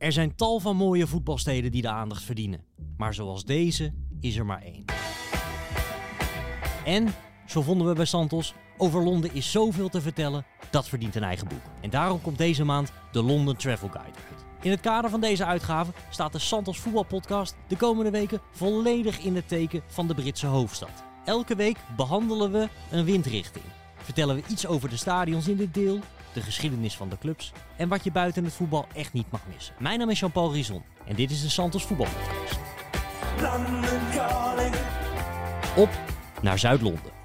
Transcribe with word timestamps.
Er 0.00 0.12
zijn 0.12 0.34
tal 0.34 0.60
van 0.60 0.76
mooie 0.76 1.06
voetbalsteden 1.06 1.70
die 1.70 1.82
de 1.82 1.88
aandacht 1.88 2.22
verdienen. 2.22 2.64
Maar 2.96 3.14
zoals 3.14 3.44
deze 3.44 3.92
is 4.20 4.36
er 4.36 4.46
maar 4.46 4.62
één. 4.62 4.84
En, 6.84 7.14
zo 7.46 7.62
vonden 7.62 7.86
we 7.86 7.94
bij 7.94 8.04
Santos, 8.04 8.54
over 8.76 9.02
Londen 9.02 9.34
is 9.34 9.50
zoveel 9.50 9.88
te 9.88 10.00
vertellen, 10.00 10.44
dat 10.70 10.88
verdient 10.88 11.14
een 11.14 11.22
eigen 11.22 11.48
boek. 11.48 11.62
En 11.80 11.90
daarom 11.90 12.20
komt 12.22 12.38
deze 12.38 12.64
maand 12.64 12.92
de 13.12 13.22
London 13.22 13.56
Travel 13.56 13.88
Guide 13.88 14.18
uit. 14.30 14.44
In 14.62 14.70
het 14.70 14.80
kader 14.80 15.10
van 15.10 15.20
deze 15.20 15.44
uitgave 15.44 15.92
staat 16.10 16.32
de 16.32 16.38
Santos 16.38 16.78
voetbalpodcast 16.78 17.56
de 17.68 17.76
komende 17.76 18.10
weken 18.10 18.40
volledig 18.50 19.18
in 19.18 19.36
het 19.36 19.48
teken 19.48 19.82
van 19.86 20.06
de 20.06 20.14
Britse 20.14 20.46
hoofdstad. 20.46 21.04
Elke 21.24 21.56
week 21.56 21.78
behandelen 21.96 22.52
we 22.52 22.68
een 22.90 23.04
windrichting. 23.04 23.64
Vertellen 23.96 24.36
we 24.36 24.42
iets 24.48 24.66
over 24.66 24.88
de 24.88 24.96
stadions 24.96 25.48
in 25.48 25.56
dit 25.56 25.74
deel, 25.74 26.00
de 26.32 26.40
geschiedenis 26.40 26.96
van 26.96 27.08
de 27.08 27.18
clubs 27.18 27.52
en 27.76 27.88
wat 27.88 28.04
je 28.04 28.12
buiten 28.12 28.44
het 28.44 28.52
voetbal 28.52 28.86
echt 28.94 29.12
niet 29.12 29.30
mag 29.30 29.40
missen. 29.54 29.74
Mijn 29.78 29.98
naam 29.98 30.10
is 30.10 30.20
Jean-Paul 30.20 30.52
Rison 30.52 30.82
en 31.06 31.14
dit 31.14 31.30
is 31.30 31.42
de 31.42 31.48
Santos 31.48 31.86
calling. 31.86 32.08
Op 35.76 35.90
naar 36.42 36.58
Zuid-Londen. 36.58 37.18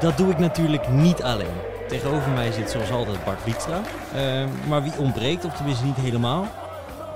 Dat 0.00 0.16
doe 0.16 0.30
ik 0.30 0.38
natuurlijk 0.38 0.88
niet 0.88 1.22
alleen. 1.22 1.69
Tegenover 1.90 2.30
mij 2.30 2.52
zit 2.52 2.70
zoals 2.70 2.90
altijd 2.90 3.24
Bart 3.24 3.44
Wiekstra. 3.44 3.82
Eh, 4.14 4.48
maar 4.68 4.82
wie 4.82 4.98
ontbreekt, 4.98 5.44
of 5.44 5.54
tenminste 5.54 5.84
niet 5.84 5.96
helemaal. 5.96 6.48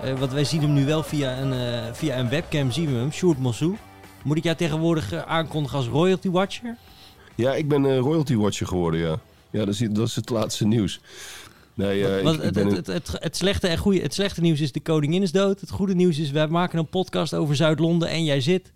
Eh, 0.04 0.18
want 0.18 0.32
wij 0.32 0.44
zien 0.44 0.60
hem 0.60 0.72
nu 0.72 0.84
wel 0.84 1.02
via 1.02 1.38
een, 1.38 1.52
eh, 1.52 1.92
via 1.92 2.18
een 2.18 2.28
webcam, 2.28 2.70
zien 2.70 2.86
we 2.92 2.98
hem, 2.98 3.12
Sjoerd 3.12 3.38
Mossou. 3.38 3.76
Moet 4.22 4.36
ik 4.36 4.44
jou 4.44 4.56
tegenwoordig 4.56 5.12
eh, 5.12 5.22
aankondigen 5.22 5.78
als 5.78 5.86
royalty 5.86 6.30
watcher? 6.30 6.76
Ja, 7.34 7.54
ik 7.54 7.68
ben 7.68 7.98
royalty 7.98 8.34
watcher 8.34 8.66
geworden, 8.66 9.00
ja. 9.00 9.18
Ja, 9.50 9.64
dat 9.64 9.74
is, 9.74 9.78
dat 9.78 10.08
is 10.08 10.16
het 10.16 10.30
laatste 10.30 10.66
nieuws. 10.66 11.00
Nee, 11.74 12.22
Want 12.22 12.36
ik, 12.36 12.40
ik 12.40 12.44
het, 12.44 12.54
ben 12.54 12.66
het, 12.66 12.86
het, 12.86 12.86
het, 12.86 13.22
het 13.22 13.36
slechte 13.36 13.68
en 13.68 13.78
goede, 13.78 14.00
het 14.00 14.14
slechte 14.14 14.40
nieuws 14.40 14.60
is 14.60 14.72
de 14.72 14.80
koningin 14.80 15.22
is 15.22 15.32
dood. 15.32 15.60
Het 15.60 15.70
goede 15.70 15.94
nieuws 15.94 16.18
is, 16.18 16.30
wij 16.30 16.48
maken 16.48 16.78
een 16.78 16.88
podcast 16.88 17.34
over 17.34 17.56
Zuid-Londen 17.56 18.08
en 18.08 18.24
jij 18.24 18.40
zit... 18.40 18.72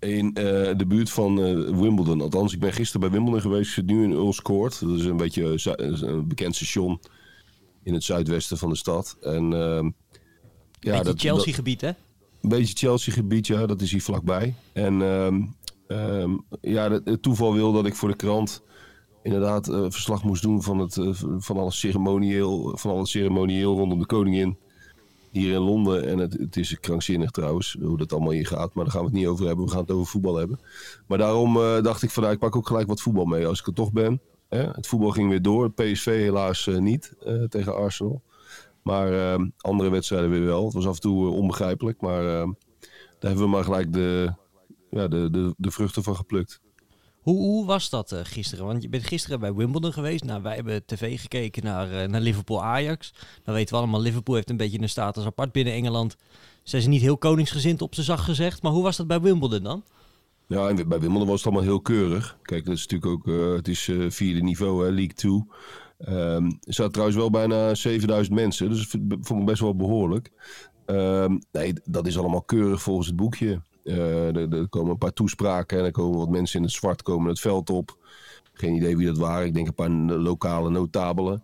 in 0.00 0.34
eh, 0.34 0.44
de 0.76 0.84
buurt 0.86 1.10
van 1.10 1.42
eh, 1.42 1.54
Wimbledon. 1.54 2.20
Althans, 2.20 2.52
ik 2.52 2.60
ben 2.60 2.72
gisteren 2.72 3.00
bij 3.00 3.10
Wimbledon 3.10 3.40
geweest. 3.40 3.68
Ik 3.68 3.74
zit 3.74 3.86
nu 3.86 4.04
in 4.04 4.12
Earls 4.12 4.42
Court. 4.42 4.80
Dat 4.80 4.98
is 4.98 5.04
een 5.04 5.16
beetje 5.16 5.74
eh, 5.76 6.08
een 6.08 6.28
bekend 6.28 6.56
station 6.56 7.00
in 7.82 7.94
het 7.94 8.04
zuidwesten 8.04 8.58
van 8.58 8.68
de 8.68 8.76
stad. 8.76 9.16
En 9.20 9.52
ehm, 9.52 9.84
ja, 10.80 10.90
Beetje 10.90 11.04
dat, 11.04 11.20
Chelsea-gebied, 11.20 11.80
hè? 11.80 11.88
Een 11.88 12.48
beetje 12.48 12.76
Chelsea-gebied, 12.76 13.46
ja, 13.46 13.66
dat 13.66 13.80
is 13.80 13.90
hier 13.90 14.02
vlakbij. 14.02 14.54
En 14.72 15.02
ehm, 15.02 15.42
ehm, 15.86 16.30
ja, 16.60 16.90
het, 16.90 17.22
toeval 17.22 17.54
wil 17.54 17.72
dat 17.72 17.86
ik 17.86 17.94
voor 17.94 18.08
de 18.08 18.16
krant 18.16 18.62
inderdaad 19.22 19.66
verslag 19.66 20.24
moest 20.24 20.42
doen 20.42 20.62
van, 20.62 20.78
het, 20.78 20.98
van, 21.38 21.56
alles 21.56 21.78
ceremonieel, 21.78 22.76
van 22.76 22.90
alles 22.90 23.10
ceremonieel 23.10 23.76
rondom 23.76 23.98
de 23.98 24.06
koningin 24.06 24.58
hier 25.30 25.54
in 25.54 25.60
Londen. 25.60 26.06
En 26.06 26.18
het, 26.18 26.32
het 26.32 26.56
is 26.56 26.80
krankzinnig 26.80 27.30
trouwens, 27.30 27.76
hoe 27.82 27.98
dat 27.98 28.12
allemaal 28.12 28.32
hier 28.32 28.46
gaat. 28.46 28.74
Maar 28.74 28.84
daar 28.84 28.92
gaan 28.92 29.02
we 29.02 29.08
het 29.08 29.16
niet 29.16 29.26
over 29.26 29.46
hebben, 29.46 29.64
we 29.64 29.70
gaan 29.70 29.80
het 29.80 29.90
over 29.90 30.06
voetbal 30.06 30.36
hebben. 30.36 30.60
Maar 31.06 31.18
daarom 31.18 31.56
eh, 31.56 31.82
dacht 31.82 32.02
ik 32.02 32.10
van, 32.10 32.22
nou, 32.22 32.34
ik 32.34 32.40
pak 32.40 32.56
ook 32.56 32.66
gelijk 32.66 32.88
wat 32.88 33.00
voetbal 33.00 33.24
mee 33.24 33.46
als 33.46 33.60
ik 33.60 33.66
er 33.66 33.72
toch 33.72 33.92
ben. 33.92 34.20
Hè? 34.48 34.62
Het 34.62 34.86
voetbal 34.86 35.10
ging 35.10 35.28
weer 35.28 35.42
door, 35.42 35.72
PSV 35.72 36.04
helaas 36.04 36.66
eh, 36.66 36.78
niet 36.78 37.14
eh, 37.20 37.42
tegen 37.42 37.76
Arsenal. 37.76 38.22
Maar 38.82 39.12
ehm, 39.12 39.48
andere 39.58 39.90
wedstrijden 39.90 40.30
weer 40.30 40.44
wel. 40.44 40.64
Het 40.64 40.74
was 40.74 40.86
af 40.86 40.94
en 40.94 41.00
toe 41.00 41.28
onbegrijpelijk. 41.28 42.00
Maar 42.00 42.24
ehm, 42.24 42.52
daar 43.18 43.30
hebben 43.30 43.44
we 43.44 43.50
maar 43.50 43.64
gelijk 43.64 43.92
de, 43.92 44.34
ja, 44.90 45.08
de, 45.08 45.30
de, 45.30 45.54
de 45.56 45.70
vruchten 45.70 46.02
van 46.02 46.16
geplukt. 46.16 46.60
Hoe, 47.20 47.66
was 47.66 47.90
dat 47.90 48.12
eh, 48.12 48.20
gisteren? 48.22 48.64
Want 48.64 48.82
je 48.82 48.88
bent 48.88 49.06
gisteren 49.06 49.40
bij 49.40 49.54
Wimbledon 49.54 49.92
geweest. 49.92 50.24
Nou, 50.24 50.42
wij 50.42 50.54
hebben 50.54 50.84
tv 50.86 51.20
gekeken 51.20 51.64
naar, 51.64 51.92
eh, 51.92 52.08
naar 52.08 52.20
Liverpool-Ajax. 52.20 53.14
Dan 53.44 53.54
weten 53.54 53.74
we 53.74 53.80
allemaal, 53.80 54.00
Liverpool 54.00 54.34
heeft 54.34 54.50
een 54.50 54.56
beetje 54.56 54.80
een 54.80 54.88
status 54.88 55.24
apart 55.24 55.52
binnen 55.52 55.74
Engeland. 55.74 56.16
Zijn 56.62 56.82
ze 56.82 56.88
niet 56.88 57.00
heel 57.00 57.18
koningsgezind 57.18 57.82
op 57.82 57.94
zijn 57.94 58.06
zacht 58.06 58.24
gezegd. 58.24 58.62
Maar 58.62 58.72
hoe 58.72 58.82
was 58.82 58.96
dat 58.96 59.06
bij 59.06 59.20
Wimbledon 59.20 59.62
dan? 59.62 59.84
Ja, 60.46 60.74
bij 60.74 61.00
Wimbledon 61.00 61.26
was 61.26 61.36
het 61.36 61.44
allemaal 61.44 61.68
heel 61.68 61.80
keurig. 61.80 62.38
Kijk, 62.42 62.64
dat 62.64 62.74
is 62.74 62.86
natuurlijk 62.86 63.12
ook, 63.12 63.34
eh, 63.34 63.52
het 63.52 63.68
is 63.68 63.90
vierde 64.08 64.40
niveau, 64.40 64.92
League 64.92 65.14
2. 65.14 65.44
Ehm 65.98 66.44
er 66.44 66.74
zaten 66.74 66.92
trouwens 66.92 67.18
wel 67.18 67.30
bijna 67.30 67.74
7000 67.74 68.34
mensen, 68.36 68.68
dus 68.68 68.86
vond 69.20 69.40
ik 69.40 69.46
best 69.46 69.60
wel 69.60 69.76
behoorlijk. 69.76 70.30
Ehm, 70.86 71.38
nee, 71.52 71.72
dat 71.84 72.06
is 72.06 72.18
allemaal 72.18 72.42
keurig 72.42 72.82
volgens 72.82 73.06
het 73.06 73.16
boekje. 73.16 73.62
Eh, 73.90 74.36
er, 74.36 74.68
komen 74.68 74.90
een 74.90 74.98
paar 74.98 75.12
toespraken 75.12 75.78
en 75.78 75.84
er 75.84 75.90
komen 75.90 76.18
wat 76.18 76.28
mensen 76.28 76.58
in 76.58 76.64
het 76.64 76.74
zwart 76.74 77.02
komen 77.02 77.28
het 77.28 77.40
veld 77.40 77.70
op. 77.70 77.98
Geen 78.52 78.74
idee 78.74 78.96
wie 78.96 79.06
dat 79.06 79.18
waren. 79.18 79.46
Ik 79.46 79.54
denk 79.54 79.66
een 79.66 79.74
paar 79.74 79.90
lokale 80.18 80.70
notabelen. 80.70 81.42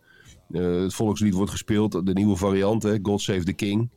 Eh, 0.50 0.80
het 0.80 0.94
volkslied 0.94 1.34
wordt 1.34 1.50
gespeeld, 1.50 2.06
de 2.06 2.12
nieuwe 2.12 2.36
variant, 2.36 2.82
hè, 2.82 2.98
God 3.02 3.20
Save 3.20 3.44
the 3.44 3.52
King. 3.52 3.90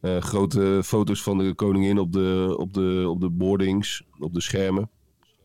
Eh, 0.00 0.18
grote 0.18 0.80
foto's 0.84 1.22
van 1.22 1.38
de 1.38 1.54
koningin 1.54 1.98
op 1.98 2.12
de, 2.12 2.54
op 2.58 2.72
de, 2.72 3.06
op 3.08 3.20
de 3.20 3.30
boardings, 3.30 4.02
op 4.18 4.34
de 4.34 4.40
schermen. 4.40 4.90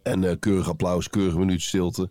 En 0.03 0.40
keurig 0.40 0.69
applaus, 0.69 1.09
keurig 1.09 1.38
minuut 1.38 1.62
stilte. 1.62 2.09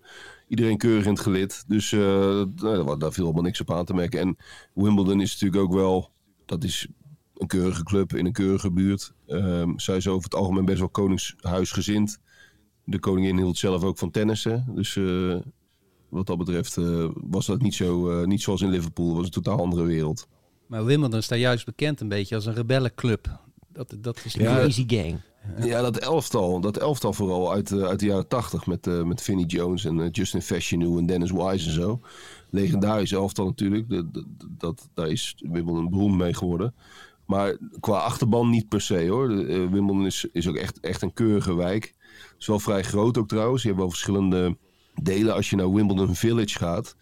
Iedereen 0.48 0.76
keurig 0.76 1.04
in 1.04 1.10
het 1.10 1.20
gelid. 1.20 1.64
Dus 1.66 1.90
nou, 1.90 2.98
daar- 2.98 3.12
viel 3.12 3.24
allemaal 3.24 3.42
niks 3.42 3.60
op 3.60 3.72
aan 3.72 3.84
te 3.84 3.94
merken. 3.94 4.20
En 4.20 4.36
Wimbledon 4.74 5.20
is 5.20 5.32
natuurlijk 5.32 5.62
ook 5.62 5.72
wel... 5.72 6.10
Dat 6.44 6.64
is 6.64 6.88
een 7.36 7.46
keurige 7.46 7.82
club 7.82 8.14
in 8.14 8.26
een 8.26 8.32
keurige 8.32 8.70
buurt. 8.70 9.12
Ehm 9.26 9.78
zij 9.78 9.96
is 9.96 10.08
over 10.08 10.24
het 10.24 10.34
algemeen 10.34 10.64
best 10.64 10.78
wel 10.78 10.88
koningshuisgezind. 10.88 12.18
De 12.84 12.98
koningin 12.98 13.36
hield 13.36 13.58
zelf 13.58 13.82
ook 13.82 13.98
van 13.98 14.10
tennissen. 14.10 14.66
Dus 14.74 14.96
eh, 14.96 15.36
wat 16.08 16.26
dat 16.26 16.38
betreft 16.38 16.76
eh, 16.76 17.08
was 17.14 17.46
dat 17.46 17.62
niet, 17.62 17.74
zo, 17.74 18.10
eh, 18.10 18.26
niet 18.26 18.42
zoals 18.42 18.60
in 18.60 18.70
Liverpool. 18.70 19.06
Het 19.06 19.16
was 19.16 19.24
een 19.24 19.42
totaal 19.42 19.58
andere 19.58 19.82
wereld. 19.82 20.28
Maar 20.66 20.84
Wimbledon 20.84 21.22
staat 21.22 21.38
juist 21.38 21.64
bekend 21.64 22.00
een 22.00 22.08
beetje 22.08 22.34
als 22.34 22.46
een 22.46 22.54
rebellenclub. 22.54 23.40
Dat, 23.68 23.96
dat 23.98 24.20
is 24.24 24.32
Ja, 24.32 24.54
De 24.54 24.60
Easy 24.60 24.84
Gang. 24.86 25.20
Ja, 25.60 25.82
dat 25.82 25.96
elftal. 25.96 26.60
Dat 26.60 26.76
elftal 26.76 27.12
vooral 27.12 27.52
uit, 27.52 27.72
uit 27.72 28.00
de 28.00 28.06
jaren 28.06 28.28
tachtig. 28.28 28.66
Met, 28.66 28.86
eh, 28.86 29.02
met 29.02 29.22
Vinnie 29.22 29.46
Jones 29.46 29.84
en 29.84 30.08
Justin 30.08 30.42
Fashionew 30.42 30.98
en 30.98 31.06
Dennis 31.06 31.30
Wise 31.30 31.66
en 31.66 31.74
zo. 31.74 32.00
Legendarisch 32.50 33.12
elftal 33.12 33.44
natuurlijk. 33.44 33.90
Dat, 33.90 34.14
dat, 34.14 34.24
dat, 34.58 34.88
daar 34.94 35.08
is 35.08 35.34
Wimbledon 35.38 35.90
beroemd 35.90 36.16
mee 36.16 36.34
geworden. 36.34 36.74
Maar 37.26 37.56
qua 37.80 37.98
achterban 37.98 38.50
niet 38.50 38.68
per 38.68 38.80
se 38.80 39.08
hoor. 39.08 39.30
Eh, 39.30 39.46
Wimbledon 39.46 40.06
is, 40.06 40.26
is 40.32 40.48
ook 40.48 40.56
echt, 40.56 40.80
echt 40.80 41.02
een 41.02 41.12
keurige 41.12 41.54
wijk. 41.54 41.94
Het 42.10 42.34
is 42.38 42.46
wel 42.46 42.58
vrij 42.58 42.82
groot 42.82 43.18
ook 43.18 43.28
trouwens. 43.28 43.62
Je 43.62 43.68
hebt 43.68 43.80
wel 43.80 43.90
verschillende 43.90 44.56
delen. 45.02 45.34
Als 45.34 45.50
je 45.50 45.56
naar 45.56 45.72
Wimbledon 45.72 46.14
Village 46.14 46.58
gaat. 46.58 46.96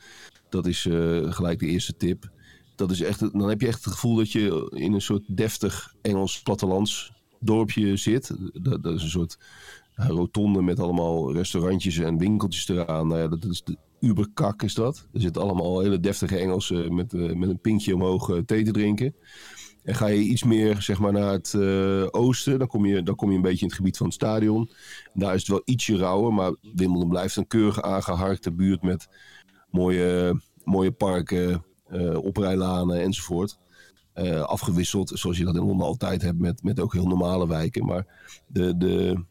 Dat 0.48 0.66
is 0.66 0.86
eh, 0.86 1.32
gelijk 1.32 1.58
de 1.58 1.66
eerste 1.66 1.96
tip. 1.96 2.30
Dat 2.76 2.90
is 2.90 3.00
echt, 3.00 3.20
dan 3.20 3.48
heb 3.48 3.60
je 3.60 3.66
echt 3.66 3.84
het 3.84 3.92
gevoel 3.92 4.16
dat 4.16 4.32
je 4.32 4.70
in 4.74 4.92
een 4.92 5.00
soort 5.00 5.22
deftig 5.26 5.94
Engels 6.02 6.42
plattelands 6.42 7.12
dorpje 7.40 7.96
zit. 7.96 8.36
Dat, 8.52 8.82
dat 8.82 8.94
is 8.94 9.02
een 9.02 9.08
soort 9.08 9.38
ja, 9.96 10.06
rotonde 10.06 10.62
met 10.62 10.80
allemaal 10.80 11.32
restaurantjes 11.32 11.98
en 11.98 12.18
winkeltjes 12.18 12.68
eraan. 12.68 13.08
Nou 13.08 13.20
ja, 13.20 13.28
dat 13.28 13.44
is 13.44 13.62
de 13.62 13.76
uberkak 14.00 14.62
is 14.62 14.74
dat. 14.74 15.08
Er 15.12 15.20
zitten 15.20 15.42
allemaal 15.42 15.80
hele 15.80 16.00
deftige 16.00 16.38
Engelsen 16.38 16.94
met, 16.94 17.14
eh, 17.14 17.32
met 17.32 17.48
een 17.48 17.60
pinkje 17.60 17.94
omhoog 17.94 18.30
eh, 18.30 18.38
thee 18.38 18.64
te 18.64 18.70
drinken. 18.70 19.14
En 19.84 19.94
ga 19.94 20.06
je 20.06 20.20
iets 20.20 20.42
meer 20.42 20.82
zeg 20.82 20.98
maar, 20.98 21.12
naar 21.12 21.32
het 21.32 21.54
eh, 21.54 22.06
oosten, 22.10 22.58
dan 22.58 22.68
kom, 22.68 22.86
je, 22.86 23.02
dan 23.02 23.14
kom 23.14 23.30
je 23.30 23.36
een 23.36 23.42
beetje 23.42 23.60
in 23.60 23.66
het 23.66 23.76
gebied 23.76 23.96
van 23.96 24.06
het 24.06 24.14
stadion. 24.14 24.70
Daar 25.14 25.34
is 25.34 25.40
het 25.40 25.50
wel 25.50 25.62
ietsje 25.64 25.96
rauwer, 25.96 26.34
maar 26.34 26.54
Wimbledon 26.74 27.08
blijft 27.08 27.36
een 27.36 27.46
keurig 27.46 27.82
aangeharkte 27.82 28.52
buurt 28.52 28.82
met 28.82 29.08
mooie, 29.70 30.40
mooie 30.64 30.92
parken, 30.92 31.64
eh 31.88 32.24
oprijlanen 32.24 33.00
enzovoort. 33.00 33.58
Eh, 34.12 34.40
afgewisseld, 34.40 35.10
zoals 35.14 35.36
je 35.36 35.44
dat 35.44 35.56
in 35.56 35.64
Londen 35.64 35.86
altijd 35.86 36.22
hebt, 36.22 36.38
met, 36.38 36.62
met 36.62 36.80
ook 36.80 36.92
heel 36.92 37.06
normale 37.06 37.48
wijken. 37.48 37.84
Maar 37.84 38.06
de, 38.46 38.76
de, 38.76 39.24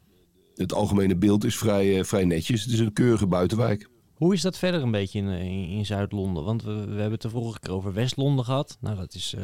het 0.55 0.73
algemene 0.73 1.15
beeld 1.15 1.43
is 1.43 1.57
vrij, 1.57 2.05
vrij 2.05 2.25
netjes. 2.25 2.63
Het 2.63 2.73
is 2.73 2.79
een 2.79 2.93
keurige 2.93 3.27
buitenwijk. 3.27 3.89
Hoe 4.13 4.33
is 4.33 4.41
dat 4.41 4.57
verder 4.57 4.81
een 4.81 4.91
beetje 4.91 5.19
in, 5.19 5.27
in, 5.69 5.85
Zuid-Londen? 5.85 6.43
Want 6.43 6.63
we, 6.63 6.73
we 6.73 6.79
hebben 6.79 7.11
het 7.11 7.21
de 7.21 7.29
vorige 7.29 7.59
keer 7.59 7.73
over 7.73 7.93
West-Londen 7.93 8.45
gehad. 8.45 8.77
Nou, 8.81 8.95
dat 8.95 9.13
is 9.13 9.35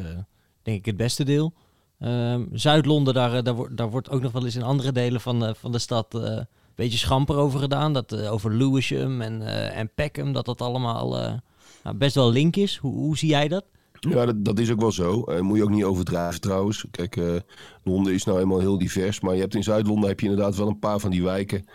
denk 0.69 0.79
ik 0.79 0.85
het 0.85 0.97
beste 0.97 1.23
deel. 1.23 1.53
Ehm, 1.99 2.45
Zuid-Londen, 2.51 3.13
daar, 3.13 3.33
eh, 3.33 3.43
daar, 3.43 3.53
wordt, 3.53 3.77
daar 3.77 3.89
wordt 3.89 4.09
ook 4.09 4.21
nog 4.21 4.31
wel 4.31 4.45
eens 4.45 4.55
in 4.55 4.63
andere 4.63 4.91
delen 4.91 5.21
van, 5.21 5.45
eh, 5.45 5.53
van 5.53 5.71
de 5.71 5.79
stad 5.79 6.15
eh, 6.15 6.21
een 6.21 6.47
beetje 6.75 6.97
schamper 6.97 7.35
over 7.35 7.59
gedaan. 7.59 7.93
Dat, 7.93 8.15
over 8.15 8.55
Lewisham 8.55 9.21
en, 9.21 9.41
eh, 9.41 9.77
en 9.77 9.91
Peckham, 9.95 10.33
dat 10.33 10.45
dat 10.45 10.61
allemaal 10.61 11.39
nou, 11.83 11.95
best 11.95 12.15
wel 12.15 12.31
link 12.31 12.55
is. 12.55 12.77
Hoe, 12.77 12.93
hoe 12.93 13.17
zie 13.17 13.29
jij 13.29 13.47
dat? 13.47 13.65
Ja, 13.99 14.33
dat, 14.35 14.59
is 14.59 14.71
ook 14.71 14.79
wel 14.79 14.91
zo. 14.91 15.25
Moet 15.41 15.57
je 15.57 15.63
ook 15.63 15.69
niet 15.69 15.83
overdrijven 15.83 16.41
trouwens. 16.41 16.85
Kijk, 16.91 17.43
Londen 17.83 18.13
is 18.13 18.23
nou 18.23 18.39
eenmaal 18.39 18.59
heel 18.59 18.77
divers. 18.77 19.19
Maar 19.19 19.33
je 19.33 19.41
hebt 19.41 19.55
in 19.55 19.63
Zuid-Londen 19.63 20.09
heb 20.09 20.19
je 20.19 20.29
inderdaad 20.29 20.55
wel 20.55 20.67
een 20.67 20.79
paar 20.79 20.99
van 20.99 21.11
die 21.11 21.23
wijken... 21.23 21.65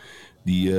die, 0.44 0.70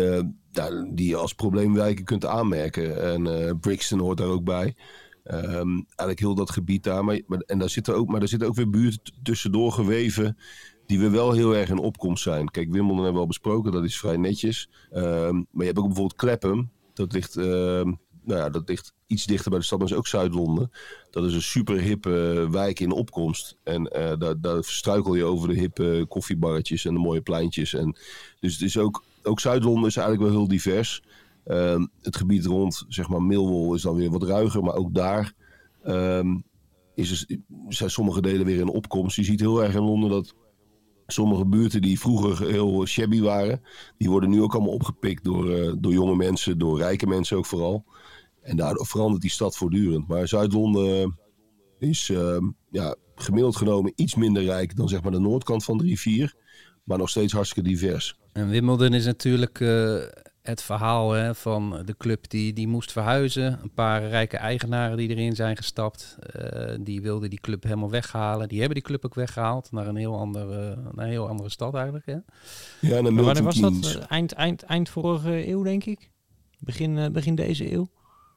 ja, 0.52 0.86
die 0.94 1.08
je 1.08 1.16
als 1.16 1.34
probleemwijken 1.34 2.06
kunt 2.06 2.26
aanmerken. 2.26 3.04
En 3.04 3.60
Brixton 3.60 4.00
hoort 4.00 4.18
daar 4.18 4.28
ook 4.28 4.44
bij. 4.44 4.76
Ehm, 5.26 5.70
eigenlijk 5.78 6.20
heel 6.20 6.36
dat 6.36 6.50
gebied 6.50 6.84
daar. 6.84 7.06
Maar, 7.06 7.20
en 7.46 7.60
daar 7.60 7.70
zitten 7.70 7.96
ook, 7.96 8.08
maar 8.08 8.20
daar 8.20 8.28
zitten 8.28 8.48
ook 8.48 8.56
weer 8.56 8.70
buurten 8.70 9.14
tussendoor 9.24 9.72
geweven... 9.72 10.38
die 10.86 11.00
we 11.00 11.10
wel 11.10 11.32
heel 11.32 11.56
erg 11.56 11.70
in 11.70 11.78
opkomst 11.78 12.24
zijn. 12.24 12.52
Kijk, 12.52 12.72
Wimbledon 12.72 12.96
hebben 12.96 13.14
we 13.14 13.20
al 13.20 13.28
besproken, 13.28 13.72
dat 13.72 13.84
is 13.84 14.00
vrij 14.00 14.18
netjes. 14.18 14.70
Ehm, 14.92 15.36
maar 15.36 15.46
je 15.52 15.66
hebt 15.66 15.78
ook 15.78 15.86
bijvoorbeeld 15.86 16.16
Clapham. 16.16 16.70
Dat 16.94 17.14
ligt, 17.14 17.38
ehm, 17.38 17.94
nou 18.24 18.40
ja, 18.40 18.50
dat 18.50 18.70
ligt 18.70 18.94
iets 19.08 19.26
dichter 19.26 19.50
bij 19.50 19.60
de 19.60 19.66
stad, 19.66 19.80
maar 19.80 19.88
is 19.88 19.94
ook 19.94 20.08
Zuid-Londen. 20.08 20.72
Dat 21.12 21.26
is 21.26 21.34
een 21.34 21.42
super 21.42 21.82
hippe 21.82 22.48
wijk 22.52 22.80
in 22.80 22.92
opkomst. 22.92 23.58
En 23.64 23.88
eh, 23.88 24.18
daar, 24.18 24.42
daar 24.42 24.64
struikel 24.64 25.16
je 25.16 25.24
over 25.24 25.48
de 25.48 25.60
hippe 25.60 26.06
koffiebarretjes 26.08 26.86
en 26.86 26.94
de 26.94 27.00
mooie 27.00 27.22
pleintjes. 27.22 27.74
En, 27.74 27.98
dus 28.40 28.54
het 28.54 28.62
is 28.62 28.78
ook, 28.78 29.04
ook 29.24 29.40
Zuid-Londen 29.40 29.90
is 29.90 29.98
eigenlijk 29.98 30.30
wel 30.30 30.40
heel 30.40 30.48
divers. 30.48 31.02
Ehm, 31.46 31.86
het 32.02 32.16
gebied 32.16 32.46
rond, 32.46 32.86
zeg 32.88 33.10
maar, 33.10 33.22
Millwall 33.24 33.76
is 33.76 33.82
dan 33.82 33.96
weer 33.96 34.12
wat 34.12 34.24
ruiger, 34.24 34.64
maar 34.64 34.76
ook 34.76 34.94
daar 34.94 35.34
ehm, 35.84 36.38
is 36.96 37.12
er, 37.12 37.38
zijn 37.68 37.90
sommige 37.90 38.22
delen 38.22 38.46
weer 38.46 38.60
in 38.60 38.68
opkomst. 38.68 39.16
Je 39.16 39.24
ziet 39.24 39.40
heel 39.40 39.64
erg 39.64 39.76
in 39.76 39.84
Londen 39.84 40.10
dat 40.10 40.36
sommige 41.08 41.46
buurten 41.46 41.82
die 41.82 42.00
vroeger 42.00 42.48
heel 42.48 42.86
shabby 42.86 43.22
waren, 43.22 43.62
die 43.98 44.10
worden 44.10 44.30
nu 44.30 44.42
ook 44.42 44.54
allemaal 44.54 44.74
opgepikt 44.74 45.24
door, 45.24 45.52
eh, 45.52 45.74
door 45.78 45.94
jonge 45.94 46.16
mensen, 46.16 46.58
door 46.58 46.78
rijke 46.78 47.08
mensen 47.08 47.38
ook 47.38 47.46
vooral. 47.46 47.86
En 48.42 48.58
daardoor 48.58 48.86
verandert 48.86 49.22
die 49.22 49.32
stad 49.32 49.58
voortdurend. 49.58 50.08
Maar 50.08 50.28
Zuid-Londen 50.28 51.20
is 51.80 52.10
ehm, 52.10 52.50
ja, 52.72 52.96
gemiddeld 53.16 53.56
genomen 53.56 53.92
iets 53.96 54.16
minder 54.16 54.44
rijk 54.44 54.76
dan 54.76 54.90
zeg 54.90 55.04
maar 55.04 55.12
de 55.12 55.20
noordkant 55.20 55.64
van 55.64 55.78
de 55.78 55.84
rivier. 55.84 56.36
Maar 56.84 56.98
nog 56.98 57.10
steeds 57.10 57.34
hartstikke 57.34 57.70
divers. 57.70 58.20
En 58.32 58.50
Wimbledon 58.50 58.94
is 58.94 59.06
natuurlijk 59.06 59.60
eh, 59.60 59.96
het 60.46 60.62
verhaal 60.62 61.12
hè, 61.12 61.36
van 61.36 61.82
de 61.86 61.96
club 61.98 62.30
die, 62.30 62.54
die 62.54 62.68
moest 62.68 62.92
verhuizen. 62.92 63.60
Een 63.64 63.74
paar 63.74 64.08
rijke 64.08 64.38
eigenaren 64.38 64.98
die 64.98 65.10
erin 65.10 65.36
zijn 65.36 65.56
gestapt. 65.58 66.18
eh, 66.20 66.76
die 66.80 67.02
wilden 67.02 67.30
die 67.30 67.40
club 67.42 67.64
helemaal 67.64 67.90
weghalen. 67.90 68.48
Die 68.48 68.58
hebben 68.60 68.76
die 68.78 68.86
club 68.88 69.06
ook 69.06 69.14
weggehaald 69.16 69.72
naar 69.72 69.88
een 69.88 69.96
heel 69.96 70.18
andere, 70.20 70.76
naar 70.94 71.06
een 71.06 71.12
heel 71.12 71.28
andere 71.28 71.50
stad 71.50 71.74
eigenlijk. 71.76 72.06
Hè? 72.06 72.12
Ja, 72.12 72.22
Milton 73.02 73.16
wanneer 73.24 73.44
was 73.44 73.60
dat? 73.60 73.96
Eh, 73.96 74.02
Eind, 74.10 74.32
eind, 74.32 74.64
eind 74.64 74.90
vorige 74.90 75.48
eeuw, 75.48 75.64
denk 75.64 75.86
ik? 75.86 76.10
Begin, 76.60 76.98
eh, 76.98 77.10
begin 77.10 77.36
deze 77.36 77.74
eeuw? 77.74 77.88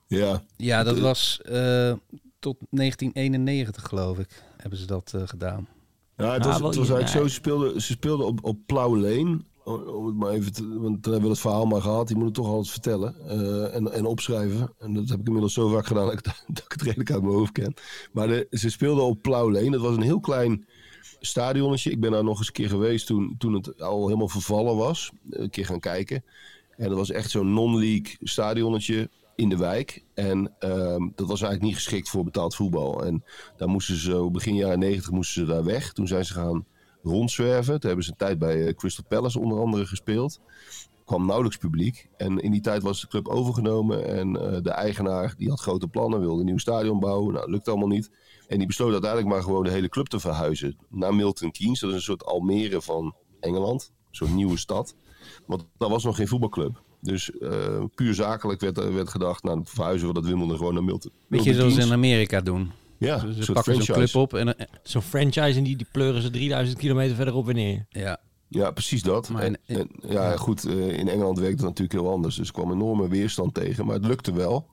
Ja, 0.06 0.42
Ja, 0.56 0.82
dat 0.82 0.96
Eh, 0.96 1.02
was 1.02 1.40
eh, 1.44 1.92
tot 2.38 2.56
1991 2.70 3.82
geloof 3.88 4.18
ik, 4.18 4.42
hebben 4.56 4.78
ze 4.78 4.86
dat 4.86 5.12
eh, 5.14 5.22
gedaan. 5.24 5.68
Ja, 6.16 6.32
het 6.32 6.46
Ah, 6.46 6.58
was, 6.58 6.76
het 6.76 6.88
was 6.88 6.90
eigenlijk 6.90 7.08
zo, 7.08 7.26
ze 7.28 7.34
speelden, 7.34 7.80
ze 7.80 7.92
speelden 7.92 8.26
op, 8.26 8.44
op 8.44 8.58
Plough 8.66 8.96
Lane. 9.00 9.38
Om 9.68 9.82
om 9.82 10.06
het 10.06 10.14
maar 10.14 10.30
even 10.30 10.52
te, 10.52 10.68
want 10.68 11.02
dan 11.02 11.12
hebben 11.12 11.30
we 11.30 11.36
het 11.36 11.38
verhaal 11.38 11.66
maar 11.66 11.82
gehad. 11.82 12.06
Die 12.06 12.16
moet 12.16 12.24
het 12.24 12.34
toch 12.34 12.46
altijd 12.46 12.70
vertellen 12.70 13.14
eh, 13.28 13.74
en, 13.74 13.92
en 13.92 14.04
opschrijven. 14.04 14.72
En 14.78 14.94
dat 14.94 15.08
heb 15.08 15.20
ik 15.20 15.26
inmiddels 15.26 15.52
zo 15.52 15.68
vaak 15.68 15.86
gedaan 15.86 16.04
dat 16.10 16.12
ik, 16.12 16.24
dat 16.46 16.64
het 16.68 16.82
redelijk 16.82 17.10
uit 17.10 17.22
mijn 17.22 17.34
hoofd 17.34 17.52
ken. 17.52 17.74
Maar 18.12 18.44
ze 18.50 18.70
speelden 18.70 19.04
op 19.04 19.26
Lane. 19.26 19.70
Dat 19.70 19.80
was 19.80 19.96
een 19.96 20.02
heel 20.02 20.20
klein 20.20 20.66
stadionnetje. 21.20 21.90
Ik 21.90 22.00
ben 22.00 22.10
daar 22.10 22.24
nog 22.24 22.38
eens 22.38 22.46
een 22.46 22.52
keer 22.52 22.68
geweest 22.68 23.06
toen, 23.06 23.34
toen 23.38 23.52
het 23.52 23.82
al 23.82 24.06
helemaal 24.06 24.28
vervallen 24.28 24.76
was. 24.76 25.12
Een 25.30 25.50
keer 25.50 25.66
gaan 25.66 25.80
kijken. 25.80 26.24
En 26.76 26.88
dat 26.88 26.98
was 26.98 27.10
echt 27.10 27.30
zo'n 27.30 27.52
non-league 27.52 28.16
stadionnetje 28.20 29.10
in 29.36 29.48
de 29.48 29.56
wijk. 29.56 30.04
En 30.14 30.52
ehm, 30.58 31.08
dat 31.14 31.28
was 31.28 31.40
eigenlijk 31.40 31.62
niet 31.62 31.74
geschikt 31.74 32.08
voor 32.08 32.24
betaald 32.24 32.54
voetbal. 32.54 33.04
En 33.04 33.24
daar 33.56 33.68
moesten 33.68 33.96
ze 33.96 34.10
zo, 34.10 34.30
begin 34.30 34.54
jaren 34.54 34.78
negentig 34.78 35.10
moesten 35.10 35.46
ze 35.46 35.52
daar 35.52 35.64
weg. 35.64 35.92
Toen 35.92 36.06
zijn 36.06 36.24
ze 36.24 36.32
gaan 36.32 36.66
rondzwerven. 37.02 37.72
Toen 37.80 37.86
hebben 37.88 38.04
ze 38.04 38.10
een 38.10 38.16
tijd 38.16 38.38
bij 38.38 38.66
eh, 38.66 38.74
Crystal 38.74 39.04
Palace 39.08 39.40
onder 39.40 39.58
andere 39.60 39.86
gespeeld. 39.86 40.40
kwam 41.04 41.26
nauwelijks 41.26 41.56
publiek. 41.58 42.08
En 42.16 42.38
in 42.38 42.50
die 42.50 42.60
tijd 42.60 42.82
was 42.82 43.00
de 43.00 43.08
club 43.08 43.28
overgenomen. 43.28 44.06
En 44.06 44.36
eh, 44.52 44.62
de 44.62 44.70
eigenaar 44.70 45.34
die 45.36 45.48
had 45.48 45.60
grote 45.60 45.88
plannen, 45.88 46.20
wilde 46.20 46.40
een 46.40 46.46
nieuw 46.46 46.58
stadion 46.58 47.00
bouwen. 47.00 47.34
Nou, 47.34 47.50
lukte 47.50 47.70
allemaal 47.70 47.88
niet. 47.88 48.10
En 48.48 48.58
die 48.58 48.66
besloot 48.66 48.92
uiteindelijk 48.92 49.30
maar 49.32 49.42
gewoon 49.42 49.64
de 49.64 49.70
hele 49.70 49.88
club 49.88 50.06
te 50.06 50.20
verhuizen 50.20 50.76
naar 50.88 51.14
Milton 51.14 51.50
Keynes. 51.50 51.80
Dat 51.80 51.90
is 51.90 51.96
een 51.96 52.02
soort 52.02 52.24
Almere 52.24 52.80
van 52.82 53.14
Engeland. 53.40 53.92
Een 54.10 54.16
soort 54.16 54.34
nieuwe 54.34 54.56
stad. 54.56 54.94
Want 55.46 55.64
daar 55.78 55.88
was 55.90 56.04
nog 56.04 56.16
geen 56.16 56.28
voetbalclub. 56.28 56.82
Dus 57.00 57.30
eh, 57.38 57.84
puur 57.94 58.14
zakelijk 58.14 58.60
werd, 58.60 58.78
er- 58.78 58.94
werd 58.94 59.08
gedacht, 59.08 59.42
nou, 59.42 59.60
verhuizen 59.64 60.08
we 60.08 60.14
dat 60.14 60.24
Wimbledon 60.26 60.56
gewoon 60.56 60.74
naar 60.74 60.84
Milton. 60.84 61.10
Beetje 61.28 61.28
Milton 61.28 61.54
zoals 61.54 61.72
ze 61.72 61.78
Keynes. 61.78 61.86
in 61.86 61.92
Amerika 62.04 62.40
doen. 62.40 62.70
Ja, 62.98 63.18
Dus 63.18 63.36
een 63.36 63.42
ze 63.42 63.52
pakken 63.52 63.74
zo'n 63.74 63.82
franchise. 63.84 64.12
club 64.12 64.22
op 64.22 64.34
en 64.34 64.56
eh, 64.56 64.66
Zo'n 64.82 65.02
franchise 65.02 65.58
en 65.58 65.64
die, 65.64 65.76
die 65.76 65.86
pleuren 65.92 66.22
ze 66.22 66.30
3000 66.30 66.78
kilometer 66.78 67.16
verderop 67.16 67.44
weer 67.44 67.54
neer. 67.54 67.86
ja, 67.88 68.20
Ja, 68.48 68.70
precies 68.70 69.02
dat. 69.02 69.28
Maar 69.28 69.42
En, 69.42 69.58
en, 69.66 69.88
ja, 70.08 70.36
goed, 70.36 70.64
eh, 70.64 70.98
in 70.98 71.08
Engeland 71.08 71.38
werkt 71.38 71.58
het 71.60 71.68
natuurlijk 71.68 72.00
heel 72.00 72.10
anders. 72.12 72.36
Dus 72.36 72.46
er 72.46 72.52
kwam 72.52 72.72
enorme 72.72 73.08
weerstand 73.08 73.54
tegen. 73.54 73.86
Maar 73.86 73.94
het 73.94 74.06
lukte 74.06 74.32
wel. 74.32 74.68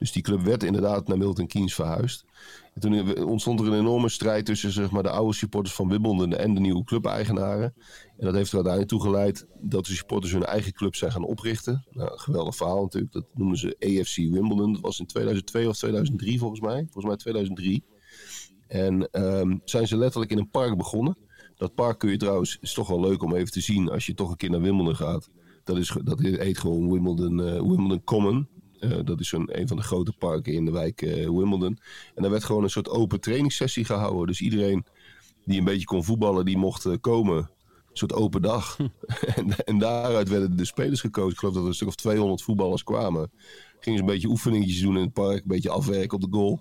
Dus 0.00 0.12
die 0.12 0.22
club 0.22 0.40
werd 0.40 0.62
inderdaad 0.62 1.08
naar 1.08 1.18
Milton 1.18 1.46
Keynes 1.46 1.74
verhuisd. 1.74 2.24
En 2.74 2.80
toen 2.80 3.24
ontstond 3.24 3.60
er 3.60 3.66
een 3.66 3.78
enorme 3.78 4.08
strijd 4.08 4.46
tussen 4.46 4.70
zeg 4.72 4.90
maar, 4.90 5.02
de 5.02 5.10
oude 5.10 5.34
supporters 5.34 5.74
van 5.74 5.88
Wimbledon 5.88 6.36
en 6.36 6.54
de 6.54 6.60
nieuwe 6.60 6.84
clubeigenaren. 6.84 7.74
En 8.16 8.24
dat 8.24 8.34
heeft 8.34 8.48
er 8.48 8.54
uiteindelijk 8.54 8.88
toe 8.88 9.00
geleid 9.00 9.46
dat 9.60 9.86
de 9.86 9.94
supporters 9.94 10.32
hun 10.32 10.44
eigen 10.44 10.72
club 10.72 10.94
zijn 10.94 11.12
gaan 11.12 11.24
oprichten. 11.24 11.86
Nou, 11.90 12.18
geweldig 12.18 12.56
verhaal 12.56 12.82
natuurlijk. 12.82 13.12
Dat 13.12 13.26
noemen 13.34 13.58
ze 13.58 13.76
AFC 13.78 14.16
Wimbledon. 14.16 14.72
Dat 14.72 14.82
was 14.82 15.00
in 15.00 15.06
2002 15.06 15.68
of 15.68 15.76
2003 15.76 16.38
volgens 16.38 16.60
mij. 16.60 16.82
Volgens 16.90 17.04
mij 17.04 17.16
2003. 17.16 17.84
En 18.66 19.10
ehm, 19.10 19.56
zijn 19.64 19.88
ze 19.88 19.96
letterlijk 19.96 20.30
in 20.30 20.38
een 20.38 20.50
park 20.50 20.76
begonnen. 20.76 21.16
Dat 21.56 21.74
park 21.74 21.98
kun 21.98 22.10
je 22.10 22.16
trouwens, 22.16 22.58
is 22.60 22.72
toch 22.72 22.88
wel 22.88 23.00
leuk 23.00 23.22
om 23.22 23.34
even 23.34 23.52
te 23.52 23.60
zien 23.60 23.90
als 23.90 24.06
je 24.06 24.14
toch 24.14 24.30
een 24.30 24.36
keer 24.36 24.50
naar 24.50 24.60
Wimbledon 24.60 24.96
gaat. 24.96 25.28
Dat, 25.64 25.76
is, 25.76 25.96
dat 26.04 26.20
heet 26.20 26.58
gewoon 26.58 26.92
Wimbledon, 26.92 27.40
eh, 27.40 27.52
Wimbledon 27.52 28.04
Common. 28.04 28.48
Eh, 28.80 28.98
dat 29.04 29.20
is 29.20 29.32
een, 29.32 29.60
een 29.60 29.68
van 29.68 29.76
de 29.76 29.82
grote 29.82 30.12
parken 30.18 30.52
in 30.52 30.64
de 30.64 30.70
wijk 30.70 31.02
eh, 31.02 31.12
Wimbledon. 31.12 31.78
En 32.14 32.22
daar 32.22 32.30
werd 32.30 32.44
gewoon 32.44 32.62
een 32.62 32.70
soort 32.70 32.88
open 32.88 33.20
trainingssessie 33.20 33.84
gehouden. 33.84 34.26
Dus 34.26 34.40
iedereen 34.40 34.84
die 35.44 35.58
een 35.58 35.64
beetje 35.64 35.86
kon 35.86 36.04
voetballen, 36.04 36.44
die 36.44 36.56
mocht 36.56 36.84
eh, 36.84 36.92
komen. 37.00 37.36
Een 37.36 37.96
soort 37.96 38.12
open 38.12 38.42
dag. 38.42 38.78
en, 39.36 39.64
en 39.64 39.78
daaruit 39.78 40.28
werden 40.28 40.56
de 40.56 40.64
spelers 40.64 41.00
gekozen. 41.00 41.32
Ik 41.32 41.38
geloof 41.38 41.54
dat 41.54 41.62
er 41.62 41.68
een 41.68 41.74
stuk 41.74 41.88
of 41.88 41.94
200 41.94 42.42
voetballers 42.42 42.82
kwamen. 42.82 43.30
Gingen 43.80 43.98
ze 43.98 44.04
een 44.04 44.10
beetje 44.12 44.28
oefeningetjes 44.28 44.80
doen 44.80 44.96
in 44.96 45.02
het 45.02 45.12
park. 45.12 45.36
Een 45.36 45.42
beetje 45.48 45.70
afwerken 45.70 46.16
op 46.16 46.20
de 46.20 46.36
goal. 46.38 46.60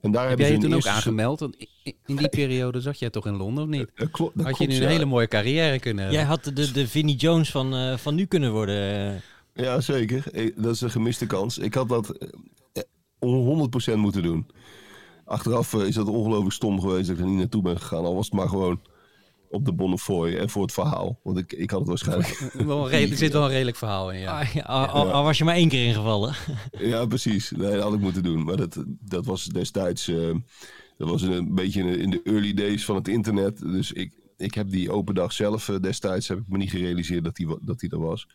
En 0.00 0.10
daar 0.10 0.28
Heb 0.28 0.28
hebben 0.28 0.46
jij 0.46 0.56
je 0.56 0.62
ze 0.62 0.68
toen 0.68 0.76
ook 0.76 0.96
aangemeld? 0.96 1.40
Want 1.40 1.56
in 1.82 2.16
die 2.16 2.28
periode 2.28 2.80
zat 2.80 2.98
jij 2.98 3.10
toch 3.10 3.26
in 3.26 3.36
Londen 3.36 3.64
of 3.64 3.70
niet? 3.70 3.90
Dat 3.94 4.10
klopt, 4.10 4.36
dat 4.36 4.46
Had 4.46 4.58
je 4.58 4.64
klopt, 4.64 4.70
nu 4.70 4.76
een 4.76 4.90
ja. 4.90 4.96
hele 4.96 5.04
mooie 5.04 5.28
carrière 5.28 5.78
kunnen 5.78 6.04
hebben? 6.04 6.20
Jij 6.20 6.28
had 6.28 6.44
de, 6.44 6.72
de 6.72 6.88
Vinnie 6.88 7.16
Jones 7.16 7.50
van, 7.50 7.74
eh, 7.74 7.96
van 7.96 8.14
nu 8.14 8.24
kunnen 8.24 8.52
worden. 8.52 9.22
Eh. 9.54 9.64
Ja, 9.64 9.80
zeker. 9.80 10.34
Ik- 10.34 10.62
Dat 10.62 10.74
is 10.74 10.80
een 10.80 10.90
gemiste 10.90 11.26
kans. 11.26 11.58
Ik 11.58 11.74
had 11.74 11.88
dat 11.88 12.10
eh, 12.10 12.28
eh, 12.72 12.82
100% 13.94 13.96
moeten 13.96 14.22
doen. 14.22 14.46
Achteraf 15.24 15.74
eh, 15.74 15.86
is 15.86 15.94
dat 15.94 16.08
ongelooflijk 16.08 16.54
stom 16.54 16.80
geweest 16.80 17.06
dat 17.08 17.16
ik 17.16 17.22
er 17.22 17.28
niet 17.28 17.38
naartoe 17.38 17.62
ben 17.62 17.78
gegaan. 17.80 18.04
Al 18.04 18.14
was 18.14 18.24
het 18.26 18.34
maar 18.34 18.48
gewoon 18.48 18.80
op 19.50 19.64
de 19.64 19.72
Bonnefoy 19.72 20.34
en 20.36 20.50
voor 20.50 20.62
het 20.62 20.72
verhaal. 20.72 21.20
Want 21.22 21.38
ik, 21.38 21.52
ik 21.52 21.70
had 21.70 21.78
het 21.80 21.88
waarschijnlijk... 21.88 22.52
Wel 22.66 22.90
er 22.90 23.16
zit 23.16 23.32
wel 23.32 23.42
een 23.44 23.50
redelijk 23.50 23.76
verhaal 23.76 24.12
in, 24.12 24.18
ja. 24.20 24.40
Ah, 24.40 24.52
ja, 24.54 24.62
al, 24.62 24.86
al- 24.86 25.10
al 25.12 25.24
was 25.24 25.38
je 25.38 25.44
maar 25.44 25.54
één 25.54 25.68
keer 25.68 25.86
ingevallen. 25.86 26.34
ja, 26.78 27.06
precies. 27.06 27.50
Nee, 27.50 27.70
dat 27.72 27.82
had 27.82 27.92
ik 27.94 28.00
moeten 28.00 28.22
doen. 28.22 28.44
Maar 28.44 28.56
dat, 28.56 28.84
dat 28.86 29.26
was 29.26 29.44
destijds... 29.44 30.08
eh, 30.08 30.34
dat 30.96 31.08
was 31.08 31.22
een 31.22 31.54
beetje 31.54 31.98
in 31.98 32.10
de, 32.10 32.20
early 32.24 32.54
days 32.54 32.84
van 32.84 32.96
het 32.96 33.08
internet. 33.08 33.58
Dus 33.60 33.92
ik, 33.92 34.12
ik 34.36 34.54
heb 34.54 34.70
die 34.70 34.90
open 34.90 35.14
dag 35.14 35.32
zelf 35.32 35.68
eh, 35.68 35.76
destijds... 35.80 36.28
heb 36.28 36.38
ik 36.38 36.48
me 36.48 36.56
niet 36.58 36.70
gerealiseerd 36.70 37.24
dat 37.24 37.36
die, 37.36 37.56
dat 37.60 37.78
die 37.80 37.90
er 37.90 38.00
was. 38.00 38.26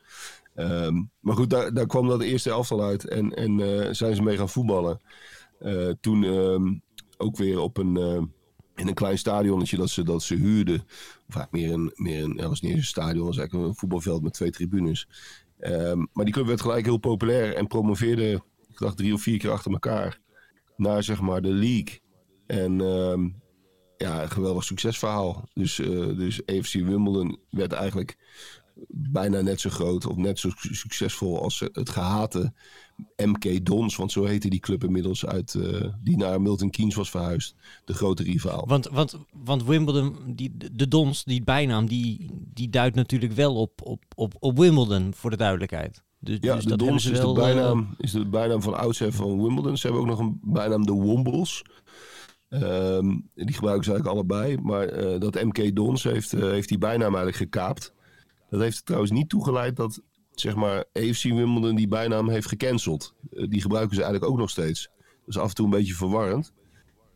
Ehm, 0.56 1.04
maar 1.20 1.36
goed, 1.36 1.50
daar, 1.50 1.74
daar 1.74 1.88
kwam 1.88 2.08
dat 2.08 2.22
eerste 2.22 2.50
elftal 2.50 2.84
uit. 2.84 3.08
En, 3.08 3.34
en 3.34 3.60
eh, 3.60 3.94
zijn 3.94 4.16
ze 4.16 4.22
mee 4.22 4.38
gaan 4.38 4.50
voetballen. 4.50 5.00
Eh, 5.60 5.90
toen 6.02 6.24
ehm, 6.24 6.74
ook 7.18 7.38
weer 7.38 7.60
op 7.60 7.78
een, 7.78 7.98
eh, 7.98 8.22
in 8.76 8.88
een 8.88 8.94
klein 8.94 9.18
stadionnetje 9.18 9.78
dat 9.78 9.90
ze, 9.90 10.04
dat 10.04 10.24
ze 10.24 10.36
huurden. 10.36 10.84
Eigenlijk 11.28 11.52
meer 11.52 11.74
een, 11.74 11.92
meer 11.96 12.24
een, 12.24 12.34
ja, 12.38 12.48
was 12.48 12.62
niet 12.62 12.72
eens 12.72 12.80
een 12.80 12.88
stadion, 12.88 13.26
was 13.26 13.38
eigenlijk 13.38 13.68
een 13.68 13.76
voetbalveld 13.76 14.22
met 14.22 14.34
twee 14.34 14.52
tribunes. 14.52 15.08
Ehm, 15.60 16.06
maar 16.14 16.26
die 16.26 16.34
club 16.34 16.46
werd 16.48 16.62
gelijk 16.62 16.86
heel 16.86 16.98
populair 16.98 17.56
en 17.56 17.68
promoveerde, 17.68 18.32
ik 18.70 18.78
dacht 18.78 18.98
drie 18.98 19.14
of 19.14 19.22
vier 19.22 19.38
keer 19.38 19.52
achter 19.52 19.72
elkaar, 19.72 20.20
naar 20.78 21.04
zeg 21.04 21.22
maar 21.22 21.42
de 21.42 21.54
league. 21.54 22.00
En 22.48 22.78
ja, 23.98 24.22
een 24.22 24.32
geweldig 24.32 24.64
succesverhaal. 24.64 25.50
Dus, 25.54 25.76
dus 25.76 26.42
Wimbledon 26.72 27.40
werd 27.50 27.72
eigenlijk 27.72 28.18
bijna 28.88 29.42
net 29.42 29.60
zo 29.60 29.70
groot 29.70 30.06
of 30.06 30.16
net 30.16 30.40
zo 30.40 30.50
su- 30.56 30.74
succesvol 30.74 31.42
als 31.42 31.62
eh, 31.62 31.68
het 31.72 31.90
gehate 31.90 32.54
MK 33.26 33.66
Dons. 33.66 33.96
Want 33.96 34.12
zo 34.12 34.24
heette 34.24 34.50
die 34.50 34.60
club 34.60 34.84
inmiddels 34.84 35.26
uit, 35.26 35.54
eh, 35.56 35.88
die 36.04 36.18
naar 36.18 36.42
Milton 36.42 36.70
Keynes 36.70 36.96
was 36.96 37.10
verhuisd. 37.10 37.56
De 37.86 37.94
grote 37.94 38.24
rivaal. 38.24 38.66
Want, 38.68 38.88
want, 38.88 39.18
want 39.44 39.64
Wimbledon, 39.64 40.16
die, 40.28 40.58
de 40.74 40.88
Dons, 40.88 41.24
die 41.24 41.44
bijnaam, 41.44 41.88
die, 41.88 42.30
die 42.54 42.70
duidt 42.70 42.96
natuurlijk 42.96 43.34
wel 43.34 43.56
op, 43.56 43.82
op, 43.84 44.04
op, 44.16 44.34
op 44.40 44.58
Wimbledon, 44.58 45.14
voor 45.14 45.30
de 45.30 45.38
duidelijkheid. 45.38 46.04
Dus, 46.20 46.38
Ja, 46.42 46.56
dus 46.56 46.66
de 46.66 46.78
Dons 46.78 47.06
is 47.06 47.18
de, 47.18 47.24
wel, 47.24 47.38
eh, 47.38 47.44
bijnaam, 47.44 47.96
is 47.98 48.12
de 48.12 48.26
bijnaam 48.26 48.62
van 48.62 48.78
oudsher 48.78 49.14
van 49.14 49.42
Wimbledon. 49.44 49.78
Ze 49.78 49.88
hebben 49.88 50.02
ook 50.04 50.10
nog 50.10 50.20
een 50.20 50.40
bijnaam 50.44 50.86
de 50.86 50.92
Wombles. 50.94 51.64
Ehm, 52.50 53.18
die 53.34 53.54
gebruiken 53.54 53.84
ze 53.86 53.92
eigenlijk 53.92 54.08
allebei. 54.08 54.58
Maar 54.58 55.20
dat 55.20 55.44
MK 55.44 55.76
Dons 55.76 56.04
heeft, 56.04 56.32
heeft 56.32 56.70
die 56.70 56.78
bijnaam 56.78 57.16
eigenlijk 57.16 57.36
gekaapt. 57.36 57.94
Dat 58.50 58.60
heeft 58.60 58.78
er 58.78 58.84
trouwens 58.84 59.12
niet 59.12 59.30
toegeleid 59.30 59.76
dat 59.76 60.02
zeg 60.40 60.56
maar, 60.56 60.86
AFC 60.94 61.24
Wimbledon 61.24 61.76
die 61.76 61.88
bijnaam 61.88 62.30
heeft 62.30 62.48
gecanceld. 62.48 63.14
Eh, 63.32 63.50
die 63.50 63.62
gebruiken 63.62 63.96
ze 63.96 64.04
eigenlijk 64.04 64.32
ook 64.32 64.40
nog 64.40 64.50
steeds. 64.50 64.90
Dat 64.98 65.36
is 65.36 65.38
af 65.38 65.50
en 65.50 65.56
toe 65.56 65.66
een 65.66 65.72
beetje 65.72 65.94
verwarrend. 65.94 66.54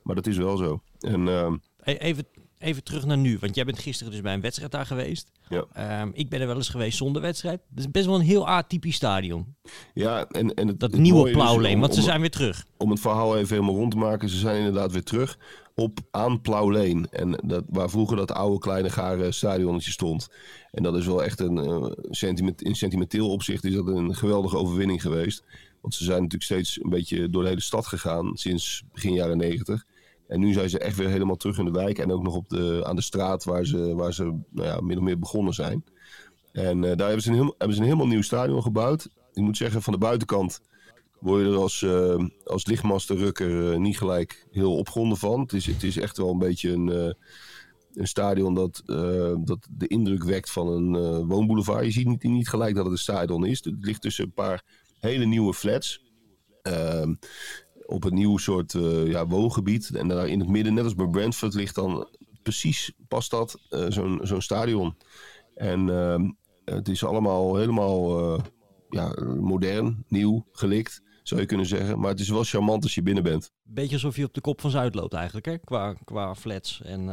Maar 0.03 0.15
dat 0.15 0.27
is 0.27 0.38
wel 0.38 0.57
zo. 0.57 0.81
En 1.00 1.27
ehm, 1.27 1.57
Even 1.83 2.25
even 2.59 2.83
terug 2.83 3.05
naar 3.05 3.17
nu. 3.17 3.37
Want 3.39 3.55
jij 3.55 3.65
bent 3.65 3.79
gisteren 3.79 4.11
dus 4.11 4.21
bij 4.21 4.33
een 4.33 4.41
wedstrijd 4.41 4.71
daar 4.71 4.85
geweest. 4.85 5.31
Ja. 5.49 5.65
Ehm, 5.73 6.09
ik 6.13 6.29
ben 6.29 6.41
er 6.41 6.47
wel 6.47 6.55
eens 6.55 6.69
geweest 6.69 6.97
zonder 6.97 7.21
wedstrijd. 7.21 7.61
Het 7.69 7.79
is 7.79 7.91
best 7.91 8.05
wel 8.05 8.15
een 8.15 8.21
heel 8.21 8.47
atypisch 8.47 8.95
stadion. 8.95 9.55
Ja, 9.93 10.27
en, 10.27 10.53
en 10.53 10.67
het, 10.67 10.79
Dat 10.79 10.91
het 10.91 11.01
nieuwe 11.01 11.31
Plauwleen, 11.31 11.79
want 11.79 11.95
ze 11.95 12.01
zijn 12.01 12.19
weer 12.21 12.29
terug. 12.29 12.65
om 12.77 12.89
het 12.89 12.99
verhaal 12.99 13.37
even 13.37 13.55
helemaal 13.55 13.75
rond 13.75 13.91
te 13.91 13.97
maken. 13.97 14.29
Ze 14.29 14.37
zijn 14.37 14.57
inderdaad 14.57 14.91
weer 14.91 15.03
terug 15.03 15.37
op 15.75 15.99
aan 16.11 16.41
Plauwleen. 16.41 17.07
En 17.09 17.39
dat, 17.45 17.63
waar 17.67 17.89
vroeger 17.89 18.17
dat 18.17 18.31
oude 18.31 18.59
kleine 18.59 18.89
gare 18.89 19.31
stadionnetje 19.31 19.91
stond. 19.91 20.29
En 20.71 20.83
dat 20.83 20.95
is 20.95 21.05
wel 21.05 21.23
echt 21.23 21.39
een 21.39 21.57
eh, 21.57 21.91
sentiment, 22.09 22.61
in 22.61 22.75
sentimenteel 22.75 23.29
opzicht 23.29 23.63
is 23.63 23.73
dat 23.73 23.87
een 23.87 24.15
geweldige 24.15 24.57
overwinning 24.57 25.01
geweest. 25.01 25.43
Want 25.81 25.93
ze 25.93 26.03
zijn 26.03 26.17
natuurlijk 26.17 26.43
steeds 26.43 26.83
een 26.83 26.89
beetje 26.89 27.29
door 27.29 27.41
de 27.43 27.49
hele 27.49 27.61
stad 27.61 27.87
gegaan 27.87 28.37
sinds 28.37 28.83
begin 28.91 29.13
jaren 29.13 29.37
negentig. 29.37 29.85
En 30.29 30.39
nu 30.39 30.53
zijn 30.53 30.69
ze 30.69 30.79
echt 30.79 30.98
weer 30.98 31.09
helemaal 31.09 31.36
terug 31.36 31.57
in 31.57 31.65
de 31.65 31.71
wijk. 31.71 31.98
En 31.98 32.12
ook 32.12 32.24
nog 32.24 32.36
op 32.36 32.50
de, 32.50 32.81
aan 32.86 32.95
de 32.95 33.01
straat 33.01 33.43
waar 33.43 33.65
ze, 33.65 33.95
waar 33.95 34.13
ze 34.13 34.24
nou 34.50 34.67
ja, 34.67 34.81
min 34.81 34.98
of 34.98 35.03
meer 35.03 35.19
begonnen 35.19 35.53
zijn. 35.53 35.83
En 36.51 36.83
eh, 36.83 36.98
daar 36.98 37.07
hebben 37.07 37.21
ze, 37.21 37.31
een 37.31 37.53
hebben 37.57 37.75
ze 37.75 37.81
een 37.81 37.88
helemaal 37.88 38.07
nieuw 38.07 38.21
stadion 38.21 38.62
gebouwd. 38.62 39.09
Ik 39.33 39.43
moet 39.43 39.57
zeggen, 39.57 39.81
van 39.81 39.93
de 39.93 40.00
buitenkant 40.00 40.62
word 41.19 41.41
je 41.41 41.51
er 41.51 41.57
als, 41.57 41.81
eh 41.81 42.25
als 42.45 42.65
lichtmastenrukker 42.65 43.71
eh, 43.71 43.79
niet 43.79 43.98
gelijk 43.98 44.48
heel 44.51 44.75
opgewonden 44.75 45.17
van. 45.17 45.39
Het 45.39 45.53
is, 45.53 45.65
het 45.65 45.83
is 45.83 45.98
echt 45.98 46.17
wel 46.17 46.29
een 46.29 46.39
beetje 46.39 46.71
een, 46.71 47.15
een 47.93 48.07
stadion 48.07 48.53
dat, 48.53 48.81
dat 49.45 49.67
de 49.69 49.88
indruk 49.88 50.24
wekt 50.24 50.51
van 50.51 50.67
een 50.67 51.25
woonboulevard. 51.27 51.86
Je 51.86 51.91
ziet 51.91 52.07
niet, 52.07 52.24
niet 52.24 52.50
gelijk 52.50 52.75
dat 52.75 52.83
het 52.83 52.93
een 52.93 53.00
stadion 53.00 53.45
is. 53.45 53.63
Het 53.63 53.75
ligt 53.79 54.01
tussen 54.01 54.25
een 54.25 54.33
paar 54.33 54.63
hele 55.00 55.25
nieuwe 55.25 55.53
flats. 55.53 56.03
Op 57.89 58.03
een 58.03 58.13
nieuw 58.13 58.38
soort 58.38 58.74
eh, 58.74 59.08
ja, 59.08 59.27
woongebied. 59.27 59.89
En 59.96 60.08
daar 60.08 60.27
in 60.27 60.39
het 60.39 60.50
midden, 60.50 60.74
net 60.74 60.84
als 60.84 60.96
bij 60.96 61.08
Brentford, 61.08 61.53
ligt 61.53 61.75
dan 61.75 62.08
precies, 62.43 62.93
past 63.08 63.31
dat, 63.31 63.60
eh, 63.69 63.86
zo'n 63.88 64.19
zo'n 64.24 64.41
stadion. 64.41 64.96
En 65.55 65.89
ehm, 65.89 66.29
het 66.65 66.88
is 66.88 67.03
allemaal 67.03 67.55
helemaal 67.55 68.19
eh, 68.19 68.43
ja, 68.89 69.13
modern, 69.39 70.03
nieuw, 70.08 70.46
gelikt, 70.51 71.01
zou 71.24 71.41
je 71.41 71.48
kunnen 71.48 71.65
zeggen. 71.65 72.00
Maar 72.00 72.10
het 72.10 72.19
is 72.19 72.29
wel 72.29 72.43
charmant 72.43 72.84
als 72.84 72.96
je 72.96 73.01
binnen 73.01 73.24
bent. 73.24 73.51
Beetje 73.63 73.93
alsof 73.93 74.15
je 74.15 74.25
op 74.25 74.34
de 74.34 74.41
kop 74.41 74.62
van 74.62 74.69
Zuid 74.72 74.96
loopt 74.96 75.13
eigenlijk, 75.13 75.46
hè? 75.46 75.58
Qua, 75.58 75.93
qua 76.03 76.36
flats 76.36 76.81
en 76.81 77.03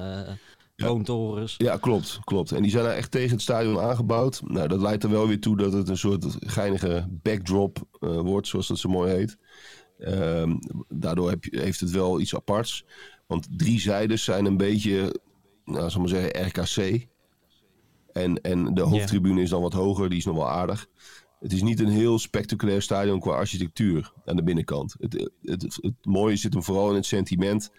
Ja. 0.76 0.88
woontorens. 0.88 1.54
Ja, 1.58 1.76
klopt, 1.76 2.18
klopt. 2.24 2.52
En 2.52 2.62
die 2.62 2.70
zijn 2.70 2.84
daar 2.84 2.94
echt 2.94 3.10
tegen 3.10 3.30
het 3.30 3.40
stadion 3.42 3.80
aangebouwd. 3.80 4.42
Nou, 4.44 4.68
dat 4.68 4.80
leidt 4.80 5.04
er 5.04 5.10
wel 5.10 5.28
weer 5.28 5.40
toe 5.40 5.56
dat 5.56 5.72
het 5.72 5.88
een 5.88 5.96
soort 5.96 6.36
geinige 6.40 7.06
backdrop 7.10 7.78
wordt, 8.00 8.46
zoals 8.46 8.66
dat 8.66 8.78
zo 8.78 8.88
mooi 8.88 9.12
heet. 9.12 9.38
Ehm, 9.98 10.56
daardoor 10.88 11.30
heb 11.30 11.44
heeft 11.44 11.80
het 11.80 11.90
wel 11.90 12.20
iets 12.20 12.34
aparts. 12.34 12.84
Want 13.26 13.48
drie 13.58 13.80
zijdes 13.80 14.24
zijn 14.24 14.44
een 14.44 14.56
beetje, 14.56 15.20
nou, 15.64 15.90
zal 15.90 16.04
ik 16.04 16.12
maar 16.12 16.20
zeggen, 16.20 16.46
RKC. 16.46 17.06
En, 18.12 18.40
en 18.40 18.74
de 18.74 18.80
hoofdtribune 18.80 19.42
is 19.42 19.50
dan 19.50 19.62
wat 19.62 19.72
hoger, 19.72 20.08
die 20.08 20.18
is 20.18 20.24
nog 20.24 20.36
wel 20.36 20.50
aardig. 20.50 20.86
Het 21.40 21.52
is 21.52 21.62
niet 21.62 21.80
een 21.80 21.88
heel 21.88 22.18
spectaculair 22.18 22.82
stadion 22.82 23.20
qua 23.20 23.34
architectuur 23.34 24.12
aan 24.24 24.36
de 24.36 24.42
binnenkant. 24.42 24.94
Het, 24.98 25.12
het, 25.12 25.62
het, 25.62 25.78
het 25.80 25.94
mooie 26.02 26.36
zit 26.36 26.52
hem 26.52 26.62
vooral 26.62 26.88
in 26.88 26.94
het 26.94 27.06
sentiment 27.06 27.70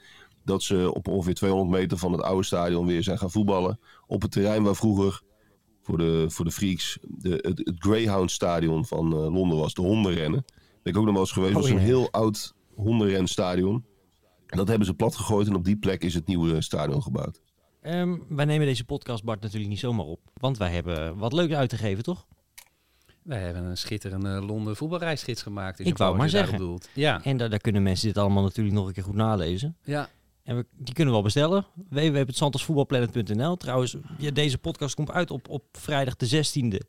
dat 0.43 0.63
ze 0.63 0.93
op 0.93 1.07
ongeveer 1.07 1.33
200 1.33 1.79
meter 1.79 1.97
van 1.97 2.11
het 2.11 2.21
oude 2.21 2.43
stadion 2.43 2.85
weer 2.85 3.03
zijn 3.03 3.17
gaan 3.17 3.31
voetballen. 3.31 3.79
Op 4.07 4.21
het 4.21 4.31
terrein 4.31 4.63
waar 4.63 4.75
vroeger 4.75 5.21
voor 5.81 5.97
de, 5.97 6.25
voor 6.29 6.45
de 6.45 6.51
freaks 6.51 6.97
de, 7.01 7.29
het, 7.29 7.57
het 7.57 7.75
Greyhound 7.79 8.31
Stadion 8.31 8.85
van 8.85 9.13
eh, 9.13 9.33
Londen 9.33 9.57
was, 9.57 9.73
de 9.73 9.81
hondenrennen. 9.81 10.45
Ben 10.87 10.95
ik 10.95 11.01
ook 11.01 11.07
nog 11.07 11.15
wel 11.15 11.23
eens 11.23 11.31
geweest. 11.31 11.55
Oh, 11.55 11.61
dat 11.61 11.69
was 11.71 11.79
ja. 11.79 11.85
een 11.85 11.93
heel 11.93 12.11
oud 12.11 12.53
hondenrenstadion. 12.75 13.85
En 14.47 14.57
dat 14.57 14.67
hebben 14.67 14.87
ze 14.87 14.93
plat 14.93 15.15
gegooid 15.15 15.47
en 15.47 15.55
op 15.55 15.63
die 15.63 15.75
plek 15.75 16.03
is 16.03 16.13
het 16.13 16.27
nieuwe 16.27 16.61
stadion 16.61 17.01
gebouwd. 17.01 17.41
Ehm, 17.81 18.17
wij 18.29 18.45
nemen 18.45 18.67
deze 18.67 18.85
podcast, 18.85 19.23
Bart, 19.23 19.41
natuurlijk 19.41 19.69
niet 19.69 19.79
zomaar 19.79 20.05
op. 20.05 20.19
Want 20.33 20.57
wij 20.57 20.71
hebben 20.71 21.17
wat 21.17 21.33
leuks 21.33 21.53
uit 21.53 21.69
te 21.69 21.77
geven, 21.77 22.03
toch? 22.03 22.27
Wij 23.23 23.41
hebben 23.41 23.63
een 23.63 23.77
schitterende 23.77 24.29
Londen 24.29 24.75
voetbalreisgids 24.75 25.41
gemaakt. 25.41 25.79
in 25.79 25.85
Ik 25.85 25.97
wou 25.97 26.17
maar 26.17 26.29
zeggen. 26.29 26.79
Ja, 26.93 27.23
En 27.23 27.37
daar, 27.37 27.49
daar 27.49 27.59
kunnen 27.59 27.83
mensen 27.83 28.07
dit 28.07 28.17
allemaal 28.17 28.43
natuurlijk 28.43 28.75
nog 28.75 28.87
een 28.87 28.93
keer 28.93 29.03
goed 29.03 29.15
nalezen. 29.15 29.77
ja. 29.83 30.09
En 30.43 30.55
we, 30.55 30.65
die 30.71 30.93
kunnen 30.93 31.05
we 31.13 31.19
wel 31.19 31.21
bestellen. 31.21 31.65
www.santosvoetbalplanet.nl 31.89 33.57
Trouwens, 33.57 33.97
ja, 34.17 34.31
deze 34.31 34.57
podcast 34.57 34.95
komt 34.95 35.11
uit 35.11 35.31
op, 35.31 35.49
op 35.49 35.63
vrijdag 35.71 36.15
de 36.15 36.45
16e. 36.45 36.87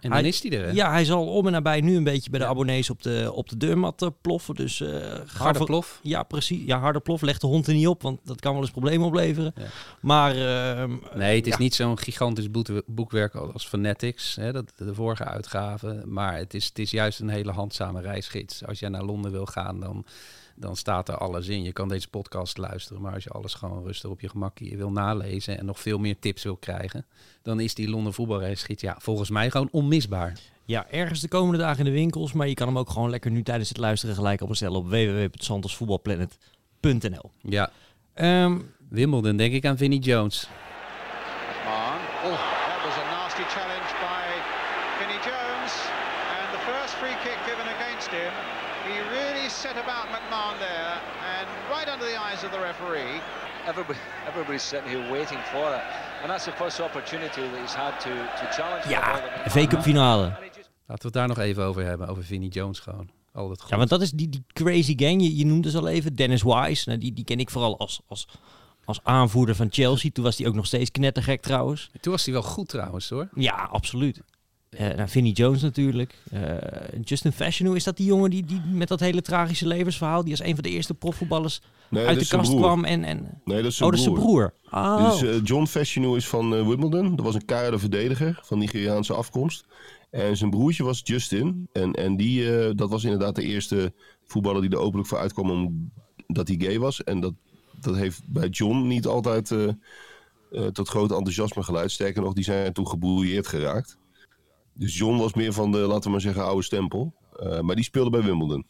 En 0.00 0.10
Hij- 0.10 0.20
dan 0.20 0.30
is 0.30 0.40
die 0.40 0.56
er. 0.56 0.64
hè? 0.66 0.70
Ja, 0.72 0.90
hij 0.90 1.04
zal 1.04 1.26
om 1.26 1.46
en 1.46 1.52
nabij 1.52 1.80
nu 1.80 1.96
een 1.96 2.04
beetje 2.04 2.30
bij 2.30 2.38
de 2.38 2.44
Ja. 2.44 2.50
abonnees 2.50 2.90
op 2.90 3.02
de, 3.02 3.30
op 3.34 3.48
de 3.48 3.56
deurmat 3.56 4.02
eh, 4.02 4.08
ploffen. 4.20 4.54
Dus 4.54 4.76
ga 5.24 5.42
Harde 5.42 5.58
voor- 5.58 5.66
plof. 5.66 6.00
Ja, 6.02 6.22
precies. 6.22 6.62
Ja, 6.66 6.78
harde 6.78 7.00
plof. 7.00 7.20
Leg 7.20 7.38
de 7.38 7.46
hond 7.46 7.66
er 7.66 7.74
niet 7.74 7.86
op, 7.86 8.02
want 8.02 8.20
dat 8.24 8.40
kan 8.40 8.52
wel 8.52 8.60
eens 8.62 8.70
problemen 8.70 9.06
opleveren. 9.06 9.52
Ja. 9.56 9.64
Maar 10.00 10.30
ehm, 10.36 10.96
Nee, 11.14 11.36
het 11.36 11.46
is 11.46 11.52
ja. 11.52 11.58
niet 11.58 11.74
zo'n 11.74 11.98
gigantisch 11.98 12.48
boekwerk 12.86 13.34
als 13.34 13.66
Fanatics, 13.66 14.34
hè, 14.36 14.52
dat, 14.52 14.72
de 14.76 14.94
vorige 14.94 15.24
uitgave. 15.24 16.02
Maar 16.06 16.36
het 16.36 16.54
is, 16.54 16.66
het 16.66 16.78
is 16.78 16.90
juist 16.90 17.20
een 17.20 17.28
hele 17.28 17.52
handzame 17.52 18.00
reisgids. 18.00 18.66
Als 18.66 18.78
jij 18.78 18.88
naar 18.88 19.02
Londen 19.04 19.30
wil 19.32 19.46
gaan, 19.46 19.80
dan, 19.80 20.04
dan 20.60 20.76
staat 20.76 21.08
er 21.08 21.16
alles 21.16 21.48
in. 21.48 21.62
Je 21.62 21.72
kan 21.72 21.88
deze 21.88 22.08
podcast 22.08 22.58
luisteren, 22.58 23.02
maar 23.02 23.14
als 23.14 23.24
je 23.24 23.30
alles 23.30 23.54
gewoon 23.54 23.84
rustig 23.84 24.10
op 24.10 24.20
je 24.20 24.28
gemakje 24.28 24.76
wil 24.76 24.90
nalezen 24.90 25.58
en 25.58 25.64
nog 25.64 25.80
veel 25.80 25.98
meer 25.98 26.18
tips 26.18 26.42
wil 26.42 26.56
krijgen, 26.56 27.06
dan 27.42 27.60
is 27.60 27.74
die 27.74 27.90
Londen 27.90 28.12
voetbalreisgids 28.12 28.82
ja, 28.82 28.96
volgens 28.98 29.30
mij 29.30 29.50
gewoon 29.50 29.68
onmisbaar. 29.70 30.38
ja, 30.64 30.86
ergens 30.90 31.20
de 31.20 31.28
komende 31.28 31.58
dagen 31.58 31.78
in 31.78 31.84
de 31.84 31.90
winkels. 31.90 32.32
Maar 32.32 32.48
je 32.48 32.54
kan 32.54 32.66
hem 32.66 32.78
ook 32.78 32.90
gewoon 32.90 33.10
lekker 33.10 33.30
nu 33.30 33.42
tijdens 33.42 33.68
het 33.68 33.78
luisteren 33.78 34.14
gelijk 34.14 34.40
al 34.40 34.46
bestellen 34.46 34.78
op 34.78 34.88
www.santosvoetbalplanet.nl 34.88 37.30
Ja, 37.42 37.70
Ehm 38.14 38.58
Wimbledon 38.88 39.36
denk 39.36 39.54
ik 39.54 39.66
aan 39.66 39.76
Vinnie 39.76 40.00
Jones. 40.00 40.48
Oh, 42.24 42.38
that 42.68 42.80
was 42.84 42.96
a 43.04 43.06
nasty 43.16 43.44
challenge 43.56 43.90
by 44.08 44.24
Vinnie 44.98 45.22
Jones. 45.30 45.72
And 46.36 46.46
the 46.56 46.62
first 46.70 46.92
free 47.00 47.16
kick 47.24 47.38
given 47.50 47.66
against 47.76 48.08
him. 48.10 48.32
He 48.88 48.94
really 49.16 49.48
set 49.48 49.76
about 49.84 50.06
McMahon 50.14 50.54
there 50.58 50.94
and 51.36 51.46
right 51.74 51.88
under 51.94 52.06
the 52.12 52.18
referee. 52.80 53.20
Everybody, 53.68 53.98
everybody's 54.28 54.62
sitting 54.62 54.88
here 54.88 55.10
waiting 55.10 55.38
for 55.38 55.74
it, 55.74 55.82
and 56.22 56.30
that's 56.30 56.44
the 56.44 56.52
first 56.52 56.80
opportunity 56.80 57.40
that 57.40 57.60
he's 57.60 57.74
had 57.74 58.00
to 58.00 58.10
to 58.10 58.52
challenge. 58.52 58.88
ja, 58.88 59.20
that 59.44 59.52
V-Cup 59.52 59.82
finale. 59.82 60.32
Laten 60.86 61.10
we 61.10 61.18
het 61.18 61.28
daar 61.28 61.28
nog 61.28 61.38
even 61.38 61.64
over 61.64 61.84
hebben, 61.84 62.08
over 62.08 62.24
Vinnie 62.24 62.50
Jones 62.50 62.78
gewoon. 62.78 63.10
Altijd 63.32 63.60
goed. 63.60 63.70
Ja, 63.70 63.76
want 63.76 63.88
dat 63.88 64.02
is 64.02 64.10
die, 64.10 64.28
die 64.28 64.44
crazy 64.52 64.94
gang. 64.96 65.22
Je, 65.22 65.36
je 65.36 65.46
noemde 65.46 65.70
ze 65.70 65.78
al 65.78 65.88
even. 65.88 66.14
Dennis 66.14 66.42
Wise. 66.42 66.88
Nou, 66.88 67.00
die, 67.00 67.12
die 67.12 67.24
ken 67.24 67.38
ik 67.38 67.50
vooral 67.50 67.78
als, 67.78 68.00
als, 68.08 68.28
als 68.84 69.00
aanvoerder 69.02 69.54
van 69.54 69.68
Chelsea. 69.70 70.10
Toen 70.10 70.24
was 70.24 70.38
hij 70.38 70.46
ook 70.46 70.54
nog 70.54 70.66
steeds 70.66 70.90
knettergek 70.90 71.42
trouwens. 71.42 71.90
Toen 72.00 72.12
was 72.12 72.24
hij 72.24 72.32
wel 72.32 72.42
goed 72.42 72.68
trouwens 72.68 73.08
hoor. 73.08 73.28
Ja, 73.34 73.68
absoluut. 73.70 74.20
Eh 74.70 74.94
nou, 74.96 75.08
Vinnie 75.08 75.32
Jones 75.32 75.62
natuurlijk. 75.62 76.14
Eh, 76.30 76.40
Justin 77.04 77.32
Fashanu, 77.32 77.74
is 77.74 77.84
dat 77.84 77.96
die 77.96 78.06
jongen 78.06 78.30
die, 78.30 78.44
die 78.44 78.60
met 78.72 78.88
dat 78.88 79.00
hele 79.00 79.22
tragische 79.22 79.66
levensverhaal... 79.66 80.22
die 80.22 80.30
als 80.30 80.42
een 80.42 80.54
van 80.54 80.62
de 80.62 80.70
eerste 80.70 80.94
profvoetballers 80.94 81.60
Nee, 81.88 82.06
uit 82.06 82.18
de 82.20 82.26
kast 82.26 82.50
broer. 82.50 82.60
kwam 82.60 82.84
en... 82.84 83.04
en 83.04 83.40
Nee, 83.44 83.62
dat 83.62 83.70
is 83.70 83.76
zijn 83.76 83.90
oh, 83.90 83.96
dat 83.96 84.06
is 84.06 84.12
zijn 84.12 84.24
broer. 84.24 84.52
Oh. 84.70 85.20
Dus 85.20 85.40
John 85.44 85.66
Fashanu 85.66 86.16
is 86.16 86.28
van 86.28 86.68
Wimbledon. 86.68 87.16
Dat 87.16 87.24
was 87.24 87.34
een 87.34 87.44
keiharde 87.44 87.78
verdediger 87.78 88.40
van 88.42 88.58
Nigeriaanse 88.58 89.14
afkomst. 89.14 89.64
En 90.10 90.36
zijn 90.36 90.50
broertje 90.50 90.84
was 90.84 91.00
Justin. 91.04 91.68
En, 91.72 91.92
en 91.92 92.16
die, 92.16 92.74
dat 92.74 92.90
was 92.90 93.04
inderdaad 93.04 93.34
de 93.34 93.42
eerste 93.42 93.92
voetballer 94.24 94.60
die 94.60 94.70
er 94.70 94.78
openlijk 94.78 95.08
voor 95.08 95.18
uitkwam 95.18 95.50
om, 95.50 95.90
dat 96.26 96.48
hij 96.48 96.56
gay 96.60 96.78
was. 96.78 97.04
En 97.04 97.20
dat, 97.20 97.34
dat 97.80 97.96
heeft 97.96 98.22
bij 98.26 98.48
John 98.48 98.86
niet 98.86 99.06
altijd 99.06 99.54
tot 100.72 100.88
groot 100.88 101.10
enthousiasme 101.10 101.62
geleid. 101.62 101.90
Sterker 101.90 102.22
nog, 102.22 102.32
die 102.32 102.44
zijn 102.44 102.72
toen 102.72 102.88
gebrouilleerd 102.88 103.46
geraakt. 103.46 103.98
Dus 104.80 104.98
John 104.98 105.18
was 105.18 105.34
meer 105.34 105.52
van 105.52 105.72
de, 105.72 105.78
laten 105.78 106.02
we 106.02 106.10
maar 106.10 106.20
zeggen, 106.20 106.44
oude 106.44 106.62
stempel. 106.62 107.14
Eh, 107.36 107.60
maar 107.60 107.74
die 107.74 107.84
speelde 107.84 108.10
bij 108.10 108.22
Wimbledon. 108.22 108.66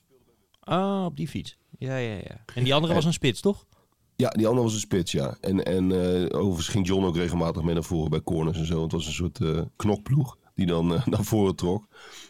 Ah, 0.61 1.05
op 1.05 1.17
die 1.17 1.29
fiets. 1.29 1.59
Ja, 1.79 1.97
ja, 1.97 2.15
ja. 2.15 2.45
En 2.55 2.65
die 2.65 2.75
andere 2.75 2.95
was 2.95 3.05
een 3.05 3.13
spits, 3.13 3.41
toch? 3.41 3.67
Ja, 4.17 4.29
die 4.29 4.47
andere 4.47 4.65
was 4.65 4.75
een 4.75 4.81
spits, 4.81 5.13
ja. 5.13 5.37
En, 5.41 5.65
en 5.65 5.93
eh, 5.93 6.39
overigens 6.39 6.69
ging 6.69 6.87
John 6.87 7.05
ook 7.05 7.17
regelmatig 7.17 7.63
mee 7.63 7.75
naar 7.75 7.83
voren 7.85 8.11
bij 8.11 8.23
corners 8.23 8.59
en 8.59 8.67
zo. 8.67 8.83
Het 8.83 8.93
was 8.93 9.07
een 9.07 9.13
soort 9.13 9.41
eh, 9.41 9.61
knokploeg 9.77 10.37
die 10.55 10.67
dan 10.67 10.87
naar 11.05 11.25
voren 11.25 11.57
trok. 11.57 11.87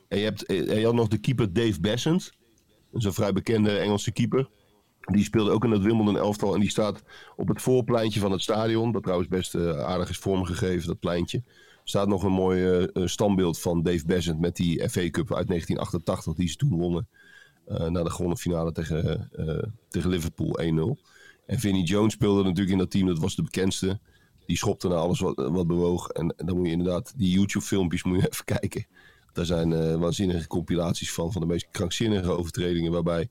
En 0.09 0.19
je, 0.19 0.25
hebt, 0.25 0.45
je 0.47 0.85
had 0.85 0.95
nog 0.95 1.09
de 1.09 1.19
keeper 1.19 1.53
Dave 1.53 1.81
Bessent. 1.81 2.33
Dat 2.91 3.01
is 3.01 3.05
een 3.05 3.13
vrij 3.13 3.33
bekende 3.33 3.79
Engelse 3.79 4.13
keeper. 4.13 4.49
Die 5.01 5.25
speelde 5.25 5.51
ook 5.51 5.65
in 5.65 5.71
het 5.71 5.83
Wimbledon 5.83 6.17
elftal. 6.17 6.55
En 6.55 6.61
die 6.61 6.71
staat 6.71 7.03
op 7.37 7.49
het 7.49 7.63
voorpleintje 7.63 8.21
van 8.21 8.33
het 8.33 8.43
stadion. 8.43 8.93
Dat 8.93 9.03
trouwens 9.03 9.29
best 9.29 9.55
aardig 9.57 10.09
is 10.09 10.19
vormgegeven, 10.19 10.87
dat 10.87 11.01
pleintje. 11.01 11.43
Staat 11.85 12.09
nog 12.09 12.23
een 12.23 12.33
mooi 12.33 12.65
eh, 12.65 12.83
eh, 12.83 13.07
standbeeld 13.07 13.61
van 13.61 13.83
Dave 13.83 14.07
Bessent 14.07 14.41
met 14.41 14.57
die 14.57 14.89
FA 14.89 15.11
Cup 15.11 15.35
uit 15.35 15.49
1988 15.49 16.35
die 16.35 16.49
ze 16.49 16.57
toen 16.57 16.79
wonnen. 16.79 17.09
eh 17.65 17.89
na 17.89 18.03
de 18.03 18.11
gewonnen 18.11 18.39
finale 18.39 18.73
tegen, 18.73 19.31
tegen 19.89 20.11
Liverpool 20.11 20.59
1-0. 20.97 21.01
En 21.47 21.59
Vinnie 21.59 21.85
Jones 21.85 22.13
speelde 22.13 22.43
natuurlijk 22.43 22.71
in 22.71 22.79
dat 22.79 22.91
team, 22.91 23.07
dat 23.07 23.19
was 23.19 23.35
de 23.35 23.43
bekendste. 23.43 24.01
Die 24.47 24.57
schopte 24.57 24.89
naar 24.89 24.99
alles 24.99 25.21
wat, 25.21 25.35
wat 25.37 25.67
bewoog. 25.67 26.09
En, 26.09 26.35
dan 26.37 26.57
moet 26.57 26.67
je 26.67 26.73
inderdaad, 26.73 27.13
die 27.17 27.31
YouTube-filmpjes 27.31 28.03
moet 28.03 28.21
je 28.21 28.29
even 28.33 28.45
kijken. 28.45 28.87
Daar 29.33 29.45
zijn 29.45 29.99
waanzinnige 29.99 30.47
compilaties 30.47 31.13
van, 31.13 31.33
van 31.33 31.41
de 31.41 31.47
meest 31.47 31.69
krankzinnige 31.71 32.31
overtredingen. 32.31 32.93
Waarbij 32.93 33.31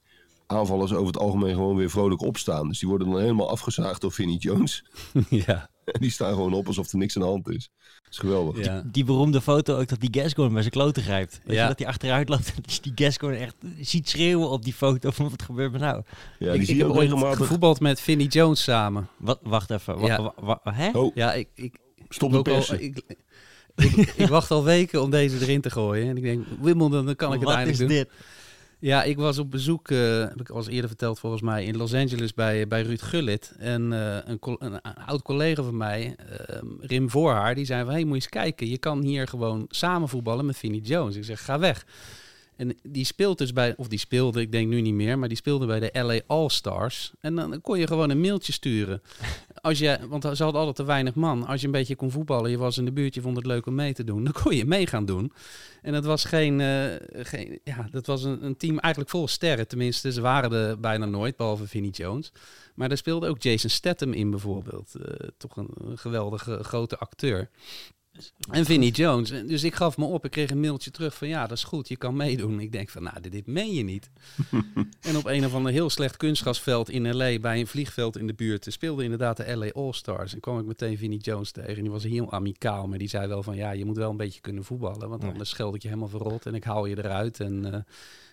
aanvallers 0.52 0.94
over 0.94 1.08
het 1.08 1.18
algemeen 1.18 1.54
gewoon 1.54 1.76
weer 1.76 1.90
vrolijk 1.90 2.22
opstaan. 2.22 2.68
Dus 2.68 2.80
die 2.80 2.90
worden 2.90 3.10
dan 3.10 3.20
helemaal 3.20 3.50
afgezaagd 3.50 4.02
door 4.02 4.12
Vinnie 4.12 4.38
Jones. 4.38 4.86
ja. 5.30 5.70
En 5.92 6.02
die 6.06 6.12
staan 6.12 6.34
gewoon 6.34 6.54
op 6.54 6.68
alsof 6.68 6.92
er 6.92 6.98
niks 6.98 7.16
aan 7.16 7.22
de 7.22 7.28
hand 7.28 7.50
is. 7.50 7.70
Dat 8.04 8.12
is 8.14 8.18
geweldig. 8.18 8.66
Ja. 8.66 8.84
Die 8.86 9.04
beroemde 9.04 9.42
foto 9.42 9.80
ook 9.80 9.88
dat 9.88 10.00
die 10.00 10.10
Gascoigne 10.22 10.54
bij 10.54 10.64
zijn 10.64 10.74
kloten 10.74 11.04
grijpt. 11.04 11.42
Weet 11.44 11.56
Ja. 11.56 11.62
je, 11.62 11.68
dat 11.68 11.80
hij 11.80 11.88
achteruit 11.88 12.30
loopt 12.30 12.48
en 12.56 12.62
dat 12.62 12.74
je 12.74 12.82
die 12.82 13.06
Gascoigne 13.06 13.40
echt 13.40 13.56
ziet 13.80 14.10
schreeuwen 14.10 14.50
op 14.50 14.64
die 14.64 14.74
foto 14.74 15.12
van 15.12 15.30
wat 15.30 15.42
gebeurt 15.42 15.74
er 15.74 15.80
nou. 15.80 16.02
Ja, 16.40 16.52
ik, 16.52 16.58
die 16.58 16.66
zie 16.66 16.76
ik 16.76 16.82
je 16.82 16.88
ook 16.88 16.96
regelmatig. 16.96 17.38
gevoetbald 17.38 17.80
met 17.80 18.00
Vinnie 18.02 18.28
Jones 18.28 18.64
samen. 18.64 19.08
Wat, 19.18 19.40
wacht 19.44 19.70
even. 19.72 20.00
Wa, 20.00 20.08
Ja. 20.08 20.22
wa- 20.22 20.34
wa- 20.64 20.74
hè? 20.74 20.90
Oh, 20.92 21.16
Ja, 21.16 21.34
ik, 21.34 21.48
ik, 21.56 21.76
stop 22.10 22.32
de 22.32 22.42
persen. 22.42 22.84
ik, 22.84 23.02
ik, 23.76 24.14
ik 24.16 24.28
wacht 24.28 24.52
al 24.52 24.64
weken 24.64 25.02
om 25.02 25.10
deze 25.10 25.40
erin 25.42 25.62
te 25.62 25.70
gooien. 25.70 26.10
En 26.10 26.18
ik 26.18 26.24
denk, 26.24 26.46
Wimbledon, 26.62 27.06
dan 27.06 27.16
kan 27.16 27.34
ik 27.34 27.40
het 27.40 27.48
wat 27.48 27.58
eindelijk 27.58 27.82
is 27.82 27.88
doen. 27.88 27.98
dit? 27.98 28.10
Ja, 28.82 29.04
ik 29.04 29.18
was 29.18 29.38
op 29.38 29.52
bezoek, 29.52 29.92
eh, 29.92 30.20
heb 30.20 30.40
ik 30.40 30.50
al 30.50 30.58
eens 30.58 30.68
eerder 30.68 30.88
verteld 30.88 31.20
volgens 31.20 31.42
mij, 31.42 31.64
in 31.64 31.78
Los 31.78 31.94
Angeles 31.94 32.34
bij, 32.34 32.68
bij 32.68 32.82
Ruud 32.82 33.02
Gullit. 33.02 33.54
En 33.58 33.94
eh, 33.94 34.16
een, 34.26 34.38
een, 34.42 34.74
een 34.74 34.96
oud 35.06 35.22
collega 35.22 35.64
van 35.64 35.78
mij, 35.78 36.16
eh, 36.18 36.58
Rim 36.80 37.10
Voorhaar, 37.10 37.56
die 37.56 37.66
zei 37.66 37.84
van... 37.84 37.94
hey, 37.94 38.02
moet 38.04 38.10
je 38.10 38.16
eens 38.16 38.30
kijken, 38.30 38.68
je 38.68 38.78
kan 38.78 39.02
hier 39.02 39.28
gewoon 39.28 39.66
samen 39.70 40.10
voetballen 40.10 40.46
met 40.46 40.58
Vinnie 40.58 40.82
Jones. 40.82 41.16
Ik 41.16 41.24
zeg, 41.24 41.46
ga 41.46 41.60
weg. 41.60 41.86
En 42.60 42.78
die 42.84 43.06
speelt 43.06 43.38
dus 43.38 43.54
bij, 43.54 43.74
of 43.78 43.88
die 43.88 44.00
speelde, 44.00 44.42
ik 44.42 44.52
denk 44.52 44.68
nu 44.68 44.82
niet 44.82 44.94
meer, 44.94 45.20
maar 45.20 45.28
die 45.28 45.38
speelde 45.38 45.66
bij 45.66 45.80
de 45.80 46.04
LA 46.04 46.20
All-Stars. 46.28 47.14
En 47.20 47.36
dan 47.36 47.62
kon 47.62 47.80
je 47.80 47.88
gewoon 47.88 48.10
een 48.10 48.20
mailtje 48.20 48.52
sturen. 48.52 49.02
Als 49.62 49.80
je, 49.80 50.00
want 50.10 50.24
ze 50.24 50.44
hadden 50.44 50.60
altijd 50.60 50.76
te 50.76 50.84
weinig 50.84 51.16
man. 51.16 51.46
Als 51.46 51.60
je 51.62 51.66
een 51.66 51.72
beetje 51.72 51.96
kon 51.96 52.12
voetballen, 52.12 52.52
je 52.52 52.58
was 52.58 52.78
in 52.78 52.86
de 52.86 52.92
buurt, 52.92 53.16
je 53.16 53.22
vond 53.22 53.36
het 53.36 53.46
leuk 53.46 53.66
om 53.66 53.76
mee 53.76 53.94
te 53.94 54.04
doen, 54.04 54.24
dan 54.30 54.34
kon 54.34 54.56
je 54.56 54.66
mee 54.66 54.88
gaan 54.88 55.06
doen. 55.06 55.32
En 55.82 55.94
dat 55.94 56.06
was 56.06 56.26
geen, 56.26 56.62
eh, 56.62 56.96
geen 57.26 57.60
ja, 57.64 57.88
dat 57.92 58.06
was 58.06 58.24
een, 58.24 58.46
een 58.46 58.58
team 58.58 58.80
eigenlijk 58.80 59.12
vol 59.12 59.28
sterren. 59.28 59.68
Tenminste, 59.68 60.12
ze 60.12 60.22
waren 60.22 60.52
er 60.52 60.80
bijna 60.80 61.06
nooit, 61.06 61.36
behalve 61.36 61.68
Vinnie 61.68 61.92
Jones. 61.92 62.32
Maar 62.76 62.88
daar 62.88 62.98
speelde 62.98 63.28
ook 63.28 63.42
Jason 63.42 63.70
Statham 63.70 64.14
in 64.14 64.30
bijvoorbeeld. 64.30 64.96
Eh, 64.96 65.28
toch 65.38 65.58
een, 65.58 65.70
een 65.78 65.98
geweldige 65.98 66.64
grote 66.64 66.98
acteur. 66.98 67.50
En 68.52 68.66
Vinnie 68.66 68.92
Jones. 68.92 69.30
Dus 69.30 69.64
ik 69.64 69.76
gaf 69.76 69.98
me 69.98 70.06
op. 70.06 70.26
Ik 70.26 70.32
kreeg 70.32 70.50
een 70.50 70.60
mailtje 70.60 70.92
terug 70.92 71.16
van 71.16 71.28
ja, 71.28 71.48
dat 71.48 71.58
is 71.58 71.64
goed. 71.64 71.88
Je 71.88 71.98
kan 71.98 72.16
meedoen. 72.16 72.60
Ik 72.60 72.72
denk 72.72 72.90
van 72.90 73.04
nou, 73.04 73.22
dit, 73.22 73.32
dit 73.32 73.48
meen 73.48 73.74
je 73.74 73.84
niet. 73.84 74.10
en 75.02 75.18
op 75.18 75.26
een 75.26 75.46
of 75.46 75.54
ander 75.54 75.72
heel 75.72 75.90
slecht 75.90 76.18
kunstgrasveld 76.18 76.90
in 76.90 77.16
L.A. 77.16 77.40
bij 77.40 77.60
een 77.60 77.68
vliegveld 77.68 78.18
in 78.18 78.28
de 78.28 78.34
buurt 78.34 78.66
speelde 78.70 79.04
inderdaad 79.04 79.38
de 79.38 79.54
L.A. 79.54 79.70
All-Stars. 79.72 80.34
En 80.34 80.40
kwam 80.40 80.60
ik 80.60 80.66
meteen 80.66 80.98
Vinnie 80.98 81.20
Jones 81.20 81.52
tegen. 81.52 81.76
En 81.76 81.82
die 81.82 81.92
was 81.92 82.04
heel 82.04 82.32
amicaal. 82.32 82.88
Maar 82.88 82.98
die 82.98 83.10
zei 83.10 83.28
wel 83.28 83.44
van 83.44 83.56
ja, 83.56 83.72
je 83.72 83.86
moet 83.86 83.98
wel 83.98 84.10
een 84.10 84.18
beetje 84.18 84.42
kunnen 84.42 84.64
voetballen. 84.64 85.10
Want 85.10 85.24
anders 85.24 85.50
scheld 85.50 85.76
ik 85.76 85.82
je 85.82 85.88
helemaal 85.88 86.10
verrot 86.10 86.46
en 86.46 86.56
ik 86.56 86.64
haal 86.64 86.86
je 86.86 86.98
eruit. 86.98 87.40
En 87.40 87.74
eh, 87.74 87.80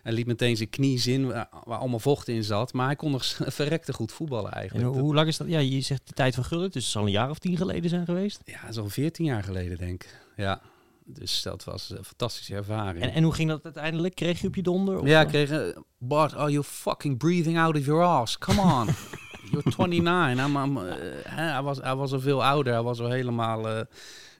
hij 0.07 0.15
liet 0.15 0.27
meteen 0.27 0.57
zijn 0.57 0.69
knie 0.69 0.99
zien 0.99 1.27
waar, 1.27 1.49
waar 1.65 1.79
allemaal 1.79 1.99
vocht 1.99 2.29
in 2.29 2.45
zat. 2.45 2.73
Maar 2.73 2.87
hij 2.87 2.97
kon 2.97 3.11
nog 3.11 3.25
verrekte 3.59 3.93
goed 3.93 4.13
voetballen 4.13 4.51
En 4.53 4.57
eigenlijk. 4.59 4.89
hoe, 4.89 5.01
hoe 5.03 5.15
lang 5.15 5.29
is 5.29 5.37
dat? 5.37 5.49
Ja, 5.49 5.59
je 5.59 5.81
zegt 5.81 6.07
de 6.07 6.13
tijd 6.13 6.35
van 6.35 6.45
Gullit, 6.45 6.73
dus 6.73 6.83
het 6.83 6.93
zal 6.93 7.03
een 7.05 7.11
jaar 7.11 7.31
of 7.31 7.39
tien 7.39 7.57
geleden 7.57 7.91
zijn 7.91 8.05
geweest. 8.05 8.41
Ja, 8.45 8.81
al 8.81 8.89
14 8.89 9.25
jaar 9.25 9.43
geleden, 9.43 9.79
denk 9.79 10.05
ik. 10.05 10.21
Ja, 10.37 10.61
dus 11.05 11.43
dat 11.43 11.65
was 11.65 11.91
een 11.91 12.05
fantastische 12.05 12.55
ervaring. 12.55 13.05
En, 13.05 13.13
en 13.13 13.23
hoe 13.23 13.33
ging 13.35 13.49
dat 13.49 13.65
uiteindelijk? 13.65 14.15
Kreeg 14.15 14.41
je 14.41 14.47
op 14.47 14.55
je 14.55 14.63
donder? 14.63 15.01
Of, 15.01 15.07
ja, 15.07 15.21
ik 15.21 15.29
kreeg... 15.29 15.51
eh, 15.51 15.77
Bart, 15.99 16.35
are 16.35 16.51
you 16.51 16.65
fucking 16.65 17.19
breathing 17.19 17.59
out 17.59 17.77
of 17.77 17.85
your 17.85 18.03
ass? 18.03 18.39
Come 18.39 18.61
on. 18.61 18.89
You're 19.51 19.71
29. 19.77 20.47
I'm, 20.47 20.57
I'm, 20.57 20.77
eh, 20.77 20.95
hij, 21.29 21.63
was, 21.63 21.79
hij 21.79 21.95
was 21.95 22.13
al 22.13 22.21
veel 22.21 22.45
ouder. 22.45 22.73
Hij 22.73 22.83
was 22.83 23.01
al 23.01 23.11
helemaal... 23.11 23.69
eh, 23.69 23.81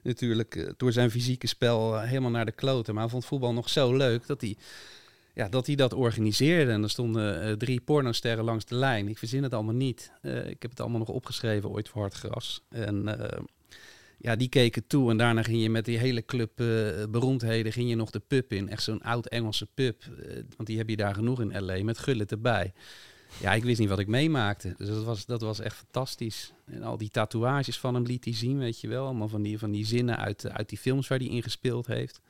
natuurlijk 0.03 0.73
door 0.77 0.91
zijn 0.91 1.11
fysieke 1.11 1.47
spel 1.47 1.99
helemaal 1.99 2.31
naar 2.31 2.45
de 2.45 2.51
kloten. 2.51 2.93
Maar 2.93 3.03
hij 3.03 3.11
vond 3.11 3.25
voetbal 3.25 3.53
nog 3.53 3.69
zo 3.69 3.95
leuk 3.95 4.27
dat 4.27 4.41
hij... 4.41 4.57
Ja, 5.37 5.49
dat 5.49 5.67
hij 5.67 5.75
dat 5.75 5.93
organiseerde. 5.93 6.71
En 6.71 6.83
er 6.83 6.89
stonden 6.89 7.41
eh, 7.41 7.51
drie 7.51 7.81
pornosterren 7.81 8.43
langs 8.43 8.65
de 8.65 8.75
lijn. 8.75 9.07
Ik 9.07 9.17
verzin 9.17 9.43
het 9.43 9.53
allemaal 9.53 9.73
niet. 9.73 10.11
Eh, 10.21 10.49
ik 10.49 10.61
heb 10.61 10.71
het 10.71 10.79
allemaal 10.79 10.99
nog 10.99 11.09
opgeschreven 11.09 11.69
ooit 11.69 11.89
voor 11.89 12.01
Hartgras. 12.01 12.61
En 12.69 13.19
eh, 13.19 13.41
ja, 14.17 14.35
die 14.35 14.49
keken 14.49 14.87
toe. 14.87 15.09
En 15.11 15.17
daarna 15.17 15.43
ging 15.43 15.61
je 15.61 15.69
met 15.69 15.85
die 15.85 15.97
hele 15.97 16.25
club 16.25 16.51
beroemdheden 17.09 17.71
ging 17.71 17.89
je 17.89 17.95
nog 17.95 18.09
de 18.09 18.21
pub 18.27 18.53
in. 18.53 18.69
Echt 18.69 18.83
zo'n 18.83 19.01
oud 19.01 19.27
Engelse 19.27 19.67
pub. 19.73 20.03
Want 20.55 20.67
die 20.67 20.77
heb 20.77 20.89
je 20.89 20.95
daar 20.95 21.13
genoeg 21.13 21.41
in 21.41 21.65
L.A. 21.65 21.83
met 21.83 21.97
Gullit 21.97 22.31
erbij. 22.31 22.73
Ja, 23.39 23.53
ik 23.53 23.63
wist 23.63 23.79
niet 23.79 23.89
wat 23.89 23.99
ik 23.99 24.07
meemaakte. 24.07 24.73
Dus 24.77 24.87
dat 24.87 25.03
was, 25.03 25.25
dat 25.25 25.41
was 25.41 25.59
echt 25.59 25.75
fantastisch. 25.75 26.53
En 26.65 26.83
al 26.83 26.97
die 26.97 27.09
tatoeages 27.09 27.79
van 27.79 27.93
hem 27.93 28.03
liet 28.03 28.23
hij 28.23 28.33
zien, 28.33 28.57
weet 28.57 28.81
je 28.81 28.87
wel. 28.87 29.05
Allemaal 29.05 29.27
van 29.27 29.41
die, 29.41 29.59
van 29.59 29.71
die 29.71 29.85
zinnen 29.85 30.17
uit, 30.17 30.49
uit 30.49 30.69
die 30.69 30.77
films 30.77 31.07
waar 31.07 31.17
hij 31.17 31.27
in 31.27 31.43
gespeeld 31.43 31.87
heeft. 31.87 32.21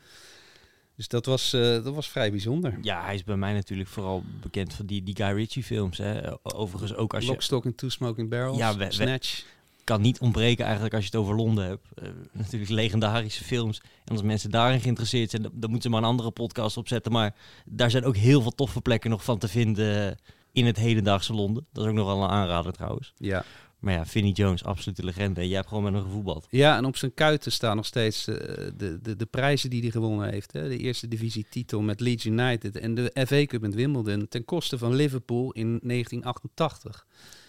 Dus 0.98 1.08
dat 1.08 1.26
was, 1.26 1.54
eh, 1.54 1.62
dat 1.62 1.94
was 1.96 2.08
vrij 2.10 2.32
bijzonder. 2.32 2.78
Ja, 2.82 3.04
hij 3.04 3.16
is 3.16 3.24
bij 3.24 3.36
mij 3.38 3.54
natuurlijk 3.54 3.90
vooral 3.90 4.24
bekend 4.42 4.74
van 4.74 4.86
die, 4.86 5.04
die 5.04 5.16
Guy 5.16 5.32
Ritchie 5.36 5.64
films. 5.64 5.98
Hè. 5.98 6.22
Overigens 6.56 6.96
ook 6.96 7.14
als 7.14 7.24
je... 7.24 7.30
Lock, 7.30 7.42
Stock 7.42 7.66
and 7.66 7.78
Two 7.78 7.90
Smoking 7.90 8.30
Barrels, 8.30 8.58
Ja, 8.58 8.78
we- 8.78 8.86
we- 8.86 8.92
Snatch. 8.94 9.44
kan 9.84 10.02
niet 10.02 10.20
ontbreken 10.20 10.64
eigenlijk 10.64 10.94
als 10.96 11.04
je 11.04 11.10
het 11.12 11.20
over 11.20 11.36
Londen 11.36 11.66
hebt. 11.66 11.86
Eh, 11.96 12.08
natuurlijk 12.32 12.72
legendarische 12.72 13.44
films. 13.44 13.82
En 14.06 14.12
als 14.14 14.22
mensen 14.22 14.50
daarin 14.52 14.80
geïnteresseerd 14.80 15.30
zijn, 15.30 15.42
dan, 15.42 15.52
dan 15.54 15.70
moeten 15.70 15.90
ze 15.90 15.96
maar 15.96 16.04
een 16.04 16.10
andere 16.14 16.32
podcast 16.32 16.78
opzetten. 16.78 17.12
Maar 17.12 17.36
daar 17.66 17.92
zijn 17.92 18.06
ook 18.06 18.16
heel 18.16 18.42
veel 18.42 18.56
toffe 18.56 18.82
plekken 18.82 19.10
nog 19.10 19.24
van 19.24 19.38
te 19.38 19.48
vinden 19.48 20.18
in 20.52 20.66
het 20.66 20.78
hedendaagse 20.78 21.34
Londen. 21.34 21.66
Dat 21.74 21.84
is 21.84 21.90
ook 21.90 21.96
nog 21.96 22.06
wel 22.06 22.24
een 22.24 22.30
aanrader 22.30 22.74
trouwens. 22.74 23.14
Ja. 23.18 23.44
Maar 23.80 23.94
ja, 23.94 24.06
Vinnie 24.06 24.34
Jones, 24.34 24.64
absolute 24.64 25.04
legende. 25.04 25.42
En 25.42 25.48
jij 25.48 25.56
hebt 25.56 25.68
gewoon 25.68 25.84
met 25.84 25.94
hem 25.94 26.04
gevoetbald. 26.04 26.48
Ja, 26.50 26.78
en 26.78 26.86
op 26.86 26.98
zijn 26.98 27.14
kuiten 27.14 27.52
staan 27.52 27.76
nog 27.76 27.86
steeds 27.86 28.28
eh, 28.28 28.36
de, 28.78 29.00
de, 29.02 29.16
de 29.16 29.26
prijzen 29.26 29.70
die 29.70 29.82
hij 29.82 29.92
gewonnen 29.92 30.30
heeft. 30.30 30.54
Hè. 30.54 30.68
De 30.70 30.78
eerste 30.78 31.08
divisietitel 31.08 31.82
met 31.82 32.00
Leeds 32.00 32.26
United 32.26 32.78
en 32.78 32.96
de 32.96 33.12
FA 33.28 33.46
Cup 33.46 33.64
in 33.64 33.72
Wimbledon 33.72 34.28
ten 34.28 34.46
koste 34.46 34.78
van 34.78 34.96
Liverpool 34.96 35.52
in 35.52 35.80
1988. 35.84 37.06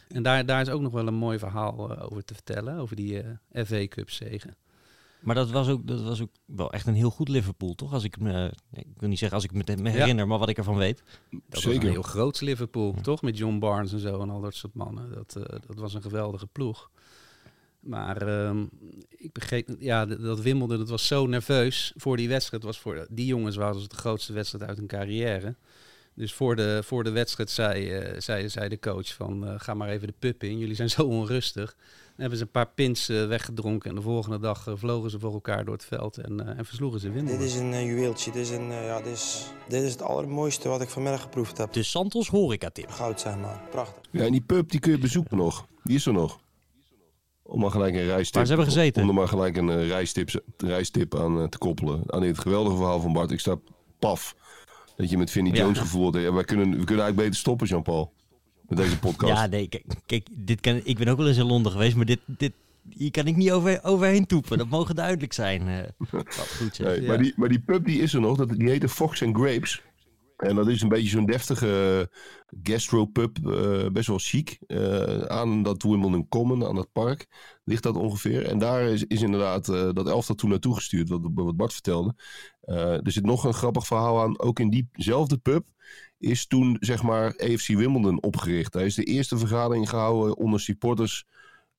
En 0.08 0.22
daar, 0.22 0.46
daar 0.46 0.60
is 0.60 0.68
ook 0.68 0.80
nog 0.80 0.92
wel 0.92 1.06
een 1.06 1.14
mooi 1.14 1.38
verhaal 1.38 1.90
eh, 1.90 2.04
over 2.10 2.24
te 2.24 2.34
vertellen, 2.34 2.78
over 2.78 2.96
die 2.96 3.22
eh, 3.22 3.64
FA 3.64 3.86
Cup 3.86 4.10
zegen. 4.10 4.56
Maar 5.20 5.34
dat 5.34 5.50
was, 5.50 5.68
ook, 5.68 5.86
dat 5.86 6.02
was 6.02 6.22
ook 6.22 6.30
wel 6.44 6.72
echt 6.72 6.86
een 6.86 6.94
heel 6.94 7.10
goed 7.10 7.28
Liverpool, 7.28 7.74
toch? 7.74 7.92
Als 7.92 8.04
ik 8.04 8.20
me, 8.20 8.52
ik 8.72 8.86
wil 8.96 9.08
niet 9.08 9.18
zeggen 9.18 9.36
als 9.36 9.46
ik 9.46 9.52
me 9.52 9.76
me 9.76 9.90
herinner, 9.90 10.26
maar 10.26 10.38
wat 10.38 10.48
ik 10.48 10.58
ervan 10.58 10.76
weet. 10.76 11.02
Dat 11.30 11.40
was 11.48 11.62
Zeker. 11.62 11.84
een 11.84 11.90
heel 11.90 12.02
groot 12.02 12.40
Liverpool, 12.40 12.94
toch? 13.02 13.22
Met 13.22 13.38
John 13.38 13.58
Barnes 13.58 13.92
en 13.92 13.98
zo 13.98 14.20
en 14.20 14.30
al 14.30 14.40
dat 14.40 14.54
soort 14.54 14.74
mannen. 14.74 15.12
Dat, 15.14 15.36
eh, 15.36 15.58
dat 15.66 15.76
was 15.76 15.94
een 15.94 16.02
geweldige 16.02 16.46
ploeg. 16.46 16.90
Maar 17.80 18.22
ehm, 18.22 18.64
ik 19.08 19.32
begreep, 19.32 19.68
ja, 19.78 20.06
dat 20.06 20.40
Wimbledon, 20.40 20.78
dat 20.78 20.88
was 20.88 21.06
zo 21.06 21.26
nerveus 21.26 21.92
voor 21.96 22.16
die 22.16 22.28
wedstrijd. 22.28 22.62
Was 22.62 22.78
voor 22.78 23.06
die 23.10 23.26
jongens 23.26 23.56
was 23.56 23.82
het 23.82 23.90
de 23.90 23.96
grootste 23.96 24.32
wedstrijd 24.32 24.64
uit 24.64 24.78
hun 24.78 24.86
carrière. 24.86 25.56
Dus 26.14 26.32
voor 26.32 26.56
de, 26.56 26.80
voor 26.84 27.04
de 27.04 27.10
wedstrijd 27.10 27.50
zei, 27.50 27.90
eh, 27.90 28.20
zei, 28.20 28.48
zei 28.48 28.68
de 28.68 28.78
coach 28.78 29.14
van, 29.14 29.46
eh, 29.46 29.54
ga 29.56 29.74
maar 29.74 29.88
even 29.88 30.06
de 30.06 30.14
pub 30.18 30.42
in. 30.42 30.58
Jullie 30.58 30.74
zijn 30.74 30.90
zo 30.90 31.02
onrustig. 31.02 31.76
Dan 32.18 32.26
hebben 32.26 32.46
ze 32.46 32.52
een 32.52 32.64
paar 32.64 32.74
pins 32.74 33.08
eh, 33.08 33.26
weggedronken. 33.26 33.90
En 33.90 33.96
de 33.96 34.02
volgende 34.02 34.38
dag 34.38 34.66
eh, 34.66 34.74
vlogen 34.76 35.10
ze 35.10 35.18
voor 35.18 35.32
elkaar 35.32 35.64
door 35.64 35.74
het 35.74 35.84
veld 35.84 36.16
en, 36.16 36.40
eh, 36.40 36.58
en 36.58 36.64
versloegen 36.64 37.00
ze 37.00 37.10
Wimbledon. 37.10 37.40
Dit 37.40 37.48
is 37.48 37.54
een 37.54 37.84
juweeltje. 37.84 38.30
Dit 38.30 38.42
is, 38.42 38.50
een, 38.50 38.72
ja, 38.72 39.00
dit, 39.00 39.12
is, 39.12 39.50
dit 39.68 39.82
is 39.82 39.92
het 39.92 40.02
allermooiste 40.02 40.68
wat 40.68 40.80
ik 40.80 40.88
vanmiddag 40.88 41.22
geproefd 41.22 41.58
heb. 41.58 41.72
De 41.72 41.82
Santos 41.82 42.28
horeca 42.28 42.70
tip. 42.70 42.90
Goud 42.90 43.20
zijn 43.20 43.40
maar. 43.40 43.60
Prachtig. 43.70 44.02
Ja, 44.10 44.24
en 44.24 44.32
die 44.32 44.40
pub 44.40 44.70
die 44.70 44.80
kun 44.80 44.92
je 44.92 44.98
bezoeken 44.98 45.36
nog. 45.36 45.66
Die 45.82 45.96
is 45.96 46.06
er 46.06 46.12
nog. 46.12 46.40
Om 47.42 47.60
maar 47.60 47.70
gelijk 47.70 47.94
een 47.94 48.06
reistip, 48.06 48.34
Waar 48.34 48.46
ze 48.46 48.52
hebben 48.54 48.72
gezeten. 48.72 49.02
Om 49.02 49.08
er 49.08 49.14
maar 49.14 49.28
gelijk 49.28 49.56
een 49.56 49.86
reistip, 49.86 50.42
reistip 50.56 51.14
aan 51.14 51.48
te 51.48 51.58
koppelen. 51.58 52.02
Aan 52.06 52.20
dit 52.20 52.38
geweldige 52.38 52.76
verhaal 52.76 53.00
van 53.00 53.12
Bart. 53.12 53.30
Ik 53.30 53.40
sta 53.40 53.56
paf. 53.98 54.34
Dat 54.96 55.10
je 55.10 55.18
met 55.18 55.30
Vinnie 55.30 55.54
Ja. 55.54 55.62
Jones 55.62 55.78
gevoeld 55.78 56.14
hebt. 56.14 56.26
Ja, 56.26 56.32
wij 56.32 56.44
kunnen, 56.44 56.64
we 56.64 56.84
kunnen 56.84 57.04
eigenlijk 57.04 57.16
beter 57.16 57.36
stoppen, 57.36 57.66
Jean-Paul. 57.66 58.12
Met 58.68 58.78
deze 58.78 58.98
podcast. 58.98 59.32
Ja, 59.32 59.46
nee, 59.46 59.68
kijk, 59.68 59.84
kijk 60.06 60.26
dit 60.30 60.60
kan, 60.60 60.80
ik 60.84 60.98
ben 60.98 61.08
ook 61.08 61.16
wel 61.18 61.28
eens 61.28 61.36
in 61.36 61.46
Londen 61.46 61.72
geweest, 61.72 61.96
maar 61.96 62.04
dit, 62.06 62.20
dit, 62.26 62.52
hier 62.90 63.10
kan 63.10 63.26
ik 63.26 63.36
niet 63.36 63.50
over, 63.50 63.80
overheen 63.84 64.26
toepen. 64.26 64.58
Dat 64.58 64.68
mogen 64.68 64.94
duidelijk 64.94 65.32
zijn. 65.32 65.68
eh 65.68 66.08
wat 66.10 66.56
goed 66.58 66.74
zeg. 66.76 66.86
Nee, 66.86 67.00
Ja. 67.00 67.06
maar, 67.08 67.18
die, 67.18 67.32
maar 67.36 67.48
die 67.48 67.60
pub 67.60 67.84
die 67.84 68.00
is 68.00 68.14
er 68.14 68.20
nog. 68.20 68.36
Dat, 68.36 68.48
die 68.48 68.68
heette 68.68 68.88
Fox 68.88 69.22
and 69.22 69.36
Grapes. 69.36 69.82
En 70.36 70.54
dat 70.54 70.68
is 70.68 70.82
een 70.82 70.88
beetje 70.88 71.08
zo'n 71.08 71.26
deftige 71.26 72.10
gastropub. 72.62 73.46
eh 73.46 73.86
best 73.92 74.06
wel 74.08 74.18
chic. 74.20 74.58
eh, 74.66 75.20
aan 75.22 75.62
dat 75.62 75.82
Wimbledon 75.82 76.28
Common, 76.28 76.64
aan 76.66 76.74
dat 76.74 76.92
park. 76.92 77.26
Ligt 77.64 77.82
dat 77.82 77.96
ongeveer. 77.96 78.46
En 78.46 78.58
daar 78.58 78.82
is, 78.82 79.04
is 79.04 79.22
inderdaad 79.22 79.68
eh, 79.68 79.88
dat 79.92 80.08
elftal 80.08 80.34
toen 80.34 80.50
naartoe 80.50 80.74
gestuurd. 80.74 81.08
Wat, 81.08 81.20
wat 81.34 81.56
Bart 81.56 81.72
vertelde. 81.72 82.14
Eh, 82.60 82.92
er 83.06 83.12
zit 83.12 83.24
nog 83.24 83.44
een 83.44 83.54
grappig 83.54 83.86
verhaal 83.86 84.20
aan. 84.22 84.40
Ook 84.40 84.60
in 84.60 84.70
diezelfde 84.92 85.36
pub 85.38 85.66
is 86.18 86.46
toen 86.46 86.76
zeg 86.80 87.02
maar 87.02 87.36
AFC 87.36 87.66
Wimbledon 87.66 88.22
opgericht. 88.22 88.72
Daar 88.72 88.84
is 88.84 88.94
de 88.94 89.04
eerste 89.04 89.38
vergadering 89.38 89.88
gehouden 89.88 90.36
onder 90.36 90.60
supporters. 90.60 91.24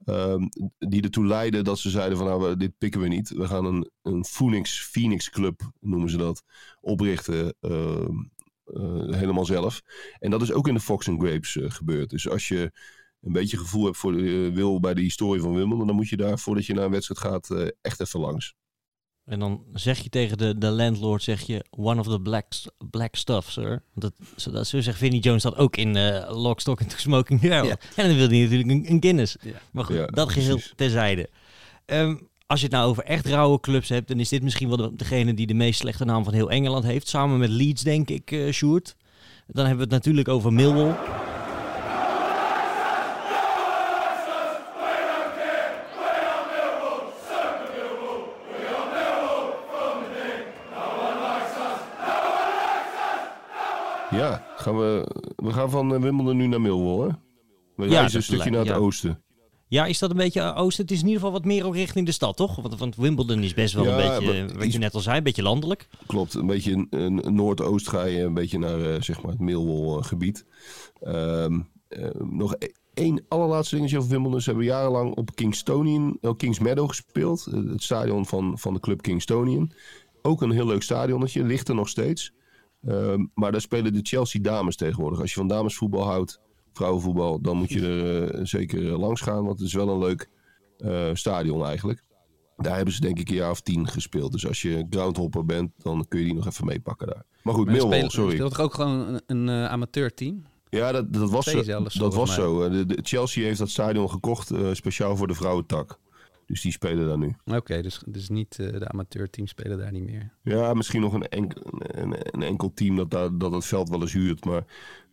ehm, 0.06 0.47
die 0.78 1.02
ertoe 1.02 1.25
leidden 1.25 1.63
dat 1.63 1.80
ze 1.80 1.89
zeiden 1.89 2.17
van 2.17 2.28
nou, 2.28 2.58
dit 2.58 2.78
pikken 2.78 3.02
we 3.02 3.08
niet. 3.08 3.30
We 3.30 3.47
gaan 3.47 3.65
een, 3.65 3.89
een 4.02 4.25
Phoenix, 4.25 4.82
Phoenix 4.82 5.30
Club, 5.30 5.71
noemen 5.80 6.10
ze 6.10 6.17
dat, 6.17 6.43
oprichten. 6.82 7.54
ehm, 7.62 8.15
eh, 8.73 9.15
helemaal 9.17 9.45
zelf. 9.45 9.82
En 10.19 10.30
dat 10.32 10.41
is 10.41 10.52
ook 10.52 10.67
in 10.67 10.73
de 10.73 10.80
Fox 10.80 11.10
and 11.10 11.21
Grapes 11.21 11.58
eh, 11.58 11.71
gebeurd. 11.71 12.10
Dus 12.10 12.30
als 12.30 12.47
je 12.47 12.71
een 13.21 13.32
beetje 13.32 13.58
gevoel 13.58 13.86
hebt 13.86 13.97
voor 13.97 14.15
eh, 14.15 14.54
wil 14.54 14.80
bij 14.80 14.93
de 14.93 15.02
historie 15.02 15.41
van 15.41 15.56
Wimbledon, 15.56 15.88
dan 15.88 15.95
moet 15.95 16.10
je 16.10 16.17
daar 16.17 16.39
voordat 16.39 16.65
je 16.65 16.73
naar 16.73 16.86
een 16.86 16.91
wedstrijd 16.91 17.19
gaat 17.19 17.71
echt 17.82 17.99
even 17.99 18.19
langs. 18.19 18.56
En 19.30 19.39
dan 19.39 19.63
zeg 19.74 20.00
je 20.00 20.10
tegen 20.10 20.38
de, 20.38 20.58
de 20.58 20.68
landlord, 20.70 21.24
zeg 21.24 21.42
je, 21.42 21.65
one 21.70 22.00
of 22.00 22.08
the 22.08 22.20
black, 22.22 22.46
black 22.89 23.15
stuff, 23.15 23.52
sir. 23.52 23.70
Want 23.70 23.84
Dat, 23.94 24.13
zo, 24.36 24.52
dat, 24.52 24.68
zo 24.68 24.82
zegt 24.82 24.98
Vinnie 24.98 25.22
Jones 25.22 25.44
dat 25.44 25.58
ook 25.58 25.76
in 25.78 25.96
eh 25.96 26.36
Lock, 26.42 26.60
Stock 26.60 26.82
and 26.82 26.94
Smoking. 26.98 27.42
Ja. 27.42 27.62
En 27.96 28.08
dan 28.08 28.15
wil 28.15 28.28
hij 28.30 28.39
natuurlijk 28.39 28.70
een, 28.70 28.92
een 28.92 29.02
Guinness. 29.02 29.36
Ja. 29.42 29.52
Maar 29.72 29.84
goed, 29.86 29.96
Ja, 29.96 30.06
dat 30.06 30.32
geheel 30.32 30.54
precies. 30.56 30.74
terzijde. 30.76 31.30
Ehm, 31.86 32.15
als 32.48 32.60
je 32.60 32.65
het 32.65 32.76
nou 32.76 32.89
over 32.89 33.04
echt 33.04 33.26
rauwe 33.26 33.60
clubs 33.60 33.89
hebt, 33.89 34.08
dan 34.08 34.20
is 34.20 34.30
dit 34.30 34.44
misschien 34.44 34.68
wel 34.68 34.78
de- 34.78 34.96
degene 34.96 35.34
die 35.34 35.48
de 35.48 35.54
meest 35.54 35.80
slechte 35.80 36.06
naam 36.06 36.24
van 36.24 36.34
heel 36.34 36.50
Engeland 36.52 36.84
heeft. 36.84 37.08
Samen 37.08 37.38
met 37.39 37.50
Leeds, 37.50 37.82
denk 37.82 38.10
ik, 38.10 38.32
eh 38.32 38.52
Sjoerd. 38.52 38.96
Dan 39.48 39.65
hebben 39.65 39.88
we 39.88 39.94
het 39.94 40.04
natuurlijk 40.04 40.28
over 40.28 40.54
Millwall. 40.54 40.96
Ja, 54.20 54.46
gaan 54.56 54.78
we, 54.78 55.16
we 55.36 55.52
gaan 55.52 55.70
van 55.70 55.94
eh, 55.96 56.02
Wimbledon 56.02 56.38
nu 56.38 56.48
naar 56.48 56.62
Millwall, 56.62 57.08
hè? 57.08 57.14
We 57.76 57.86
Ja, 57.86 57.92
reizen 57.92 58.18
een 58.18 58.24
stukje 58.24 58.50
naar 58.50 58.60
het 58.60 58.70
ja. 58.70 58.76
oosten. 58.76 59.22
Ja, 59.68 59.86
is 59.86 60.00
dat 60.00 60.10
een 60.10 60.18
beetje 60.18 60.42
eh, 60.42 60.58
oosten? 60.62 60.84
Het 60.84 60.92
is 60.94 61.00
in 61.00 61.06
ieder 61.06 61.20
geval 61.22 61.36
wat 61.36 61.46
meer 61.46 61.72
richting 61.72 62.06
de 62.06 62.12
stad, 62.12 62.38
toch? 62.38 62.56
Want, 62.56 62.80
want 62.80 62.96
Wimbledon 62.96 63.44
is 63.44 63.54
best 63.54 63.74
wel 63.74 63.84
Ja, 63.84 63.92
een 63.92 64.20
beetje, 64.20 64.46
maar 64.46 64.58
wat 64.58 64.74
je 64.74 64.80
net 64.80 64.94
al 64.94 65.00
zei, 65.00 65.18
een 65.18 65.24
beetje 65.24 65.42
landelijk. 65.44 65.88
Klopt, 66.08 66.34
een 66.34 66.48
beetje 66.48 66.88
een, 66.90 67.22
noordoost 67.30 67.90
ga 67.90 68.04
je 68.04 68.22
een 68.22 68.34
beetje 68.34 68.60
naar 68.60 68.82
eh, 68.82 69.02
zeg 69.02 69.22
maar 69.22 69.32
het 69.32 69.40
Millwall 69.40 69.98
eh, 69.98 70.04
gebied. 70.04 70.46
Ehm, 71.02 71.60
eh, 71.88 72.10
nog 72.20 72.56
e- 72.60 72.68
één 72.94 73.26
allerlaatste 73.28 73.76
dingetje 73.76 73.98
over 73.98 74.10
Wimbledon. 74.10 74.42
Ze 74.42 74.50
hebben 74.50 74.68
jarenlang 74.68 75.16
op 75.16 75.36
Kingstonian, 75.36 76.18
oh, 76.22 76.38
Kings 76.38 76.60
Meadow 76.60 76.88
gespeeld. 76.88 77.48
Eh, 77.52 77.54
het 77.72 77.84
stadion 77.84 78.26
van, 78.26 78.58
van 78.60 78.74
de 78.74 78.80
club 78.80 79.02
Kingstonian. 79.02 79.72
Ook 80.22 80.42
een 80.42 80.52
heel 80.52 80.66
leuk 80.66 80.84
stadionnetje, 80.84 81.44
ligt 81.44 81.68
er 81.70 81.76
nog 81.76 81.90
steeds. 81.90 82.34
Ehm, 82.88 83.26
maar 83.34 83.52
daar 83.52 83.62
spelen 83.62 83.94
de 83.94 84.00
Chelsea 84.04 84.42
dames 84.42 84.76
tegenwoordig. 84.76 85.20
Als 85.20 85.30
je 85.30 85.36
van 85.39 85.48
damesvoetbal 85.48 86.04
houdt, 86.06 86.39
vrouwenvoetbal, 86.74 87.42
dan 87.42 87.58
moet 87.58 87.70
je 87.72 87.82
er 87.88 88.32
eh, 88.34 88.39
zeker 88.46 88.92
eh, 88.92 89.00
langs 89.00 89.22
gaan. 89.22 89.46
Want 89.46 89.60
het 89.60 89.68
is 89.68 89.74
wel 89.74 89.89
een 89.89 90.00
leuk 90.00 90.30
eh, 90.78 91.10
stadion 91.13 91.65
eigenlijk. 91.65 92.04
Daar 92.58 92.76
hebben 92.76 92.94
ze 92.94 93.02
denk 93.02 93.20
ik 93.20 93.30
een 93.30 93.36
jaar 93.36 93.52
of 93.52 93.62
tien 93.62 93.88
gespeeld. 93.88 94.32
Dus 94.32 94.48
als 94.48 94.62
je 94.62 94.86
groundhopper 94.89 95.46
bent, 95.46 95.72
dan 95.78 96.06
kun 96.08 96.20
je 96.20 96.26
die 96.26 96.34
nog 96.36 96.46
even 96.48 96.65
meepakken 96.65 97.08
daar. 97.08 97.26
Maar 97.44 97.54
goed, 97.54 97.65
Maar 97.65 97.74
Millwall, 97.74 97.94
spelen- 97.94 98.12
sorry. 98.12 98.36
speelt 98.36 98.52
toch 98.56 98.62
ook 98.65 98.74
gewoon 98.74 99.08
een, 99.08 99.22
een 99.26 99.50
eh, 99.50 99.72
amateurteam? 99.72 100.44
Ja, 100.70 100.92
dat, 100.92 101.13
dat 101.13 101.30
was, 101.30 101.46
zo, 101.46 101.63
zelfs, 101.63 101.96
dat 101.96 102.13
was 102.15 102.28
mij. 102.28 102.38
zo. 102.38 102.70
De, 102.70 102.86
de- 102.86 103.00
Chelsea 103.04 103.44
heeft 103.44 103.60
dat 103.60 103.70
stadion 103.70 104.10
gekocht 104.10 104.52
speciaal 104.72 105.15
voor 105.18 105.28
de 105.28 105.34
vrouwentak. 105.34 106.00
Dus 106.50 106.62
die 106.62 106.72
spelen 106.72 107.08
daar 107.08 107.18
nu. 107.18 107.36
Oké, 107.46 107.82
dus, 107.82 108.02
dus 108.06 108.30
niet 108.30 108.60
eh, 108.60 108.72
de 108.72 108.88
amateurteams 108.88 109.50
spelen 109.50 109.78
daar 109.78 109.92
niet 109.92 110.04
meer. 110.04 110.34
Ja, 110.44 110.74
misschien 110.74 111.02
nog 111.02 111.14
een, 111.14 111.28
enkel, 111.28 111.62
een, 111.78 112.16
een 112.36 112.42
enkel 112.44 112.74
team 112.74 112.96
dat, 112.96 113.12
daar, 113.12 113.38
dat 113.38 113.52
het 113.52 113.66
veld 113.66 113.90
wel 113.90 114.02
eens 114.02 114.14
huurt. 114.14 114.46
Maar 114.46 114.64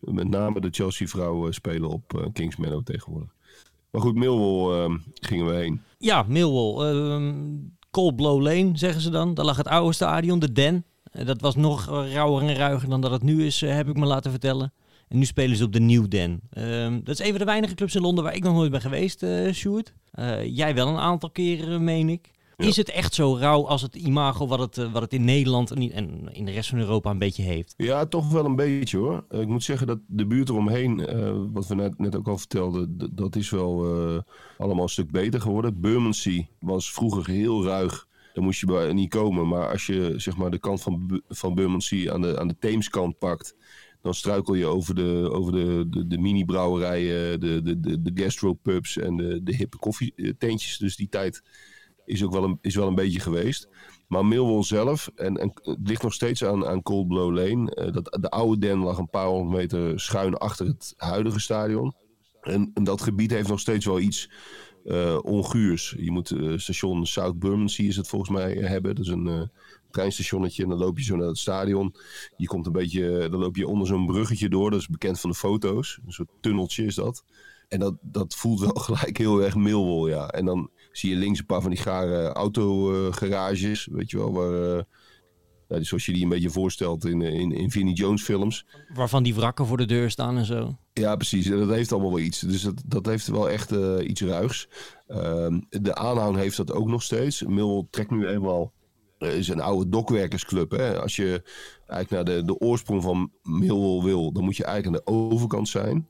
met 0.01 0.29
name 0.29 0.61
de 0.61 0.69
Chelsea-vrouwen 0.71 1.55
spelen 1.55 1.91
op 1.91 2.15
eh, 2.15 2.27
Kings 2.33 2.57
Meadow 2.57 2.85
tegenwoordig. 2.85 3.35
Maar 3.91 4.01
goed, 4.01 4.15
Millwall 4.15 4.85
eh, 4.85 4.95
gingen 5.15 5.47
we 5.47 5.55
heen. 5.55 5.81
Ja, 5.99 6.23
Millwall. 6.29 6.93
ehm 6.93 7.35
Cold 7.91 8.17
Blow 8.17 8.43
Lane, 8.43 8.71
zeggen 8.75 9.01
ze 9.01 9.11
dan. 9.11 9.35
Daar 9.35 9.45
lag 9.45 9.57
het 9.57 9.69
oude 9.69 9.93
stadion, 9.93 10.39
de 10.39 10.53
Den. 10.53 10.85
Eh, 11.13 11.27
dat 11.27 11.41
was 11.41 11.55
nog 11.55 11.87
rauwer 11.87 12.43
en 12.49 12.55
ruiger 12.55 12.89
dan 12.89 13.01
dat 13.01 13.11
het 13.11 13.23
nu 13.23 13.45
is, 13.45 13.61
heb 13.61 13.89
ik 13.89 13.97
me 13.97 14.07
laten 14.07 14.31
vertellen. 14.31 14.73
En 15.09 15.19
nu 15.19 15.25
spelen 15.25 15.57
ze 15.57 15.65
op 15.65 15.73
de 15.73 15.81
New 15.81 16.09
Den. 16.09 16.41
Ehm, 16.51 17.01
dat 17.05 17.19
is 17.19 17.25
een 17.25 17.31
van 17.31 17.39
de 17.39 17.45
weinige 17.45 17.75
clubs 17.75 17.95
in 17.95 18.03
Londen 18.03 18.25
waar 18.25 18.35
ik 18.35 18.43
nog 18.43 18.55
nooit 18.55 18.71
ben 18.71 18.81
geweest, 18.81 19.23
eh 19.23 19.53
Sjoerd. 19.53 19.95
Eh, 20.11 20.57
jij 20.57 20.75
wel 20.75 20.89
een 20.89 20.97
aantal 20.99 21.31
keren, 21.31 21.85
meen 21.85 22.09
ik. 22.09 22.35
Ja. 22.57 22.67
Is 22.67 22.77
het 22.77 22.91
echt 22.91 23.15
zo 23.15 23.37
rauw 23.37 23.67
als 23.67 23.83
het 23.83 23.95
imago 23.95 24.47
wat 24.47 24.59
het, 24.59 24.79
eh, 24.79 24.93
wat 24.93 25.03
het 25.03 25.13
in 25.13 25.25
Nederland 25.25 25.71
en 25.71 25.81
in- 26.33 26.45
de 26.45 26.51
rest 26.53 26.69
van 26.69 26.79
Europa 26.79 27.11
een 27.11 27.19
beetje 27.19 27.43
heeft? 27.43 27.75
Ja, 27.77 28.07
toch 28.07 28.31
wel 28.33 28.45
een 28.45 28.57
beetje 28.57 28.99
hoor. 28.99 29.25
Eh, 29.29 29.41
ik 29.41 29.49
moet 29.49 29.63
zeggen 29.63 29.87
dat 29.87 29.99
de 30.07 30.27
buurt 30.27 30.49
eromheen, 30.49 31.07
eh, 31.07 31.33
wat 31.53 31.67
we 31.67 31.75
net, 31.75 31.99
net 31.99 32.17
ook 32.17 32.29
al 32.29 32.39
vertelden, 32.39 32.99
dat 33.13 33.37
is 33.37 33.51
wel 33.51 33.85
eh, 33.85 34.21
allemaal 34.59 34.83
een 34.83 34.89
stuk 34.89 35.11
beter 35.11 35.41
geworden. 35.41 35.81
Bermondsey 35.81 36.49
was 36.61 36.93
vroeger 36.93 37.27
heel 37.33 37.65
ruig. 37.65 38.07
Daar 38.35 38.45
moest 38.45 38.61
je 38.61 38.67
bij 38.67 38.93
niet 38.93 39.09
komen. 39.11 39.49
Maar 39.49 39.71
als 39.71 39.87
je 39.87 40.15
zeg 40.17 40.37
maar, 40.37 40.51
de 40.51 40.59
kant 40.59 40.83
van, 40.83 41.21
van 41.29 41.55
Bermondsey 41.55 42.13
aan 42.13 42.21
de, 42.23 42.39
aan 42.41 42.49
de 42.49 42.57
Theemskant 42.59 43.19
pakt, 43.19 43.55
dan 44.07 44.15
struikel 44.15 44.55
je 44.55 44.67
over 44.67 44.95
de, 44.95 45.29
over 45.33 45.53
de, 45.53 45.87
de, 45.89 46.07
de 46.07 46.19
mini-brouwerijen, 46.19 47.41
de, 47.41 47.63
de, 47.63 47.81
de, 47.81 48.03
de 48.03 48.23
gastropubs 48.23 48.97
en 48.97 49.17
de, 49.17 49.43
de 49.43 49.55
hippe 49.57 49.77
koffietentjes. 49.77 50.79
Dus 50.79 50.97
die 50.97 51.09
tijd 51.09 51.43
is 52.05 52.25
ook 52.25 52.33
wel 52.33 52.45
een, 52.45 52.59
is 52.61 52.75
wel 52.75 52.87
een 52.87 52.95
beetje 52.95 53.21
geweest. 53.21 53.69
Maar 54.09 54.27
Millwall 54.27 54.63
zelf, 54.63 55.11
en, 55.15 55.37
en 55.37 55.53
het 55.63 55.89
ligt 55.89 56.03
nog 56.03 56.13
steeds 56.13 56.45
aan, 56.45 56.67
aan 56.67 56.83
Cold 56.83 57.09
Blow 57.09 57.35
Lane. 57.37 57.75
eh, 57.75 57.93
dat, 57.93 58.19
de 58.21 58.31
oude 58.31 58.59
den 58.59 58.79
lag 58.79 58.99
een 58.99 59.11
paar 59.11 59.27
honderd 59.27 59.61
meter 59.61 60.01
schuin 60.01 60.35
achter 60.35 60.67
het 60.67 60.95
huidige 60.97 61.41
stadion. 61.41 61.95
En, 62.41 62.71
en 62.75 62.85
dat 62.85 63.01
gebied 63.03 63.31
heeft 63.31 63.49
nog 63.49 63.61
steeds 63.61 63.87
wel 63.87 64.01
iets 64.01 64.31
eh, 64.85 65.19
onguurs. 65.23 65.95
Je 65.99 66.11
moet 66.11 66.31
eh, 66.31 66.53
station 66.57 67.07
South 67.07 67.39
Bermondsey 67.39 67.85
is 67.85 67.97
het 67.97 68.09
volgens 68.09 68.31
mij 68.31 68.57
eh, 68.57 68.69
hebben. 68.69 68.95
Dat 68.95 69.05
is 69.05 69.11
een 69.11 69.27
eh, 69.27 69.43
treinstationnetje 69.91 70.63
en 70.63 70.69
dan 70.69 70.79
loop 70.79 70.99
je 70.99 71.05
zo 71.05 71.17
naar 71.17 71.27
het 71.27 71.39
stadion. 71.39 71.95
Je 72.37 72.47
komt 72.47 72.67
een 72.67 72.73
beetje, 72.73 73.19
eh, 73.19 73.31
dan 73.31 73.41
loop 73.41 73.57
je 73.57 73.69
onder 73.69 73.87
zo'n 73.87 74.07
bruggetje 74.07 74.49
door. 74.49 74.71
Dat 74.71 74.81
is 74.81 74.89
bekend 74.89 75.21
van 75.21 75.31
de 75.31 75.37
foto's. 75.37 75.99
Een 76.07 76.13
soort 76.13 76.29
tunneltje 76.41 76.85
is 76.85 76.95
dat. 76.95 77.25
En 77.69 77.79
dat, 77.81 77.95
dat 78.01 78.35
voelt 78.35 78.61
wel 78.61 78.75
gelijk 78.89 79.17
heel 79.17 79.43
erg 79.43 79.55
Millwall, 79.55 80.11
ja. 80.11 80.29
En 80.29 80.45
dan 80.45 80.71
zie 80.93 81.11
je 81.11 81.17
links 81.17 81.39
een 81.39 81.47
paar 81.47 81.63
van 81.63 81.71
die 81.71 81.81
gare 81.81 82.33
autogarages, 82.33 83.89
weet 83.93 84.11
je 84.11 84.17
wel, 84.17 84.33
waar... 84.33 84.77
eh, 84.77 84.83
ja, 85.69 85.83
zoals 85.83 86.07
je 86.07 86.13
die 86.13 86.23
een 86.23 86.29
beetje 86.29 86.51
voorstelt 86.51 87.05
in, 87.05 87.23
eh, 87.23 87.35
in, 87.35 87.53
in 87.53 87.71
Vinnie 87.71 87.95
Jones 87.95 88.23
films. 88.23 88.67
Waarvan 88.95 89.23
die 89.23 89.35
wrakken 89.35 89.67
voor 89.67 89.77
de 89.77 89.85
deur 89.85 90.11
staan 90.11 90.37
en 90.37 90.45
zo. 90.45 90.79
Ja, 90.93 91.17
precies. 91.17 91.47
En 91.47 91.59
Dat 91.59 91.69
heeft 91.71 91.93
allemaal 91.93 92.11
wel 92.11 92.21
iets. 92.21 92.41
Dus 92.41 92.63
dat, 92.63 92.83
dat 92.87 93.07
heeft 93.07 93.27
wel 93.27 93.51
echt 93.51 93.73
eh, 93.73 94.09
iets 94.09 94.21
ruigs. 94.21 94.69
Ehm, 95.07 95.61
de 95.69 95.95
aanhang 95.95 96.37
heeft 96.37 96.57
dat 96.57 96.73
ook 96.73 96.89
nog 96.89 97.03
steeds. 97.03 97.43
Mill 97.43 97.87
trekt 97.91 98.11
nu 98.11 98.27
eenmaal... 98.27 98.73
eh, 99.19 99.37
is 99.37 99.49
een 99.49 99.61
oude 99.61 99.89
dokwerkersclub. 99.89 100.71
Hè? 100.71 101.01
Als 101.01 101.17
je 101.17 101.43
eigenlijk 101.87 102.11
naar 102.11 102.37
de, 102.37 102.45
de 102.45 102.59
oorsprong 102.59 103.03
van 103.03 103.33
Millwall 103.43 104.05
wil... 104.05 104.33
dan 104.33 104.45
moet 104.45 104.57
je 104.57 104.65
eigenlijk 104.65 104.97
aan 104.97 105.05
de 105.05 105.25
overkant 105.31 105.69
zijn. 105.69 106.09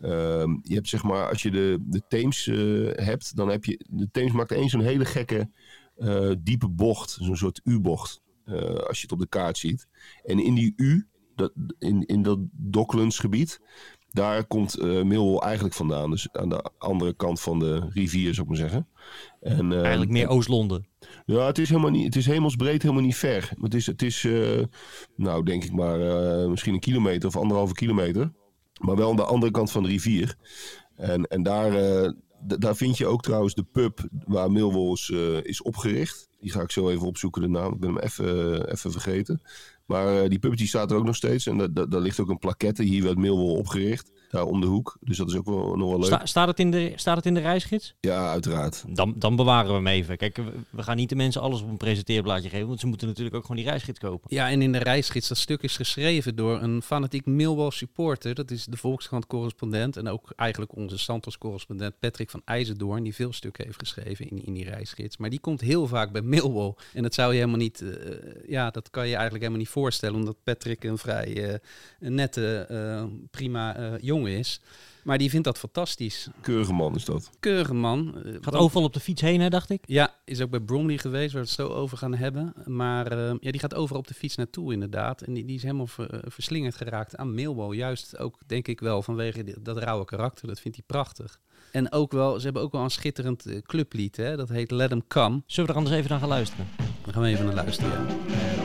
Ehm, 0.00 0.56
je 0.62 0.74
hebt 0.74 0.88
zeg 0.88 1.02
maar... 1.02 1.28
Als 1.28 1.42
je 1.42 1.50
de, 1.50 1.78
de 1.80 2.02
Theems 2.08 2.46
eh, 2.46 2.56
hebt... 3.04 3.36
dan 3.36 3.48
heb 3.48 3.64
je... 3.64 3.84
De 3.90 4.08
Theems 4.10 4.32
maakt 4.32 4.52
één 4.52 4.68
zo'n 4.68 4.80
hele 4.80 5.04
gekke... 5.04 5.50
eh, 5.96 6.30
diepe 6.38 6.68
bocht. 6.68 7.18
Zo'n 7.20 7.36
soort 7.36 7.60
U-bocht. 7.64 8.20
als 8.86 8.96
je 8.96 9.02
het 9.02 9.12
op 9.12 9.18
de 9.18 9.28
kaart 9.28 9.58
ziet. 9.58 9.86
En 10.24 10.38
in 10.38 10.54
die 10.54 10.72
U... 10.76 11.04
Dat, 11.34 11.52
in, 11.78 12.06
in 12.06 12.22
dat 12.22 12.38
Docklands-gebied 12.52 13.60
daar 14.10 14.44
komt 14.44 14.78
eh 14.78 15.02
Millwall 15.02 15.38
eigenlijk 15.38 15.74
vandaan. 15.74 16.10
Dus 16.10 16.28
aan 16.32 16.48
de 16.48 16.70
andere 16.78 17.14
kant 17.14 17.40
van 17.40 17.58
de 17.58 17.88
rivier, 17.92 18.34
zou 18.34 18.42
ik 18.42 18.48
maar 18.48 18.68
zeggen. 18.68 18.86
En, 19.40 19.72
eh, 19.72 19.80
Eigenlijk 19.80 20.10
meer 20.10 20.28
Oost-Londen. 20.28 20.86
Ja, 21.26 21.46
het 21.46 21.58
is, 21.58 21.68
helemaal 21.68 21.90
niet, 21.90 22.04
het 22.04 22.16
is 22.16 22.26
hemelsbreed 22.26 22.82
helemaal 22.82 23.04
niet 23.04 23.16
ver. 23.16 23.50
Het 23.60 23.74
is, 23.74 23.86
het 23.86 24.02
is 24.02 24.24
eh, 24.24 24.62
nou 25.16 25.44
denk 25.44 25.64
ik 25.64 25.72
maar 25.72 26.00
eh, 26.00 26.48
misschien 26.48 26.74
een 26.74 26.80
kilometer 26.80 27.28
of 27.28 27.36
anderhalve 27.36 27.74
kilometer. 27.74 28.32
Maar 28.80 28.96
wel 28.96 29.10
aan 29.10 29.16
de 29.16 29.24
andere 29.24 29.52
kant 29.52 29.70
van 29.70 29.82
de 29.82 29.88
rivier. 29.88 30.36
En, 30.96 31.24
en 31.24 31.42
daar, 31.42 31.72
daar 32.40 32.76
vind 32.76 32.98
je 32.98 33.06
ook 33.06 33.22
trouwens 33.22 33.54
de 33.54 33.64
pub 33.72 34.08
waar 34.26 34.50
Millwall 34.50 34.92
is, 34.92 35.10
is 35.42 35.62
opgericht. 35.62 36.28
Die 36.40 36.50
ga 36.50 36.60
ik 36.60 36.70
zo 36.70 36.88
even 36.88 37.06
opzoeken, 37.06 37.42
de 37.42 37.48
naam. 37.48 37.72
Ik 37.72 37.80
ben 37.80 37.94
hem 37.94 37.98
even, 37.98 38.70
even 38.70 38.92
vergeten. 38.92 39.42
Maar 39.90 40.22
eh, 40.22 40.28
die 40.28 40.38
pub 40.38 40.58
staat 40.58 40.90
er 40.90 40.96
ook 40.96 41.04
nog 41.04 41.16
steeds. 41.16 41.46
En 41.46 41.58
da- 41.58 41.66
da- 41.68 41.86
daar 41.86 42.00
ligt 42.00 42.20
ook 42.20 42.28
een 42.28 42.38
plaquette. 42.38 42.82
Hier 42.82 43.02
werd 43.02 43.18
Millwall 43.18 43.56
opgericht. 43.56 44.10
Daar 44.30 44.44
om 44.44 44.60
de 44.60 44.66
hoek. 44.66 44.96
Dus 45.00 45.16
dat 45.16 45.28
is 45.28 45.36
ook 45.36 45.44
wel, 45.44 45.76
nog 45.76 45.88
wel 45.88 45.98
leuk. 45.98 46.06
Sta- 46.06 46.26
staat, 46.26 46.48
het 46.48 46.58
in 46.58 46.70
de, 46.70 46.92
staat 46.96 47.16
het 47.16 47.26
in 47.26 47.34
de 47.34 47.40
reisgids? 47.40 47.94
Ja, 48.00 48.30
uiteraard. 48.30 48.84
Dan, 48.88 49.14
dan 49.16 49.36
bewaren 49.36 49.68
we 49.68 49.74
hem 49.74 49.86
even. 49.86 50.16
Kijk, 50.16 50.36
we, 50.36 50.52
we 50.70 50.82
gaan 50.82 50.96
niet 50.96 51.08
de 51.08 51.14
mensen 51.16 51.40
alles 51.40 51.62
op 51.62 51.68
een 51.68 51.76
presenteerblaadje 51.76 52.48
geven, 52.48 52.66
want 52.66 52.80
ze 52.80 52.86
moeten 52.86 53.06
natuurlijk 53.08 53.36
ook 53.36 53.42
gewoon 53.42 53.56
die 53.56 53.66
reisgids 53.66 53.98
kopen. 53.98 54.34
Ja, 54.34 54.50
en 54.50 54.62
in 54.62 54.72
de 54.72 54.78
reisgids, 54.78 55.28
dat 55.28 55.38
stuk 55.38 55.62
is 55.62 55.76
geschreven 55.76 56.36
door 56.36 56.62
een 56.62 56.82
fanatiek 56.82 57.26
Millwall 57.26 57.70
supporter. 57.70 58.34
Dat 58.34 58.50
is 58.50 58.64
de 58.64 58.76
Volkskrant-correspondent 58.76 59.96
en 59.96 60.08
ook 60.08 60.32
eigenlijk 60.36 60.76
onze 60.76 60.98
Santos-correspondent 60.98 61.98
Patrick 61.98 62.30
van 62.30 62.42
IJzendoorn, 62.44 63.02
die 63.02 63.14
veel 63.14 63.32
stukken 63.32 63.64
heeft 63.64 63.78
geschreven 63.78 64.28
in, 64.30 64.44
in 64.44 64.52
die 64.52 64.64
reisgids. 64.64 65.16
Maar 65.16 65.30
die 65.30 65.40
komt 65.40 65.60
heel 65.60 65.86
vaak 65.86 66.12
bij 66.12 66.22
Millwall. 66.22 66.74
En 66.94 67.02
dat 67.02 67.14
zou 67.14 67.32
je 67.32 67.38
helemaal 67.38 67.58
niet, 67.58 67.80
eh, 67.80 67.88
ja, 68.48 68.70
dat 68.70 68.90
kan 68.90 69.02
je 69.02 69.12
eigenlijk 69.12 69.42
helemaal 69.42 69.62
niet 69.62 69.72
voorstellen, 69.72 70.16
omdat 70.16 70.36
Patrick 70.44 70.84
een 70.84 70.98
vrij 70.98 71.48
eh, 71.48 71.58
een 72.00 72.14
nette, 72.14 72.56
eh, 72.68 73.04
prima 73.30 73.76
eh, 73.76 73.92
is. 74.26 74.60
Maar 75.04 75.18
die 75.18 75.30
vindt 75.30 75.44
dat 75.44 75.58
fantastisch. 75.58 76.28
Keurige 76.40 76.72
man 76.72 76.94
is 76.94 77.04
dat. 77.04 77.30
Keurige 77.40 77.74
man. 77.74 78.14
Eh, 78.24 78.32
Gaat 78.32 78.44
want- 78.44 78.56
overal 78.56 78.84
op 78.84 78.92
de 78.92 79.00
fiets 79.00 79.20
heen, 79.20 79.40
hè, 79.40 79.48
dacht 79.48 79.70
ik. 79.70 79.82
ja, 79.86 80.14
is 80.24 80.40
ook 80.40 80.50
bij 80.50 80.60
Bromley 80.60 80.98
geweest, 80.98 81.32
waar 81.32 81.42
we 81.42 81.48
het 81.48 81.56
zo 81.56 81.68
over 81.68 81.98
gaan 81.98 82.14
hebben. 82.14 82.52
Maar 82.64 83.06
eh, 83.12 83.34
ja, 83.40 83.50
die 83.50 83.60
gaat 83.60 83.74
overal 83.74 83.98
op 84.00 84.08
de 84.08 84.14
fiets 84.14 84.36
naartoe 84.36 84.72
inderdaad. 84.72 85.22
En 85.22 85.32
die, 85.32 85.44
die 85.44 85.56
is 85.56 85.62
helemaal 85.62 85.86
ver- 85.86 86.20
verslingerd 86.26 86.74
geraakt 86.76 87.16
aan 87.16 87.34
Millwall. 87.34 87.74
Juist 87.76 88.18
ook, 88.18 88.38
denk 88.46 88.68
ik 88.68 88.80
wel, 88.80 89.02
vanwege 89.02 89.44
die- 89.44 89.56
dat 89.62 89.76
rauwe 89.78 90.04
karakter. 90.04 90.46
Dat 90.48 90.60
vindt 90.60 90.76
hij 90.76 90.86
prachtig. 90.86 91.40
En 91.72 91.92
ook 91.92 92.12
wel, 92.12 92.38
ze 92.38 92.44
hebben 92.44 92.62
ook 92.62 92.72
wel 92.72 92.82
een 92.82 92.90
schitterend 92.90 93.46
eh, 93.46 93.58
clublied, 93.62 94.16
hè? 94.16 94.36
dat 94.36 94.48
heet 94.48 94.70
Let 94.70 94.90
'Em 94.90 95.06
Come. 95.06 95.42
Zullen 95.46 95.66
we 95.70 95.72
er 95.76 95.78
anders 95.82 95.96
even 95.98 96.10
naar 96.10 96.20
gaan 96.20 96.28
luisteren? 96.28 96.68
Daar 97.04 97.12
gaan 97.14 97.22
we 97.22 97.28
even 97.28 97.44
naar 97.44 97.54
luisteren. 97.54 98.06
ja. 98.06 98.59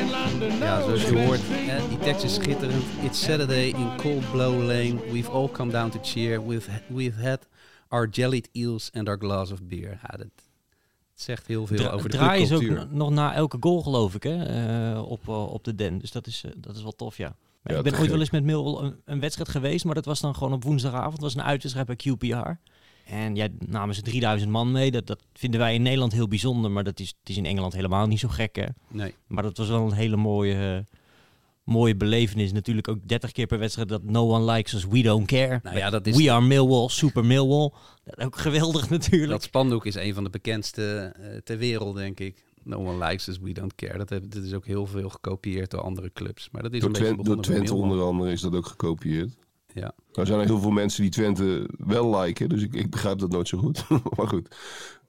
Ja, 0.00 0.82
zoals 0.82 1.02
je 1.08 1.24
hoort, 1.24 1.40
die 1.88 1.98
tekst 1.98 2.24
is 2.24 2.34
schitterend. 2.34 2.84
It's 3.02 3.22
Saturday 3.24 3.66
in 3.68 3.96
Cold 3.96 4.30
Blow 4.30 4.58
Lane. 4.58 4.94
We've 5.12 5.30
all 5.30 5.48
come 5.50 5.72
down 5.72 5.90
to 5.90 5.98
cheer. 6.02 6.46
We've, 6.46 6.70
we've 6.88 7.22
had 7.22 7.46
our 7.88 8.08
jellied 8.10 8.48
eels 8.52 8.90
and 8.94 9.08
our 9.08 9.18
glass 9.18 9.50
of 9.50 9.62
beer. 9.62 9.98
Ja, 10.02 10.16
dat 10.16 10.26
zegt 11.14 11.46
heel 11.46 11.66
veel 11.66 11.76
Dra- 11.76 11.90
over 11.90 12.10
de 12.10 12.16
draaien 12.16 12.46
ze 12.46 12.54
ook 12.54 12.60
clubcultuur. 12.60 12.94
n- 12.94 12.96
nog 12.96 13.10
na 13.10 13.34
elke 13.34 13.56
goal, 13.60 13.82
geloof 13.82 14.14
ik, 14.14 14.22
hè? 14.22 14.44
eh, 14.94 15.02
op, 15.08 15.28
eh, 15.28 15.52
op 15.52 15.64
de 15.64 15.74
Den. 15.74 15.98
Dus 15.98 16.10
dat 16.12 16.26
is, 16.26 16.42
eh, 16.44 16.50
dat 16.56 16.76
is 16.76 16.82
wel 16.82 16.92
tof, 16.92 17.16
ja. 17.16 17.36
Ik 17.64 17.82
ben 17.82 17.98
ooit 17.98 18.10
wel 18.10 18.20
eens 18.20 18.30
met 18.30 18.44
Millwall 18.44 18.84
een, 18.84 18.96
een 19.04 19.20
wedstrijd 19.20 19.48
geweest, 19.48 19.84
maar 19.84 19.94
dat 19.94 20.04
was 20.04 20.20
dan 20.20 20.34
gewoon 20.34 20.52
op 20.52 20.64
woensdagavond. 20.64 21.12
Het 21.12 21.20
was 21.22 21.34
een 21.34 21.42
uitwedstrijd 21.42 21.86
bij 21.86 21.96
QPR. 21.96 22.50
En 23.06 23.34
ja, 23.36 23.48
namen 23.66 23.94
ze 23.94 24.02
3000 24.02 24.50
man 24.50 24.72
mee. 24.72 24.90
Dat, 24.90 25.06
dat 25.06 25.22
vinden 25.32 25.60
wij 25.60 25.74
in 25.74 25.82
Nederland 25.82 26.12
heel 26.12 26.28
bijzonder, 26.28 26.70
maar 26.70 26.84
dat 26.84 27.00
is, 27.00 27.08
het 27.20 27.28
is 27.28 27.36
in 27.36 27.46
Engeland 27.46 27.72
helemaal 27.72 28.06
niet 28.06 28.18
zo 28.20 28.28
gek, 28.28 28.56
hè? 28.56 28.64
Nee. 28.88 29.14
Maar 29.26 29.42
dat 29.42 29.56
was 29.56 29.68
wel 29.68 29.86
een 29.86 29.92
hele 29.92 30.16
mooie, 30.16 30.54
eh, 30.88 30.94
mooie 31.64 31.96
belevenis. 31.96 32.52
Natuurlijk 32.52 32.88
ook 32.88 32.98
30 33.08 33.32
keer 33.32 33.46
per 33.46 33.58
wedstrijd 33.58 33.88
dat 33.88 34.02
no 34.02 34.28
one 34.34 34.52
likes 34.52 34.72
us, 34.72 34.86
we 34.86 35.02
don't 35.02 35.26
care. 35.26 35.60
Nou 35.62 35.76
ja, 35.76 35.90
dat 35.90 36.06
is- 36.06 36.16
We 36.16 36.30
are 36.32 36.44
Millwall, 36.46 36.88
super 36.88 37.24
Millwall. 37.24 37.70
Dat 38.04 38.18
ook 38.26 38.36
geweldig 38.36 38.90
natuurlijk. 38.90 39.30
Dat 39.30 39.42
spandoek 39.42 39.86
is 39.86 39.94
een 39.94 40.14
van 40.14 40.24
de 40.24 40.30
bekendste 40.30 41.12
eh, 41.20 41.36
ter 41.44 41.58
wereld, 41.58 41.96
denk 41.96 42.20
ik. 42.20 42.44
No 42.62 42.76
one 42.76 43.04
likes 43.06 43.28
us, 43.28 43.38
we 43.38 43.52
don't 43.52 43.74
care. 43.74 43.98
Dat, 43.98 44.08
heb, 44.08 44.30
dat 44.30 44.42
is 44.42 44.52
ook 44.54 44.66
heel 44.66 44.86
veel 44.86 45.08
gekopieerd 45.08 45.70
door 45.70 45.80
andere 45.80 46.10
clubs. 46.12 46.48
Maar 46.52 46.62
dat 46.62 46.72
is 46.72 46.80
Door, 46.80 46.88
een 46.88 46.92
beetje 46.94 47.12
Twente, 47.14 47.30
door 47.34 47.42
Twente 47.42 47.74
onder 47.74 48.00
andere 48.02 48.32
is 48.32 48.40
dat 48.40 48.54
ook 48.54 48.66
gekopieerd. 48.66 49.36
Ja. 49.80 49.92
Nou 50.12 50.26
zijn 50.26 50.40
er 50.40 50.46
heel 50.46 50.60
veel 50.60 50.70
mensen 50.70 51.02
die 51.02 51.10
Twente 51.10 51.68
wel 51.78 52.20
liken, 52.20 52.48
dus 52.48 52.62
ik, 52.62 52.74
ik 52.74 52.90
begrijp 52.90 53.18
dat 53.18 53.30
nooit 53.30 53.48
zo 53.48 53.58
goed. 53.58 53.84
maar 54.16 54.28
goed, 54.28 54.56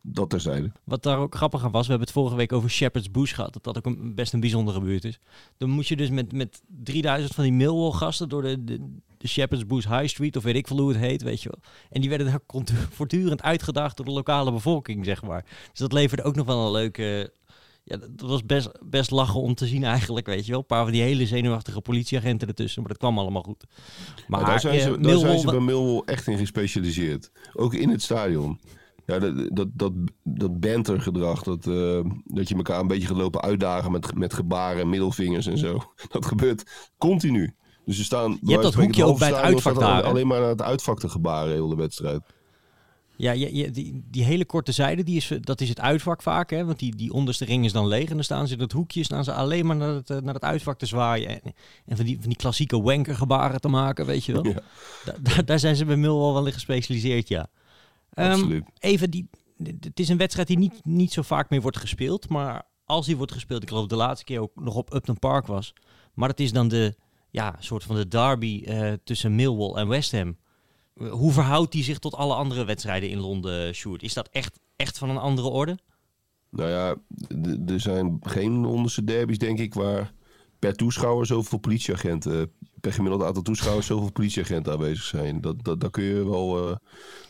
dat 0.01 0.29
terzijde. 0.29 0.71
Wat 0.83 1.03
daar 1.03 1.17
ook 1.17 1.35
grappig 1.35 1.63
aan 1.63 1.71
was, 1.71 1.81
we 1.81 1.89
hebben 1.89 2.07
het 2.07 2.17
vorige 2.17 2.35
week 2.35 2.53
over 2.53 2.69
Shepherd's 2.69 3.11
Bush 3.11 3.35
gehad. 3.35 3.53
Dat 3.53 3.63
dat 3.63 3.77
ook 3.77 3.85
een, 3.85 4.15
best 4.15 4.33
een 4.33 4.39
bijzondere 4.39 4.81
buurt 4.81 5.05
is. 5.05 5.19
Dan 5.57 5.69
moet 5.69 5.87
je 5.87 5.95
dus 5.95 6.09
met, 6.09 6.31
met 6.31 6.61
3000 6.83 7.33
van 7.33 7.43
die 7.43 7.53
Millwall 7.53 7.91
gasten 7.91 8.29
door 8.29 8.41
de, 8.41 8.63
de, 8.63 8.97
de 9.17 9.27
Shepherd's 9.27 9.65
Bush 9.65 9.87
High 9.87 10.07
Street, 10.07 10.35
of 10.35 10.43
weet 10.43 10.55
ik 10.55 10.67
veel 10.67 10.79
hoe 10.79 10.89
het 10.89 10.97
heet, 10.97 11.21
weet 11.21 11.41
je 11.41 11.49
wel. 11.49 11.71
En 11.89 12.01
die 12.01 12.09
werden 12.09 12.27
daar 12.27 12.63
voortdurend 12.89 13.41
uitgedaagd 13.41 13.97
door 13.97 14.05
de 14.05 14.11
lokale 14.11 14.51
bevolking, 14.51 15.05
zeg 15.05 15.23
maar. 15.23 15.45
Dus 15.69 15.79
dat 15.79 15.93
leverde 15.93 16.23
ook 16.23 16.35
nog 16.35 16.45
wel 16.45 16.65
een 16.65 16.71
leuke... 16.71 17.33
Ja, 17.89 17.97
dat 17.97 18.29
was 18.29 18.45
best, 18.45 18.69
best 18.85 19.11
lachen 19.11 19.41
om 19.41 19.55
te 19.55 19.67
zien 19.67 19.83
eigenlijk, 19.83 20.25
weet 20.25 20.45
je 20.45 20.51
wel. 20.51 20.59
Een 20.59 20.65
paar 20.65 20.83
van 20.83 20.91
die 20.91 21.01
hele 21.01 21.25
zenuwachtige 21.25 21.81
politieagenten 21.81 22.47
ertussen, 22.47 22.81
maar 22.81 22.91
dat 22.91 22.99
kwam 22.99 23.19
allemaal 23.19 23.41
goed. 23.41 23.63
Maar 24.27 24.45
daar 24.45 24.59
zijn, 24.59 24.79
eh, 24.79 24.83
ze, 24.83 24.99
daar 24.99 25.17
zijn 25.17 25.39
ze 25.39 25.45
bij 25.45 25.59
Millwall 25.59 26.01
echt 26.05 26.27
in 26.27 26.37
gespecialiseerd. 26.37 27.31
Ook 27.53 27.73
in 27.73 27.89
het 27.89 28.01
stadion. 28.01 28.59
Ja, 29.05 29.19
dat, 29.19 29.55
dat, 29.55 29.67
dat, 29.73 29.93
dat 30.23 30.59
bantergedrag, 30.59 31.43
dat, 31.43 31.67
eh, 31.67 31.99
dat 32.23 32.49
je 32.49 32.55
elkaar 32.55 32.79
een 32.79 32.87
beetje 32.87 33.07
gaat 33.07 33.17
lopen 33.17 33.41
uitdagen 33.41 33.91
met, 33.91 34.15
met 34.15 34.33
gebaren 34.33 34.81
en 34.81 34.89
middelvingers 34.89 35.45
en 35.45 35.57
zo. 35.57 35.81
Dat 36.11 36.25
gebeurt 36.25 36.89
continu. 36.97 37.55
Dus 37.85 37.97
ze 37.97 38.03
staan. 38.03 38.37
bij 38.41 38.51
hebt 38.51 38.63
dat 38.63 38.73
hoekje 38.73 39.05
ook 39.05 39.19
bij 39.19 39.27
het 39.27 39.37
uitvak 39.37 39.79
daar? 39.79 40.03
Alleen 40.03 40.27
maar 40.27 40.39
naar 40.39 40.49
het 40.49 40.61
uitvak 40.61 40.99
te 40.99 41.09
gebaren, 41.09 41.53
heel 41.53 41.67
de 41.67 41.75
wedstrijd. 41.75 42.21
Ja, 43.17 43.31
je, 43.31 43.55
je- 43.55 43.71
die, 43.71 44.03
die 44.11 44.23
hele 44.23 44.45
korte 44.45 44.71
zijde, 44.71 45.03
die 45.03 45.15
is, 45.15 45.31
dat 45.41 45.61
is 45.61 45.69
het 45.69 45.79
uitvak 45.79 46.21
vaak. 46.21 46.49
Hè? 46.49 46.65
Want 46.65 46.79
die, 46.79 46.95
die 46.95 47.11
onderste 47.13 47.45
ring 47.45 47.65
is 47.65 47.71
dan 47.71 47.87
leeg. 47.87 48.07
En 48.09 48.15
dan 48.15 48.23
staan 48.23 48.47
ze 48.47 48.53
in 48.53 48.59
het 48.59 48.71
hoekje, 48.71 49.03
staan 49.03 49.23
ze 49.23 49.33
alleen 49.33 49.65
maar 49.65 49.75
naar 49.75 49.93
het, 49.93 50.09
eh, 50.09 50.17
naar 50.17 50.33
het 50.33 50.43
uitvak 50.43 50.77
te 50.77 50.85
zwaaien. 50.85 51.29
En, 51.29 51.53
en 51.85 51.95
van, 51.95 52.05
die, 52.05 52.17
van 52.19 52.27
die 52.29 52.37
klassieke 52.37 52.81
wankergebaren 52.81 53.61
te 53.61 53.67
maken, 53.67 54.05
weet 54.05 54.25
je 54.25 54.33
wel. 54.33 54.45
Ja. 54.47 54.53
Da- 55.05 55.15
daar, 55.21 55.45
daar 55.45 55.59
zijn 55.59 55.75
ze 55.75 55.85
bij 55.85 55.95
Millwall 55.95 56.33
wel 56.33 56.45
in 56.45 56.53
gespecialiseerd, 56.53 57.27
ja. 57.27 57.47
Ehm, 58.13 58.39
even, 58.79 59.09
die, 59.11 59.29
het 59.79 59.99
is 59.99 60.09
een 60.09 60.17
wedstrijd 60.17 60.47
die 60.47 60.57
niet, 60.57 60.79
niet 60.85 61.11
zo 61.13 61.21
vaak 61.21 61.49
meer 61.49 61.61
wordt 61.61 61.77
gespeeld. 61.77 62.29
Maar 62.29 62.63
als 62.85 63.05
die 63.05 63.17
wordt 63.17 63.31
gespeeld, 63.31 63.61
ik 63.63 63.69
geloof 63.69 63.87
de 63.87 63.95
laatste 63.95 64.25
keer 64.25 64.39
ook 64.41 64.51
nog 64.55 64.75
op 64.75 64.93
Upton 64.93 65.19
Park 65.19 65.45
was. 65.47 65.73
Maar 66.13 66.29
het 66.29 66.39
is 66.39 66.51
dan 66.51 66.67
de, 66.67 66.95
ja, 67.29 67.55
soort 67.59 67.83
van 67.83 67.95
de 67.95 68.07
derby 68.07 68.63
eh, 68.65 68.93
tussen 69.03 69.35
Millwall 69.35 69.73
en 69.75 69.87
West 69.87 70.11
Ham. 70.11 70.37
Eh, 70.99 71.11
Hoe 71.11 71.31
verhoudt 71.31 71.71
die 71.71 71.83
zich 71.83 71.99
tot 71.99 72.15
alle 72.15 72.33
andere 72.33 72.65
wedstrijden 72.65 73.09
in 73.09 73.19
Londen, 73.19 73.73
Sjoerd? 73.75 74.03
Is 74.03 74.13
dat 74.13 74.29
echt, 74.31 74.59
echt 74.75 74.97
van 74.97 75.09
een 75.09 75.17
andere 75.17 75.47
orde? 75.47 75.77
Nou 76.49 76.69
ja, 76.69 76.95
er 77.73 77.79
zijn 77.79 78.19
geen 78.21 78.65
onderste 78.65 79.03
derbies, 79.03 79.37
denk 79.37 79.59
ik, 79.59 79.73
waar 79.73 80.13
per 80.59 80.75
toeschouwer 80.75 81.25
zoveel 81.25 81.57
politieagenten, 81.59 82.51
per 82.81 82.93
gemiddeld 82.93 83.23
aantal 83.23 83.41
toeschouwers 83.41 83.85
zoveel 83.85 84.11
politieagenten 84.11 84.73
aanwezig 84.73 85.03
zijn. 85.03 85.41
Dat, 85.41 85.63
dat, 85.63 85.81
daar 85.81 85.89
kun 85.89 86.03
je 86.03 86.29
wel, 86.29 86.69
eh, 86.69 86.75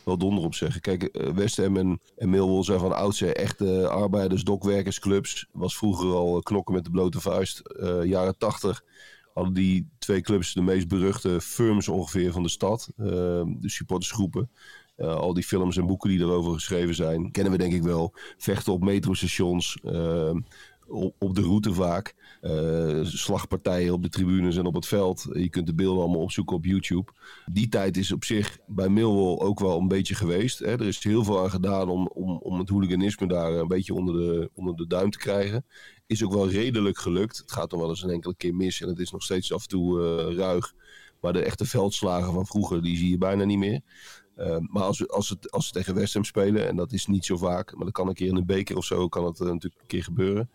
wel 0.03 0.17
donder 0.17 0.43
op 0.43 0.53
zeggen. 0.53 0.81
Kijk, 0.81 1.03
eh, 1.03 1.33
West 1.33 1.57
Ham 1.57 1.77
en, 1.77 2.01
en 2.17 2.29
Millwall 2.29 2.63
zijn 2.63 2.79
van 2.79 2.95
oudsher 2.95 3.35
echte 3.35 3.89
arbeiders, 3.89 4.43
dokwerkersclubs. 4.43 5.47
Was 5.51 5.77
vroeger 5.77 6.13
al 6.13 6.35
eh, 6.35 6.41
knokken 6.41 6.73
met 6.73 6.83
de 6.83 6.89
blote 6.91 7.19
vuist. 7.19 7.59
Eh, 7.59 8.03
jaren 8.03 8.37
tachtig 8.37 8.83
hadden 9.37 9.53
die 9.53 9.89
twee 9.99 10.21
clubs 10.21 10.53
de 10.53 10.61
meest 10.61 10.87
beruchte 10.87 11.41
firms 11.41 11.87
ongeveer 11.87 12.31
van 12.31 12.43
de 12.43 12.49
stad. 12.49 12.91
Eh, 12.97 13.05
de 13.45 13.69
supportersgroepen. 13.69 14.49
Eh, 14.95 15.15
al 15.15 15.33
die 15.33 15.43
films 15.43 15.77
en 15.77 15.85
boeken 15.85 16.09
die 16.09 16.19
erover 16.19 16.53
geschreven 16.53 16.95
zijn, 16.95 17.31
kennen 17.31 17.51
we 17.51 17.57
denk 17.57 17.73
ik 17.73 17.83
wel. 17.83 18.13
Vechten 18.37 18.73
op 18.73 18.83
metrostations, 18.83 19.77
eh, 19.83 20.35
op, 20.87 21.15
op 21.19 21.35
de 21.35 21.41
route 21.41 21.73
vaak. 21.73 22.15
Slagpartijen 23.03 23.93
op 23.93 24.03
de 24.03 24.09
tribunes 24.09 24.57
en 24.57 24.65
op 24.65 24.73
het 24.73 24.85
veld. 24.85 25.27
Je 25.33 25.49
kunt 25.49 25.67
de 25.67 25.73
beelden 25.73 26.03
allemaal 26.03 26.21
opzoeken 26.21 26.55
op 26.55 26.65
YouTube. 26.65 27.11
Die 27.45 27.69
tijd 27.69 27.97
is 27.97 28.11
op 28.11 28.23
zich 28.23 28.57
bij 28.67 28.89
Millwall 28.89 29.37
ook 29.37 29.59
wel 29.59 29.79
een 29.79 29.87
beetje 29.87 30.15
geweest. 30.15 30.59
Hè. 30.59 30.71
Er 30.71 30.87
is 30.87 31.03
heel 31.03 31.23
veel 31.23 31.43
aan 31.43 31.49
gedaan 31.49 31.89
om, 31.89 32.07
om, 32.07 32.37
om 32.37 32.59
het 32.59 32.69
hooliganisme 32.69 33.27
daar 33.27 33.51
een 33.51 33.67
beetje 33.67 33.93
onder 33.93 34.15
de, 34.15 34.49
onder 34.53 34.75
de 34.75 34.87
duim 34.87 35.09
te 35.09 35.17
krijgen. 35.17 35.65
Is 36.07 36.23
ook 36.23 36.33
wel 36.33 36.49
redelijk 36.49 36.97
gelukt. 36.97 37.37
Het 37.37 37.51
gaat 37.51 37.71
nog 37.71 37.79
wel 37.79 37.89
eens 37.89 38.03
een 38.03 38.09
enkele 38.09 38.35
keer 38.35 38.55
mis 38.55 38.81
en 38.81 38.87
het 38.87 38.99
is 38.99 39.11
nog 39.11 39.23
steeds 39.23 39.53
af 39.53 39.61
en 39.61 39.67
toe 39.67 40.01
eh, 40.01 40.35
ruig. 40.35 40.73
Maar 41.21 41.33
de 41.33 41.43
echte 41.43 41.65
veldslagen 41.65 42.33
van 42.33 42.45
vroeger, 42.45 42.81
die 42.81 42.97
zie 42.97 43.09
je 43.09 43.17
bijna 43.17 43.43
niet 43.43 43.57
meer. 43.57 43.81
Uh, 44.37 44.57
maar 44.59 44.83
als, 44.83 44.99
we, 44.99 45.07
als, 45.07 45.29
het, 45.29 45.51
als 45.51 45.65
ze 45.65 45.71
tegen 45.71 45.95
West 45.95 46.13
Ham 46.13 46.23
spelen, 46.23 46.67
en 46.67 46.75
dat 46.75 46.91
is 46.91 47.05
niet 47.05 47.25
zo 47.25 47.37
vaak, 47.37 47.75
maar 47.75 47.85
dat 47.85 47.93
kan 47.93 48.07
een 48.07 48.13
keer 48.13 48.27
in 48.27 48.35
een 48.35 48.45
beker 48.45 48.77
of 48.77 48.85
zo, 48.85 49.07
kan 49.07 49.25
het 49.25 49.39
uh, 49.39 49.47
natuurlijk 49.47 49.81
een 49.81 49.87
keer 49.87 50.03
gebeuren. 50.03 50.51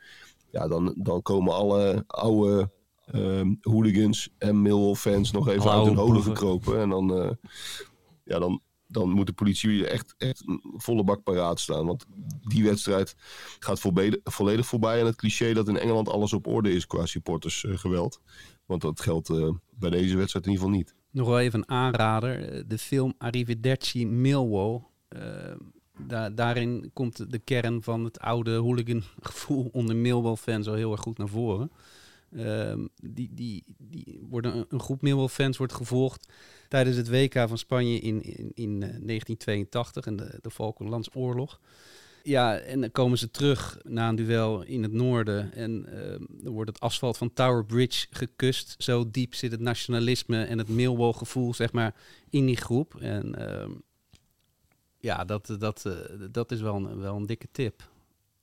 Ja, 0.50 0.68
dan, 0.68 0.94
dan 0.98 1.22
komen 1.22 1.54
alle 1.54 2.04
oude 2.06 2.70
um, 3.14 3.58
hooligans 3.60 4.28
en 4.38 4.62
Millwall-fans 4.62 5.30
nog 5.30 5.48
even 5.48 5.70
uit 5.70 5.86
hun 5.86 5.96
holen 5.96 6.22
gekropen. 6.22 6.80
En 6.80 6.88
dan, 6.88 7.18
uh, 7.18 7.30
ja, 8.24 8.38
dan, 8.38 8.60
dan 8.92 9.11
moet 9.11 9.26
de 9.26 9.33
politie 9.33 9.87
echt, 9.87 10.14
echt 10.18 10.44
volle 10.76 11.05
bak 11.05 11.22
paraat 11.22 11.61
staan. 11.61 11.87
Want 11.87 12.07
die 12.42 12.64
wedstrijd 12.64 13.16
gaat 13.59 13.81
volledig, 14.24 14.66
voorbij 14.66 15.00
aan 15.00 15.07
het 15.07 15.16
cliché 15.16 15.52
dat 15.52 15.68
in 15.68 15.76
Engeland 15.76 16.09
alles 16.09 16.33
op 16.33 16.46
orde 16.46 16.72
is 16.72 16.87
qua 16.87 17.07
supportersgeweld. 17.07 18.20
Want 18.66 18.81
dat 18.81 19.00
geldt 19.00 19.28
uh, 19.28 19.50
bij 19.70 19.90
deze 19.90 20.16
wedstrijd 20.16 20.46
in 20.46 20.52
ieder 20.52 20.66
geval 20.66 20.81
niet. 20.81 20.94
Nog 21.11 21.26
wel 21.26 21.40
even 21.40 21.59
een 21.59 21.68
aanrader. 21.68 22.64
De 22.68 22.78
film 22.78 23.14
Arrivederci 23.18 24.07
Millwall. 24.07 24.81
Da 26.07 26.31
daarin 26.31 26.90
komt 26.92 27.31
de 27.31 27.38
kern 27.38 27.83
van 27.83 28.05
het 28.05 28.20
oude 28.20 28.55
hooligan 28.55 29.02
gevoel 29.20 29.68
onder 29.72 29.96
Millwall-fans 29.96 30.68
al 30.68 30.74
heel 30.74 30.92
erg 30.92 31.00
goed 31.00 31.18
naar 31.18 31.28
voren. 31.28 31.70
Uh, 32.31 32.74
die, 32.94 33.31
die, 33.33 33.64
die 33.78 34.20
worden 34.28 34.57
een, 34.57 34.64
een 34.68 34.81
groep 34.81 35.02
Millwall-fans 35.02 35.57
wordt 35.57 35.72
gevolgd 35.72 36.33
tijdens 36.72 36.96
het 36.96 37.08
WK 37.08 37.35
van 37.48 37.58
Spanje 37.58 37.98
in, 37.98 38.22
in, 38.22 38.50
in 38.54 38.80
1982 38.80 40.06
en 40.06 40.16
de, 40.16 40.38
de 40.40 40.50
Falklandsoorlog. 40.50 41.61
Ja, 42.22 42.56
en 42.56 42.80
dan 42.80 42.90
komen 42.90 43.18
ze 43.18 43.30
terug 43.30 43.78
na 43.82 44.08
een 44.08 44.16
duel 44.16 44.62
in 44.62 44.82
het 44.82 44.92
noorden. 44.92 45.52
En 45.54 45.87
uh, 45.88 46.26
dan 46.42 46.52
wordt 46.52 46.70
het 46.70 46.80
asfalt 46.80 47.16
van 47.16 47.32
Tower 47.32 47.64
Bridge 47.64 48.06
gekust. 48.11 48.74
Zo 48.78 49.11
diep 49.11 49.35
zit 49.35 49.50
het 49.50 49.61
nationalisme 49.61 50.44
en 50.44 50.58
het 50.58 50.68
Millwall-gevoel, 50.68 51.54
zeg 51.54 51.72
maar, 51.72 51.94
in 52.30 52.46
die 52.46 52.56
groep. 52.56 52.94
En 53.00 53.35
uh, 53.38 53.76
ja, 54.98 55.24
dat, 55.24 55.56
dat, 55.58 55.85
uh, 55.87 55.92
dat 56.30 56.52
is 56.52 56.61
wel 56.61 56.76
een, 56.76 56.98
wel 56.98 57.16
een 57.16 57.26
dikke 57.26 57.48
tip. 57.52 57.90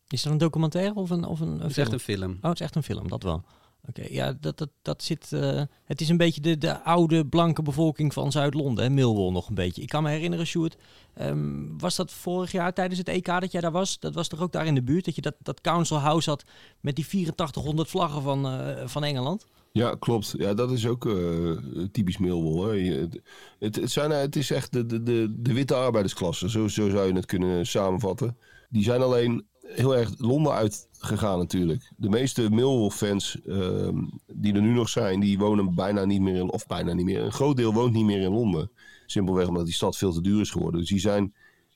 Is 0.08 0.22
dat 0.22 0.32
een 0.32 0.38
documentaire 0.38 0.96
of 0.96 1.10
een, 1.10 1.26
of 1.26 1.39
een, 1.39 1.48
een 1.48 1.68
is 1.68 1.74
film? 1.74 1.86
echt 1.86 1.94
een 1.94 2.00
film. 2.00 2.32
Oh, 2.32 2.50
het 2.50 2.60
is 2.60 2.65
echt 2.65 2.76
een 2.76 2.84
film, 2.84 3.08
dat 3.08 3.24
wel. 3.24 3.44
Oké, 3.88 4.06
ja, 4.10 4.34
dat, 4.39 4.58
dat, 4.58 4.70
dat 4.82 5.04
zit. 5.04 5.32
Uh, 5.34 5.62
het 5.86 6.02
is 6.02 6.10
een 6.10 6.18
beetje 6.18 6.42
de, 6.42 6.58
de 6.58 6.84
oude 6.84 7.26
blanke 7.26 7.62
bevolking 7.62 8.13
van 8.13 8.32
Zuid-Londen? 8.32 8.94
Millwall 8.94 9.32
nog 9.32 9.50
een 9.50 9.56
beetje. 9.56 9.82
Ik 9.82 9.88
kan 9.88 10.04
me 10.04 10.10
herinneren, 10.10 10.46
Sjoerd, 10.46 10.78
um, 11.22 11.80
was 11.80 11.96
dat 11.96 12.12
vorig 12.12 12.52
jaar 12.52 12.74
tijdens 12.74 13.00
het 13.00 13.08
EK 13.08 13.26
dat 13.26 13.52
jij 13.52 13.62
daar 13.62 13.72
was? 13.72 14.00
Dat 14.00 14.13
was 14.13 14.28
toch 14.28 14.42
ook 14.42 14.52
daar 14.52 14.65
in 14.65 14.76
de 14.76 14.84
buurt, 14.84 15.06
dat 15.06 15.15
je 15.15 15.22
dat, 15.22 15.36
dat 15.39 15.62
Council 15.62 15.98
House 15.98 16.30
had 16.30 16.44
met 16.80 16.96
die 16.96 17.06
8400 17.06 17.89
vlaggen 17.89 18.22
van, 18.22 18.46
uh, 18.46 18.88
van 18.88 19.04
Engeland? 19.04 19.46
Ja, 19.72 19.96
klopt. 20.00 20.34
Ja, 20.38 20.54
dat 20.54 20.72
is 20.72 20.88
ook 20.88 21.06
uh, 21.06 21.58
typisch 21.92 22.18
Millwall. 22.18 22.80
Het, 22.80 23.22
het, 23.60 23.76
het, 23.76 23.92
zijn, 23.92 24.12
het 24.12 24.36
is 24.36 24.52
echt 24.52 24.74
de, 24.74 24.86
de, 24.86 25.04
de, 25.04 25.36
de 25.39 25.54
witte 25.54 25.76
arbeidersklasse, 25.76 26.50
zo, 26.50 26.68
zo 26.68 26.89
zou 26.89 27.08
je 27.08 27.13
het 27.13 27.26
kunnen 27.26 27.65
samenvatten. 27.65 28.38
Die 28.70 28.84
zijn 28.84 29.02
alleen 29.02 29.46
heel 29.62 29.96
erg 29.96 30.12
Londen 30.18 30.54
uitgegaan 31.00 31.38
natuurlijk. 31.38 31.92
De 31.98 32.10
meeste 32.10 32.50
Millwall-fans 32.50 33.38
uh, 33.46 33.90
die 34.34 34.54
er 34.54 34.62
nu 34.62 34.74
nog 34.74 34.90
zijn, 34.90 35.20
die 35.20 35.38
wonen 35.38 35.76
bijna 35.76 36.06
niet 36.06 36.22
meer 36.22 36.36
in, 36.36 36.52
of 36.52 36.68
bijna 36.68 36.94
niet 36.94 37.06
meer. 37.06 37.24
Een 37.24 37.32
groot 37.32 37.58
deel 37.58 37.74
woont 37.74 37.94
niet 37.94 38.06
meer 38.06 38.22
in 38.22 38.32
Londen. 38.32 38.72
Simpelweg 39.06 39.48
omdat 39.48 39.66
die 39.66 39.74
stad 39.74 39.98
veel 39.98 40.12
te 40.12 40.22
duur 40.22 40.42
is 40.42 40.52
geworden. 40.52 40.80
Dus 40.80 40.90
die 40.90 41.00
zijn 41.00 41.34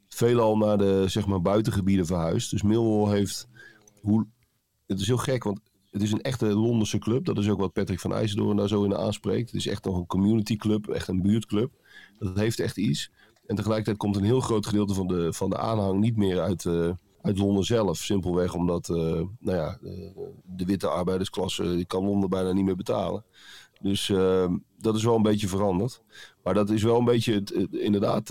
veelal 0.08 0.58
naar 0.58 0.78
de 0.78 1.04
zeg 1.08 1.26
maar, 1.26 1.42
buitengebieden 1.42 2.06
verhuisd. 2.06 2.52
Dus 2.52 2.62
Millwall 2.62 3.14
heeft, 3.14 3.48
hoe, 4.02 4.26
het 4.86 5.00
is 5.00 5.08
heel 5.08 5.18
gek, 5.18 5.44
want 5.44 5.60
het 5.92 6.02
is 6.02 6.12
een 6.12 6.22
echte 6.22 6.46
Londense 6.46 6.98
club. 6.98 7.26
Dat 7.26 7.38
is 7.38 7.50
ook 7.50 7.60
wat 7.60 7.74
Patrick 7.74 8.00
van 8.00 8.14
IJsseldoorn 8.14 8.58
daar 8.58 8.68
zo 8.68 8.84
in 8.84 8.96
aanspreekt. 8.96 9.52
Het 9.52 9.60
is 9.60 9.68
echt 9.68 9.84
nog 9.84 9.98
een 9.98 10.06
community 10.06 10.56
club, 10.56 10.88
echt 10.88 11.08
een 11.08 11.22
buurtclub. 11.22 11.72
Dat 12.20 12.38
heeft 12.38 12.60
echt 12.60 12.78
iets. 12.78 13.12
En 13.46 13.56
tegelijkertijd 13.56 13.98
komt 13.98 14.16
een 14.16 14.24
heel 14.24 14.40
groot 14.40 14.66
gedeelte 14.66 14.94
van 14.94 15.08
de, 15.08 15.34
van 15.34 15.50
de 15.50 15.58
aanhang 15.58 16.00
niet 16.00 16.18
meer 16.18 16.40
uit, 16.40 16.64
uh, 16.64 16.92
uit 17.24 17.38
Londen 17.38 17.64
zelf. 17.64 17.98
Simpelweg 17.98 18.54
omdat 18.54 18.90
uh, 18.90 18.98
nou 19.40 19.58
ja, 19.58 19.78
de, 19.82 20.32
de, 20.44 20.66
witte 20.66 20.88
arbeidersklasse 20.88 21.76
die 21.76 21.86
kan 21.86 22.06
Londen 22.06 22.30
bijna 22.30 22.52
niet 22.52 22.66
meer 22.66 22.76
betalen. 22.76 23.26
Dus 23.82 24.10
uh, 24.10 24.52
dat 24.78 24.96
is 24.96 25.04
wel 25.04 25.16
een 25.16 25.22
beetje 25.22 25.48
veranderd. 25.48 26.02
Maar 26.44 26.54
dat 26.54 26.70
is 26.70 26.84
wel 26.84 26.98
een 26.98 27.06
beetje 27.06 27.34
het, 27.34 27.52
inderdaad 27.72 28.30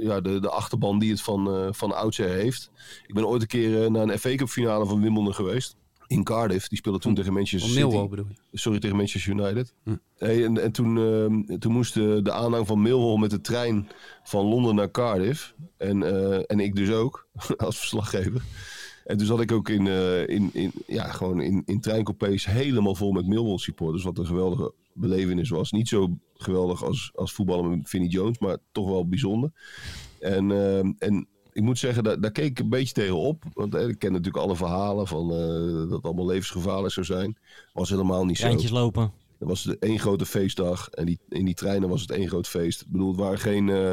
ja, 0.00 0.20
de, 0.20 0.40
de 0.40 0.50
achterban 0.50 0.98
die 0.98 1.10
het 1.10 1.22
van, 1.22 1.74
van 1.74 1.96
oudsher 1.96 2.28
heeft. 2.28 2.70
Ik 3.06 3.14
ben 3.14 3.26
ooit 3.26 3.42
een 3.42 3.48
keer 3.48 3.90
naar 3.90 4.02
een 4.02 4.18
FA 4.18 4.34
Cup 4.34 4.48
finale 4.48 4.86
van 4.86 5.00
Wimbledon 5.00 5.34
geweest 5.34 5.76
in 6.08 6.24
Cardiff. 6.24 6.68
Die 6.68 6.78
speelde 6.78 6.98
toen 6.98 7.14
tegen 7.14 7.32
Manchester 7.32 7.70
City. 7.70 7.80
Millwall 7.80 8.08
bedoel 8.08 8.26
je? 8.50 8.58
Sorry, 8.58 8.78
tegen 8.78 8.96
Manchester 8.96 9.32
United. 9.32 9.74
Hm. 9.82 9.96
Hey, 10.16 10.44
en, 10.44 10.62
en 10.62 10.72
toen, 10.72 10.96
uh, 10.96 11.56
toen 11.58 11.72
moest 11.72 11.94
de, 11.94 12.20
de 12.22 12.32
aanhang 12.32 12.66
van 12.66 12.82
Millwall 12.82 13.18
met 13.18 13.30
de 13.30 13.40
trein 13.40 13.88
van 14.22 14.44
Londen 14.44 14.74
naar 14.74 14.90
Cardiff. 14.90 15.54
En, 15.76 16.00
uh, 16.00 16.50
en 16.50 16.60
ik 16.60 16.74
dus 16.74 16.90
ook, 16.90 17.26
als 17.56 17.78
verslaggever. 17.78 18.42
En 19.04 19.16
toen 19.16 19.26
zat 19.26 19.40
ik 19.40 19.52
ook 19.52 19.68
in, 19.68 19.86
uh, 19.86 20.28
in, 20.28 20.50
in, 20.52 20.72
ja, 20.86 21.04
gewoon 21.04 21.40
in, 21.40 21.62
in 21.66 21.80
treincoupés 21.80 22.46
helemaal 22.46 22.94
vol 22.94 23.12
met 23.12 23.26
Millwall 23.26 23.58
supporters. 23.58 24.04
Wat 24.04 24.18
een 24.18 24.26
geweldige 24.26 24.72
belevenis 24.92 25.48
was. 25.48 25.70
Niet 25.70 25.88
zo 25.88 26.18
geweldig 26.34 26.84
als, 26.84 27.10
als 27.14 27.32
voetballen 27.32 27.70
met 27.70 27.88
Vinnie 27.88 28.10
Jones, 28.10 28.38
maar 28.38 28.56
toch 28.72 28.88
wel 28.88 29.08
bijzonder. 29.08 29.50
En, 30.18 30.50
en 30.98 31.28
ik 31.58 31.64
moet 31.64 31.78
zeggen, 31.78 32.04
daar, 32.04 32.20
daar, 32.20 32.30
keek 32.30 32.50
ik 32.50 32.58
een 32.58 32.68
beetje 32.68 32.94
tegen 32.94 33.16
op. 33.16 33.44
Want 33.52 33.74
eh, 33.74 33.88
ik 33.88 33.98
ken 33.98 34.12
natuurlijk 34.12 34.44
alle 34.44 34.56
verhalen 34.56 35.06
van 35.06 35.32
uh, 35.32 35.80
dat 35.80 35.90
het 35.90 36.04
allemaal 36.04 36.26
levensgevaarlijk 36.26 36.94
zou 36.94 37.06
zijn. 37.06 37.36
Was 37.72 37.90
helemaal 37.90 38.24
niet 38.24 38.38
zo. 38.38 38.68
lopen. 38.70 39.12
Dat 39.38 39.48
was 39.48 39.78
één 39.78 39.98
grote 39.98 40.26
feestdag. 40.26 40.88
En 40.88 41.06
die, 41.06 41.18
in 41.28 41.44
die 41.44 41.54
treinen 41.54 41.88
was 41.88 42.00
het 42.00 42.10
één 42.10 42.28
groot 42.28 42.48
feest. 42.48 42.80
Ik 42.80 42.88
bedoel, 42.88 43.08
het 43.08 43.20
waren 43.20 43.38
geen... 43.38 43.68
Uh, 43.68 43.92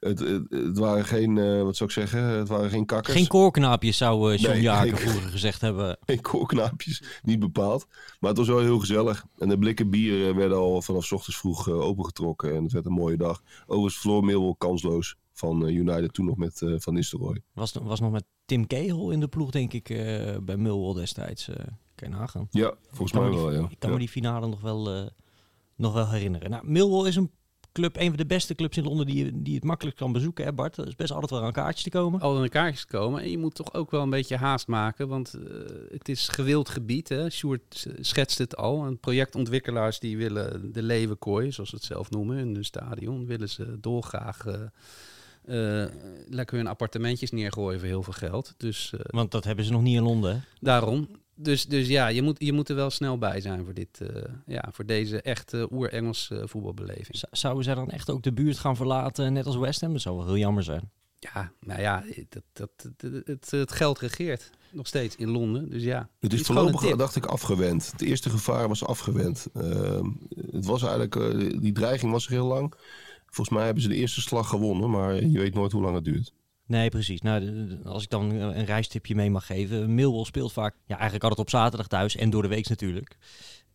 het, 0.00 0.18
het, 0.18 0.42
het, 0.50 0.78
waren 0.78 1.04
geen, 1.04 1.36
uh, 1.36 1.62
wat 1.62 1.76
zou 1.76 1.90
ik 1.90 1.96
zeggen, 1.96 2.22
het 2.22 2.48
waren 2.48 2.70
geen 2.70 2.86
kakkers. 2.86 3.16
Geen 3.16 3.26
koorknaapjes 3.26 3.96
zou 3.96 4.32
uh, 4.32 4.38
John 4.38 4.82
nee, 4.82 4.96
vroeger 4.96 5.30
gezegd 5.30 5.60
hebben. 5.60 5.98
Geen 6.06 6.20
koorknaapjes, 6.20 7.02
niet 7.22 7.38
bepaald. 7.38 7.86
Maar 8.20 8.30
het 8.30 8.38
was 8.38 8.48
wel 8.48 8.60
heel 8.60 8.78
gezellig. 8.78 9.24
En 9.38 9.48
de 9.48 9.58
blikken 9.58 9.90
bier 9.90 10.34
werden 10.34 10.58
al 10.58 10.82
vanaf 10.82 11.12
ochtends 11.12 11.38
vroeg 11.38 11.68
uh, 11.68 11.80
opengetrokken. 11.80 12.54
En 12.54 12.62
het 12.62 12.72
werd 12.72 12.86
een 12.86 12.92
mooie 12.92 13.16
dag. 13.16 13.42
Overigens 13.66 14.24
Millwall 14.24 14.54
kansloos 14.58 15.16
van 15.34 15.68
United 15.68 16.14
toen 16.14 16.26
nog 16.26 16.36
met 16.36 16.60
uh, 16.60 16.74
Van 16.78 16.94
Nistelrooy. 16.94 17.42
Was, 17.52 17.72
was 17.72 18.00
nog 18.00 18.12
met 18.12 18.24
Tim 18.44 18.66
Kegel 18.66 19.10
in 19.10 19.20
de 19.20 19.28
ploeg, 19.28 19.50
denk 19.50 19.72
ik, 19.72 19.88
uh, 19.88 20.36
bij 20.42 20.56
Millwall 20.56 20.94
destijds. 20.94 21.48
Uh, 21.48 21.56
kan 21.94 22.08
je 22.08 22.14
nagaan. 22.14 22.46
Ja, 22.50 22.74
volgens 22.90 23.12
mij 23.12 23.28
die, 23.28 23.38
wel, 23.38 23.52
ja. 23.52 23.68
Ik 23.70 23.78
kan 23.78 23.88
ja. 23.90 23.94
me 23.94 23.98
die 23.98 24.08
finale 24.08 24.46
nog 24.46 24.60
wel, 24.60 25.10
nog 25.76 25.92
wel 25.92 26.10
herinneren. 26.10 26.50
Nou, 26.50 26.66
Millwall 26.66 27.06
is 27.06 27.16
een 27.16 27.30
club, 27.74 27.96
een 27.96 28.08
van 28.08 28.16
de 28.16 28.26
beste 28.26 28.54
clubs 28.54 28.76
in 28.76 28.84
Londen 28.84 29.06
die, 29.06 29.42
die 29.42 29.54
het 29.54 29.64
makkelijk 29.64 29.96
kan 29.96 30.12
bezoeken, 30.12 30.44
hè 30.44 30.52
Bart? 30.52 30.76
Er 30.76 30.86
is 30.86 30.94
best 30.94 31.10
altijd 31.10 31.30
wel 31.30 31.42
aan 31.42 31.52
kaartjes 31.52 31.82
te 31.82 31.90
komen. 31.90 32.20
Al 32.20 32.38
aan 32.38 32.48
kaartjes 32.48 32.80
te 32.80 32.96
komen. 32.96 33.22
En 33.22 33.30
je 33.30 33.38
moet 33.38 33.54
toch 33.54 33.74
ook 33.74 33.90
wel 33.90 34.02
een 34.02 34.10
beetje 34.10 34.36
haast 34.36 34.66
maken, 34.66 35.08
want 35.08 35.34
uh, 35.36 35.42
het 35.90 36.08
is 36.08 36.28
gewild 36.28 36.68
gebied. 36.68 37.08
Hè? 37.08 37.30
Sjoerd 37.30 37.86
schetst 38.00 38.38
het 38.38 38.56
al. 38.56 38.84
En 38.84 38.98
projectontwikkelaars 38.98 39.98
die 39.98 40.16
willen 40.16 40.72
de 40.72 40.82
leeuwenkooi, 40.82 41.52
zoals 41.52 41.70
ze 41.70 41.76
het 41.76 41.84
zelf 41.84 42.10
noemen, 42.10 42.38
in 42.38 42.54
hun 42.54 42.64
stadion, 42.64 43.26
willen 43.26 43.48
ze 43.48 43.80
dolgraag... 43.80 44.46
Uh, 44.46 44.54
uh, 45.46 45.84
lekker 46.28 46.56
hun 46.56 46.66
appartementjes 46.66 47.30
neergooien 47.30 47.78
voor 47.80 47.88
heel 47.88 48.02
veel 48.02 48.12
geld. 48.12 48.54
Dus, 48.56 48.92
uh, 48.94 49.00
Want 49.04 49.30
dat 49.30 49.44
hebben 49.44 49.64
ze 49.64 49.72
nog 49.72 49.82
niet 49.82 49.96
in 49.96 50.02
Londen. 50.02 50.34
Hè? 50.34 50.40
Daarom. 50.60 51.08
Dus, 51.34 51.66
dus 51.66 51.88
ja, 51.88 52.06
je 52.06 52.22
moet, 52.22 52.36
je 52.38 52.52
moet 52.52 52.68
er 52.68 52.76
wel 52.76 52.90
snel 52.90 53.18
bij 53.18 53.40
zijn 53.40 53.64
voor, 53.64 53.74
dit, 53.74 54.00
uh, 54.02 54.08
ja, 54.46 54.68
voor 54.72 54.86
deze 54.86 55.22
echte 55.22 55.68
oer-Engels 55.70 56.30
voetbalbeleving. 56.44 57.16
Z 57.16 57.22
zouden 57.30 57.64
zij 57.64 57.74
dan 57.74 57.90
echt 57.90 58.10
ook 58.10 58.22
de 58.22 58.32
buurt 58.32 58.58
gaan 58.58 58.76
verlaten, 58.76 59.32
net 59.32 59.46
als 59.46 59.56
West 59.56 59.80
Ham? 59.80 59.92
Dat 59.92 60.00
zou 60.00 60.16
wel 60.16 60.26
heel 60.26 60.36
jammer 60.36 60.62
zijn. 60.62 60.90
Ja, 61.18 61.52
nou 61.60 61.80
ja, 61.80 62.04
dat, 62.28 62.42
dat, 62.52 62.70
het, 62.96 63.26
het, 63.26 63.50
het 63.50 63.72
geld 63.72 63.98
regeert 63.98 64.50
nog 64.74 64.86
steeds 64.86 65.16
in 65.16 65.30
Londen. 65.30 65.70
Dus 65.70 65.82
ja. 65.82 66.08
Het 66.20 66.32
is 66.32 66.42
voorlopig, 66.42 66.96
dacht 66.96 67.16
ik, 67.16 67.26
afgewend. 67.26 67.90
Het 67.92 68.00
eerste 68.00 68.30
gevaar 68.30 68.68
was 68.68 68.84
afgewend. 68.84 69.46
Uh, 69.56 70.00
het 70.50 70.66
was 70.66 70.82
eigenlijk, 70.82 71.14
uh, 71.14 71.60
die 71.60 71.72
dreiging 71.72 72.12
was 72.12 72.28
heel 72.28 72.46
lang. 72.46 72.74
Volgens 73.34 73.56
mij 73.56 73.64
hebben 73.64 73.82
ze 73.82 73.88
de 73.88 73.94
eerste 73.94 74.20
slag 74.20 74.48
gewonnen, 74.48 74.90
maar 74.90 75.14
je 75.24 75.38
weet 75.38 75.54
nooit 75.54 75.72
hoe 75.72 75.82
lang 75.82 75.94
het 75.94 76.04
duurt. 76.04 76.32
Nee, 76.66 76.88
precies. 76.88 77.20
Nou, 77.20 77.68
als 77.84 78.02
ik 78.02 78.10
dan 78.10 78.30
een 78.30 78.64
reistipje 78.64 79.14
mee 79.14 79.30
mag 79.30 79.46
geven. 79.46 79.94
Millwall 79.94 80.24
speelt 80.24 80.52
vaak, 80.52 80.74
ja, 80.86 80.94
eigenlijk 80.94 81.22
altijd 81.22 81.40
op 81.40 81.50
zaterdag 81.50 81.88
thuis 81.88 82.16
en 82.16 82.30
door 82.30 82.42
de 82.42 82.48
week 82.48 82.68
natuurlijk. 82.68 83.16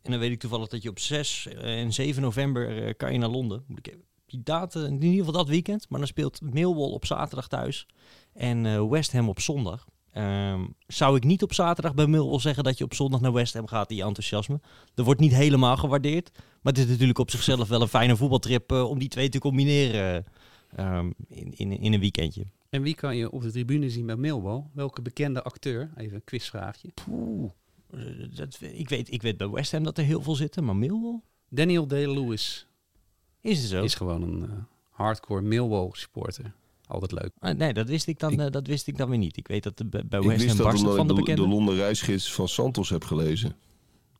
En 0.02 0.12
dan 0.12 0.19
weet 0.19 0.32
ik 0.32 0.39
toevallig 0.39 0.67
dat 0.67 0.82
je 0.82 0.89
op 0.89 1.00
6 1.00 1.48
en 1.48 1.93
7 1.93 2.22
november 2.22 2.88
uh, 2.88 2.93
kan 2.98 3.13
je 3.13 3.19
naar 3.19 3.30
Londen. 3.30 3.63
Moet 3.67 3.88
ik 3.88 3.98
die 4.26 4.43
datum, 4.43 4.86
in 4.86 5.02
ieder 5.02 5.17
geval 5.17 5.34
dat 5.34 5.48
weekend. 5.48 5.89
Maar 5.89 6.00
dan 6.00 6.08
speelt 6.08 6.41
Millwall 6.41 6.91
op 6.91 7.06
zaterdag 7.06 7.48
thuis 7.48 7.88
en 8.34 8.65
uh, 8.65 8.89
West 8.89 9.12
Ham 9.12 9.30
op 9.30 9.39
zondag. 9.39 9.88
Um, 10.17 10.76
zou 10.88 11.15
ik 11.15 11.24
niet 11.24 11.43
op 11.43 11.54
zaterdag 11.54 11.93
bij 11.93 12.08
Millwall 12.08 12.39
zeggen 12.39 12.63
dat 12.63 12.78
je 12.78 12.84
op 12.84 12.93
zondag 12.93 13.22
naar 13.22 13.34
West 13.34 13.54
Ham 13.54 13.67
gaat, 13.67 13.89
die 13.89 14.04
enthousiasme. 14.04 14.60
Dat 14.93 15.06
wordt 15.06 15.19
niet 15.19 15.34
helemaal 15.34 15.78
gewaardeerd. 15.78 16.32
Maar 16.34 16.74
het 16.74 16.78
is 16.78 16.88
natuurlijk 16.88 17.19
op 17.19 17.32
zichzelf 17.32 17.67
wel 17.67 17.82
een 17.82 17.88
fijne 17.88 18.15
voetbaltrip 18.15 18.72
uh, 18.72 18.89
om 18.89 19.00
die 19.00 19.10
twee 19.10 19.30
te 19.30 19.39
combineren 19.39 20.26
um, 20.80 21.13
in, 21.28 21.54
in, 21.58 21.80
in 21.80 21.93
een 21.93 22.00
weekendje. 22.00 22.45
En 22.69 22.82
wie 22.82 22.95
kan 22.95 23.15
je 23.15 23.32
op 23.32 23.41
de 23.41 23.52
tribune 23.52 23.89
zien 23.89 24.06
bij 24.06 24.15
Millwall? 24.15 24.63
Welke 24.74 25.02
bekende 25.02 25.43
acteur? 25.43 25.91
Even 25.95 26.15
een 26.15 26.24
quizvraagje. 26.24 26.89
Poeh, 26.93 27.52
dat, 28.36 28.60
ik, 28.62 28.89
weet, 28.89 29.12
ik 29.12 29.22
weet 29.22 29.38
bij 29.38 29.50
West 29.50 29.72
Ham 29.72 29.84
dat 29.84 29.98
er 29.98 30.04
heel 30.04 30.22
veel 30.22 30.36
zitten, 30.36 30.63
maar 30.63 30.76
Millwall? 30.76 31.22
Daniel 31.50 31.88
Day-Lewis. 31.88 32.67
Is 33.41 33.60
het 33.60 33.69
zo? 33.69 33.84
Is 33.84 33.95
gewoon 33.95 34.22
een 34.22 34.41
uh, 34.41 34.50
hardcore 34.89 35.41
Millwall 35.41 35.89
supporter. 35.91 36.54
Altijd 36.89 37.12
leuk. 37.12 37.32
Ah, 37.39 37.58
nee, 37.58 37.73
dat 37.73 37.88
wist 37.88 38.08
ik 38.08 38.19
dan, 38.19 38.32
ik, 38.32 38.39
uh, 38.39 38.45
dat 38.49 38.67
wist 38.67 38.88
ik 38.88 38.97
dan 38.97 39.10
weer 39.10 39.17
niet. 39.17 39.38
Ik 39.38 39.47
weet 39.47 39.63
dat 39.63 39.78
de, 39.78 39.86
bij 39.86 40.21
West 40.21 40.58
Ham 40.58 40.67
Ham 40.67 40.78
van 40.78 41.08
de, 41.08 41.13
de 41.13 41.19
bekende. 41.19 41.41
de 41.41 41.47
Londen 41.47 41.75
reisgids 41.75 42.34
van 42.34 42.47
Santos 42.47 42.89
heb 42.89 43.04
gelezen. 43.04 43.56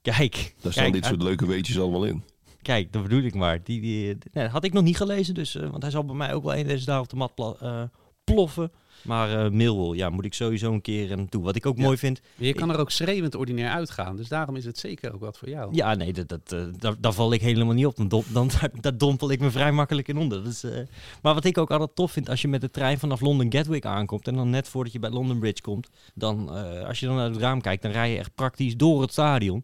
Kijk. 0.01 0.55
Daar 0.62 0.71
staan 0.71 0.84
kijk, 0.84 0.93
dit 0.93 1.05
soort 1.05 1.21
leuke 1.21 1.45
weetjes 1.45 1.79
allemaal 1.79 2.05
in. 2.05 2.23
Kijk, 2.62 2.91
dat 2.93 3.03
bedoel 3.03 3.21
ik 3.21 3.34
maar. 3.34 3.63
Die, 3.63 3.82
die, 3.82 4.17
nee, 4.32 4.47
had 4.47 4.63
ik 4.63 4.73
nog 4.73 4.84
niet 4.84 4.97
gelezen, 4.97 5.34
dus, 5.34 5.55
uh, 5.55 5.69
want 5.69 5.82
hij 5.82 5.91
zal 5.91 6.05
bij 6.05 6.15
mij 6.15 6.34
ook 6.34 6.43
wel 6.43 6.55
een 6.55 6.67
deze 6.67 6.86
dagen 6.86 7.03
op 7.03 7.10
de 7.10 7.15
mat 7.15 7.60
uh, 7.63 7.84
ploffen. 8.23 8.71
Maar 9.02 9.46
uh, 9.46 9.52
Millwall, 9.52 9.96
ja, 9.96 10.10
moet 10.10 10.26
ik 10.26 10.34
sowieso 10.34 10.74
een 10.74 10.82
keer 10.82 11.18
naartoe. 11.18 11.44
Wat 11.44 11.56
ik 11.56 11.66
ook 11.66 11.78
ja. 11.78 11.84
mooi 11.84 11.98
vind... 11.98 12.22
Je 12.36 12.54
kan 12.54 12.70
er 12.70 12.80
ook 12.80 12.92
schreeuwend 12.92 13.36
ordinair 13.36 13.70
uitgaan. 13.70 14.16
Dus 14.16 14.28
daarom 14.28 14.56
is 14.56 14.66
het 14.66 14.78
zeker 14.78 15.14
ook 15.14 15.20
wat 15.20 15.38
voor 15.38 15.50
jou. 15.50 15.76
Ja, 15.76 15.96
nee, 15.96 16.14
dat, 16.14 16.30
dat, 16.30 16.52
uh, 16.54 16.64
daar, 16.78 16.96
daar 17.00 17.14
val 17.14 17.34
ik 17.34 17.42
helemaal 17.42 17.74
niet 17.74 17.86
op. 17.86 17.96
Dan, 17.96 18.08
dom, 18.08 18.24
dan 18.28 18.50
daar, 18.82 18.98
dompel 18.98 19.32
ik 19.32 19.40
me 19.40 19.52
vrij 19.52 19.72
makkelijk 19.72 20.08
in 20.08 20.18
onder. 20.18 20.44
Dus, 20.44 20.64
uh, 20.64 20.78
maar 21.22 21.34
wat 21.34 21.46
ik 21.46 21.58
ook 21.58 21.72
altijd 21.72 21.96
tof 21.96 22.12
vind, 22.12 22.30
als 22.30 22.42
je 22.42 22.48
met 22.48 22.62
de 22.62 22.72
trein 22.72 23.00
vanaf 23.00 23.22
London 23.22 23.52
Gatwick 23.52 23.86
aankomt... 23.86 24.28
en 24.28 24.36
dan 24.36 24.50
net 24.50 24.68
voordat 24.68 24.94
je 24.94 25.00
bij 25.00 25.10
London 25.10 25.40
Bridge 25.40 25.62
komt... 25.62 25.90
dan 26.14 26.50
als 26.86 27.00
je 27.00 27.06
dan 27.06 27.16
naar 27.16 27.30
het 27.30 27.38
raam 27.38 27.62
kijkt, 27.62 27.82
dan 27.82 27.92
rij 27.92 28.12
je 28.12 28.18
echt 28.18 28.36
praktisch 28.36 28.78
door 28.78 29.02
het 29.02 29.12
stadion. 29.12 29.64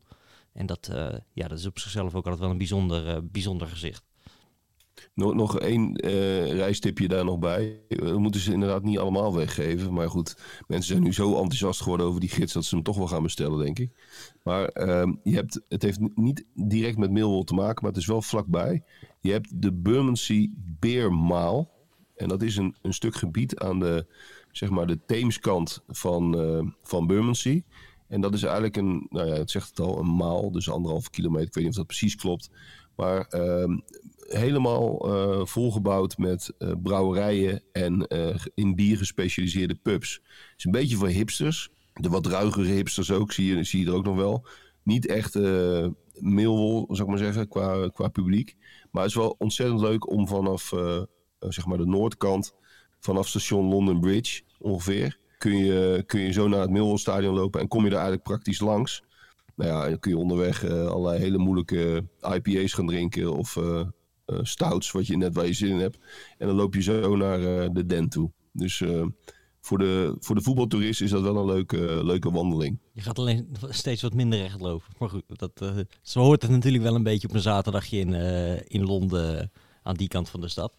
En 0.54 0.66
dat, 0.66 0.90
ja, 1.34 1.48
dat 1.48 1.60
is 1.60 1.66
op 1.66 1.80
zichzelf 1.80 2.16
ook 2.16 2.24
altijd 2.24 2.40
wel 2.40 2.50
een 2.50 2.58
bijzonder, 2.58 3.26
bijzonder 3.32 3.68
gezicht. 3.68 4.04
Nog, 5.14 5.34
nog 5.34 5.60
één 5.60 6.06
uh, 6.06 6.52
reistipje 6.52 7.08
daar 7.08 7.26
nog 7.26 7.40
bij. 7.40 7.80
We 7.88 8.20
moeten 8.20 8.42
ze 8.42 8.54
inderdaad 8.54 8.84
niet 8.84 8.98
allemaal 8.98 9.36
weggeven. 9.36 9.94
Maar 9.94 10.10
goed, 10.10 10.38
mensen 10.68 10.92
zijn 10.92 11.04
nu 11.04 11.14
zo 11.14 11.36
enthousiast 11.36 11.82
geworden 11.82 12.06
over 12.06 12.20
die 12.20 12.30
gids... 12.30 12.54
dat 12.54 12.66
ze 12.66 12.76
hem 12.76 12.84
toch 12.84 12.98
wel 12.98 13.08
gaan 13.08 13.24
bestellen, 13.24 13.64
denk 13.64 13.80
ik. 13.80 13.92
Maar 14.44 14.70
uh, 14.74 15.14
je 15.24 15.36
hebt, 15.36 15.62
het 15.70 15.82
heeft 15.82 16.00
niet 16.16 16.46
direct 16.54 16.98
met 16.98 17.12
Millwall 17.12 17.44
te 17.44 17.54
maken... 17.54 17.84
maar 17.84 17.92
het 17.92 18.02
is 18.02 18.08
wel 18.08 18.22
vlakbij. 18.22 18.84
Je 19.22 19.32
hebt 19.32 19.62
de 19.62 19.74
Bermondsey 19.74 20.52
Beermaal. 20.56 21.74
En 22.16 22.28
dat 22.28 22.42
is 22.42 22.58
een, 22.58 22.76
een 22.82 22.94
stuk 22.94 23.16
gebied 23.16 23.60
aan 23.60 23.80
de, 23.80 24.06
zeg 24.52 24.70
maar 24.70 24.88
de 24.88 25.00
Theemskant 25.06 25.84
van, 25.88 26.42
uh, 26.42 26.72
van 26.82 27.08
Bermondsey. 27.08 27.64
En 28.08 28.22
dat 28.22 28.34
is 28.34 28.44
eigenlijk 28.44 28.78
een, 28.78 29.08
nou 29.10 29.28
ja, 29.28 29.34
het 29.34 29.52
zegt 29.52 29.70
het 29.70 29.80
al, 29.80 30.00
een 30.00 30.16
maal. 30.16 30.52
Dus 30.52 30.70
anderhalve 30.70 31.10
kilometer. 31.10 31.48
Ik 31.48 31.54
weet 31.54 31.64
niet 31.64 31.72
of 31.72 31.78
dat 31.78 31.88
precies 31.88 32.16
klopt. 32.16 32.50
Maar 32.96 33.28
uh, 33.30 33.78
helemaal 34.28 35.10
uh, 35.10 35.46
volgebouwd 35.46 36.18
met 36.18 36.54
uh, 36.60 36.72
brouwerijen 36.84 37.64
en 37.72 38.06
uh, 38.10 38.36
in 38.54 38.76
bier 38.76 38.98
gespecialiseerde 38.98 39.76
pubs. 39.76 40.14
Het 40.24 40.54
is 40.58 40.66
een 40.66 40.72
beetje 40.72 40.96
voor 40.96 41.08
hipsters. 41.08 41.70
De 41.94 42.10
wat 42.10 42.26
ruigere 42.26 42.68
hipsters 42.68 43.12
ook, 43.12 43.32
zie 43.32 43.56
je, 43.56 43.64
zie 43.64 43.80
je 43.80 43.86
er 43.86 43.96
ook 43.96 44.06
nog 44.06 44.16
wel. 44.16 44.48
Niet 44.84 45.08
echt 45.08 45.36
uh, 45.36 45.88
Millwall, 46.20 46.86
zou 46.88 47.02
ik 47.02 47.08
maar 47.08 47.18
zeggen, 47.18 47.48
qua, 47.48 47.88
qua 47.88 48.08
publiek. 48.08 48.56
Maar 48.92 49.02
het 49.02 49.12
is 49.12 49.18
wel 49.18 49.36
ontzettend 49.38 49.80
leuk 49.80 50.10
om 50.10 50.28
vanaf 50.28 50.74
zeg 51.40 51.66
maar 51.66 51.78
de 51.78 51.86
noordkant, 51.86 52.54
vanaf 53.00 53.28
station 53.28 53.70
London 53.70 54.00
Bridge 54.00 54.42
ongeveer, 54.60 55.18
kun 55.38 55.58
je, 55.58 56.04
kun 56.06 56.20
je 56.20 56.32
zo 56.32 56.48
naar 56.48 56.60
het 56.60 56.70
Millwall 56.70 56.98
stadion 56.98 57.36
lopen 57.36 57.62
en 57.62 57.68
kom 57.68 57.84
je 57.84 57.90
daar 57.90 58.00
eigenlijk 58.00 58.28
praktisch 58.28 58.60
langs. 58.60 59.04
Nou 59.56 59.72
ja, 59.72 59.90
dan 59.90 60.00
kun 60.00 60.12
je 60.12 60.18
onderweg 60.18 60.66
allerlei 60.70 61.20
hele 61.20 61.38
moeilijke 61.38 62.08
IPA's 62.22 62.74
gaan 62.74 62.88
drinken 62.88 63.34
of 63.34 63.58
stouts, 64.42 64.92
wat 64.92 65.08
je 65.08 65.18
net 65.18 65.36
waar 65.36 65.46
je 65.46 65.54
zin 65.54 65.70
in 65.70 65.80
hebt. 65.80 65.98
En 66.38 66.48
dan 66.48 66.56
loop 66.56 66.74
je 66.74 66.82
zo 66.82 67.16
naar 67.16 67.40
uh, 67.40 67.70
de 67.72 67.86
den 67.86 68.10
toe. 68.10 68.32
Dus 68.52 68.80
uh, 68.80 69.06
voor 69.66 69.78
de, 69.78 70.16
voor 70.20 70.36
de 70.36 70.42
voetbaltoerist 70.42 71.02
is 71.02 71.10
dat 71.10 71.22
wel 71.22 71.38
een 71.38 71.46
leuke, 71.46 72.06
leuke 72.06 72.32
wandeling. 72.32 72.80
Je 72.94 73.02
gaat 73.02 73.20
alleen 73.20 73.50
steeds 73.70 74.02
wat 74.02 74.14
minder 74.14 74.40
recht 74.40 74.62
lopen. 74.62 74.88
Maar 74.98 75.10
goed, 75.10 75.24
dat, 75.28 75.52
eh, 75.62 75.78
zo 76.02 76.20
hoort 76.20 76.42
het 76.42 76.52
natuurlijk 76.52 76.84
wel 76.84 76.96
een 76.96 77.04
beetje 77.04 77.28
op 77.28 77.34
een 77.34 77.42
zaterdagje 77.42 78.00
in, 78.00 78.14
eh, 78.14 78.60
in 78.68 78.84
Londen, 78.84 79.52
aan 79.84 79.96
die 79.96 80.08
kant 80.08 80.30
van 80.30 80.42
de 80.42 80.48
stad. 80.48 80.78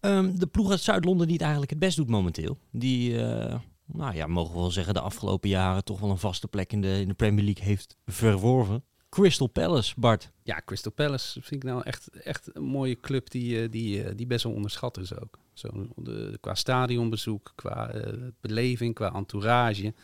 Ehm, 0.00 0.36
de 0.36 0.46
ploeg 0.46 0.70
uit 0.70 0.80
Zuid-Londen 0.80 1.26
die 1.26 1.32
het 1.32 1.42
eigenlijk 1.42 1.70
het 1.70 1.80
best 1.80 1.96
doet 1.96 2.08
momenteel. 2.08 2.58
Die, 2.70 3.22
eh, 3.22 3.58
nou 3.86 4.14
ja, 4.14 4.26
mogen 4.26 4.54
we 4.54 4.60
wel 4.60 4.70
zeggen, 4.70 4.94
de 4.94 5.00
afgelopen 5.00 5.48
jaren 5.48 5.84
toch 5.84 6.00
wel 6.00 6.10
een 6.10 6.18
vaste 6.18 6.48
plek 6.48 6.72
in 6.72 6.80
de, 6.80 7.00
in 7.00 7.08
de 7.08 7.14
Premier 7.14 7.44
League 7.44 7.64
heeft 7.64 7.96
verworven. 8.06 8.84
Crystal 9.10 9.46
Palace, 9.46 9.94
Bart. 9.96 10.30
Ja, 10.42 10.62
Crystal 10.64 10.92
Palace 10.92 11.42
vind 11.42 11.62
ik 11.62 11.70
nou 11.70 11.82
echt, 11.82 12.08
echt 12.08 12.50
een 12.52 12.62
mooie 12.62 13.00
club 13.00 13.30
die, 13.30 13.62
eh, 13.62 13.70
die, 13.70 14.02
eh, 14.02 14.12
die 14.16 14.26
best 14.26 14.44
wel 14.44 14.52
onderschat 14.52 14.98
is 14.98 15.18
ook. 15.18 15.38
Zo, 15.52 15.68
de, 15.96 16.38
qua 16.40 16.54
stadionbezoek, 16.54 17.52
qua 17.54 17.94
uh, 17.94 18.02
beleving, 18.40 18.94
qua 18.94 19.12
entourage. 19.12 19.94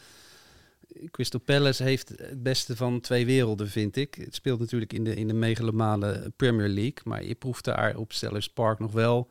Crystal 1.11 1.41
Palace 1.41 1.83
heeft 1.83 2.09
het 2.09 2.43
beste 2.43 2.77
van 2.77 3.01
twee 3.01 3.27
werelden, 3.27 3.69
vind 3.69 3.97
ik. 3.97 4.15
Het 4.15 4.35
speelt 4.35 4.59
natuurlijk 4.59 4.93
in 4.93 5.05
de, 5.05 5.15
in 5.15 5.29
de 5.29 5.35
megalomane 5.35 6.33
Premier 6.37 6.69
League, 6.69 7.01
maar 7.05 7.25
je 7.25 7.35
proeft 7.35 7.65
daar 7.65 7.97
op 7.97 8.13
Sellers 8.13 8.49
Park 8.49 8.79
nog 8.79 8.93
wel 8.93 9.29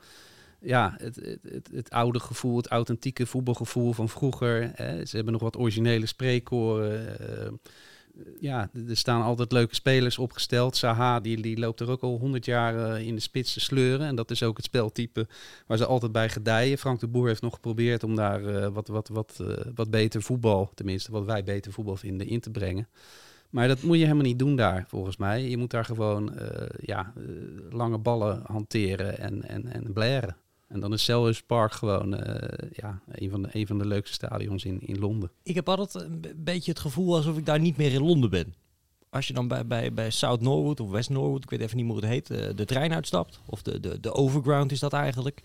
ja, 0.59 0.95
het, 0.97 1.15
het, 1.15 1.39
het, 1.49 1.69
het, 1.73 1.89
oude 1.89 2.19
gevoel, 2.19 2.57
het 2.57 2.67
authentieke 2.67 3.25
voetbalgevoel 3.25 3.93
van 3.93 4.09
vroeger. 4.09 4.71
Hè. 4.75 5.05
Ze 5.05 5.15
hebben 5.15 5.33
nog 5.33 5.41
wat 5.41 5.57
originele 5.57 6.05
spreekkoren 6.05 7.17
ja, 8.39 8.69
er 8.87 8.97
staan 8.97 9.21
altijd 9.21 9.51
leuke 9.51 9.75
spelers 9.75 10.17
opgesteld. 10.17 10.75
Saha, 10.75 11.19
die, 11.19 11.41
die 11.41 11.59
loopt 11.59 11.79
er 11.79 11.89
ook 11.89 12.01
al 12.01 12.17
honderd 12.19 12.45
jaar 12.45 12.91
eh, 12.95 13.07
in 13.07 13.15
de 13.15 13.21
spits 13.21 13.53
te 13.53 13.59
sleuren. 13.59 14.07
En 14.07 14.15
dat 14.15 14.31
is 14.31 14.43
ook 14.43 14.57
het 14.57 14.65
speltype 14.65 15.27
waar 15.67 15.77
ze 15.77 15.85
altijd 15.85 16.11
bij 16.11 16.29
gedijen. 16.29 16.77
Frank 16.77 16.99
de 16.99 17.07
Boer 17.07 17.27
heeft 17.27 17.41
nog 17.41 17.53
geprobeerd 17.53 18.03
om 18.03 18.15
daar 18.15 18.41
uh, 18.41 18.67
wat, 18.67 18.87
wat, 18.87 19.07
wat, 19.07 19.37
uh, 19.41 19.57
wat 19.75 19.89
beter 19.89 20.21
voetbal, 20.21 20.71
tenminste 20.73 21.11
wat 21.11 21.25
wij 21.25 21.43
beter 21.43 21.71
voetbal 21.71 21.95
vinden, 21.95 22.27
in 22.27 22.39
te 22.39 22.49
brengen. 22.49 22.87
Maar 23.49 23.67
dat 23.67 23.81
moet 23.81 23.97
je 23.97 24.03
helemaal 24.03 24.25
niet 24.25 24.39
doen 24.39 24.55
daar, 24.55 24.85
volgens 24.87 25.17
mij. 25.17 25.49
Je 25.49 25.57
moet 25.57 25.71
daar 25.71 25.85
gewoon 25.85 26.33
ja, 26.81 27.13
lange 27.69 27.97
ballen 27.97 28.41
hanteren 28.45 29.19
en, 29.19 29.43
en, 29.43 29.73
en 29.73 29.93
blaren. 29.93 30.35
En 30.75 30.81
dan 30.81 30.93
is 30.93 31.03
Selhurst 31.03 31.45
Park 31.45 31.71
gewoon 31.71 32.13
uh, 32.13 32.69
ja, 32.71 33.01
een, 33.07 33.29
van 33.29 33.41
de, 33.41 33.49
een 33.51 33.67
van 33.67 33.77
de 33.77 33.85
leukste 33.85 34.13
stadions 34.13 34.65
in, 34.65 34.81
in 34.81 34.99
Londen. 34.99 35.31
Ik 35.43 35.55
heb 35.55 35.69
altijd 35.69 36.03
een 36.03 36.21
beetje 36.35 36.71
het 36.71 36.79
gevoel 36.79 37.15
alsof 37.15 37.37
ik 37.37 37.45
daar 37.45 37.59
niet 37.59 37.77
meer 37.77 37.91
in 37.93 38.01
Londen 38.01 38.29
ben. 38.29 38.53
Als 39.09 39.27
je 39.27 39.33
dan 39.33 39.47
bij, 39.47 39.65
bij, 39.65 39.93
bij 39.93 40.09
South 40.09 40.41
Norwood 40.41 40.79
of 40.79 40.89
West 40.89 41.09
Norwood, 41.09 41.43
ik 41.43 41.49
weet 41.49 41.61
even 41.61 41.77
niet 41.77 41.85
meer 41.85 41.93
hoe 41.93 42.03
het 42.03 42.11
heet, 42.11 42.29
uh, 42.29 42.55
de 42.55 42.65
trein 42.65 42.93
uitstapt. 42.93 43.41
Of 43.45 43.61
de, 43.61 43.79
de, 43.79 43.99
de 43.99 44.13
overground 44.13 44.71
is 44.71 44.79
dat 44.79 44.93
eigenlijk. 44.93 45.41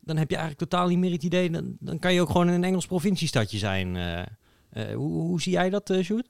Dan 0.00 0.16
heb 0.16 0.30
je 0.30 0.36
eigenlijk 0.36 0.70
totaal 0.70 0.88
niet 0.88 0.98
meer 0.98 1.12
het 1.12 1.22
idee. 1.22 1.50
Dan, 1.50 1.76
dan 1.80 1.98
kan 1.98 2.14
je 2.14 2.20
ook 2.20 2.30
gewoon 2.30 2.48
in 2.48 2.54
een 2.54 2.64
Engels 2.64 2.86
provinciestadje 2.86 3.58
zijn. 3.58 3.94
Uh, 3.94 4.94
hoe, 4.94 5.12
hoe, 5.12 5.40
zie 5.40 5.52
jij 5.52 5.70
dat, 5.70 5.90
uh, 5.90 6.04
Sjoerd? 6.04 6.28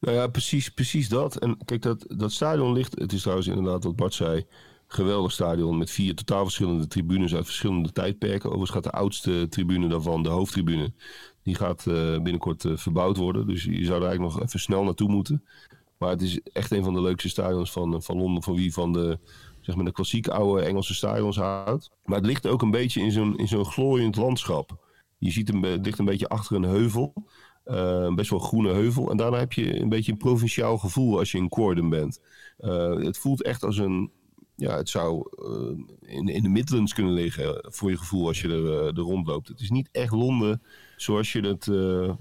Nou 0.00 0.16
ja, 0.16 0.26
precies, 0.26 0.68
precies 0.68 1.08
dat. 1.08 1.36
En 1.36 1.58
kijk, 1.64 1.82
dat, 1.82 2.04
dat 2.08 2.32
stadion 2.32 2.72
ligt, 2.72 2.98
het 2.98 3.12
is 3.12 3.20
trouwens 3.20 3.48
inderdaad 3.48 3.84
wat 3.84 3.96
Bart 3.96 4.14
zei, 4.14 4.46
geweldig 4.88 5.32
stadion 5.32 5.78
met 5.78 5.90
vier 5.90 6.14
totaal 6.14 6.42
verschillende 6.42 6.86
tribunes 6.86 7.34
uit 7.34 7.44
verschillende 7.44 7.92
tijdperken. 7.92 8.48
Overigens 8.48 8.70
gaat 8.70 8.92
de 8.92 8.98
oudste 8.98 9.46
tribune 9.48 9.88
daarvan, 9.88 10.22
de 10.22 10.28
hoofdtribune, 10.28 10.92
die 11.42 11.54
gaat 11.54 11.84
uh, 11.88 11.94
binnenkort 11.94 12.64
uh, 12.64 12.76
verbouwd 12.76 13.16
worden. 13.16 13.46
Dus 13.46 13.64
je 13.64 13.84
zou 13.84 14.00
er 14.00 14.06
eigenlijk 14.06 14.34
nog 14.34 14.42
even 14.42 14.60
snel 14.60 14.84
naartoe 14.84 15.08
moeten. 15.08 15.44
Maar 15.98 16.10
het 16.10 16.22
is 16.22 16.40
echt 16.52 16.70
een 16.70 16.84
van 16.84 16.94
de 16.94 17.00
leukste 17.00 17.28
stadions 17.28 17.72
van, 17.72 18.02
van 18.02 18.16
Londen, 18.16 18.42
van 18.42 18.54
wie 18.54 18.72
van 18.72 18.92
de, 18.92 19.18
zeg 19.60 19.76
maar 19.76 19.84
de 19.84 19.92
klassieke 19.92 20.32
oude 20.32 20.62
Engelse 20.62 20.94
stadions 20.94 21.36
houdt. 21.36 21.90
Maar 22.04 22.16
het 22.16 22.26
ligt 22.26 22.46
ook 22.46 22.62
een 22.62 22.70
beetje 22.70 23.00
in 23.00 23.12
zo'n, 23.12 23.38
in 23.38 23.48
zo'n 23.48 23.64
glooiend 23.64 24.16
landschap. 24.16 24.86
Je 25.18 25.30
ziet 25.30 25.48
hem, 25.48 25.64
het 25.64 25.84
ligt 25.84 25.98
een 25.98 26.04
beetje 26.04 26.28
achter 26.28 26.56
een 26.56 26.62
heuvel. 26.62 27.12
Best 28.14 28.30
wel 28.30 28.38
groene 28.38 28.72
heuvel. 28.72 29.10
En 29.10 29.16
daarna 29.16 29.38
heb 29.38 29.52
je 29.52 29.80
een 29.80 29.88
beetje 29.88 30.12
een 30.12 30.18
provinciaal 30.18 30.78
gevoel 30.78 31.18
als 31.18 31.32
je 31.32 31.38
in 31.38 31.48
Corden 31.48 31.88
bent. 31.88 32.20
het 33.02 33.18
voelt 33.18 33.42
echt 33.42 33.64
als 33.64 33.78
een, 33.78 34.10
ja, 34.58 34.76
het 34.76 34.88
zou 34.88 35.28
uh, 35.38 36.16
in, 36.16 36.28
in 36.28 36.42
de 36.42 36.48
Midlands 36.48 36.94
kunnen 36.94 37.12
liggen 37.12 37.64
voor 37.68 37.90
je 37.90 37.96
gevoel 37.96 38.26
als 38.26 38.40
je 38.40 38.48
er, 38.48 38.62
uh, 38.62 38.86
er 38.86 38.94
rondloopt. 38.94 39.48
Het 39.48 39.60
is 39.60 39.70
niet 39.70 39.88
echt 39.92 40.12
Londen 40.12 40.62
zoals 40.96 41.32
je 41.32 41.40
het 41.40 41.64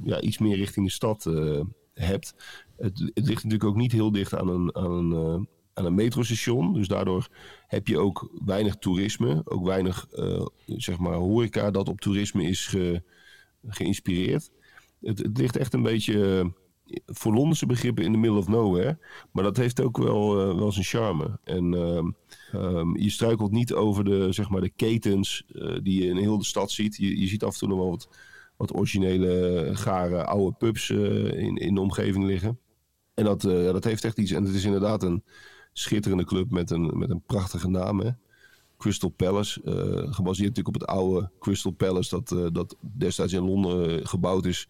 ja, 0.04 0.22
iets 0.22 0.38
meer 0.38 0.56
richting 0.56 0.86
de 0.86 0.92
stad 0.92 1.24
hebt. 1.94 2.36
Het, 2.78 3.12
ligt 3.14 3.44
natuurlijk 3.44 3.64
ook 3.64 3.76
niet 3.76 3.92
heel 3.92 4.12
dicht 4.12 4.36
aan 4.36 4.48
een, 4.48 4.76
aan 4.76 4.92
een, 4.92 5.48
aan 5.74 5.86
een 5.86 5.96
metrostation. 5.96 6.74
Dus 6.74 6.88
daardoor 6.88 7.28
heb 7.68 7.88
je 7.88 8.00
ook 8.00 8.32
weinig 8.46 8.76
toerisme. 8.76 9.42
Ook 9.46 9.66
weinig 9.66 10.08
zeg 10.66 10.98
maar 10.98 11.14
horeca 11.14 11.72
dat 11.72 11.90
op 11.90 12.02
toerisme 12.02 12.44
is 12.44 12.68
ge, 12.68 13.02
geïnspireerd. 13.68 14.52
Het 15.02 15.38
ligt 15.38 15.58
echt 15.58 15.74
een 15.74 15.84
beetje 15.84 16.52
voor 17.06 17.34
Londense 17.34 17.66
begrippen 17.66 18.04
in 18.04 18.12
the 18.12 18.18
middle 18.18 18.38
of 18.38 18.48
nowhere. 18.48 18.98
Maar 19.32 19.44
dat 19.44 19.58
heeft 19.58 19.82
ook 19.82 19.98
wel, 19.98 20.50
uh, 20.50 20.58
wel 20.58 20.72
zijn 20.72 20.86
charme. 20.86 21.40
En 21.44 21.74
uh, 21.74 22.04
um, 22.54 22.98
je 22.98 23.10
struikelt 23.10 23.52
niet 23.52 23.74
over 23.74 24.04
de, 24.04 24.32
zeg 24.32 24.50
maar, 24.50 24.62
de 24.62 24.70
ketens 24.70 25.44
uh, 25.52 25.80
die 25.84 26.04
je 26.04 26.10
in 26.10 26.18
heel 26.18 26.38
de 26.38 26.46
stad 26.46 26.72
ziet. 26.72 26.96
Je, 26.96 27.20
je 27.20 27.28
ziet 27.28 27.44
af 27.44 27.54
en 27.54 27.60
toe 27.60 27.68
nog 27.68 27.78
wel 27.78 27.90
wat, 27.90 28.10
wat 28.58 28.76
originele, 28.76 29.70
gare, 29.74 30.26
oude 30.26 30.56
pubs 30.58 30.90
in, 30.90 31.56
in 31.56 31.76
de 31.76 31.82
omgeving 31.82 32.26
liggen. 32.26 32.60
En 33.14 33.24
dat, 33.24 33.42
dat 33.42 33.84
heeft 33.84 34.04
echt 34.04 34.18
iets. 34.18 34.32
En 34.32 34.44
het 34.44 34.56
is 34.56 34.66
inderdaad 34.66 35.04
een 35.04 35.24
schitterende 35.74 36.26
club 36.26 36.52
met 36.52 36.70
een, 36.72 36.98
met 36.98 37.10
een 37.10 37.22
prachtige 37.26 37.70
naam. 37.70 38.18
Crystal 38.78 39.10
Palace. 39.10 39.62
gebaseerd 40.10 40.48
natuurlijk 40.48 40.68
op 40.68 40.74
het 40.74 40.86
oude 40.86 41.32
Crystal 41.40 41.72
Palace 41.72 42.10
dat, 42.10 42.54
dat 42.54 42.76
destijds 42.98 43.34
in 43.34 43.44
Londen 43.44 44.08
gebouwd 44.08 44.46
is 44.46 44.68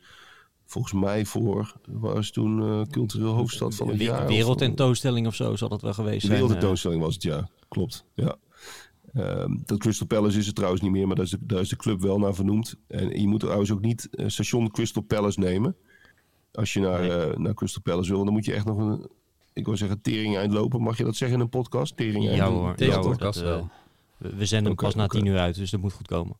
volgens 0.68 0.94
mij 0.94 1.26
voor, 1.26 1.74
was 1.88 2.32
toen 2.32 2.62
uh, 2.62 2.82
cultureel 2.82 3.34
hoofdstad 3.34 3.76
van 3.76 3.88
het 3.88 4.02
jaar. 4.02 4.28
Wereldtentoonstelling 4.28 5.28
of 5.28 5.36
zo 5.36 5.56
zal 5.56 5.70
dat 5.70 5.82
wel 5.82 5.94
geweest 5.94 6.22
zijn. 6.22 6.32
Wereldtentoonstelling 6.32 7.02
was 7.02 7.14
het, 7.14 7.24
ja. 7.24 7.50
Klopt, 7.68 8.06
ja. 8.14 8.36
Um, 9.16 9.62
dat 9.66 9.78
Crystal 9.78 10.08
Palace 10.08 10.38
is 10.38 10.46
het 10.46 10.56
trouwens 10.56 10.82
niet 10.82 10.92
meer, 10.92 11.08
maar 11.08 11.16
daar 11.16 11.26
is, 11.26 11.32
de, 11.32 11.38
daar 11.42 11.60
is 11.60 11.70
de 11.70 11.76
club 11.76 12.02
wel 12.02 12.20
naar 12.20 12.36
vernoemd. 12.36 12.76
En 12.88 13.22
je 13.22 13.28
moet 13.28 13.40
trouwens 13.40 13.72
ook 13.72 13.82
niet 13.82 14.08
uh, 14.12 14.28
station 14.28 14.72
Crystal 14.72 15.02
Palace 15.02 15.40
nemen. 15.40 15.76
Als 16.52 16.74
je 16.74 16.80
naar, 16.80 17.00
nee. 17.00 17.30
uh, 17.30 17.38
naar 17.38 17.54
Crystal 17.54 17.82
Palace 17.82 18.12
wil, 18.12 18.24
dan 18.24 18.34
moet 18.34 18.46
je 18.46 18.54
echt 18.54 18.66
nog 18.66 18.78
een, 18.78 19.08
ik 19.54 19.66
wil 19.66 19.78
zeggen, 19.78 20.02
tering 20.02 20.38
eind 20.38 20.54
lopen. 20.54 20.82
Mag 20.82 20.98
je 20.98 21.04
dat 21.04 21.16
zeggen 21.16 21.38
in 21.38 21.44
een 21.44 21.50
podcast? 21.50 21.98
Tering 21.98 22.26
eind. 22.28 22.38
Ja 22.38 22.50
hoor, 22.50 22.74
ja, 22.76 23.02
hoor 23.02 23.18
dat, 23.18 23.36
wel. 23.36 23.70
We, 24.18 24.36
we 24.36 24.46
zenden 24.46 24.72
okay, 24.72 24.90
hem 24.90 24.94
pas 24.94 25.06
okay. 25.06 25.22
na 25.22 25.26
tien 25.26 25.26
uur 25.26 25.40
uit, 25.40 25.56
dus 25.56 25.70
dat 25.70 25.82
moet 25.82 25.94
goed 25.94 26.08
komen. 26.08 26.36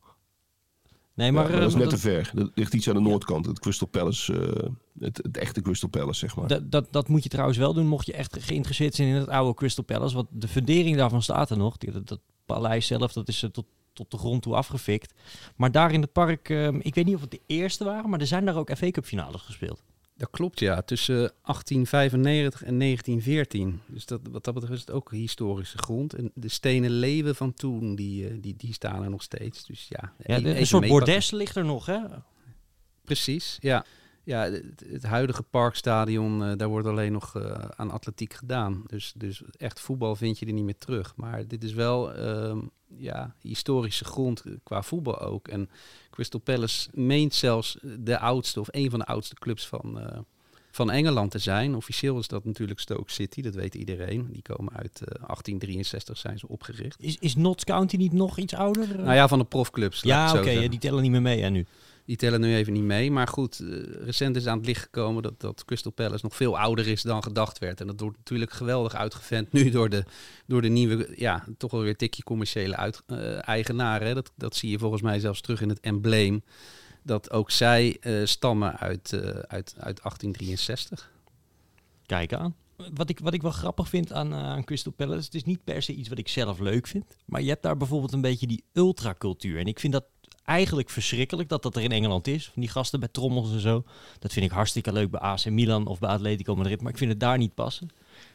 Nee, 1.18 1.32
maar, 1.32 1.44
ja, 1.44 1.50
maar 1.50 1.60
dat 1.60 1.68
is 1.68 1.74
net 1.74 1.90
dat, 1.90 1.92
te 1.92 1.98
ver. 1.98 2.30
Dat 2.34 2.50
ligt 2.54 2.74
iets 2.74 2.88
aan 2.88 2.94
de 2.94 3.00
noordkant. 3.00 3.46
Het 3.46 3.58
Crystal 3.58 3.88
Palace, 3.88 4.32
uh, 4.32 4.68
het, 4.98 5.16
het, 5.22 5.36
echte 5.36 5.60
Crystal 5.60 5.88
Palace, 5.88 6.18
zeg 6.18 6.36
maar. 6.36 6.48
Dat, 6.48 6.70
dat, 6.70 6.92
dat 6.92 7.08
moet 7.08 7.22
je 7.22 7.28
trouwens 7.28 7.58
wel 7.58 7.74
doen, 7.74 7.86
mocht 7.86 8.06
je 8.06 8.12
echt 8.12 8.36
geïnteresseerd 8.40 8.94
zijn 8.94 9.08
in 9.08 9.14
het 9.14 9.28
oude 9.28 9.54
Crystal 9.54 9.84
Palace. 9.84 10.14
Want 10.14 10.28
de 10.30 10.48
fundering 10.48 10.96
daarvan 10.96 11.22
staat 11.22 11.50
er 11.50 11.56
nog. 11.56 11.76
Dat, 11.76 12.06
dat 12.06 12.20
paleis 12.46 12.86
zelf, 12.86 13.12
dat 13.12 13.28
is 13.28 13.42
uh, 13.42 13.50
tot, 13.50 13.66
tot 13.92 14.10
de 14.10 14.18
grond 14.18 14.42
toe 14.42 14.54
afgefikt. 14.54 15.14
Maar 15.56 15.72
daar 15.72 15.92
in 15.92 16.00
het 16.00 16.12
park, 16.12 16.48
uh, 16.48 16.68
ik 16.78 16.94
weet 16.94 17.04
niet 17.04 17.14
of 17.14 17.20
het 17.20 17.30
de 17.30 17.40
eerste 17.46 17.84
waren, 17.84 18.10
maar 18.10 18.20
er 18.20 18.26
zijn 18.26 18.44
daar 18.44 18.56
ook 18.56 18.76
FA 18.76 18.90
Cup 18.90 19.04
finales 19.04 19.40
gespeeld. 19.40 19.82
Dat 20.18 20.30
klopt, 20.30 20.60
ja. 20.60 20.82
Tussen 20.82 21.14
1895 21.16 22.62
en 22.62 22.78
1914. 22.78 23.80
Dus 23.86 24.06
dat, 24.06 24.20
wat 24.30 24.44
dat 24.44 24.54
betreft 24.54 24.74
is 24.74 24.80
het 24.80 24.90
ook 24.90 25.10
historische 25.10 25.78
grond. 25.78 26.14
En 26.14 26.30
de 26.34 26.48
stenen 26.48 26.90
leeuwen 26.90 27.34
van 27.34 27.54
toen, 27.54 27.94
die, 27.94 28.40
die, 28.40 28.56
die 28.56 28.72
staan 28.72 29.02
er 29.02 29.10
nog 29.10 29.22
steeds. 29.22 29.66
Dus 29.66 29.88
ja, 29.88 30.12
een 30.18 30.66
soort 30.66 30.88
bordes 30.88 31.30
ligt 31.30 31.56
er 31.56 31.64
nog, 31.64 31.86
hè? 31.86 32.00
Precies, 33.04 33.56
ja. 33.60 33.84
Ja, 34.24 34.42
het, 34.42 34.84
het 34.86 35.02
huidige 35.02 35.42
parkstadion, 35.42 36.42
uh, 36.42 36.52
daar 36.56 36.68
wordt 36.68 36.86
alleen 36.86 37.12
nog 37.12 37.36
uh, 37.36 37.52
aan 37.52 37.90
atletiek 37.90 38.32
gedaan. 38.34 38.82
Dus, 38.86 39.12
dus 39.16 39.42
echt 39.56 39.80
voetbal 39.80 40.16
vind 40.16 40.38
je 40.38 40.46
er 40.46 40.52
niet 40.52 40.64
meer 40.64 40.78
terug. 40.78 41.16
Maar 41.16 41.46
dit 41.46 41.64
is 41.64 41.72
wel 41.72 42.18
uh, 42.18 42.62
ja, 42.96 43.34
historische 43.40 44.04
grond 44.04 44.42
qua 44.62 44.82
voetbal 44.82 45.20
ook. 45.20 45.48
En 45.48 45.70
Crystal 46.10 46.40
Palace 46.40 46.88
meent 46.92 47.34
zelfs 47.34 47.78
de 47.98 48.18
oudste 48.18 48.60
of 48.60 48.68
een 48.70 48.90
van 48.90 48.98
de 48.98 49.06
oudste 49.06 49.34
clubs 49.34 49.66
van, 49.66 49.98
uh, 49.98 50.18
van 50.70 50.90
Engeland 50.90 51.30
te 51.30 51.38
zijn. 51.38 51.74
Officieel 51.74 52.18
is 52.18 52.28
dat 52.28 52.44
natuurlijk 52.44 52.80
Stoke 52.80 53.12
City, 53.12 53.42
dat 53.42 53.54
weet 53.54 53.74
iedereen. 53.74 54.28
Die 54.32 54.42
komen 54.42 54.72
uit 54.72 55.00
uh, 55.02 55.08
1863, 55.08 56.18
zijn 56.18 56.38
ze 56.38 56.48
opgericht. 56.48 57.02
Is, 57.02 57.16
is 57.18 57.36
Notts 57.36 57.64
County 57.64 57.96
niet 57.96 58.12
nog 58.12 58.38
iets 58.38 58.54
ouder? 58.54 58.98
Nou 58.98 59.14
ja, 59.14 59.28
van 59.28 59.38
de 59.38 59.44
profclubs. 59.44 60.02
Ja, 60.02 60.30
oké, 60.30 60.38
okay, 60.38 60.68
die 60.68 60.78
tellen 60.78 61.02
niet 61.02 61.10
meer 61.10 61.22
mee 61.22 61.42
hè, 61.42 61.48
nu. 61.48 61.66
Die 62.08 62.16
tellen 62.16 62.40
nu 62.40 62.54
even 62.54 62.72
niet 62.72 62.82
mee. 62.82 63.10
Maar 63.10 63.28
goed, 63.28 63.58
uh, 63.58 63.84
recent 64.04 64.36
is 64.36 64.46
aan 64.46 64.56
het 64.56 64.66
licht 64.66 64.82
gekomen 64.82 65.22
dat, 65.22 65.40
dat 65.40 65.64
Crystal 65.64 65.92
Palace 65.92 66.24
nog 66.24 66.36
veel 66.36 66.58
ouder 66.58 66.86
is 66.86 67.02
dan 67.02 67.22
gedacht 67.22 67.58
werd. 67.58 67.80
En 67.80 67.86
dat 67.86 68.00
wordt 68.00 68.16
natuurlijk 68.16 68.52
geweldig 68.52 68.94
uitgevent 68.94 69.52
nu 69.52 69.70
door 69.70 69.88
de, 69.88 70.04
door 70.46 70.62
de 70.62 70.68
nieuwe, 70.68 71.12
ja, 71.16 71.44
toch 71.58 71.70
wel 71.70 71.80
weer 71.80 71.96
tikje 71.96 72.22
commerciële 72.22 72.76
uit, 72.76 73.02
uh, 73.06 73.48
eigenaren. 73.48 74.14
Dat, 74.14 74.32
dat 74.36 74.56
zie 74.56 74.70
je 74.70 74.78
volgens 74.78 75.02
mij 75.02 75.18
zelfs 75.20 75.40
terug 75.40 75.60
in 75.60 75.68
het 75.68 75.80
embleem. 75.80 76.42
Dat 77.02 77.30
ook 77.30 77.50
zij 77.50 77.96
uh, 78.00 78.26
stammen 78.26 78.78
uit, 78.78 79.12
uit, 79.48 79.74
uit 79.78 80.02
1863. 80.02 81.12
Kijk 82.06 82.32
aan. 82.32 82.54
Wat 82.94 83.10
ik, 83.10 83.18
wat 83.18 83.34
ik 83.34 83.42
wel 83.42 83.50
grappig 83.50 83.88
vind 83.88 84.12
aan, 84.12 84.34
aan 84.34 84.64
Crystal 84.64 84.92
Palace, 84.92 85.24
het 85.24 85.34
is 85.34 85.44
niet 85.44 85.64
per 85.64 85.82
se 85.82 85.94
iets 85.94 86.08
wat 86.08 86.18
ik 86.18 86.28
zelf 86.28 86.58
leuk 86.58 86.86
vind. 86.86 87.04
Maar 87.24 87.42
je 87.42 87.48
hebt 87.48 87.62
daar 87.62 87.76
bijvoorbeeld 87.76 88.12
een 88.12 88.20
beetje 88.20 88.46
die 88.46 88.64
ultracultuur. 88.72 89.58
En 89.58 89.66
ik 89.66 89.80
vind 89.80 89.92
dat 89.92 90.04
eigenlijk 90.48 90.90
verschrikkelijk 90.90 91.48
dat 91.48 91.62
dat 91.62 91.76
er 91.76 91.82
in 91.82 91.92
Engeland 91.92 92.26
is. 92.26 92.44
Van 92.52 92.62
die 92.62 92.70
gasten 92.70 93.00
bij 93.00 93.08
trommels 93.12 93.52
en 93.52 93.60
zo. 93.60 93.84
Dat 94.18 94.32
vind 94.32 94.44
ik 94.46 94.50
hartstikke 94.52 94.92
leuk 94.92 95.10
bij 95.10 95.20
AC 95.20 95.44
Milan 95.44 95.86
of 95.86 95.98
bij 95.98 96.10
Atletico 96.10 96.56
Madrid. 96.56 96.80
Maar 96.82 96.92
ik 96.92 96.98
vind 96.98 97.10
het 97.10 97.20
daar 97.20 97.38
niet 97.38 97.54
passen. 97.54 97.88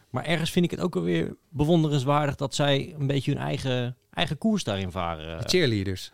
Maar 0.09 0.26
ergens 0.26 0.51
vind 0.51 0.66
ik 0.66 0.72
het 0.72 0.80
ook 0.80 0.95
alweer 0.95 1.36
bewonderenswaardig 1.49 2.36
dat 2.36 2.55
zij 2.55 2.95
een 2.99 3.07
beetje 3.07 3.32
hun 3.32 3.41
eigen, 3.41 3.95
eigen 4.14 4.38
koers 4.38 4.64
daarin 4.64 4.91
varen. 4.91 5.38
De 5.41 5.49
cheerleaders, 5.49 6.11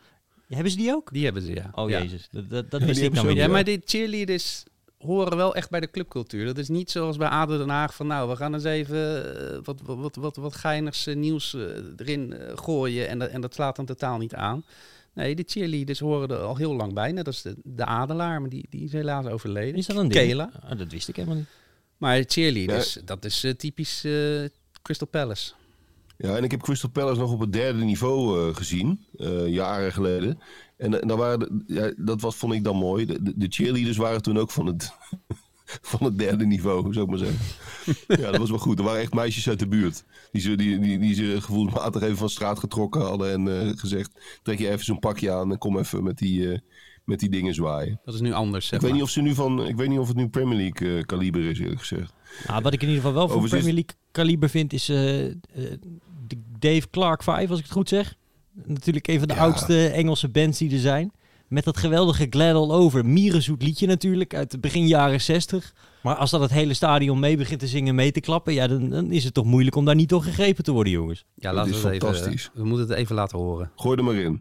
Hebben 0.48 0.72
ze 0.72 0.78
die 0.78 0.92
ook? 0.94 1.10
die 1.14 1.24
hebben 1.24 1.42
ze, 1.42 1.54
ja. 1.54 1.70
Oh 1.76 1.90
ja. 1.90 2.02
jezus, 2.02 2.28
dat, 2.32 2.50
dat, 2.50 2.72
dat 2.72 2.80
Ja, 2.82 2.86
wist 2.88 3.00
die 3.00 3.08
ik 3.10 3.14
nou 3.16 3.26
weer 3.28 3.36
ze 3.36 3.42
Ja, 3.42 3.48
maar 3.48 3.64
die 3.64 3.82
cheerleaders 3.86 4.64
horen 4.98 5.38
wel 5.38 5.56
echt 5.56 5.70
bij 5.70 5.80
de 5.80 5.92
clubcultuur. 5.92 6.46
Dat 6.46 6.58
is 6.58 6.68
niet 6.70 6.92
zoals 6.92 7.18
bij 7.18 7.28
ADO 7.28 7.58
Den 7.58 7.70
Haag 7.70 7.94
van 7.96 8.08
nou, 8.08 8.30
we 8.30 8.36
gaan 8.36 8.54
eens 8.54 8.64
even 8.64 9.36
eh, 9.52 9.60
wat, 9.64 9.82
wat, 9.84 9.98
wat, 9.98 10.16
wat, 10.16 10.36
wat 10.36 10.56
geinigs 10.56 11.06
nieuws 11.06 11.54
eh, 11.54 11.62
erin 11.98 12.34
eh, 12.34 12.58
gooien 12.58 13.08
en, 13.08 13.20
dat- 13.20 13.30
en 13.30 13.42
dat 13.42 13.54
slaat 13.54 13.76
dan 13.76 13.86
totaal 13.86 14.18
niet 14.18 14.34
aan. 14.36 14.64
Nee, 15.20 15.36
de 15.36 15.44
cheerleaders 15.48 16.00
horen 16.00 16.30
er 16.30 16.38
al 16.38 16.56
heel 16.56 16.76
lang 16.76 16.94
bij. 16.94 17.12
Net 17.12 17.28
als 17.28 17.42
de, 17.42 17.56
de 17.64 17.86
Adelaar, 17.86 18.42
maar 18.42 18.50
die, 18.50 18.66
die 18.70 18.84
is 18.84 18.92
helaas 18.92 19.26
overleden. 19.26 19.76
Is 19.76 19.86
dat 19.88 19.98
een 19.98 20.08
ding? 20.08 20.28
Kela. 20.28 20.52
Ah, 20.64 20.78
dat 20.78 20.92
wist 20.92 21.08
ik 21.08 21.16
helemaal 21.16 21.38
niet. 21.38 21.48
Maar 21.98 22.24
cheerleaders, 22.28 22.98
dat 23.06 23.26
is 23.26 23.44
eh, 23.44 23.52
typisch 23.54 24.04
eh, 24.04 24.12
Crystal 24.82 25.08
Palace. 25.08 25.54
Ja, 26.18 26.36
en 26.36 26.44
ik 26.44 26.52
heb 26.52 26.62
Crystal 26.62 26.90
Palace 26.90 27.20
nog 27.20 27.32
op 27.32 27.40
het 27.40 27.54
derde 27.54 27.84
niveau 27.84 28.50
eh, 28.50 28.56
gezien, 28.56 29.06
eh, 29.18 29.48
jaren 29.48 29.92
geleden. 29.94 30.40
En, 30.78 30.92
daar 30.92 31.18
waren 31.18 31.40
de- 31.40 31.64
ja, 31.74 31.94
dat 31.98 32.22
was, 32.22 32.36
vond 32.36 32.54
ik 32.54 32.64
dan 32.64 32.76
mooi. 32.76 33.06
De, 33.06 33.24
de- 33.24 33.34
de 33.38 33.48
cheerleaders 33.50 33.98
waren 33.98 34.22
toen 34.22 34.38
ook 34.40 34.52
van 34.52 34.66
het, 34.66 34.92
van 35.92 36.06
het 36.06 36.18
derde 36.18 36.46
niveau, 36.46 36.94
zou 36.94 37.06
ik 37.06 37.12
maar 37.12 37.20
zeggen. 37.20 37.40
ja, 38.08 38.32
dat 38.32 38.38
was 38.38 38.50
wel 38.50 38.60
goed. 38.60 38.80
Er 38.80 38.86
waren 38.86 39.02
echt 39.02 39.14
meisjes 39.14 39.50
uit 39.50 39.60
de 39.60 39.68
buurt. 39.68 40.04
Die 40.32 40.42
ze, 40.42 40.56
die, 40.56 40.80
die, 40.80 41.00
die 41.00 41.14
ze 41.14 41.42
gevoelsmatig 41.42 42.02
even 42.02 42.18
van 42.18 42.30
straat 42.30 42.60
getrokken 42.60 43.02
hadden 43.02 43.32
en 43.32 43.62
eh, 43.62 43.78
gezegd... 43.78 44.40
trek 44.44 44.60
je 44.60 44.70
even 44.70 44.86
zo'n 44.86 45.00
pakje 45.00 45.32
aan 45.32 45.52
en 45.52 45.58
kom 45.58 45.78
even 45.78 46.04
met 46.04 46.18
die, 46.18 46.52
eh, 46.52 46.60
met 47.10 47.20
die 47.20 47.30
dingen 47.30 47.54
zwaaien. 47.54 48.00
Dat 48.06 48.14
is 48.14 48.22
nu 48.22 48.32
anders, 48.34 48.68
zeg 48.68 48.80
Ik 48.80 48.86
weet, 48.86 48.94
niet 48.94 49.04
of 49.04 49.10
ze 49.10 49.22
nu 49.22 49.34
van, 49.34 49.68
ik 49.68 49.76
weet 49.76 49.90
niet 49.90 50.00
of 50.00 50.08
het 50.08 50.18
nu 50.18 50.30
Premier 50.30 50.58
League 50.58 50.98
eh, 50.98 51.04
kaliber 51.04 51.42
is, 51.50 51.60
eerlijk 51.60 51.80
gezegd. 51.80 52.14
Nou, 52.48 52.62
wat 52.62 52.74
ik 52.74 52.82
in 52.82 52.88
ieder 52.88 53.04
geval 53.04 53.18
wel 53.18 53.40
van 53.40 53.50
Premier 53.50 53.74
League 53.74 53.96
kaliber 54.12 54.50
vind, 54.50 54.74
is 54.74 54.90
eh, 54.90 55.26
eh, 55.26 55.34
de 56.28 56.38
Dave 56.60 56.90
Clark 56.90 57.24
5, 57.24 57.50
als 57.50 57.60
ik 57.60 57.66
het 57.66 57.74
goed 57.74 57.90
zeg. 57.90 58.16
Natuurlijk 58.66 59.08
een 59.08 59.20
van 59.20 59.28
de 59.28 59.34
Ja. 59.34 59.40
oudste 59.40 59.88
Engelse 59.88 60.30
bands 60.30 60.58
die 60.58 60.72
er 60.72 60.80
zijn. 60.80 61.12
Met 61.50 61.64
dat 61.64 61.78
geweldige 61.78 62.28
Glad 62.30 62.56
All 62.56 62.72
Over. 62.72 63.06
Mierenzoet 63.06 63.64
liedje 63.64 63.88
natuurlijk, 63.88 64.36
uit 64.36 64.52
de 64.52 64.60
begin 64.60 64.88
jaren 64.88 65.22
60. 65.22 65.74
Maar 66.04 66.16
als 66.16 66.32
dat 66.32 66.42
het 66.42 66.52
hele 66.52 66.74
stadion 66.74 67.20
mee 67.20 67.38
begint 67.38 67.60
te 67.60 67.68
zingen, 67.68 67.96
mee 67.96 68.12
te 68.12 68.20
klappen... 68.20 68.54
ja, 68.54 68.68
dan, 68.68 68.90
dan 68.90 69.12
is 69.12 69.24
het 69.24 69.34
toch 69.34 69.46
moeilijk 69.46 69.76
om 69.76 69.86
daar 69.86 69.96
niet 69.96 70.10
door 70.10 70.24
gegrepen 70.24 70.64
te 70.64 70.72
worden, 70.72 70.94
jongens. 70.94 71.26
Ja, 71.36 71.54
laten 71.54 71.72
we 71.72 71.78
het 71.78 71.86
even... 71.86 72.00
fantastisch. 72.00 72.50
We 72.54 72.64
moeten 72.64 72.88
het 72.88 72.98
even 72.98 73.16
laten 73.16 73.38
horen. 73.38 73.72
Gooi 73.76 73.98
er 73.98 74.04
maar 74.04 74.16
in. 74.16 74.40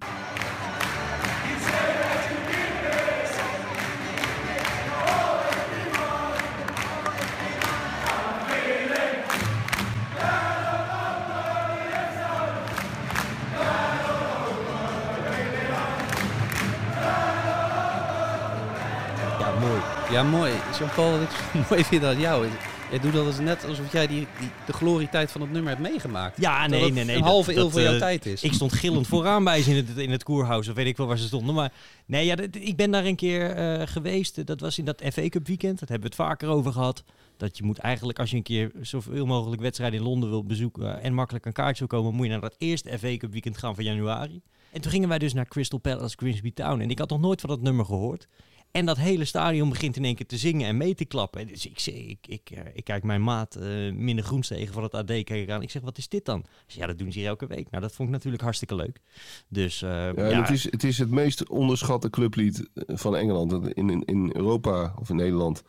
Mooi. 19.61 19.81
Ja, 20.11 20.23
mooi. 20.23 20.53
Jean-Paul, 20.79 21.11
wat 21.11 21.23
ik 21.23 21.69
mooi 21.71 21.85
vind 21.85 22.05
aan 22.05 22.21
jou 22.21 22.47
is... 22.47 22.53
Jij 22.91 22.99
doet 22.99 23.13
dat 23.13 23.27
eens 23.27 23.39
net 23.39 23.65
alsof 23.65 23.93
jij 23.93 24.07
die, 24.07 24.27
die, 24.41 24.51
de 24.67 24.73
glorietijd 24.73 25.31
van 25.31 25.41
het 25.41 25.51
nummer 25.51 25.71
hebt 25.71 25.83
meegemaakt. 25.83 26.41
Ja, 26.41 26.67
nee, 26.67 26.93
nee, 26.93 27.05
nee. 27.05 27.17
Een 27.17 27.23
halve 27.23 27.57
eeuw 27.57 27.71
voor 27.71 27.81
jouw 27.81 27.93
eh, 27.93 27.99
tijd 27.99 28.27
is. 28.27 28.43
Ik 28.43 28.53
stond 28.53 28.73
gillend 28.73 29.07
vooraan 29.17 29.45
bij 29.45 29.63
ze 29.63 29.71
in 29.71 29.77
het, 29.77 29.97
in 29.97 30.11
het 30.11 30.23
koerhuis. 30.23 30.69
Of 30.69 30.75
weet 30.75 30.87
ik 30.87 30.97
wel 30.97 31.07
waar 31.07 31.19
ze 31.19 31.27
stonden. 31.27 31.55
Maar 31.55 31.73
nee, 32.07 32.27
ja, 32.27 32.35
dat- 32.35 32.49
ik 32.53 32.77
ben 32.77 32.91
daar 32.91 33.05
een 33.05 33.17
keer 33.17 33.51
eh, 33.51 33.87
geweest. 33.87 34.47
Dat 34.47 34.61
was 34.61 34.79
in 34.79 34.85
dat 34.85 35.03
FA 35.13 35.29
Cup 35.29 35.47
weekend. 35.47 35.79
Dat 35.79 35.89
hebben 35.89 36.11
we 36.11 36.17
het 36.17 36.27
vaker 36.27 36.49
over 36.49 36.73
gehad. 36.73 37.05
Dat 37.37 37.57
je 37.57 37.65
moet 37.65 37.79
eigenlijk, 37.79 38.19
als 38.19 38.31
je 38.31 38.37
een 38.37 38.43
keer 38.43 38.71
zoveel 38.81 39.27
mogelijk 39.27 39.63
wedstrijden 39.63 39.99
in 39.99 40.05
Londen 40.05 40.29
wil 40.29 40.45
bezoeken... 40.45 41.03
en 41.03 41.15
makkelijk 41.15 41.47
een 41.47 41.53
kaartje 41.53 41.87
wil 41.89 41.99
komen... 41.99 42.15
moet 42.15 42.27
je 42.27 42.33
naar 42.33 42.41
dat 42.41 42.55
eerste 42.59 42.99
FA 42.99 43.17
Cup 43.17 43.33
weekend 43.33 43.59
gaan 43.59 43.75
van 43.75 43.85
januari. 43.85 44.41
En 44.73 44.81
toen 44.81 44.91
gingen 44.91 45.09
wij 45.09 45.19
dus 45.19 45.33
naar 45.35 45.49
Crystal 45.49 45.79
Palace 45.79 46.17
Grimsby 46.19 46.53
Town. 46.53 46.81
En 46.81 46.91
ik 46.91 46.99
had 46.99 47.11
nog 47.11 47.21
nooit 47.21 47.41
van 47.41 47.51
dat 47.51 47.61
nummer 47.61 47.85
gehoord. 47.85 48.29
En 48.71 48.87
dat 48.87 48.97
hele 48.97 49.25
stadion 49.25 49.69
begint 49.69 49.97
in 49.97 50.05
één 50.05 50.15
keer 50.15 50.27
te 50.27 50.37
zingen 50.39 50.67
en 50.69 50.77
mee 50.77 50.95
te 50.95 51.05
klappen. 51.05 51.47
Dus 51.47 51.67
ik, 51.67 51.79
zeg- 51.79 51.95
ik, 51.95 52.19
ik, 52.27 52.51
eh, 52.51 52.61
ik 52.75 52.85
kijk 52.85 53.03
mijn 53.03 53.23
maat 53.23 53.57
uh, 53.61 53.93
Minne 53.93 54.23
Groenstegen 54.23 54.73
van 54.75 54.83
het 54.83 54.95
AD 54.95 55.07
kijken 55.07 55.55
aan. 55.55 55.63
Ik 55.63 55.71
zeg, 55.71 55.83
wat 55.83 55.99
is 55.99 56.09
dit 56.09 56.25
dan? 56.25 56.45
Ja, 56.67 56.87
dat 56.87 56.99
doen 56.99 57.13
ze 57.13 57.19
hier 57.19 57.29
elke 57.29 57.47
week. 57.47 57.71
Nou, 57.71 57.83
dat 57.83 57.93
vond 57.95 58.09
ik 58.09 58.15
natuurlijk 58.15 58.43
hartstikke 58.43 58.75
leuk. 58.75 59.01
Dus 59.49 59.83
eh, 59.83 59.91
Ja, 60.17 60.23
Het, 60.41 60.51
is, 60.51 60.65
het 60.65 60.85
is 60.85 60.99
het 60.99 61.11
meest 61.11 61.49
onderschatte 61.49 62.11
clublied 62.11 62.69
van 62.75 63.17
Engeland. 63.17 63.53
In, 63.75 63.91
in, 63.91 64.03
in 64.05 64.31
Europa 64.37 64.95
of 65.01 65.09
in 65.11 65.17
Nederland 65.17 65.63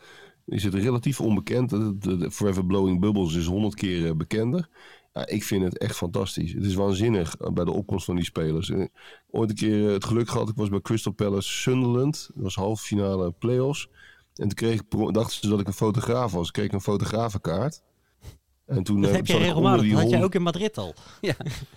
is 0.45 0.63
het 0.63 0.73
relatief 0.73 1.21
onbekend. 1.21 1.69
De, 1.69 2.27
Forever 2.31 2.65
Blowing 2.65 2.99
Bubbles 2.99 3.35
is 3.35 3.45
honderd 3.45 3.75
keer 3.75 4.17
bekender. 4.17 4.69
Ja, 5.13 5.27
ik 5.27 5.43
vind 5.43 5.63
het 5.63 5.77
echt 5.77 5.95
fantastisch. 5.95 6.53
Het 6.53 6.65
is 6.65 6.73
waanzinnig 6.73 7.35
eh, 7.37 7.49
bij 7.51 7.65
de 7.65 7.71
opkomst 7.71 8.05
van 8.05 8.15
die 8.15 8.23
spelers. 8.25 8.69
Eh, 8.69 8.85
Ooit 9.31 9.49
een 9.49 9.55
keer 9.55 9.87
eh, 9.87 9.93
het 9.93 10.05
geluk 10.05 10.29
gehad. 10.29 10.49
Ik 10.49 10.55
was 10.55 10.69
bij 10.69 10.81
Crystal 10.81 11.11
Palace 11.13 11.49
Sunderland. 11.49 12.29
Dat 12.33 12.43
was 12.43 12.55
halve 12.55 12.83
finale 12.83 13.31
play-offs. 13.31 13.87
En 14.35 14.47
toen 14.47 14.53
kreeg 14.53 14.79
ik, 14.79 15.13
dachten 15.13 15.39
ze 15.39 15.49
dat 15.49 15.59
ik 15.59 15.67
een 15.67 15.73
fotograaf 15.73 16.31
was. 16.31 16.47
Ik 16.47 16.53
kreeg 16.53 16.71
een 16.71 16.81
fotografenkaart. 16.81 17.81
En 18.65 18.83
toen 18.83 19.01
dat 19.01 19.11
heb 19.11 19.27
je 19.27 19.37
regelmatig. 19.37 19.81
die 19.81 19.91
Dat 19.91 19.99
had 19.99 20.09
jij 20.09 20.19
hond- 20.19 20.29
ook 20.29 20.35
in 20.35 20.41
Madrid 20.45 20.77
al. 20.77 20.93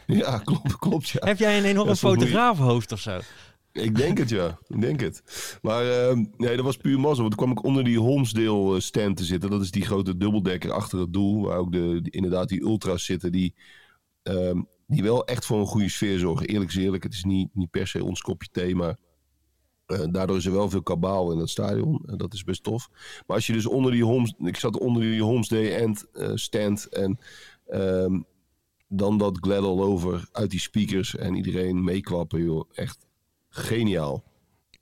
Ja, 0.07 0.39
klopt, 0.45 0.77
klopt 0.79 1.09
ja. 1.09 1.27
Heb 1.27 1.39
jij 1.39 1.59
een 1.59 1.65
enorm 1.65 1.87
Ja, 1.87 1.93
je- 1.93 1.99
fotografenhoofd 1.99 2.93
of 2.93 3.01
zo? 3.01 3.21
Ik 3.73 3.97
denk 3.97 4.19
het, 4.19 4.29
ja. 4.29 4.59
Ik 4.67 4.81
denk 4.81 5.01
het. 5.01 5.23
Maar 5.63 5.91
ehm, 5.91 6.25
nee, 6.37 6.57
dat 6.57 6.65
was 6.65 6.77
puur 6.77 7.01
mazzel. 7.01 7.25
Want 7.25 7.37
toen 7.37 7.47
kwam 7.47 7.59
ik 7.59 7.65
onder 7.65 7.85
die 7.85 7.99
Holmesdale 7.99 8.75
eh, 8.75 8.81
stand 8.81 9.17
te 9.17 9.25
zitten. 9.25 9.51
Dat 9.51 9.63
is 9.63 9.71
die 9.71 9.85
grote 9.85 10.17
dubbeldekker 10.17 10.73
achter 10.73 10.99
het 10.99 11.13
doel. 11.13 11.43
Waar 11.43 11.59
ook 11.59 11.73
de, 11.73 12.01
inderdaad 12.11 12.49
die 12.49 12.63
ultras 12.63 13.05
zitten. 13.05 13.33
Die, 13.33 13.55
ehm, 14.23 14.63
die 14.87 15.03
wel 15.03 15.25
echt 15.25 15.47
voor 15.47 15.61
een 15.61 15.67
goede 15.67 15.89
sfeer 15.89 16.19
zorgen. 16.19 16.47
Eerlijk 16.47 16.71
is 16.71 16.77
eerlijk. 16.77 17.03
Het 17.03 17.13
is 17.13 17.25
niet, 17.25 17.49
niet 17.53 17.71
per 17.71 17.87
se 17.87 18.05
ons 18.05 18.21
kopje 18.21 18.49
thee. 18.53 18.75
Maar 18.75 18.97
eh, 19.87 20.05
daardoor 20.11 20.37
is 20.37 20.47
er 20.47 20.53
wel 20.53 20.71
veel 20.71 20.83
kabaal 20.83 21.33
in 21.33 21.39
het 21.39 21.51
stadion. 21.51 22.03
En 22.07 22.17
dat 22.17 22.35
is 22.35 22.45
best 22.45 22.63
tof. 22.63 22.89
Maar 23.27 23.37
als 23.37 23.47
je 23.47 23.53
dus 23.53 23.67
onder 23.67 23.93
die 23.93 24.05
Holmes... 24.05 24.35
Ik 24.39 24.57
zat 24.57 24.79
onder 24.79 25.03
die 25.03 25.23
Holmesdale 25.23 25.71
end, 25.71 26.07
eh, 26.13 26.31
stand. 26.35 26.89
En 26.89 27.19
ehm, 27.67 28.21
dan 28.89 29.19
dat 29.19 29.39
glad 29.41 29.65
all 29.65 29.81
over 29.81 30.29
uit 30.33 30.51
die 30.51 30.61
speakers. 30.61 31.17
En 31.17 31.35
iedereen 31.35 31.85
meeklappen, 31.85 32.43
joh. 32.43 32.71
Echt 32.73 33.07
geniaal. 33.53 34.23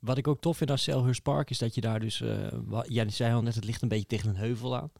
Wat 0.00 0.18
ik 0.18 0.28
ook 0.28 0.40
tof 0.40 0.56
vind 0.56 0.70
aan 0.70 0.78
Selhurst 0.78 1.22
Park 1.22 1.50
is 1.50 1.58
dat 1.58 1.74
je 1.74 1.80
daar 1.80 2.00
dus... 2.00 2.22
wa- 2.64 2.84
jij 2.88 3.08
zei 3.10 3.34
al 3.34 3.42
net, 3.42 3.54
het 3.54 3.64
ligt 3.64 3.82
een 3.82 3.88
beetje 3.88 4.06
tegen 4.06 4.28
een 4.28 4.36
heuvel 4.36 4.76
aan. 4.76 4.92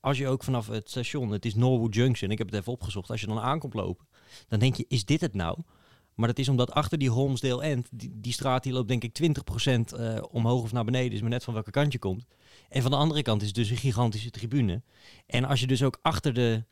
Als 0.00 0.18
je 0.18 0.28
ook 0.28 0.44
vanaf 0.44 0.66
het 0.66 0.90
station, 0.90 1.30
het 1.30 1.44
is 1.44 1.54
Norwood 1.54 1.94
Junction, 1.94 2.30
ik 2.30 2.38
heb 2.38 2.46
het 2.46 2.60
even 2.60 2.72
opgezocht. 2.72 3.10
Als 3.10 3.20
je 3.20 3.26
dan 3.26 3.40
aankomt 3.40 3.74
lopen, 3.74 4.06
dan 4.48 4.58
denk 4.58 4.74
je, 4.74 4.84
is 4.88 5.04
dit 5.04 5.20
het 5.20 5.34
nou? 5.34 5.58
Maar 6.14 6.28
dat 6.28 6.38
is 6.38 6.48
omdat 6.48 6.70
achter 6.70 6.98
die 6.98 7.10
Holmesdale 7.10 7.62
End, 7.62 7.88
die, 7.90 8.10
die 8.14 8.32
straat 8.32 8.62
die 8.62 8.72
loopt 8.72 8.88
denk 8.88 9.04
ik 9.04 9.18
20% 9.22 9.96
eh, 9.98 10.22
omhoog 10.30 10.62
of 10.62 10.72
naar 10.72 10.84
beneden. 10.84 11.12
Is 11.12 11.20
maar 11.20 11.30
net 11.30 11.44
van 11.44 11.54
welke 11.54 11.70
kant 11.70 11.92
je 11.92 11.98
komt. 11.98 12.26
En 12.68 12.82
van 12.82 12.90
de 12.90 12.96
andere 12.96 13.22
kant 13.22 13.42
is 13.42 13.52
dus 13.52 13.70
een 13.70 13.76
gigantische 13.76 14.30
tribune. 14.30 14.82
En 15.26 15.44
als 15.44 15.60
je 15.60 15.66
dus 15.66 15.82
ook 15.82 15.98
achter 16.02 16.34
de, 16.34 16.64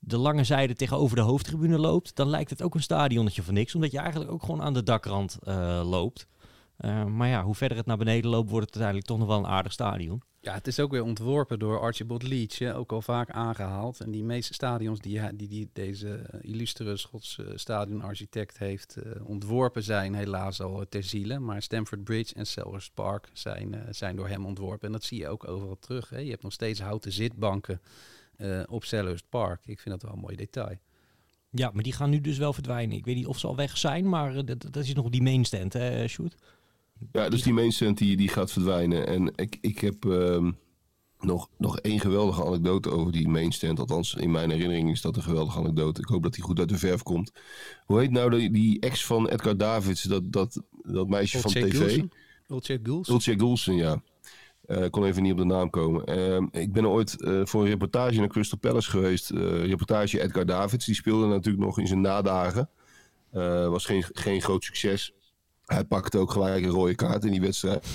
de 0.00 0.16
lange 0.16 0.44
zijde 0.44 0.74
tegenover 0.74 1.16
de 1.16 1.22
hoofdtribune 1.22 1.78
loopt, 1.78 2.16
dan 2.16 2.28
lijkt 2.28 2.50
het 2.50 2.62
ook 2.62 2.74
een 2.74 2.82
stadionnetje 2.82 3.42
van 3.42 3.54
niks. 3.54 3.74
Omdat 3.74 3.90
je 3.90 3.98
eigenlijk 3.98 4.30
ook 4.30 4.42
gewoon 4.42 4.62
aan 4.62 4.74
de 4.74 4.82
dakrand 4.82 5.38
eh, 5.42 5.80
loopt. 5.84 6.26
Eh, 6.76 7.04
maar 7.04 7.28
ja, 7.28 7.44
hoe 7.44 7.54
verder 7.54 7.76
het 7.76 7.86
naar 7.86 7.96
beneden 7.96 8.30
loopt, 8.30 8.50
wordt 8.50 8.66
het 8.66 8.74
uiteindelijk 8.74 9.06
toch 9.06 9.18
nog 9.18 9.28
wel 9.28 9.38
een 9.38 9.56
aardig 9.56 9.72
stadion. 9.72 10.22
Ja, 10.42 10.54
het 10.54 10.66
is 10.66 10.80
ook 10.80 10.90
weer 10.90 11.02
ontworpen 11.02 11.58
door 11.58 11.80
Archibald 11.80 12.22
Leach, 12.22 12.74
ook 12.74 12.92
al 12.92 13.02
vaak 13.02 13.30
aangehaald. 13.30 14.00
En 14.00 14.10
die 14.10 14.24
meeste 14.24 14.54
stadions 14.54 14.98
die, 15.00 15.36
die, 15.36 15.70
deze 15.72 16.14
eh, 16.14 16.50
illustere 16.50 16.96
Schotse 16.96 17.52
stadionarchitect 17.54 18.58
heeft 18.58 18.96
ontworpen 19.24 19.82
zijn 19.82 20.14
helaas 20.14 20.60
al 20.60 20.84
ter 20.88 21.02
ziele. 21.02 21.38
Maar 21.38 21.62
Stamford 21.62 22.04
Bridge 22.04 22.34
en 22.34 22.46
Selhurst 22.46 22.94
Park 22.94 23.30
zijn, 23.32 23.86
zijn 23.90 24.16
door 24.16 24.28
hem 24.28 24.46
ontworpen. 24.46 24.86
En 24.86 24.92
dat 24.92 25.04
zie 25.04 25.18
je 25.18 25.28
ook 25.28 25.48
overal 25.48 25.78
terug. 25.78 26.08
Hè. 26.08 26.18
Je 26.18 26.30
hebt 26.30 26.42
nog 26.42 26.52
steeds 26.52 26.80
houten 26.80 27.12
zitbanken 27.12 27.80
eh, 28.40 28.62
op 28.66 28.84
Selhurst 28.84 29.28
Park. 29.28 29.60
Ik 29.66 29.80
vind 29.80 29.94
dat 29.94 30.02
wel 30.02 30.12
een 30.12 30.24
mooi 30.24 30.36
detail. 30.36 30.78
Ja, 31.50 31.70
maar 31.74 31.82
die 31.82 31.92
gaan 31.92 32.10
nu 32.10 32.20
dus 32.20 32.38
wel 32.38 32.52
verdwijnen. 32.52 32.96
Ik 32.96 33.04
weet 33.04 33.16
niet 33.16 33.26
of 33.26 33.38
ze 33.38 33.46
al 33.46 33.56
weg 33.56 33.76
zijn, 33.78 34.08
maar 34.08 34.36
eh, 34.36 34.42
dat, 34.44 34.66
dat 34.70 34.84
is 34.84 34.94
nog 34.94 35.10
die 35.10 35.22
mainstand, 35.22 35.72
hè, 35.72 36.08
Sjoerd? 36.08 36.34
Ja, 37.12 37.28
dus 37.28 37.42
die 37.42 37.52
mainstand 37.52 37.98
die, 37.98 38.16
die 38.16 38.28
gaat 38.28 38.52
verdwijnen. 38.52 39.06
En 39.06 39.32
ik, 39.36 39.58
ik 39.60 39.78
heb 39.78 40.04
ehm, 40.04 40.50
nog, 41.18 41.48
nog 41.58 41.78
één 41.78 42.00
geweldige 42.00 42.44
anekdote 42.44 42.90
over 42.90 43.12
die 43.12 43.28
mainstand. 43.28 43.78
Althans, 43.78 44.14
in 44.14 44.30
mijn 44.30 44.50
herinnering 44.50 44.90
is 44.90 45.00
dat 45.00 45.16
een 45.16 45.22
geweldige 45.22 45.58
anekdote. 45.58 46.00
Ik 46.00 46.06
hoop 46.06 46.22
dat 46.22 46.34
die 46.34 46.42
goed 46.42 46.58
uit 46.58 46.68
de 46.68 46.78
verf 46.78 47.02
komt. 47.02 47.32
Hoe 47.84 47.98
heet 48.00 48.10
nou 48.10 48.30
die, 48.30 48.50
die 48.50 48.80
ex 48.80 49.06
van 49.06 49.28
Edgar 49.28 49.56
Davids, 49.56 50.02
dat, 50.02 50.32
dat, 50.32 50.62
dat 50.82 51.08
meisje 51.08 51.38
van 51.38 51.56
Ulche 51.56 51.68
tv? 51.68 51.78
Goulson? 51.78 53.14
Ulche 53.14 53.38
Goulson, 53.38 53.74
ja. 53.74 54.02
Eh, 54.70 54.90
kon 54.90 55.04
even 55.04 55.22
niet 55.22 55.32
op 55.32 55.38
de 55.38 55.44
naam 55.44 55.70
komen. 55.70 56.04
Ehm, 56.04 56.46
ik 56.50 56.72
ben 56.72 56.88
ooit 56.88 57.22
eh, 57.22 57.40
voor 57.44 57.62
een 57.62 57.68
reportage 57.68 58.18
naar 58.18 58.28
Crystal 58.28 58.58
Palace 58.58 58.90
geweest. 58.90 59.30
Eh, 59.30 59.64
reportage 59.64 60.22
Edgar 60.22 60.46
Davids. 60.46 60.86
Die 60.86 60.94
speelde 60.94 61.26
natuurlijk 61.26 61.64
nog 61.64 61.78
in 61.78 61.86
zijn 61.86 62.00
nadagen. 62.00 62.68
Was 63.70 63.84
geen, 63.84 64.04
geen 64.12 64.42
groot 64.42 64.64
succes. 64.64 65.12
Hij 65.64 65.84
pakte 65.84 66.18
ook 66.18 66.30
gelijk 66.30 66.64
een 66.64 66.70
rode 66.70 66.94
kaart 66.94 67.24
in 67.24 67.30
die 67.30 67.40
wedstrijd. 67.40 67.86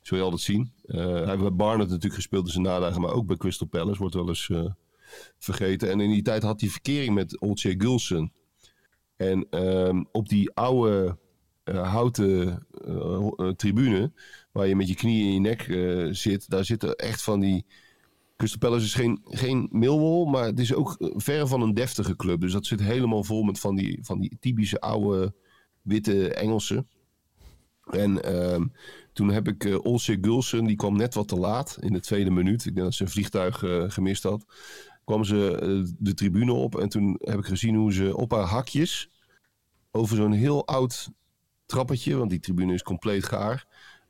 Zul 0.00 0.16
je 0.16 0.22
altijd 0.22 0.42
zien. 0.42 0.72
Hij 0.86 1.26
heeft 1.26 1.38
bij 1.38 1.52
Barnet 1.52 1.88
natuurlijk 1.88 2.14
gespeeld 2.14 2.46
in 2.46 2.52
zijn 2.52 2.64
nadagen, 2.64 3.00
maar 3.00 3.12
ook 3.12 3.26
bij 3.26 3.36
Crystal 3.36 3.66
Palace 3.66 3.98
wordt 3.98 4.14
wel 4.14 4.28
eens 4.28 4.50
vergeten. 5.38 5.90
En 5.90 6.00
in 6.00 6.10
die 6.10 6.22
tijd 6.22 6.42
had 6.42 6.60
hij 6.60 6.70
verkering 6.70 7.14
met 7.14 7.40
Olcay 7.40 7.74
Gulsen. 7.78 8.32
En 9.16 9.46
ehm, 9.50 10.04
op 10.12 10.28
die 10.28 10.50
oude 10.54 11.18
houten 11.64 12.66
tribune, 13.56 14.12
waar 14.58 14.68
je 14.68 14.76
met 14.76 14.88
je 14.88 14.94
knieën 14.94 15.26
in 15.26 15.32
je 15.32 15.40
nek 15.40 15.68
eh, 15.68 16.08
zit, 16.10 16.50
daar 16.50 16.64
zitten 16.64 16.96
echt 16.96 17.22
van 17.22 17.40
die... 17.40 17.64
Crystal 18.36 18.58
Palace 18.58 18.84
is 18.84 18.94
geen, 18.94 19.20
geen 19.24 19.68
Millwall, 19.70 20.30
maar 20.30 20.44
het 20.44 20.58
is 20.58 20.74
ook 20.74 20.96
eh, 20.98 21.08
verre 21.14 21.46
van 21.46 21.62
een 21.62 21.74
deftige 21.74 22.16
club. 22.16 22.40
Dus 22.40 22.52
dat 22.52 22.66
zit 22.66 22.80
helemaal 22.80 23.24
vol 23.24 23.42
met 23.42 23.58
van 23.58 23.76
die, 23.76 23.98
van 24.02 24.20
die 24.20 24.36
typische 24.40 24.80
oude 24.80 25.34
witte 25.82 26.34
Engelsen. 26.34 26.88
En 27.90 28.22
ehm, 28.22 28.66
toen 29.12 29.28
heb 29.28 29.48
ik 29.48 29.64
uh, 29.64 29.84
Olsje 29.84 30.18
Gulsen, 30.20 30.64
die 30.64 30.76
kwam 30.76 30.96
net 30.96 31.14
wat 31.14 31.28
te 31.28 31.36
laat 31.36 31.76
in 31.80 31.92
de 31.92 32.00
tweede 32.00 32.30
minuut. 32.30 32.64
Ik 32.64 32.74
denk 32.74 32.86
dat 32.86 32.94
ze 32.94 33.02
een 33.02 33.10
vliegtuig 33.10 33.64
gemist 33.94 34.22
had. 34.22 34.44
Kwam 35.04 35.24
ze 35.24 35.92
de 35.98 36.14
tribune 36.14 36.52
op 36.52 36.78
en 36.78 36.88
toen 36.88 37.16
heb 37.20 37.38
ik 37.38 37.46
gezien 37.46 37.74
hoe 37.74 37.92
ze 37.92 38.16
op 38.16 38.30
haar 38.30 38.44
hakjes 38.44 39.10
over 39.90 40.16
zo'n 40.16 40.32
heel 40.32 40.66
oud 40.66 41.10
trappetje, 41.66 42.16
want 42.16 42.30
die 42.30 42.40
tribune 42.40 42.74
is 42.74 42.82
compleet 42.82 43.24
gaar, 43.24 43.66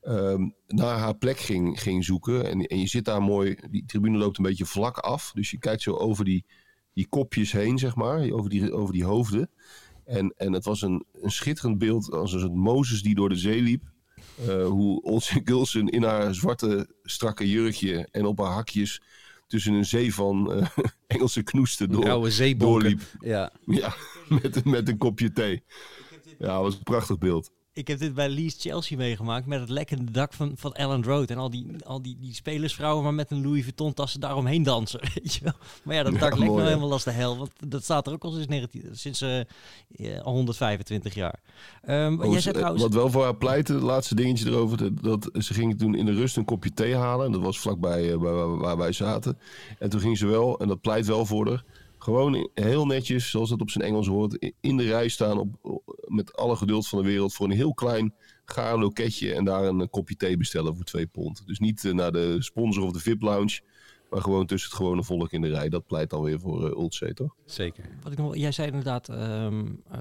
ehm, 0.09 0.49
naar 0.67 0.99
haar 0.99 1.17
plek 1.17 1.39
ging, 1.39 1.81
ging 1.81 2.05
zoeken. 2.05 2.45
En, 2.45 2.61
en 2.61 2.79
je 2.81 2.87
zit 2.87 3.05
daar 3.05 3.23
mooi, 3.23 3.57
die 3.71 3.85
tribune 3.87 4.19
loopt 4.19 4.39
een 4.39 4.45
beetje 4.45 4.67
vlak 4.67 4.99
af. 4.99 5.33
Dus 5.35 5.51
je 5.51 5.59
kijkt 5.59 5.83
zo 5.83 5.93
over 5.93 6.25
die, 6.25 6.45
die 6.93 7.07
kopjes 7.09 7.53
heen, 7.53 7.79
zeg 7.79 7.95
maar, 7.95 8.31
over 8.31 8.51
die, 8.51 8.73
over 8.73 8.95
die 8.95 9.05
hoofden. 9.05 9.51
En, 10.05 10.35
en 10.37 10.53
het 10.53 10.65
was 10.65 10.83
een, 10.83 11.05
een 11.13 11.31
schitterend 11.31 11.79
beeld 11.79 12.13
als 12.13 12.33
een 12.33 12.59
Mozes 12.59 13.03
die 13.03 13.15
door 13.15 13.29
de 13.29 13.37
zee 13.37 13.63
liep. 13.63 13.83
Eh, 14.47 14.67
hoe 14.67 15.03
Olsen 15.03 15.41
Gulsen 15.45 15.89
in 15.89 16.03
haar 16.03 16.35
zwarte 16.35 16.89
strakke 17.03 17.49
jurkje 17.49 18.09
en 18.11 18.25
op 18.27 18.39
haar 18.39 18.53
hakjes 18.53 19.03
tussen 19.47 19.73
een 19.73 19.85
zee 19.85 20.15
van 20.15 20.53
eh, 20.53 20.69
Engelse 21.07 21.43
knoesten 21.43 21.91
door, 21.91 22.31
doorliep. 22.57 23.01
Ja. 23.21 23.53
Ja, 23.67 23.95
met, 24.43 24.65
met 24.65 24.89
een 24.89 24.99
kopje 24.99 25.33
thee. 25.33 25.63
Ja, 26.39 26.61
was 26.61 26.75
een 26.75 26.83
prachtig 26.83 27.19
beeld. 27.19 27.51
Ik 27.79 27.89
heb 27.89 27.99
dit 27.99 28.15
bij 28.15 28.29
Leeds 28.29 28.57
Chelsea 28.59 28.97
meegemaakt 28.97 29.47
met 29.47 29.61
het 29.61 29.69
lekkende 29.69 30.11
dak 30.11 30.33
van, 30.33 30.53
van 30.57 30.75
Ellen 30.75 31.05
Road. 31.05 31.31
En 31.31 31.37
al 31.37 31.51
die, 31.51 31.67
al 31.85 32.03
die, 32.03 32.17
die 32.21 32.35
spelersvrouwen 32.35 33.05
maar 33.05 33.15
met 33.15 33.31
een 33.31 33.43
Louis 33.43 33.63
Vuitton 33.63 33.95
tassen 33.95 34.21
daaromheen 34.21 34.63
dansen. 34.63 35.01
Weet 35.15 35.35
je 35.35 35.45
wel? 35.45 35.53
Maar 35.85 35.95
ja, 35.95 36.03
dat 36.03 36.13
Ja, 36.13 36.19
dak 36.19 36.39
lijkt 36.39 36.55
nou 36.55 36.67
helemaal 36.67 36.93
als 36.93 37.05
de 37.05 37.11
hel. 37.11 37.39
Want 37.39 37.51
dat 37.67 37.83
staat 37.83 38.07
er 38.07 38.13
ook 38.13 38.25
al 38.25 38.31
sinds, 38.31 38.47
19, 38.47 38.89
sinds 38.93 39.21
eh, 39.21 39.41
eh, 39.41 40.21
al 40.23 40.33
125 40.33 41.15
jaar. 41.15 41.41
Ehm, 41.83 41.97
jij 41.97 42.13
Overigens, 42.13 42.43
zei 42.43 42.55
eh, 42.55 42.61
trouwens... 42.61 42.83
Wat 42.83 42.95
wel 42.95 43.11
voor 43.11 43.23
haar 43.23 43.37
pleitte, 43.37 43.73
het 43.73 43.83
laatste 43.83 44.15
dingetje 44.15 44.51
erover, 44.51 44.77
dat, 44.79 45.03
dat 45.03 45.45
ze 45.45 45.55
ging 45.55 45.79
toen 45.79 45.95
in 45.95 46.07
de 46.07 46.15
rust 46.15 46.37
een 46.37 46.45
kopje 46.45 46.75
thee 46.75 46.97
halen. 46.97 47.27
En 47.27 47.33
dat 47.33 47.43
was 47.43 47.59
vlakbij 47.59 48.13
uh, 48.13 48.15
waar, 48.15 48.57
waar 48.57 48.77
wij 48.77 48.93
zaten. 48.93 49.39
En 49.79 49.91
toen 49.91 50.01
ging 50.01 50.19
ze 50.19 50.27
wel, 50.27 50.59
en 50.59 50.69
dat 50.69 50.81
pleit 50.81 51.07
wel 51.07 51.27
voor 51.27 51.49
haar, 51.49 51.65
gewoon 52.09 52.51
heel 52.55 52.87
netjes, 52.87 53.31
zoals 53.31 53.51
het 53.51 53.61
op 53.61 53.71
zijn 53.71 53.85
Engels 53.85 54.07
hoort, 54.07 54.53
in 54.61 54.77
de 54.77 54.85
rij 54.85 55.09
staan 55.09 55.39
op, 55.39 55.83
met 56.07 56.37
alle 56.37 56.57
geduld 56.57 56.89
van 56.89 56.99
de 56.99 57.09
wereld 57.09 57.35
voor 57.35 57.47
een 57.47 57.57
heel 57.57 57.75
klein 57.75 58.15
gaar 58.45 58.79
loketje 58.79 59.35
en 59.35 59.45
daar 59.45 59.65
een, 59.65 59.91
kopje 59.91 60.17
thee 60.17 60.37
bestellen 60.37 60.77
voor 60.77 60.85
twee 60.85 61.07
pond. 61.07 61.43
Dus 61.47 61.59
niet 61.59 61.85
eh, 61.85 61.93
naar 61.93 62.13
de 62.13 62.37
sponsor 62.39 62.85
of 62.85 62.93
de 62.93 62.99
VIP 62.99 63.23
lounge, 63.23 63.61
maar 64.11 64.23
gewoon 64.23 64.47
tussen 64.47 64.71
het 64.71 64.79
gewone 64.79 65.05
volk 65.05 65.33
in 65.33 65.41
de 65.41 65.49
rij. 65.49 65.69
Dat 65.69 65.87
pleit 65.87 66.11
dan 66.11 66.23
weer 66.23 66.41
voor 66.41 66.65
uh, 66.65 66.71
Ultzee, 66.71 67.15
toch? 67.15 67.35
Zeker. 67.45 67.85
Wat 68.03 68.13
ik 68.13 68.19
nog, 68.19 68.37
jij 68.37 68.53
zei 68.53 68.67
inderdaad 68.67 69.09
ehm, 69.09 69.67
eh, 69.91 70.01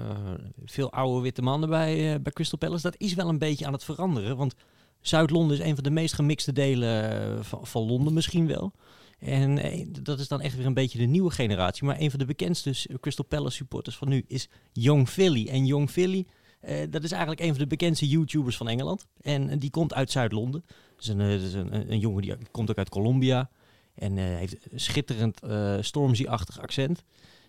veel 0.64 0.92
oude 0.92 1.22
witte 1.22 1.42
mannen 1.42 1.68
bij, 1.68 2.14
eh, 2.14 2.20
bij 2.20 2.32
Crystal 2.32 2.58
Palace. 2.58 2.82
Dat 2.82 3.00
is 3.00 3.14
wel 3.14 3.28
een 3.28 3.38
beetje 3.38 3.66
aan 3.66 3.72
het 3.72 3.84
veranderen. 3.84 4.36
Want 4.36 4.54
Zuid-Londen 5.00 5.56
is 5.58 5.64
een 5.64 5.74
van 5.74 5.84
de 5.84 5.90
meest 5.90 6.14
gemixte 6.14 6.52
delen 6.52 7.10
eh, 7.10 7.42
van, 7.42 7.66
van 7.66 7.82
Londen 7.82 8.12
misschien 8.12 8.46
wel. 8.46 8.72
En 9.18 9.58
eh, 9.58 9.86
dat 10.02 10.18
is 10.18 10.28
dan 10.28 10.40
echt 10.40 10.56
weer 10.56 10.66
een 10.66 10.74
beetje 10.74 10.98
de 10.98 11.04
nieuwe 11.04 11.30
generatie. 11.30 11.84
Maar 11.84 12.00
een 12.00 12.10
van 12.10 12.18
de 12.18 12.24
bekendste 12.24 12.98
Crystal 13.00 13.24
Palace 13.24 13.56
supporters 13.56 13.96
van 13.96 14.08
nu 14.08 14.24
is 14.26 14.48
Young 14.72 15.08
Philly. 15.08 15.48
En 15.48 15.66
Young 15.66 15.90
Philly, 15.90 16.26
eh, 16.60 16.90
dat 16.90 17.02
is 17.02 17.10
eigenlijk 17.10 17.40
een 17.40 17.48
van 17.48 17.58
de 17.58 17.66
bekendste 17.66 18.08
YouTubers 18.08 18.56
van 18.56 18.68
Engeland. 18.68 19.06
En 19.20 19.48
eh, 19.48 19.58
die 19.58 19.70
komt 19.70 19.94
uit 19.94 20.10
Zuid-Londen. 20.10 20.64
Dus 20.96 21.08
een, 21.08 21.18
een, 21.18 21.92
een, 21.92 21.98
jongen 21.98 22.22
die 22.22 22.36
komt 22.50 22.70
ook 22.70 22.78
uit 22.78 22.88
Colombia. 22.88 23.50
En 23.94 24.16
heeft 24.16 24.56
een 24.70 24.80
schitterend 24.80 25.40
uh, 25.44 25.76
Stormzy-achtig 25.80 26.60
accent. 26.60 27.04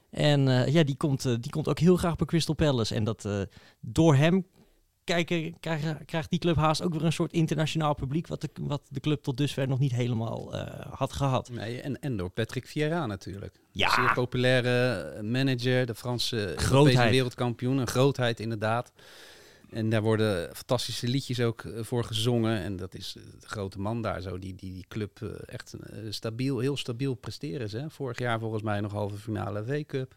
En 0.09 0.71
ja, 0.71 0.83
die 0.83 0.95
komt, 0.95 1.23
die 1.23 1.51
komt 1.51 1.67
ook 1.67 1.79
heel 1.79 1.95
graag 1.95 2.15
bij 2.15 2.25
Crystal 2.25 2.55
Palace. 2.55 2.95
En 2.95 3.03
dat 3.03 3.27
door 3.79 4.15
hem 4.15 4.45
kijken, 5.09 5.59
krijg, 5.59 6.05
krijgt 6.05 6.29
die 6.29 6.39
club 6.39 6.55
haast 6.55 6.81
ook 6.81 6.93
weer 6.93 7.05
een 7.05 7.13
soort 7.13 7.33
internationaal 7.33 7.93
publiek. 7.93 8.27
Wat 8.27 8.41
de, 8.41 8.49
wat 8.61 8.81
de 8.89 8.99
club 8.99 9.23
tot 9.23 9.37
dusver 9.37 9.67
nog 9.67 9.79
niet 9.79 9.91
helemaal 9.91 10.55
uh, 10.55 10.61
had 10.89 11.13
gehad. 11.13 11.49
Nee, 11.49 11.81
en, 11.81 12.01
en 12.01 12.17
door 12.17 12.29
Patrick 12.29 12.67
Vieira 12.67 13.05
natuurlijk. 13.05 13.59
Ja. 13.71 13.89
Zeer 13.89 14.13
populaire 14.13 15.23
manager, 15.23 15.85
de 15.85 15.95
Franse 15.95 16.53
grootheid. 16.55 17.11
wereldkampioen. 17.11 17.77
Een 17.77 17.87
grootheid 17.87 18.39
inderdaad. 18.39 18.91
En 19.69 19.89
daar 19.89 20.01
worden 20.01 20.55
fantastische 20.55 21.07
liedjes 21.07 21.39
ook 21.39 21.63
voor 21.79 22.03
gezongen. 22.03 22.61
En 22.61 22.75
dat 22.75 22.95
is 22.95 23.13
de 23.39 23.47
grote 23.47 23.79
man 23.79 24.01
daar 24.01 24.21
zo, 24.21 24.39
die 24.39 24.55
die, 24.55 24.73
die 24.73 24.85
club 24.87 25.21
echt 25.45 25.75
stabiel, 26.09 26.59
heel 26.59 26.77
stabiel 26.77 27.13
presteren. 27.13 27.69
Ze. 27.69 27.85
Vorig 27.89 28.19
jaar 28.19 28.39
volgens 28.39 28.63
mij 28.63 28.79
nog 28.79 28.91
halve 28.91 29.17
finale 29.17 29.63
W-Cup. 29.63 30.15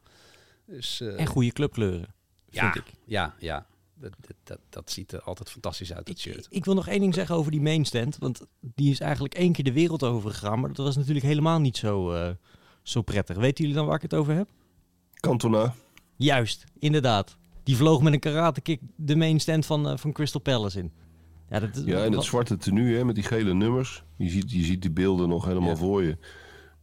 Dus, 0.66 1.00
uh, 1.00 1.20
en 1.20 1.26
goede 1.26 1.52
clubkleuren, 1.52 2.14
ja, 2.50 2.72
vind 2.72 2.86
ik. 2.86 2.92
Ja, 3.04 3.34
ja. 3.38 3.66
Dat, 4.02 4.34
dat, 4.44 4.58
dat, 4.68 4.90
ziet 4.90 5.12
er 5.12 5.22
altijd 5.22 5.50
fantastisch 5.50 5.92
uit, 5.92 6.08
het 6.08 6.18
shirt. 6.18 6.46
Ik, 6.46 6.46
ik, 6.50 6.64
wil 6.64 6.74
nog 6.74 6.88
één 6.88 7.00
ding 7.00 7.14
zeggen 7.14 7.34
over 7.34 7.50
die 7.50 7.60
mainstand. 7.60 8.16
Want 8.18 8.46
die 8.60 8.90
is 8.90 9.00
eigenlijk 9.00 9.34
één 9.34 9.52
keer 9.52 9.64
de 9.64 9.72
wereld 9.72 10.02
over 10.02 10.30
gegaan. 10.30 10.60
Maar 10.60 10.72
dat 10.72 10.86
was 10.86 10.96
natuurlijk 10.96 11.24
helemaal 11.24 11.60
niet 11.60 11.76
zo, 11.76 12.14
uh, 12.14 12.28
zo 12.82 13.02
prettig. 13.02 13.36
Weten 13.36 13.64
jullie 13.64 13.78
dan 13.78 13.86
waar 13.86 13.96
ik 13.96 14.02
het 14.02 14.14
over 14.14 14.34
heb? 14.34 14.48
Cantona. 15.14 15.74
Juist, 16.16 16.64
inderdaad. 16.78 17.36
Die 17.62 17.76
vloog 17.76 18.02
met 18.02 18.12
een 18.12 18.20
karate 18.20 18.60
kick 18.60 18.80
de 18.96 19.16
mainstand 19.16 19.66
van, 19.66 19.90
uh, 19.90 19.96
van 19.96 20.12
Crystal 20.12 20.40
Palace 20.40 20.78
in. 20.78 20.92
Ja, 21.48 21.60
dat, 21.60 21.82
ja 21.84 22.04
en 22.04 22.12
het 22.12 22.24
zwarte 22.24 22.56
tenue 22.56 22.96
hè, 22.96 23.04
met 23.04 23.14
die 23.14 23.24
gele 23.24 23.54
nummers. 23.54 24.04
Je 24.16 24.28
ziet, 24.28 24.50
je 24.50 24.62
ziet 24.62 24.82
die 24.82 24.90
beelden 24.90 25.28
nog 25.28 25.44
helemaal 25.44 25.68
ja. 25.68 25.76
voor 25.76 26.02
je. 26.02 26.16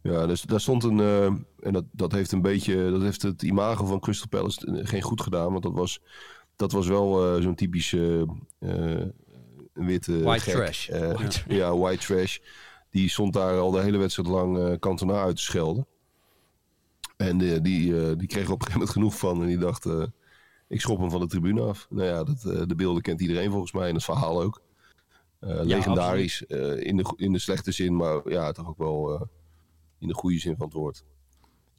Ja, 0.02 0.26
dus 0.26 0.42
daar 0.42 0.60
stond 0.60 0.84
een. 0.84 0.98
Uh, 0.98 1.24
en 1.60 1.72
dat, 1.72 1.84
dat 1.92 2.12
heeft 2.12 2.32
een 2.32 2.42
beetje. 2.42 2.90
Dat 2.90 3.02
heeft 3.02 3.22
het 3.22 3.42
imago 3.42 3.86
van 3.86 4.00
Crystal 4.00 4.28
Palace 4.28 4.84
geen 4.84 5.02
goed 5.02 5.20
gedaan. 5.20 5.50
Want 5.50 5.62
dat 5.62 5.72
was, 5.72 6.00
dat 6.60 6.72
was 6.72 6.86
wel 6.86 7.36
uh, 7.36 7.42
zo'n 7.42 7.54
typische. 7.54 8.26
Uh, 8.60 9.02
witte. 9.72 10.22
White 10.22 10.42
gek. 10.42 10.54
trash. 10.54 10.88
White. 10.88 11.42
Ja, 11.54 11.76
white 11.76 12.06
trash. 12.06 12.38
Die 12.90 13.08
stond 13.08 13.32
daar 13.32 13.58
al 13.58 13.70
de 13.70 13.80
hele 13.80 13.98
wedstrijd 13.98 14.28
lang 14.28 14.58
uh, 14.58 14.72
Cantona 14.72 15.22
uit 15.22 15.36
te 15.36 15.42
schelden. 15.42 15.86
En 17.16 17.38
die, 17.62 17.92
uh, 17.92 18.12
die 18.16 18.28
kreeg 18.28 18.46
er 18.46 18.52
op 18.52 18.60
een 18.60 18.66
gegeven 18.66 18.72
moment 18.72 18.90
genoeg 18.90 19.18
van. 19.18 19.40
En 19.40 19.46
die 19.46 19.58
dacht, 19.58 19.86
ik 20.68 20.80
schop 20.80 20.98
hem 20.98 21.10
van 21.10 21.20
de 21.20 21.26
tribune 21.26 21.60
af. 21.60 21.86
Nou 21.90 22.06
ja, 22.06 22.24
dat, 22.24 22.68
de 22.68 22.74
beelden 22.74 23.02
kent 23.02 23.20
iedereen 23.20 23.50
volgens 23.50 23.72
mij. 23.72 23.88
En 23.88 23.94
het 23.94 24.04
verhaal 24.04 24.42
ook. 24.42 24.60
Ja, 25.40 25.62
legendarisch 25.62 26.42
in, 26.42 26.96
de, 26.96 27.12
in 27.16 27.32
de 27.32 27.38
slechte 27.38 27.72
zin. 27.72 27.96
Maar 27.96 28.30
ja, 28.30 28.52
toch 28.52 28.68
ook 28.68 28.78
wel 28.78 29.28
in 29.98 30.08
de 30.08 30.14
goede 30.14 30.38
zin 30.38 30.56
van 30.56 30.66
het 30.66 30.74
woord. 30.74 31.04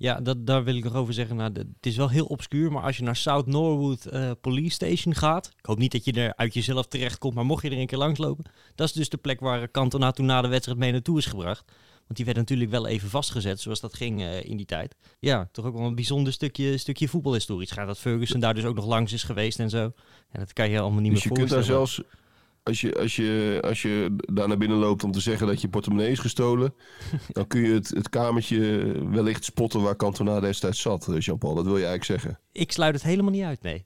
Ja, 0.01 0.21
dat, 0.21 0.47
daar 0.47 0.63
wil 0.63 0.75
ik 0.75 0.83
nog 0.83 0.95
over 0.95 1.13
zeggen. 1.13 1.35
Nou, 1.35 1.51
het 1.53 1.85
is 1.85 1.95
wel 1.95 2.09
heel 2.09 2.25
obscuur, 2.25 2.71
maar 2.71 2.83
als 2.83 2.97
je 2.97 3.03
naar 3.03 3.15
South 3.15 3.45
Norwood 3.45 4.07
uh, 4.13 4.31
Police 4.41 4.73
Station 4.73 5.15
gaat... 5.15 5.47
Ik 5.57 5.65
hoop 5.65 5.77
niet 5.77 5.91
dat 5.91 6.05
je 6.05 6.11
er 6.11 6.35
uit 6.35 6.53
jezelf 6.53 6.87
terechtkomt, 6.87 7.33
maar 7.33 7.45
mocht 7.45 7.63
je 7.63 7.69
er 7.69 7.77
een 7.77 7.87
keer 7.87 7.97
langslopen... 7.97 8.45
Dat 8.75 8.87
is 8.87 8.93
dus 8.93 9.09
de 9.09 9.17
plek 9.17 9.39
waar 9.39 9.71
Cantona 9.71 10.11
toen 10.11 10.25
na 10.25 10.41
de 10.41 10.47
wedstrijd 10.47 10.79
mee 10.79 10.91
naartoe 10.91 11.17
is 11.17 11.25
gebracht. 11.25 11.63
Want 11.97 12.15
die 12.15 12.25
werd 12.25 12.37
natuurlijk 12.37 12.71
wel 12.71 12.87
even 12.87 13.09
vastgezet, 13.09 13.59
zoals 13.59 13.79
dat 13.79 13.93
ging 13.93 14.21
uh, 14.21 14.43
in 14.43 14.57
die 14.57 14.65
tijd. 14.65 14.95
Ja, 15.19 15.49
toch 15.51 15.65
ook 15.65 15.75
wel 15.77 15.85
een 15.85 15.95
bijzonder 15.95 16.33
stukje, 16.33 16.77
stukje 16.77 17.07
voetbalhistorie. 17.07 17.63
Het 17.63 17.77
gaat 17.77 17.87
dat 17.87 17.99
Ferguson 17.99 18.39
daar 18.39 18.53
dus 18.53 18.65
ook 18.65 18.75
nog 18.75 18.85
langs 18.85 19.13
is 19.13 19.23
geweest 19.23 19.59
en 19.59 19.69
zo. 19.69 19.83
En 20.31 20.39
dat 20.39 20.53
kan 20.53 20.69
je 20.69 20.79
allemaal 20.79 21.01
niet 21.01 21.13
dus 21.13 21.23
meer 21.23 21.33
je 21.33 21.39
voorstellen. 21.39 21.65
kunt 21.65 21.77
daar 21.77 21.95
zelfs, 21.95 22.20
als 22.63 22.81
je, 22.81 22.99
als, 22.99 23.15
je, 23.15 23.59
als 23.61 23.81
je 23.81 24.15
daar 24.33 24.47
naar 24.47 24.57
binnen 24.57 24.77
loopt 24.77 25.03
om 25.03 25.11
te 25.11 25.19
zeggen 25.19 25.47
dat 25.47 25.61
je 25.61 25.69
portemonnee 25.69 26.11
is 26.11 26.19
gestolen... 26.19 26.73
dan 27.27 27.47
kun 27.47 27.61
je 27.61 27.73
het, 27.73 27.89
het 27.89 28.09
kamertje 28.09 28.91
wellicht 29.09 29.43
spotten 29.43 29.81
waar 29.81 29.95
Cantona 29.95 30.39
destijds 30.39 30.81
zat, 30.81 31.07
eh, 31.07 31.19
Jean-Paul. 31.19 31.55
Dat 31.55 31.65
wil 31.65 31.77
je 31.77 31.85
eigenlijk 31.85 32.21
zeggen. 32.21 32.39
Ik 32.51 32.71
sluit 32.71 32.93
het 32.93 33.03
helemaal 33.03 33.31
niet 33.31 33.43
uit, 33.43 33.61
nee. 33.61 33.85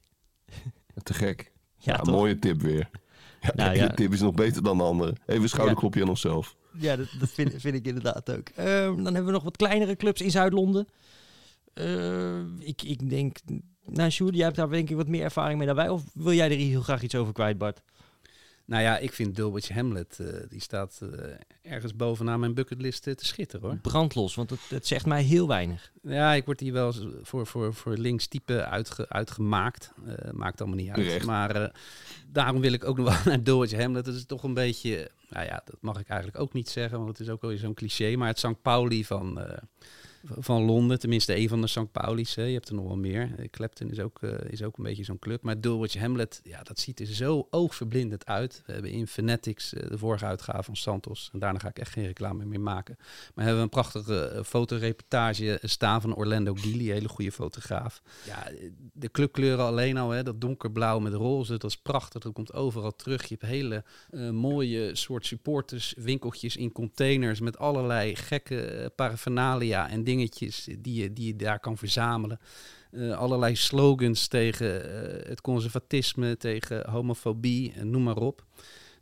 Te 1.04 1.14
gek. 1.14 1.52
Ja, 1.78 2.00
ja 2.04 2.12
mooie 2.12 2.40
tip 2.40 2.62
weer. 2.62 2.90
Ja, 3.42 3.52
nou, 3.56 3.76
ja. 3.76 3.88
tip 3.88 4.14
is 4.14 4.20
nog 4.20 4.34
beter 4.34 4.64
dan 4.64 4.78
de 4.78 4.84
andere. 4.84 5.16
Even 5.26 5.42
een 5.42 5.50
schouderklopje 5.50 6.02
aan 6.02 6.10
onszelf. 6.10 6.56
Ja, 6.78 6.96
dat, 6.96 7.08
dat 7.20 7.30
vind, 7.30 7.54
vind, 7.58 7.76
ik 7.76 7.88
inderdaad 7.88 8.32
ook. 8.32 8.50
Uh, 8.60 8.66
dan 8.66 9.06
hebben 9.06 9.26
we 9.26 9.32
nog 9.32 9.44
wat 9.44 9.58
kleinere 9.58 9.96
clubs 9.96 10.22
in 10.22 10.32
Zuid-Londen. 10.32 10.88
Uh, 11.74 12.40
ik, 12.60 12.82
ik 12.82 13.10
denk... 13.10 13.38
Nou, 13.86 14.10
Sjoerd, 14.10 14.36
jij 14.36 14.44
hebt 14.44 14.56
daar 14.56 14.70
denk 14.70 14.90
ik 14.90 14.96
wat 14.96 15.08
meer 15.08 15.24
ervaring 15.24 15.58
mee 15.58 15.68
daarbij. 15.68 15.90
Of 15.90 16.04
wil 16.14 16.34
jij 16.34 16.52
er 16.52 16.58
heel 16.58 16.82
graag 16.82 17.02
iets 17.02 17.16
over 17.16 17.34
kwijt, 17.34 17.58
Bart? 17.58 17.82
Nou 18.66 18.84
ja, 18.84 18.98
ik 18.98 19.14
vind 19.14 19.36
Dulwich 19.36 19.70
Hamlet, 19.70 20.20
eh, 20.20 20.28
die 20.50 20.62
staat 20.62 21.00
eh, 21.02 21.72
ergens 21.72 21.96
bovenaan 21.96 22.40
mijn 22.40 22.54
bucketlist 22.54 23.08
eh, 23.08 23.14
te 23.14 23.26
schitteren 23.26 23.68
hoor. 23.68 23.78
Brandlos, 23.78 24.36
want 24.36 24.50
het, 24.50 24.60
het 24.70 24.88
zegt 24.88 25.06
mij 25.06 25.24
heel 25.24 25.48
weinig. 25.48 25.92
Ja, 26.02 26.34
ik 26.34 26.46
word 26.46 26.60
hier 26.60 26.74
wel 26.74 26.94
voor, 27.22 27.48
voor, 27.48 27.74
voor 27.74 27.98
links 27.98 28.28
type 28.28 28.66
uitge, 28.66 29.10
uitgemaakt. 29.10 29.92
Maakt 30.32 30.62
allemaal 30.62 30.80
niet 30.80 30.90
uit. 30.90 31.26
Maar 31.26 31.72
daarom 32.32 32.62
wil 32.62 32.74
ik 32.74 32.86
ook 32.86 32.98
nog 32.98 33.24
wel 33.24 33.24
naar 33.34 33.44
Dulwich 33.44 33.72
Hamlet. 33.72 34.06
Dat 34.06 34.16
is 34.16 34.26
toch 34.26 34.44
een 34.44 34.54
beetje, 34.54 35.12
nou 35.30 35.46
ja, 35.46 35.62
dat 35.66 35.78
mag 35.80 36.00
ik 36.00 36.08
eigenlijk 36.08 36.40
ook 36.42 36.54
niet 36.54 36.70
zeggen, 36.70 36.98
want 36.98 37.10
het 37.10 37.20
is 37.20 37.30
ook 37.30 37.42
wel 37.42 37.58
zo'n 37.58 37.74
cliché. 37.74 38.16
Maar 38.16 38.28
het 38.28 38.40
St. 38.40 38.62
Pauli 38.62 39.06
van, 39.06 39.40
van 40.28 40.64
Londen, 40.64 41.00
tenminste 41.00 41.38
een 41.38 41.50
van 41.50 41.62
de 41.62 41.68
St. 41.68 41.92
Pauli's. 41.92 42.34
Je 42.34 42.42
hebt 42.42 42.70
er 42.70 42.76
nog 42.76 42.86
wel 42.86 42.98
meer. 42.98 43.32
Eh, 43.38 43.46
Clapton 43.50 43.90
is 43.90 44.00
ook, 44.00 44.22
eh, 44.22 44.32
is 44.50 44.64
ook 44.64 44.78
een 44.78 44.84
beetje 44.84 45.04
zo'n 45.04 45.20
club. 45.20 45.42
Maar 45.42 45.62
Dulwich 45.62 45.94
Hamlet, 45.94 46.40
ja, 46.44 46.64
dat 46.64 46.80
ziet 46.80 47.00
er 47.00 47.06
zo 47.06 47.48
oogverblindend 47.50 48.26
uit. 48.26 48.64
We 48.66 48.74
hebben 48.74 48.92
in 48.92 49.08
Fanatics, 49.08 49.74
eh, 49.74 49.90
de 49.90 49.98
vorige 49.98 50.26
uitgave 50.26 50.64
van 50.64 50.76
Santos, 50.76 51.30
en 51.34 51.40
daarna 51.40 51.60
ga 51.60 51.68
ik 51.68 51.80
echt 51.80 51.92
geen 51.92 52.06
reclame 52.06 52.46
meer 52.46 52.60
maken. 52.60 52.96
Maar 52.98 53.46
hebben 53.46 53.56
we 53.56 53.62
een 53.62 53.70
prachtige 53.82 54.42
fotoreportage 54.46 55.60
staan 55.62 56.02
van 56.02 56.16
Orlando 56.16 56.54
Gili, 56.54 56.92
hele 56.92 57.08
goede 57.08 57.32
fotograaf. 57.32 58.02
Ja, 58.26 58.48
de 58.94 59.12
clubkleuren 59.12 59.66
alleen 59.66 59.98
al, 59.98 60.10
hè, 60.10 60.24
dat 60.24 60.42
donkerblauw 60.42 61.00
met 61.00 61.14
roze, 61.14 61.58
dat 61.58 61.70
is 61.70 61.78
prachtig. 61.78 62.22
Dat 62.22 62.34
komt 62.34 62.54
overal 62.54 62.96
terug. 62.96 63.22
Je 63.22 63.36
hebt 63.40 63.52
hele 63.52 63.84
mooie 64.32 64.96
soort 64.96 65.26
supporters, 65.26 65.94
winkeltjes 65.98 66.56
in 66.56 66.72
containers 66.72 67.40
met 67.40 67.58
allerlei 67.58 68.16
gekke 68.16 68.92
paraphernalia 68.96 69.90
en 69.90 70.04
dingetjes 70.16 70.68
die 70.80 71.02
je, 71.02 71.14
die 71.14 71.28
je 71.28 71.36
daar 71.36 71.60
kan 71.60 71.78
verzamelen. 71.78 72.40
Eh, 72.92 73.18
allerlei 73.18 73.56
slogans 73.56 74.28
tegen 74.28 74.84
eh, 75.24 75.30
het 75.30 75.42
conservatisme, 75.42 76.38
tegen 76.38 76.90
homofobie, 76.90 77.74
en 77.76 77.90
noem 77.90 78.04
maar 78.04 78.18
op. 78.18 78.46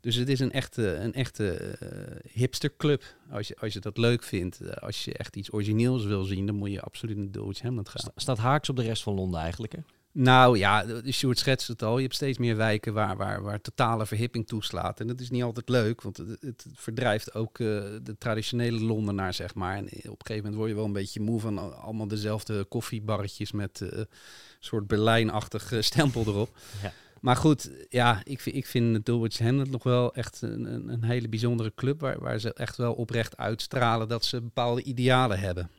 Dus 0.01 0.15
het 0.15 0.29
is 0.29 0.39
een 0.39 0.51
echte, 0.51 0.95
een 0.95 1.13
echte 1.13 1.53
eh, 1.53 2.31
hipsterclub. 2.31 3.03
Als 3.31 3.47
je, 3.47 3.55
als 3.59 3.73
je 3.73 3.79
dat 3.79 3.97
leuk 3.97 4.23
vindt, 4.23 4.61
eh, 4.61 4.69
als 4.83 5.05
je 5.05 5.13
echt 5.13 5.35
iets 5.35 5.51
origineels 5.53 6.05
wil 6.05 6.23
zien, 6.23 6.45
dan 6.45 6.55
moet 6.55 6.71
je 6.71 6.81
absoluut 6.81 7.17
naar 7.17 7.31
Dulwich 7.31 7.61
Hamlet 7.61 7.89
gaan. 7.89 8.01
Sta- 8.01 8.11
Staat 8.15 8.37
haaks 8.37 8.69
op 8.69 8.75
de 8.75 8.81
rest 8.83 9.03
van 9.03 9.13
Londen 9.13 9.39
eigenlijk. 9.39 9.73
Hè? 9.73 9.79
Nou 10.15 10.57
ja, 10.57 10.83
de- 10.85 11.11
Sjoerd 11.11 11.39
schetst 11.39 11.67
het 11.67 11.83
al. 11.83 11.95
Je 11.97 12.03
hebt 12.03 12.15
steeds 12.15 12.37
meer 12.37 12.55
wijken 12.55 12.93
waar, 12.93 13.17
waar, 13.17 13.41
waar 13.41 13.61
totale 13.61 14.05
verhipping 14.05 14.47
toeslaat. 14.47 14.99
En 14.99 15.07
dat 15.07 15.19
is 15.19 15.29
niet 15.29 15.43
altijd 15.43 15.69
leuk, 15.69 16.01
want 16.01 16.17
het, 16.17 16.37
het 16.41 16.65
verdrijft 16.73 17.33
ook 17.33 17.59
eh, 17.59 17.65
de 18.03 18.15
traditionele 18.17 18.79
Londenaar, 18.83 19.33
zeg 19.33 19.55
maar. 19.55 19.75
En 19.77 19.85
op 19.85 19.91
een 19.93 20.01
gegeven 20.03 20.35
moment 20.35 20.55
word 20.55 20.69
je 20.69 20.75
wel 20.75 20.85
een 20.85 20.91
beetje 20.93 21.19
moe 21.21 21.39
van 21.39 21.57
al- 21.57 21.73
allemaal 21.73 22.07
dezelfde 22.07 22.63
koffiebarretjes 22.63 23.51
met 23.51 23.81
eh, 23.81 23.97
een 23.97 24.07
soort 24.59 24.87
Berlijnachtig 24.87 25.71
eh, 25.71 25.81
stempel 25.81 26.21
erop. 26.25 26.49
Ja. 26.83 26.93
Maar 27.21 27.35
goed, 27.35 27.71
ja, 27.89 28.21
ik, 28.23 28.39
vind- 28.39 28.55
ik 28.55 28.65
vind 28.65 29.05
Dulwich 29.05 29.39
Hamlet 29.39 29.69
nog 29.71 29.83
wel 29.83 30.13
echt 30.15 30.41
een, 30.41 30.73
een, 30.73 30.87
een 30.89 31.03
hele 31.03 31.29
bijzondere 31.29 31.71
club... 31.75 31.99
Waar, 32.01 32.19
waar 32.19 32.39
ze 32.39 32.53
echt 32.53 32.77
wel 32.77 32.93
oprecht 32.93 33.37
uitstralen 33.37 34.07
dat 34.07 34.25
ze 34.25 34.41
bepaalde 34.41 34.83
idealen 34.83 35.39
hebben. 35.39 35.69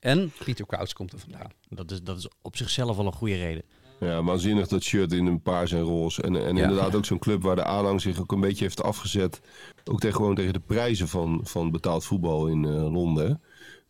En 0.00 0.32
Peter 0.44 0.66
Crouch 0.66 0.92
komt 0.92 1.12
er 1.12 1.18
vandaan. 1.18 1.50
Dat 1.68 1.90
is, 1.90 2.02
dat 2.02 2.18
is 2.18 2.28
op 2.42 2.56
zichzelf 2.56 2.98
al 2.98 3.06
een 3.06 3.12
goede 3.12 3.36
reden. 3.36 3.62
Ja, 4.00 4.22
waanzinnig 4.24 4.68
dat 4.68 4.82
shirt 4.82 5.12
in 5.12 5.26
een 5.26 5.42
paars 5.42 5.72
en 5.72 5.80
roze. 5.80 6.22
En, 6.22 6.36
en 6.46 6.56
Ja. 6.56 6.62
inderdaad 6.62 6.94
ook 6.94 7.04
zo'n 7.10 7.18
club 7.18 7.42
waar 7.42 7.56
de 7.56 7.64
aanhang 7.64 8.00
zich 8.00 8.20
ook 8.20 8.32
een 8.32 8.40
beetje 8.40 8.64
heeft 8.64 8.82
afgezet. 8.82 9.40
Ook 9.84 10.00
tegen, 10.00 10.16
gewoon 10.16 10.34
tegen 10.34 10.52
de 10.52 10.60
prijzen 10.60 11.08
van, 11.08 11.40
van 11.42 11.70
betaald 11.70 12.04
voetbal 12.04 12.46
in 12.46 12.64
eh, 12.64 12.92
Londen. 12.92 13.40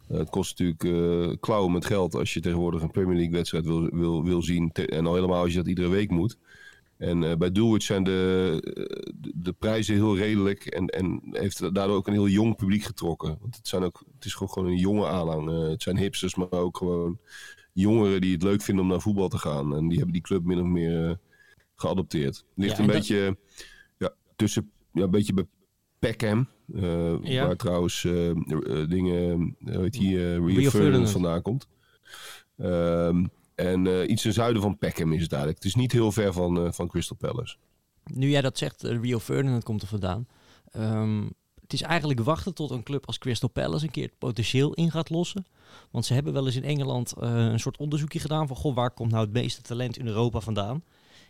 Eh, 0.08 0.18
het 0.18 0.30
kost 0.30 0.58
natuurlijk 0.58 0.84
eh 0.84 1.36
klauwen 1.40 1.72
met 1.72 1.84
geld 1.84 2.14
als 2.14 2.34
je 2.34 2.40
tegenwoordig 2.40 2.82
een 2.82 2.90
Premier 2.90 3.14
League 3.16 3.32
wedstrijd 3.32 3.64
wil, 3.64 3.88
wil, 3.92 4.24
wil 4.24 4.42
zien. 4.42 4.72
En 4.72 5.06
al 5.06 5.14
helemaal 5.14 5.42
als 5.42 5.50
je 5.50 5.56
dat 5.58 5.66
iedere 5.68 5.88
week 5.88 6.11
moet. 6.11 6.36
En 6.96 7.38
bij 7.38 7.52
Dulwich 7.52 7.82
zijn 7.82 8.04
de, 8.04 8.58
de, 9.20 9.32
de 9.34 9.52
prijzen 9.52 9.94
heel 9.94 10.16
redelijk. 10.16 10.64
En, 10.64 10.86
en 10.86 11.20
heeft 11.30 11.74
daardoor 11.74 11.96
ook 11.96 12.06
een 12.06 12.12
heel 12.12 12.28
jong 12.28 12.56
publiek 12.56 12.82
getrokken. 12.82 13.38
Want 13.40 13.56
het, 13.56 13.68
zijn 13.68 13.82
ook, 13.82 14.02
het 14.14 14.24
is 14.24 14.34
gewoon, 14.34 14.52
gewoon 14.52 14.68
een 14.68 14.76
jonge 14.76 15.06
aanhang. 15.06 15.68
Het 15.70 15.82
zijn 15.82 15.96
hipsters, 15.96 16.34
maar 16.34 16.50
ook 16.50 16.76
gewoon 16.76 17.18
jongeren 17.72 18.20
die 18.20 18.32
het 18.32 18.42
leuk 18.42 18.62
vinden 18.62 18.84
om 18.84 18.90
naar 18.90 19.00
voetbal 19.00 19.28
te 19.28 19.38
gaan. 19.38 19.74
En 19.76 19.86
die 19.88 19.96
hebben 19.96 20.12
die 20.12 20.22
club 20.22 20.44
min 20.44 20.60
of 20.60 20.66
meer 20.66 21.08
eh, 21.08 21.14
geadopteerd. 21.74 22.44
Ligt 22.54 22.76
Ja, 22.76 22.80
een 22.82 22.86
dat- 22.86 22.96
beetje 22.96 23.36
ja, 23.98 24.10
tussen, 24.36 24.70
ja, 24.92 25.02
een 25.02 25.10
beetje 25.10 25.34
bij 25.34 25.46
Peckham. 25.98 26.48
eh, 26.74 27.22
Ja. 27.22 27.46
Waar 27.46 27.56
trouwens 27.56 28.04
eh, 28.04 28.30
dingen, 28.88 29.56
hoe 29.64 29.80
heet 29.80 29.92
die, 29.92 30.38
Rio, 30.44 30.70
Ferdinand 30.70 31.10
vandaan 31.10 31.42
komt. 31.42 31.68
Ehm, 32.56 33.24
en 33.54 34.10
iets 34.12 34.22
ten 34.22 34.32
zuiden 34.32 34.62
van 34.62 34.78
Peckham 34.78 35.12
is 35.12 35.22
het 35.22 35.32
eigenlijk. 35.32 35.62
Het 35.62 35.72
is 35.72 35.80
niet 35.80 35.92
heel 35.92 36.12
ver 36.12 36.32
van, 36.32 36.74
van 36.74 36.88
Crystal 36.88 37.16
Palace. 37.16 37.56
Nu 38.04 38.28
jij 38.30 38.40
dat 38.40 38.58
zegt, 38.58 38.82
Rio 38.82 39.18
Ferdinand 39.18 39.64
komt 39.64 39.82
er 39.82 39.88
vandaan. 39.88 40.26
Ehm, 40.70 41.22
het 41.70 41.80
is 41.80 41.86
eigenlijk 41.86 42.20
wachten 42.20 42.54
tot 42.54 42.70
een 42.70 42.82
club 42.82 43.06
als 43.06 43.18
Crystal 43.18 43.48
Palace 43.48 43.84
een 43.84 43.90
keer 43.90 44.04
het 44.04 44.18
potentieel 44.18 44.74
in 44.74 44.90
gaat 44.90 45.10
lossen. 45.10 45.46
Want 45.90 46.06
ze 46.06 46.14
hebben 46.14 46.32
wel 46.32 46.46
eens 46.46 46.56
in 46.56 46.64
Engeland 46.64 47.12
eh, 47.12 47.34
een 47.34 47.60
soort 47.60 47.76
onderzoekje 47.76 48.18
gedaan 48.18 48.46
van... 48.46 48.56
Goh, 48.56 48.74
waar 48.74 48.90
komt 48.90 49.10
nou 49.10 49.24
het 49.24 49.32
meeste 49.32 49.62
talent 49.62 49.98
in 49.98 50.06
Europa 50.06 50.40
vandaan? 50.40 50.84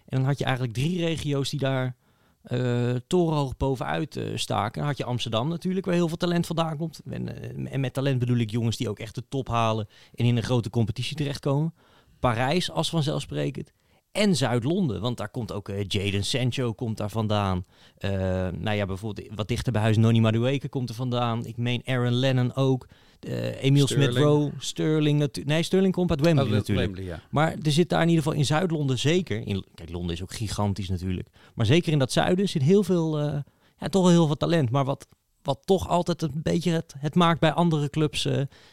En 0.07 0.16
dan 0.16 0.24
had 0.24 0.38
je 0.38 0.45
eigenlijk 0.45 0.74
drie 0.74 0.99
regio's 0.99 1.51
die 1.51 1.59
daar 1.59 1.97
eh, 2.43 2.95
torenhoog 3.07 3.57
bovenuit 3.57 4.16
eh, 4.16 4.36
staken. 4.36 4.82
Had 4.82 4.97
je 4.97 5.05
Amsterdam 5.05 5.49
natuurlijk, 5.49 5.86
waar 5.86 5.95
heel 5.95 6.09
veel 6.09 6.16
talent 6.16 6.47
vandaan 6.47 6.76
komt. 6.76 7.01
En, 7.11 7.68
en 7.70 7.80
met 7.80 7.93
talent 7.93 8.18
bedoel 8.18 8.38
ik 8.38 8.51
jongens 8.51 8.76
die 8.76 8.88
ook 8.88 8.99
echt 8.99 9.14
de 9.14 9.28
top 9.28 9.49
halen... 9.49 9.88
en 10.14 10.24
in 10.24 10.36
een 10.36 10.43
grote 10.43 10.70
competitie 10.70 11.16
terechtkomen. 11.16 11.74
Parijs 12.18 12.70
als 12.70 12.91
vanzelfsprekend. 12.91 13.72
En 14.13 14.37
Zuid-Londen, 14.37 15.01
want 15.01 15.17
daar 15.17 15.29
komt 15.29 15.53
ook 15.53 15.69
eh, 15.69 15.85
Jaden 15.89 16.25
Sancho 16.25 16.73
komt 16.73 16.97
daar 16.97 17.11
vandaan. 17.11 17.65
Eh, 17.97 18.11
nou 18.53 18.77
ja, 18.77 18.87
bijvoorbeeld 18.87 19.29
wat 19.35 19.49
dichter 19.49 19.73
bij 19.73 19.83
huis, 19.83 19.97
Noni 19.97 20.21
Madueke 20.21 20.69
komt 20.69 20.89
er 20.89 20.95
vandaan. 20.95 21.45
Ik 21.45 21.57
meen 21.57 21.83
Aaron 21.85 22.13
Lennon 22.13 22.55
ook. 22.55 22.87
Eh 23.21 23.63
Emil. 23.63 23.87
Smith-Rowe, 23.87 24.53
Sterling 24.59 25.19
natuurlijk. 25.19 25.55
Nee, 25.55 25.63
Sterling 25.63 25.95
komt 25.95 26.11
uit 26.11 26.21
Wembley 26.21 26.47
Oh, 26.47 26.53
natuurlijk. 26.53 26.87
Wembley, 26.87 27.07
ja. 27.07 27.23
Maar 27.31 27.57
er 27.63 27.73
zit 27.73 27.89
daar 27.89 28.03
in 28.03 28.09
ieder 28.09 28.23
geval 28.23 28.39
in 28.39 28.45
Zuid-Londen 28.45 28.99
zeker. 28.99 29.47
In, 29.47 29.65
kijk, 29.75 29.91
Londen 29.91 30.15
is 30.15 30.23
ook 30.23 30.33
gigantisch 30.33 30.89
natuurlijk. 30.89 31.29
Maar 31.55 31.67
zeker 31.67 31.93
in 31.93 31.99
dat 31.99 32.13
zuiden 32.13 32.49
zit 32.49 32.63
heel 32.63 32.83
veel, 32.83 33.19
ja, 33.19 33.89
toch 33.91 34.03
wel 34.03 34.11
heel 34.11 34.27
veel 34.27 34.37
talent. 34.37 34.71
Maar 34.71 34.85
wat, 34.85 35.07
wat 35.43 35.61
toch 35.65 35.89
altijd 35.89 36.23
een 36.23 36.41
beetje 36.43 36.71
het, 36.71 36.95
het 36.99 37.15
maakt 37.15 37.41
bij 37.41 37.53
andere 37.53 37.91
clubs 37.91 38.29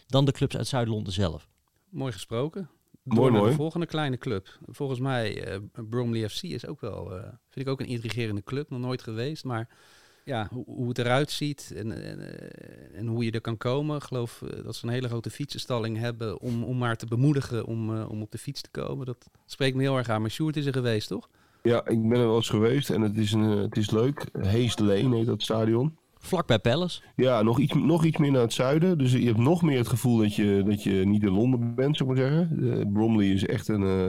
dan 0.08 0.26
de 0.26 0.32
clubs 0.32 0.58
uit 0.58 0.68
Zuid-Londen 0.68 1.14
zelf. 1.14 1.48
Mooi 1.90 2.12
gesproken. 2.12 2.70
Mooi, 3.08 3.32
mooi. 3.32 3.50
De 3.50 3.56
volgende 3.56 3.86
kleine 3.86 4.18
club. 4.18 4.58
Volgens 4.68 5.00
mij, 5.00 5.44
eh 5.44 5.60
Bromley 5.90 6.30
FC 6.30 6.44
is 6.44 6.66
ook 6.66 6.82
wel, 6.82 7.16
eh, 7.16 7.22
vind 7.50 7.66
ik 7.66 7.68
ook 7.68 7.80
een 7.80 7.88
intrigerende 7.88 8.44
club. 8.44 8.70
Nog 8.70 8.80
nooit 8.80 9.02
geweest, 9.02 9.44
maar 9.44 9.70
ja, 10.24 10.48
hoe, 10.52 10.64
hoe 10.66 10.88
het 10.88 10.98
eruit 10.98 11.32
ziet 11.32 11.74
en, 11.76 12.04
en, 12.04 12.20
eh, 12.20 13.00
en 13.00 13.08
hoe 13.08 13.26
je 13.26 13.32
er 13.32 13.42
kan 13.42 13.58
komen. 13.58 13.96
Ik 13.96 14.04
geloof 14.04 14.44
dat 14.64 14.76
ze 14.76 14.86
een 14.86 14.94
hele 14.94 15.08
grote 15.08 15.30
fietsenstalling 15.30 15.98
hebben 15.98 16.40
om, 16.40 16.64
om 16.64 16.78
maar 16.78 16.98
te 16.98 17.06
bemoedigen 17.06 17.66
om, 17.66 18.02
om 18.02 18.22
op 18.22 18.32
de 18.32 18.38
fiets 18.38 18.62
te 18.62 18.70
komen. 18.72 19.06
Dat 19.06 19.30
spreekt 19.46 19.76
me 19.76 19.82
heel 19.82 19.98
erg 19.98 20.10
aan. 20.10 20.22
Maar 20.22 20.32
Sjoerd 20.32 20.58
is 20.58 20.66
er 20.66 20.74
geweest, 20.74 21.08
toch? 21.08 21.30
Ja, 21.64 21.88
ik 21.88 22.10
ben 22.10 22.20
er 22.20 22.28
wel 22.28 22.36
eens 22.36 22.50
geweest 22.50 22.90
en 22.90 23.02
het 23.02 23.18
is, 23.18 23.32
een, 23.32 23.42
het 23.42 23.78
is 23.78 23.92
leuk. 23.92 24.26
Hayes 24.42 24.80
Lane 24.80 25.16
heet 25.16 25.26
dat 25.26 25.42
stadion. 25.42 25.98
Vlak 26.20 26.48
bij 26.48 26.60
Palace. 26.60 27.02
Ja, 27.16 27.42
nog 27.42 27.60
iets, 27.60 27.74
nog 27.74 28.06
iets 28.06 28.18
meer 28.18 28.32
naar 28.32 28.42
het 28.42 28.54
zuiden. 28.54 28.98
Dus 28.98 29.12
je 29.12 29.26
hebt 29.26 29.38
nog 29.38 29.62
meer 29.62 29.78
het 29.78 29.88
gevoel 29.88 30.18
dat 30.18 30.36
je, 30.36 30.64
dat 30.66 30.84
je 30.84 30.92
niet 30.92 31.24
in 31.24 31.32
Londen 31.32 31.76
bent, 31.76 31.98
zou 31.98 32.10
ik 32.12 32.18
maar 32.18 32.26
zeggen. 32.28 32.72
Eh, 32.80 32.92
Bromley 32.94 33.28
is 33.28 33.46
echt 33.46 33.68
een, 33.68 33.84
eh, 33.84 34.08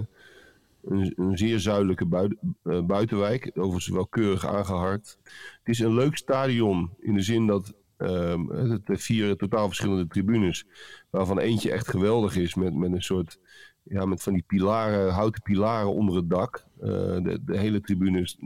een, 0.85 1.13
een 1.17 1.39
zeer 1.39 1.59
zuidelijke 1.61 2.07
bui- 2.07 2.37
eh, 2.63 2.83
buitenwijk. 2.83 3.51
Overigens 3.55 3.89
wel 3.89 4.07
keurig 4.07 4.47
aangeharkt. 4.47 5.19
Het 5.63 5.69
is 5.75 5.79
een 5.79 5.95
leuk 5.95 6.17
stadion 6.17 6.91
in 7.01 7.15
de 7.15 7.23
zin 7.23 7.47
dat 7.47 7.75
ehm, 7.97 8.47
het 8.85 9.03
vier 9.03 9.37
totaal 9.37 9.67
verschillende 9.67 10.07
tribunes. 10.07 10.67
Waarvan 11.11 11.39
eentje 11.39 11.71
echt 11.73 11.89
geweldig 11.89 12.37
is 12.37 12.55
met, 12.55 12.75
met 12.75 12.93
een 12.93 13.03
soort... 13.03 13.39
Ja, 13.83 14.05
met 14.05 14.23
van 14.23 14.33
die 14.33 14.45
pilaren, 14.47 15.13
houten 15.13 15.43
pilaren 15.43 15.95
onder 15.95 16.17
het 16.17 16.31
dak. 16.31 16.65
De, 16.81 17.39
de 17.45 17.59
hele 17.59 17.81
tribune 17.81 18.21
is- 18.21 18.39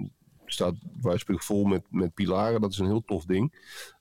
staat 0.53 0.75
waar 1.01 1.19
spreken 1.19 1.45
vol 1.45 1.65
met, 1.65 1.83
met 1.91 2.15
pilaren. 2.15 2.61
Dat 2.61 2.73
is 2.73 2.79
een 2.79 2.87
heel 2.87 3.05
tof 3.05 3.25
ding. 3.25 3.53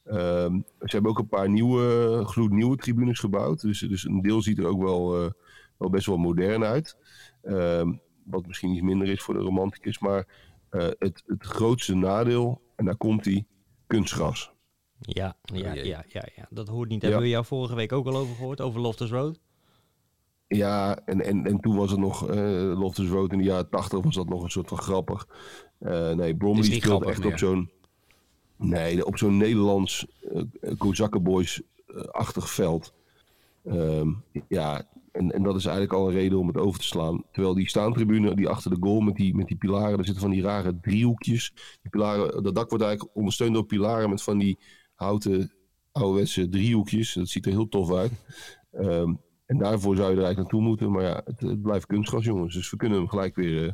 Ehm, 0.03 0.59
ze 0.79 0.91
hebben 0.91 1.11
ook 1.11 1.19
een 1.19 1.27
paar 1.27 1.49
nieuwe, 1.49 2.21
gloednieuwe 2.25 2.75
tribunes 2.75 3.19
gebouwd. 3.19 3.61
Dus, 3.61 3.79
dus 3.79 4.05
een 4.05 4.21
deel 4.21 4.41
ziet 4.41 4.57
er 4.57 4.65
ook 4.65 4.81
wel, 4.81 5.23
eh, 5.23 5.31
wel 5.77 5.89
best 5.89 6.05
wel 6.05 6.17
modern 6.17 6.63
uit. 6.63 6.97
Ehm, 7.41 7.93
wat 8.23 8.47
misschien 8.47 8.71
iets 8.71 8.81
minder 8.81 9.09
is 9.09 9.21
voor 9.21 9.33
de 9.33 9.39
romanticus. 9.39 9.99
Maar 9.99 10.27
eh, 10.69 10.87
het, 10.99 11.23
het 11.25 11.43
grootste 11.43 11.95
nadeel, 11.95 12.61
en 12.75 12.85
daar 12.85 12.97
komt 12.97 13.23
die, 13.23 13.47
kunstgras. 13.87 14.51
Ja, 14.99 15.37
ja, 15.41 15.71
Oh 15.71 15.75
ja, 15.75 16.03
ja, 16.07 16.27
ja, 16.35 16.47
dat 16.49 16.67
hoort 16.67 16.89
niet. 16.89 17.01
Ja. 17.01 17.07
Hebben 17.07 17.25
we 17.25 17.31
jou 17.31 17.45
vorige 17.45 17.75
week 17.75 17.91
ook 17.91 18.07
al 18.07 18.15
over 18.15 18.35
gehoord, 18.35 18.61
over 18.61 18.81
Loftus 18.81 19.09
Road? 19.09 19.39
Ja, 20.55 20.99
en, 21.05 21.21
en, 21.21 21.45
en 21.45 21.59
toen 21.59 21.75
was 21.75 21.91
het 21.91 21.99
nog, 21.99 22.29
eh 22.29 22.79
Loftus 22.79 23.09
Road 23.09 23.31
in 23.31 23.37
de 23.37 23.43
jaren 23.43 23.69
tachtig 23.69 24.03
was 24.03 24.15
dat 24.15 24.29
nog 24.29 24.43
een 24.43 24.49
soort 24.49 24.67
van 24.67 24.77
grappig. 24.77 25.27
Eh, 25.79 26.11
nee, 26.11 26.35
Bromley 26.35 26.63
speelt 26.63 27.05
echt 27.05 27.19
meer. 27.19 27.31
op 27.31 27.37
zo'n... 27.37 27.69
Nee, 28.57 29.05
op 29.05 29.17
zo'n 29.17 29.37
Nederlands 29.37 30.07
uh, 30.33 30.71
Kozakkenboys-achtig 30.77 32.49
veld. 32.49 32.93
Ehm, 33.65 34.09
ja, 34.47 34.87
en, 35.11 35.31
en 35.31 35.43
dat 35.43 35.55
is 35.55 35.65
eigenlijk 35.65 35.95
al 35.95 36.07
een 36.07 36.13
reden 36.13 36.39
om 36.39 36.47
het 36.47 36.57
over 36.57 36.79
te 36.79 36.85
slaan. 36.85 37.23
Terwijl 37.31 37.53
die 37.53 37.69
staantribune, 37.69 38.35
die 38.35 38.49
achter 38.49 38.71
de 38.71 38.77
goal 38.79 38.99
met 38.99 39.15
die, 39.15 39.35
met 39.35 39.47
die 39.47 39.57
pilaren, 39.57 39.95
daar 39.95 40.05
zitten 40.05 40.23
van 40.23 40.31
die 40.31 40.41
rare 40.41 40.79
driehoekjes. 40.79 41.53
Die 41.81 41.89
pilaren, 41.89 42.43
dat 42.43 42.55
dak 42.55 42.69
wordt 42.69 42.83
eigenlijk 42.83 43.15
ondersteund 43.15 43.53
door 43.53 43.65
pilaren 43.65 44.09
met 44.09 44.23
van 44.23 44.37
die 44.37 44.59
houten 44.95 45.53
ouderwetse 45.91 46.49
driehoekjes. 46.49 47.13
Dat 47.13 47.27
ziet 47.27 47.45
er 47.45 47.51
heel 47.51 47.69
tof 47.69 47.93
uit. 47.93 48.11
Ehm, 48.71 49.13
en 49.51 49.57
daarvoor 49.57 49.95
zou 49.95 50.09
je 50.09 50.17
er 50.17 50.23
eigenlijk 50.23 50.37
naartoe 50.37 50.61
moeten. 50.61 50.91
Maar 50.91 51.03
ja, 51.03 51.21
het, 51.25 51.39
het 51.39 51.61
blijft 51.61 51.85
kunstgras, 51.85 52.25
jongens. 52.25 52.53
Dus 52.53 52.69
we 52.69 52.77
kunnen 52.77 52.97
hem 52.97 53.07
gelijk 53.07 53.35
weer 53.35 53.63
eh, 53.63 53.73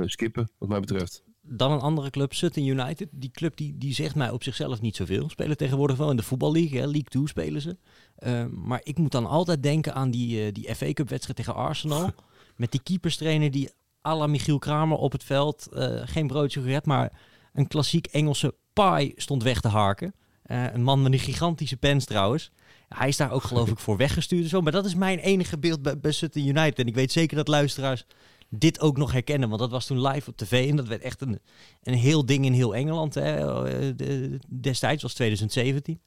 eh, 0.00 0.06
skippen, 0.06 0.50
wat 0.58 0.68
mij 0.68 0.80
betreft. 0.80 1.22
Dan 1.42 1.72
een 1.72 1.80
andere 1.80 2.10
club, 2.10 2.32
Sutton 2.32 2.66
United. 2.66 3.08
Die 3.10 3.30
club 3.30 3.56
die, 3.56 3.78
die 3.78 3.94
zegt 3.94 4.14
mij 4.14 4.30
op 4.30 4.42
zichzelf 4.42 4.80
niet 4.80 4.96
zoveel. 4.96 5.28
Spelen 5.28 5.56
tegenwoordig 5.56 5.96
wel 5.96 6.10
in 6.10 6.16
de 6.16 6.22
voetballeague, 6.22 6.78
hè? 6.78 6.84
League 6.84 7.08
2 7.08 7.28
spelen 7.28 7.60
ze. 7.60 7.76
Uh, 8.18 8.44
maar 8.46 8.80
ik 8.82 8.98
moet 8.98 9.12
dan 9.12 9.26
altijd 9.26 9.62
denken 9.62 9.94
aan 9.94 10.10
die, 10.10 10.46
uh, 10.46 10.52
die 10.52 10.74
FA 10.74 10.92
Cup 10.92 11.08
wedstrijd 11.08 11.36
tegen 11.36 11.54
Arsenal. 11.54 12.10
met 12.56 12.72
die 12.72 12.82
keeperstrainer 12.82 13.50
die 13.50 13.70
à 14.06 14.16
la 14.16 14.26
Michiel 14.26 14.58
Kramer 14.58 14.98
op 14.98 15.12
het 15.12 15.24
veld 15.24 15.68
geen 16.04 16.26
broodje 16.26 16.60
gered, 16.62 16.86
maar 16.86 17.20
een 17.52 17.68
klassiek 17.68 18.06
Engelse 18.06 18.54
pie 18.72 19.12
stond 19.16 19.42
weg 19.42 19.60
te 19.60 19.68
harken. 19.68 20.14
een 20.42 20.82
man 20.82 21.02
met 21.02 21.12
een 21.12 21.18
gigantische 21.18 21.76
pens 21.76 22.04
trouwens. 22.04 22.50
Hij 22.94 23.08
is 23.08 23.16
daar 23.16 23.30
ook 23.30 23.42
geloof 23.42 23.70
ik 23.70 23.78
voor 23.78 23.96
weggestuurd. 23.96 24.48
Zo. 24.48 24.60
Maar 24.60 24.72
dat 24.72 24.84
is 24.84 24.94
mijn 24.94 25.18
enige 25.18 25.58
beeld 25.58 25.82
bij, 25.82 25.98
bij 25.98 26.12
Sutton 26.12 26.46
United. 26.46 26.78
En 26.78 26.86
ik 26.86 26.94
weet 26.94 27.12
zeker 27.12 27.36
dat 27.36 27.48
luisteraars 27.48 28.06
dit 28.48 28.80
ook 28.80 28.96
nog 28.96 29.12
herkennen. 29.12 29.48
Want 29.48 29.60
dat 29.60 29.70
was 29.70 29.86
toen 29.86 30.06
live 30.06 30.30
op 30.30 30.36
tv 30.36 30.68
en 30.68 30.76
dat 30.76 30.88
werd 30.88 31.02
echt 31.02 31.20
een, 31.20 31.38
een 31.82 31.94
heel 31.94 32.26
ding 32.26 32.44
in 32.44 32.52
heel 32.52 32.74
Engeland. 32.74 33.14
Hè. 33.14 33.94
Destijds 34.48 35.02
was 35.02 35.14
2017. 35.14 36.00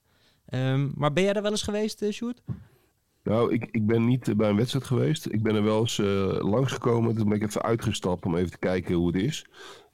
Um, 0.50 0.92
maar 0.96 1.14
ben 1.14 1.24
jij 1.24 1.34
daar 1.34 1.42
wel 1.42 1.52
eens 1.52 1.62
geweest, 1.62 2.02
uh, 2.02 2.12
Sjoerd? 2.12 2.42
Nou, 3.24 3.54
ik, 3.54 3.68
ik 3.72 3.86
ben 3.86 4.06
niet 4.06 4.38
bij 4.38 4.50
een 4.50 4.56
wedstrijd 4.56 4.86
geweest. 4.86 5.26
Ik 5.26 5.44
ben 5.44 5.56
er 5.56 5.64
wel 5.64 5.80
eens 5.80 5.98
uh, 5.98 6.38
langsgekomen. 6.40 7.16
Toen 7.16 7.30
ben 7.30 7.38
ik 7.38 7.48
even 7.48 7.62
uitgestapt 7.62 8.26
om 8.26 8.36
even 8.36 8.52
te 8.52 8.58
kijken 8.58 8.96
hoe 8.96 9.08
het 9.08 9.16
is. 9.16 9.46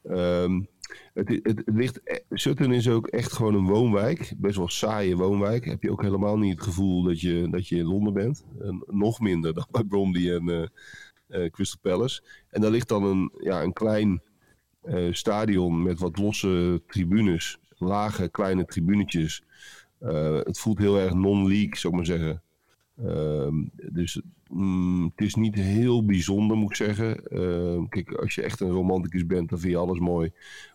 Um, 0.04 0.68
het, 1.14 1.40
het, 1.44 1.62
ligt, 1.66 2.24
Sutton 2.30 2.74
is 2.74 2.90
ook 2.90 3.08
echt 3.08 3.32
gewoon 3.32 3.56
een 3.56 3.66
woonwijk. 3.66 4.34
Best 4.38 4.58
wel 4.58 4.70
saaie 4.70 5.16
woonwijk. 5.16 5.66
Heb 5.66 5.84
je 5.84 5.92
ook 5.92 6.02
helemaal 6.02 6.38
niet 6.38 6.54
het 6.54 6.64
gevoel 6.64 7.04
dat 7.04 7.22
je, 7.22 7.48
dat 7.52 7.68
je 7.68 7.76
in 7.76 7.86
Londen 7.86 8.14
bent. 8.14 8.46
En 8.60 8.84
nog 8.88 9.20
minder 9.20 9.54
dan 9.54 9.68
bij 9.72 9.84
Bromley 9.84 10.36
en 10.36 10.50
uh, 10.50 10.66
uh, 11.42 11.50
Crystal 11.50 11.80
Palace. 11.82 12.24
En 12.50 12.62
daar 12.62 12.72
ligt 12.72 12.88
dan 12.88 13.04
een, 13.04 13.32
ja, 13.40 13.64
een 13.64 13.74
klein 13.74 14.22
uh, 14.84 15.14
stadion 15.14 15.84
met 15.84 16.00
wat 16.00 16.18
losse 16.18 16.82
tribunes. 16.88 17.60
Lage, 17.78 18.30
kleine 18.30 18.66
tribunetjes. 18.66 19.44
Het 20.44 20.60
voelt 20.60 20.78
heel 20.78 21.00
erg 21.00 21.14
non-league, 21.14 21.78
zou 21.78 21.94
ik 21.94 22.00
maar 22.00 22.18
zeggen. 22.18 22.42
Uh, 23.04 23.48
dus 23.92 24.22
mm, 24.50 25.12
het 25.16 25.26
is 25.26 25.36
niet 25.36 25.56
heel 25.56 26.06
bijzonder, 26.06 26.58
moet 26.58 26.70
ik 26.70 26.76
zeggen. 26.76 27.22
Uh, 27.30 27.84
kijk, 27.90 28.14
als 28.14 28.36
je 28.36 28.42
echt 28.42 28.60
een 28.60 28.72
romanticus 28.72 29.26
bent, 29.26 29.50
dan 29.50 29.60
vind 29.60 29.72
je 29.72 29.80
alles 29.80 30.00
mooi. 30.00 30.32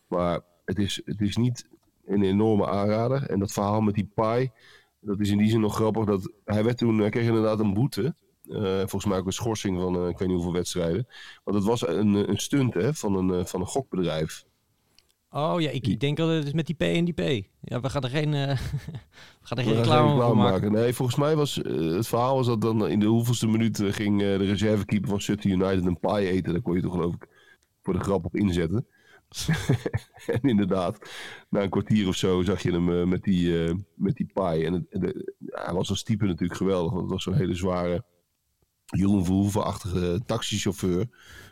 Maar 0.06 0.40
het 0.64 0.78
is, 0.78 1.02
het 1.04 1.20
is 1.20 1.36
niet 1.36 1.68
een 2.06 2.22
enorme 2.22 2.66
aanrader. 2.66 3.22
En 3.30 3.38
dat 3.38 3.52
verhaal 3.52 3.80
met 3.80 3.94
die 3.94 4.10
pie, 4.14 4.52
dat 5.00 5.20
is 5.20 5.30
in 5.30 5.38
die 5.38 5.50
zin 5.50 5.60
nog 5.60 5.74
grappig. 5.74 6.04
Dat 6.04 6.32
hij, 6.44 6.64
werd 6.64 6.78
toen, 6.78 6.98
hij 6.98 7.10
kreeg 7.10 7.26
inderdaad 7.26 7.60
een 7.60 7.74
boete. 7.74 8.14
Uh, 8.44 8.78
volgens 8.78 9.04
mij 9.04 9.18
ook 9.18 9.26
een 9.26 9.32
schorsing 9.32 9.80
van 9.80 10.02
uh, 10.02 10.08
ik 10.08 10.18
weet 10.18 10.28
niet 10.28 10.36
hoeveel 10.36 10.52
wedstrijden. 10.52 11.06
Want 11.44 11.56
het 11.56 11.66
was 11.66 11.86
een, 11.86 12.14
een 12.14 12.38
stunt 12.38 12.74
hè, 12.74 12.94
van, 12.94 13.14
een, 13.14 13.46
van 13.46 13.60
een 13.60 13.66
gokbedrijf. 13.66 14.44
Oh 15.36 15.60
ja, 15.60 15.70
ik, 15.70 15.86
ik 15.86 16.00
denk 16.00 16.16
dat 16.16 16.28
het 16.28 16.46
is 16.46 16.52
met 16.52 16.66
die 16.66 16.74
P 16.74 16.80
en 16.82 17.04
die 17.04 17.14
P. 17.14 17.46
Ja, 17.60 17.80
we 17.80 17.88
gaan 17.90 18.02
er 18.02 18.10
geen, 18.10 18.32
uh, 18.32 18.46
we 19.40 19.46
gaan 19.46 19.58
er 19.58 19.64
geen 19.64 19.72
We 19.72 19.78
reclame 19.78 20.34
maken. 20.34 20.72
Nee, 20.72 20.92
volgens 20.92 21.18
mij 21.18 21.36
was 21.36 21.54
het 21.54 22.06
verhaal 22.06 22.36
was 22.36 22.46
dat 22.46 22.60
dan 22.60 22.88
in 22.88 23.00
de 23.00 23.06
hoeveelste 23.06 23.46
minuut 23.46 23.80
eh, 23.80 23.92
ging 23.92 24.20
eh, 24.22 24.26
de 24.38 24.44
reservekeeper 24.44 25.08
van 25.08 25.20
Sutton 25.20 25.50
United 25.50 25.84
een 25.84 25.98
pie 26.00 26.28
eten. 26.28 26.52
Daar 26.52 26.62
kon 26.62 26.74
je 26.74 26.82
toch 26.82 26.92
geloof 26.92 27.14
ik 27.14 27.28
voor 27.82 27.92
de 27.94 28.00
grap 28.00 28.24
op 28.24 28.36
inzetten. 28.36 28.86
en 30.26 30.40
inderdaad, 30.42 30.98
na 31.48 31.62
een 31.62 31.70
kwartier 31.70 32.08
of 32.08 32.16
zo 32.16 32.42
zag 32.42 32.62
je 32.62 32.70
hem 32.72 33.00
eh, 33.00 33.06
met, 33.06 33.22
die, 33.22 33.64
eh, 33.64 33.74
met 33.94 34.14
die 34.16 34.30
pie. 34.32 34.64
En 34.64 34.72
het, 34.72 34.86
de- 34.90 35.34
ja, 35.38 35.64
hij 35.64 35.74
was 35.74 35.90
als 35.90 36.02
type 36.02 36.26
natuurlijk 36.26 36.58
geweldig, 36.58 36.90
want 36.90 37.02
het 37.02 37.12
was 37.12 37.22
zo'n 37.22 37.34
hele 37.34 37.54
zware 37.54 38.04
Jeroen 38.84 39.24
Verhoeven-achtige 39.24 40.20
taxichauffeur. 40.26 41.06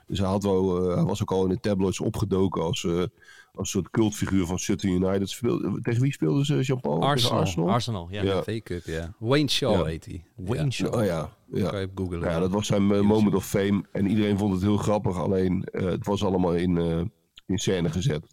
Dus 0.06 0.18
hij, 0.18 0.28
had 0.28 0.42
wel, 0.42 0.88
eh, 0.90 0.94
hij 0.94 1.04
was 1.04 1.22
ook 1.22 1.30
al 1.32 1.44
in 1.44 1.48
de 1.48 1.60
tabloids 1.60 2.00
opgedoken 2.00 2.62
als, 2.62 2.84
eh, 2.84 3.02
als 3.54 3.70
soort 3.70 3.90
cultfiguur 3.90 4.46
van 4.46 4.58
Sutton 4.58 4.90
United. 4.90 5.30
Speelde, 5.30 5.80
tegen 5.82 6.02
wie 6.02 6.12
speelden 6.12 6.44
ze, 6.44 6.60
Jean-Paul? 6.60 7.02
Arsenal, 7.02 7.38
Arsenal? 7.38 7.70
Arsenal, 7.70 8.08
ja. 8.10 8.22
Ja. 8.22 8.42
V-Cup, 8.42 8.84
ja. 8.84 9.14
Wayne 9.18 9.48
Shaw 9.48 9.72
Ja. 9.72 9.84
heet 9.84 10.04
hij. 10.04 10.24
Wayne 10.36 10.70
Shaw. 10.70 10.94
Oh 10.94 11.04
ja, 11.04 11.30
ja. 11.52 11.70
Kan 11.70 11.80
je 11.80 11.90
googlen. 11.94 12.20
Ja, 12.20 12.38
dat 12.38 12.50
was 12.50 12.66
zijn 12.66 12.92
eh, 12.92 13.00
moment 13.00 13.34
of 13.34 13.46
fame. 13.46 13.84
En 13.92 14.06
iedereen 14.06 14.38
vond 14.38 14.52
het 14.52 14.62
heel 14.62 14.76
grappig. 14.76 15.16
Alleen, 15.16 15.62
eh, 15.64 15.84
het 15.84 16.06
was 16.06 16.24
allemaal 16.24 16.54
in, 16.54 16.76
eh, 16.78 17.00
in 17.46 17.58
scène 17.58 17.90
gezet. 17.90 18.26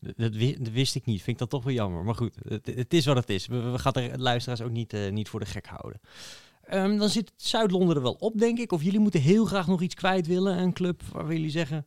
Dat, 0.00 0.34
wi- 0.34 0.56
dat 0.58 0.72
wist 0.72 0.94
ik 0.94 1.04
niet. 1.06 1.16
Vind 1.22 1.28
ik 1.28 1.38
dat 1.38 1.50
toch 1.50 1.64
wel 1.64 1.72
jammer. 1.74 2.04
Maar 2.04 2.14
goed, 2.14 2.36
het, 2.48 2.66
het 2.66 2.94
is 2.94 3.06
wat 3.06 3.16
het 3.16 3.30
is. 3.30 3.46
We, 3.46 3.60
we 3.70 3.78
gaan 3.78 3.92
de 3.92 4.10
luisteraars 4.16 4.62
ook 4.62 4.70
niet, 4.70 4.96
niet 5.10 5.28
voor 5.28 5.40
de 5.40 5.46
gek 5.46 5.66
houden. 5.66 6.00
Ehm, 6.62 6.96
dan 6.98 7.08
zit 7.08 7.32
Zuid-Londen 7.36 7.96
er 7.96 8.02
wel 8.02 8.16
op, 8.18 8.38
denk 8.38 8.58
ik. 8.58 8.72
Of 8.72 8.82
jullie 8.82 9.00
moeten 9.00 9.20
heel 9.20 9.44
graag 9.44 9.66
nog 9.66 9.82
iets 9.82 9.94
kwijt 9.94 10.26
willen. 10.26 10.58
Een 10.58 10.72
club 10.72 11.02
waar 11.12 11.32
jullie 11.32 11.50
zeggen, 11.50 11.84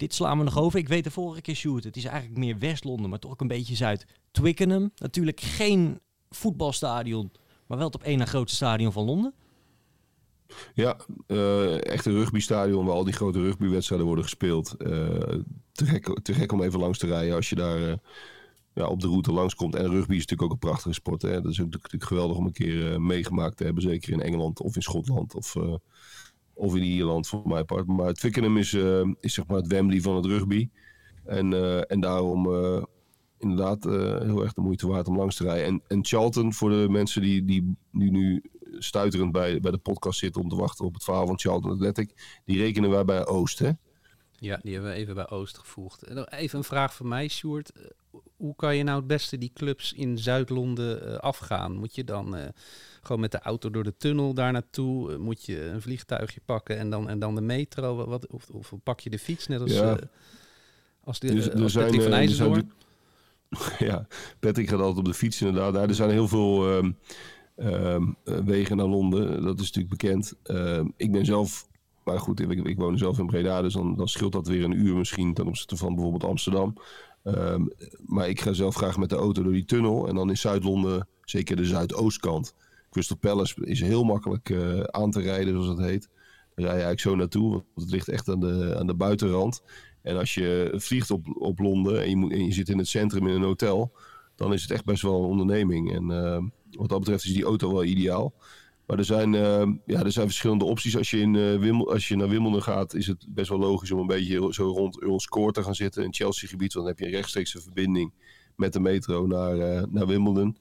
dit 0.00 0.14
slaan 0.14 0.38
we 0.38 0.44
nog 0.44 0.58
over. 0.58 0.78
Ik 0.78 0.88
weet 0.88 1.04
de 1.04 1.10
vorige 1.10 1.40
keer, 1.40 1.54
Sjoerd, 1.54 1.84
het 1.84 1.96
is 1.96 2.04
eigenlijk 2.04 2.38
meer 2.38 2.58
West-Londen, 2.58 3.10
maar 3.10 3.18
toch 3.18 3.30
ook 3.30 3.40
een 3.40 3.48
beetje 3.48 3.74
Zuid. 3.74 4.06
Twickenham, 4.30 4.92
natuurlijk 4.96 5.40
geen 5.40 6.00
voetbalstadion, 6.30 7.32
maar 7.66 7.78
wel 7.78 7.86
het 7.86 7.94
op 7.94 8.02
één 8.02 8.18
na 8.18 8.24
grootste 8.24 8.56
stadion 8.56 8.92
van 8.92 9.04
Londen. 9.04 9.34
Ja, 10.74 10.96
eh, 11.26 11.84
echt 11.84 12.06
een 12.06 12.12
rugbystadion 12.12 12.84
waar 12.84 12.94
al 12.94 13.04
die 13.04 13.14
grote 13.14 13.40
rugbywedstrijden 13.40 14.06
worden 14.06 14.24
gespeeld. 14.24 14.74
Eh, 14.76 14.88
te, 15.72 15.86
gek, 15.86 16.18
te 16.22 16.34
gek 16.34 16.52
om 16.52 16.62
even 16.62 16.80
langs 16.80 16.98
te 16.98 17.06
rijden 17.06 17.34
als 17.34 17.48
je 17.48 17.54
daar 17.54 17.88
eh, 17.88 17.96
ja, 18.74 18.86
op 18.86 19.00
de 19.00 19.06
route 19.06 19.32
langskomt. 19.32 19.74
En 19.74 19.90
rugby 19.90 20.14
is 20.14 20.26
natuurlijk 20.26 20.42
ook 20.42 20.52
een 20.52 20.68
prachtige 20.68 20.94
sport. 20.94 21.22
Hè? 21.22 21.40
Dat 21.40 21.52
is 21.52 21.58
natuurlijk 21.58 22.04
geweldig 22.04 22.36
om 22.36 22.46
een 22.46 22.52
keer 22.52 23.00
meegemaakt 23.00 23.56
te 23.56 23.64
hebben. 23.64 23.82
Zeker 23.82 24.12
in 24.12 24.20
Engeland 24.20 24.60
of 24.60 24.74
in 24.74 24.82
Schotland 24.82 25.34
of, 25.34 25.56
of 26.60 26.76
in 26.76 26.82
Ierland 26.82 27.28
voor 27.28 27.48
mijn 27.48 27.64
part. 27.64 27.86
Maar 27.86 28.12
Twickenham 28.12 28.56
is, 28.56 28.72
eh, 28.72 29.08
is 29.20 29.34
zeg 29.34 29.46
maar 29.46 29.56
het 29.56 29.66
Wembley 29.66 30.00
van 30.00 30.16
het 30.16 30.26
rugby. 30.26 30.68
En, 31.24 31.52
eh, 31.52 31.90
en 31.90 32.00
daarom 32.00 32.54
eh, 32.54 32.82
inderdaad 33.38 33.84
heel 34.24 34.42
erg 34.42 34.52
de 34.52 34.60
moeite 34.60 34.86
waard 34.86 35.08
om 35.08 35.16
langs 35.16 35.36
te 35.36 35.44
rijden. 35.44 35.66
En, 35.66 35.82
en 35.86 36.04
Charlton, 36.04 36.52
voor 36.52 36.70
de 36.70 36.86
mensen 36.90 37.22
die, 37.22 37.44
die, 37.44 37.76
die 37.92 38.10
nu 38.10 38.42
stuiterend 38.78 39.32
bij, 39.32 39.60
bij 39.60 39.70
de 39.70 39.78
podcast 39.78 40.18
zitten 40.18 40.42
om 40.42 40.48
te 40.48 40.56
wachten 40.56 40.84
op 40.84 40.94
het 40.94 41.04
verhaal 41.04 41.26
van 41.26 41.38
Charlton 41.38 41.70
Athletic, 41.70 42.40
die 42.44 42.58
rekenen 42.58 42.90
wij 42.90 43.04
bij 43.04 43.26
Oost, 43.26 43.58
hè? 43.58 43.70
Ja, 44.32 44.58
die 44.62 44.72
hebben 44.72 44.90
we 44.90 44.96
even 44.96 45.14
bij 45.14 45.30
Oost 45.30 45.58
gevoegd. 45.58 46.02
En 46.02 46.28
even 46.28 46.58
een 46.58 46.64
vraag 46.64 46.94
van 46.94 47.08
mij, 47.08 47.28
Sjoerd. 47.28 47.72
Hoe 48.36 48.56
kan 48.56 48.76
je 48.76 48.82
nou 48.82 48.98
het 48.98 49.06
beste 49.06 49.38
die 49.38 49.50
clubs 49.54 49.92
in 49.92 50.18
Zuid-Londen 50.18 51.06
eh, 51.12 51.18
afgaan? 51.18 51.76
Moet 51.76 51.94
je 51.94 52.04
dan 52.04 52.36
eh, 52.36 52.48
gewoon 53.02 53.20
met 53.20 53.32
de 53.32 53.38
auto 53.40 53.70
door 53.70 53.84
de 53.84 53.96
tunnel 53.96 54.34
daar 54.34 54.52
naartoe? 54.52 55.12
Eh, 55.12 55.18
moet 55.18 55.44
je 55.44 55.64
een 55.64 55.82
vliegtuigje 55.82 56.40
pakken 56.44 56.78
en 56.78 56.90
dan, 56.90 57.08
en 57.08 57.18
dan 57.18 57.34
de 57.34 57.40
metro? 57.40 58.06
Wat- 58.06 58.26
of, 58.26 58.48
of 58.48 58.72
pak 58.82 59.00
je 59.00 59.10
de 59.10 59.18
fiets 59.18 59.46
net 59.46 59.60
als, 59.60 59.72
Ja. 59.72 59.98
als, 61.04 61.18
de, 61.18 61.34
Dus 61.34 61.72
Patrick 61.72 62.02
van 62.02 62.12
IJzendoorn? 62.12 62.72
ja, 63.78 64.06
Patrick 64.40 64.68
gaat 64.68 64.78
altijd 64.80 64.98
op 64.98 65.04
de 65.04 65.14
fiets 65.14 65.42
inderdaad. 65.42 65.74
Ja, 65.74 65.82
er 65.88 65.94
zijn 65.94 66.10
heel 66.10 66.28
veel 66.28 66.68
ehm, 66.70 66.92
ehm, 67.56 68.08
eh, 68.24 68.38
wegen 68.38 68.76
naar 68.76 68.86
Londen. 68.86 69.42
Dat 69.42 69.60
is 69.60 69.72
natuurlijk 69.72 69.88
bekend. 70.02 70.34
Ehm, 70.42 70.86
ik 70.96 71.12
ben 71.12 71.24
zelf, 71.24 71.68
maar 72.04 72.20
goed, 72.20 72.40
ik, 72.40 72.50
ik 72.50 72.76
woon 72.76 72.98
zelf 72.98 73.18
in 73.18 73.26
Breda, 73.26 73.62
dus 73.62 73.72
dan, 73.74 73.96
dan 73.96 74.08
scheelt 74.08 74.32
dat 74.32 74.46
weer 74.46 74.64
een 74.64 74.86
uur 74.86 74.96
misschien 74.96 75.34
ten 75.34 75.46
opzichte 75.46 75.76
van 75.76 75.94
bijvoorbeeld 75.94 76.24
Amsterdam. 76.24 76.74
Ehm, 77.22 77.66
maar 78.06 78.28
ik 78.28 78.40
ga 78.40 78.52
zelf 78.52 78.74
graag 78.74 78.96
met 78.96 79.08
de 79.08 79.16
auto 79.16 79.42
door 79.42 79.52
die 79.52 79.64
tunnel. 79.64 80.08
En 80.08 80.14
dan 80.14 80.28
in 80.28 80.36
Zuid-Londen, 80.36 81.08
zeker 81.24 81.56
de 81.56 81.64
zuidoostkant. 81.64 82.54
Crystal 82.90 83.16
Palace 83.16 83.54
is 83.64 83.80
heel 83.80 84.04
makkelijk 84.04 84.50
eh, 84.50 84.80
aan 84.80 85.10
te 85.10 85.20
rijden, 85.20 85.52
zoals 85.52 85.76
dat 85.76 85.86
heet. 85.86 86.08
Daar 86.54 86.68
rij 86.68 86.78
je 86.78 86.84
eigenlijk 86.84 87.00
zo 87.00 87.14
naartoe, 87.14 87.50
want 87.50 87.64
het 87.74 87.90
ligt 87.90 88.08
echt 88.08 88.28
aan 88.28 88.40
de, 88.40 88.76
aan 88.78 88.86
de 88.86 88.94
buitenrand. 88.94 89.62
En 90.02 90.16
als 90.16 90.34
je 90.34 90.72
vliegt 90.76 91.10
op, 91.10 91.36
op 91.36 91.58
Londen 91.58 92.02
en 92.02 92.08
je, 92.10 92.16
moet, 92.16 92.32
je 92.32 92.52
zit 92.52 92.68
in 92.68 92.78
het 92.78 92.88
centrum 92.88 93.26
in 93.26 93.34
een 93.34 93.42
hotel, 93.42 93.92
dan 94.36 94.52
is 94.52 94.62
het 94.62 94.70
echt 94.70 94.84
best 94.84 95.02
wel 95.02 95.22
een 95.22 95.28
onderneming. 95.28 95.92
En 95.92 96.10
eh, 96.10 96.42
wat 96.70 96.88
dat 96.88 96.98
betreft 96.98 97.24
is 97.24 97.32
die 97.32 97.44
auto 97.44 97.72
wel 97.72 97.84
ideaal. 97.84 98.34
Maar 98.90 98.98
er 98.98 99.04
zijn, 99.04 99.34
eh, 99.34 99.66
ja, 99.86 100.02
er 100.02 100.12
zijn 100.12 100.26
verschillende 100.26 100.64
opties. 100.64 100.96
Als 100.96 101.10
je, 101.10 101.18
in, 101.18 101.32
Wimbledon, 101.32 101.88
als 101.88 102.08
je 102.08 102.16
naar 102.16 102.28
Wimbledon 102.28 102.62
gaat, 102.62 102.94
is 102.94 103.06
het 103.06 103.26
best 103.28 103.48
wel 103.48 103.58
logisch 103.58 103.90
om 103.90 103.98
een 103.98 104.06
beetje 104.06 104.52
zo 104.52 104.70
rond 104.70 105.02
Earl's 105.02 105.26
Court 105.26 105.54
te 105.54 105.62
gaan 105.62 105.74
zitten. 105.74 106.02
In 106.02 106.08
het 106.08 106.16
Chelsea-gebied, 106.16 106.72
want 106.72 106.86
dan 106.86 106.94
heb 106.94 107.04
je 107.04 107.10
een 107.10 107.18
rechtstreekse 107.18 107.60
verbinding 107.60 108.12
met 108.56 108.72
de 108.72 108.80
metro 108.80 109.26
naar, 109.26 109.58
eh, 109.58 109.82
naar 109.88 110.06
Wimbledon. 110.06 110.56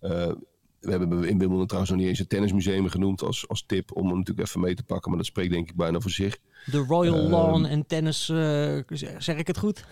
We 0.00 0.90
hebben 0.90 1.24
in 1.24 1.38
Wimbledon 1.38 1.66
trouwens 1.66 1.90
nog 1.92 2.00
niet 2.00 2.08
eens 2.08 2.18
een 2.18 2.26
tennismuseum 2.26 2.88
genoemd 2.88 3.22
als, 3.22 3.48
als 3.48 3.64
tip 3.66 3.96
om 3.96 4.06
hem 4.06 4.18
natuurlijk 4.18 4.48
even 4.48 4.60
mee 4.60 4.74
te 4.74 4.82
pakken. 4.82 5.08
Maar 5.08 5.18
dat 5.18 5.28
spreekt 5.28 5.52
denk 5.52 5.68
ik 5.68 5.76
bijna 5.76 6.00
voor 6.00 6.10
zich. 6.10 6.38
De 6.66 6.78
Royal 6.78 7.18
Ehm. 7.18 7.30
Lawn 7.30 7.64
en 7.64 7.86
tennis, 7.86 8.24
zeg 9.18 9.36
ik 9.36 9.46
het 9.46 9.58
goed? 9.58 9.84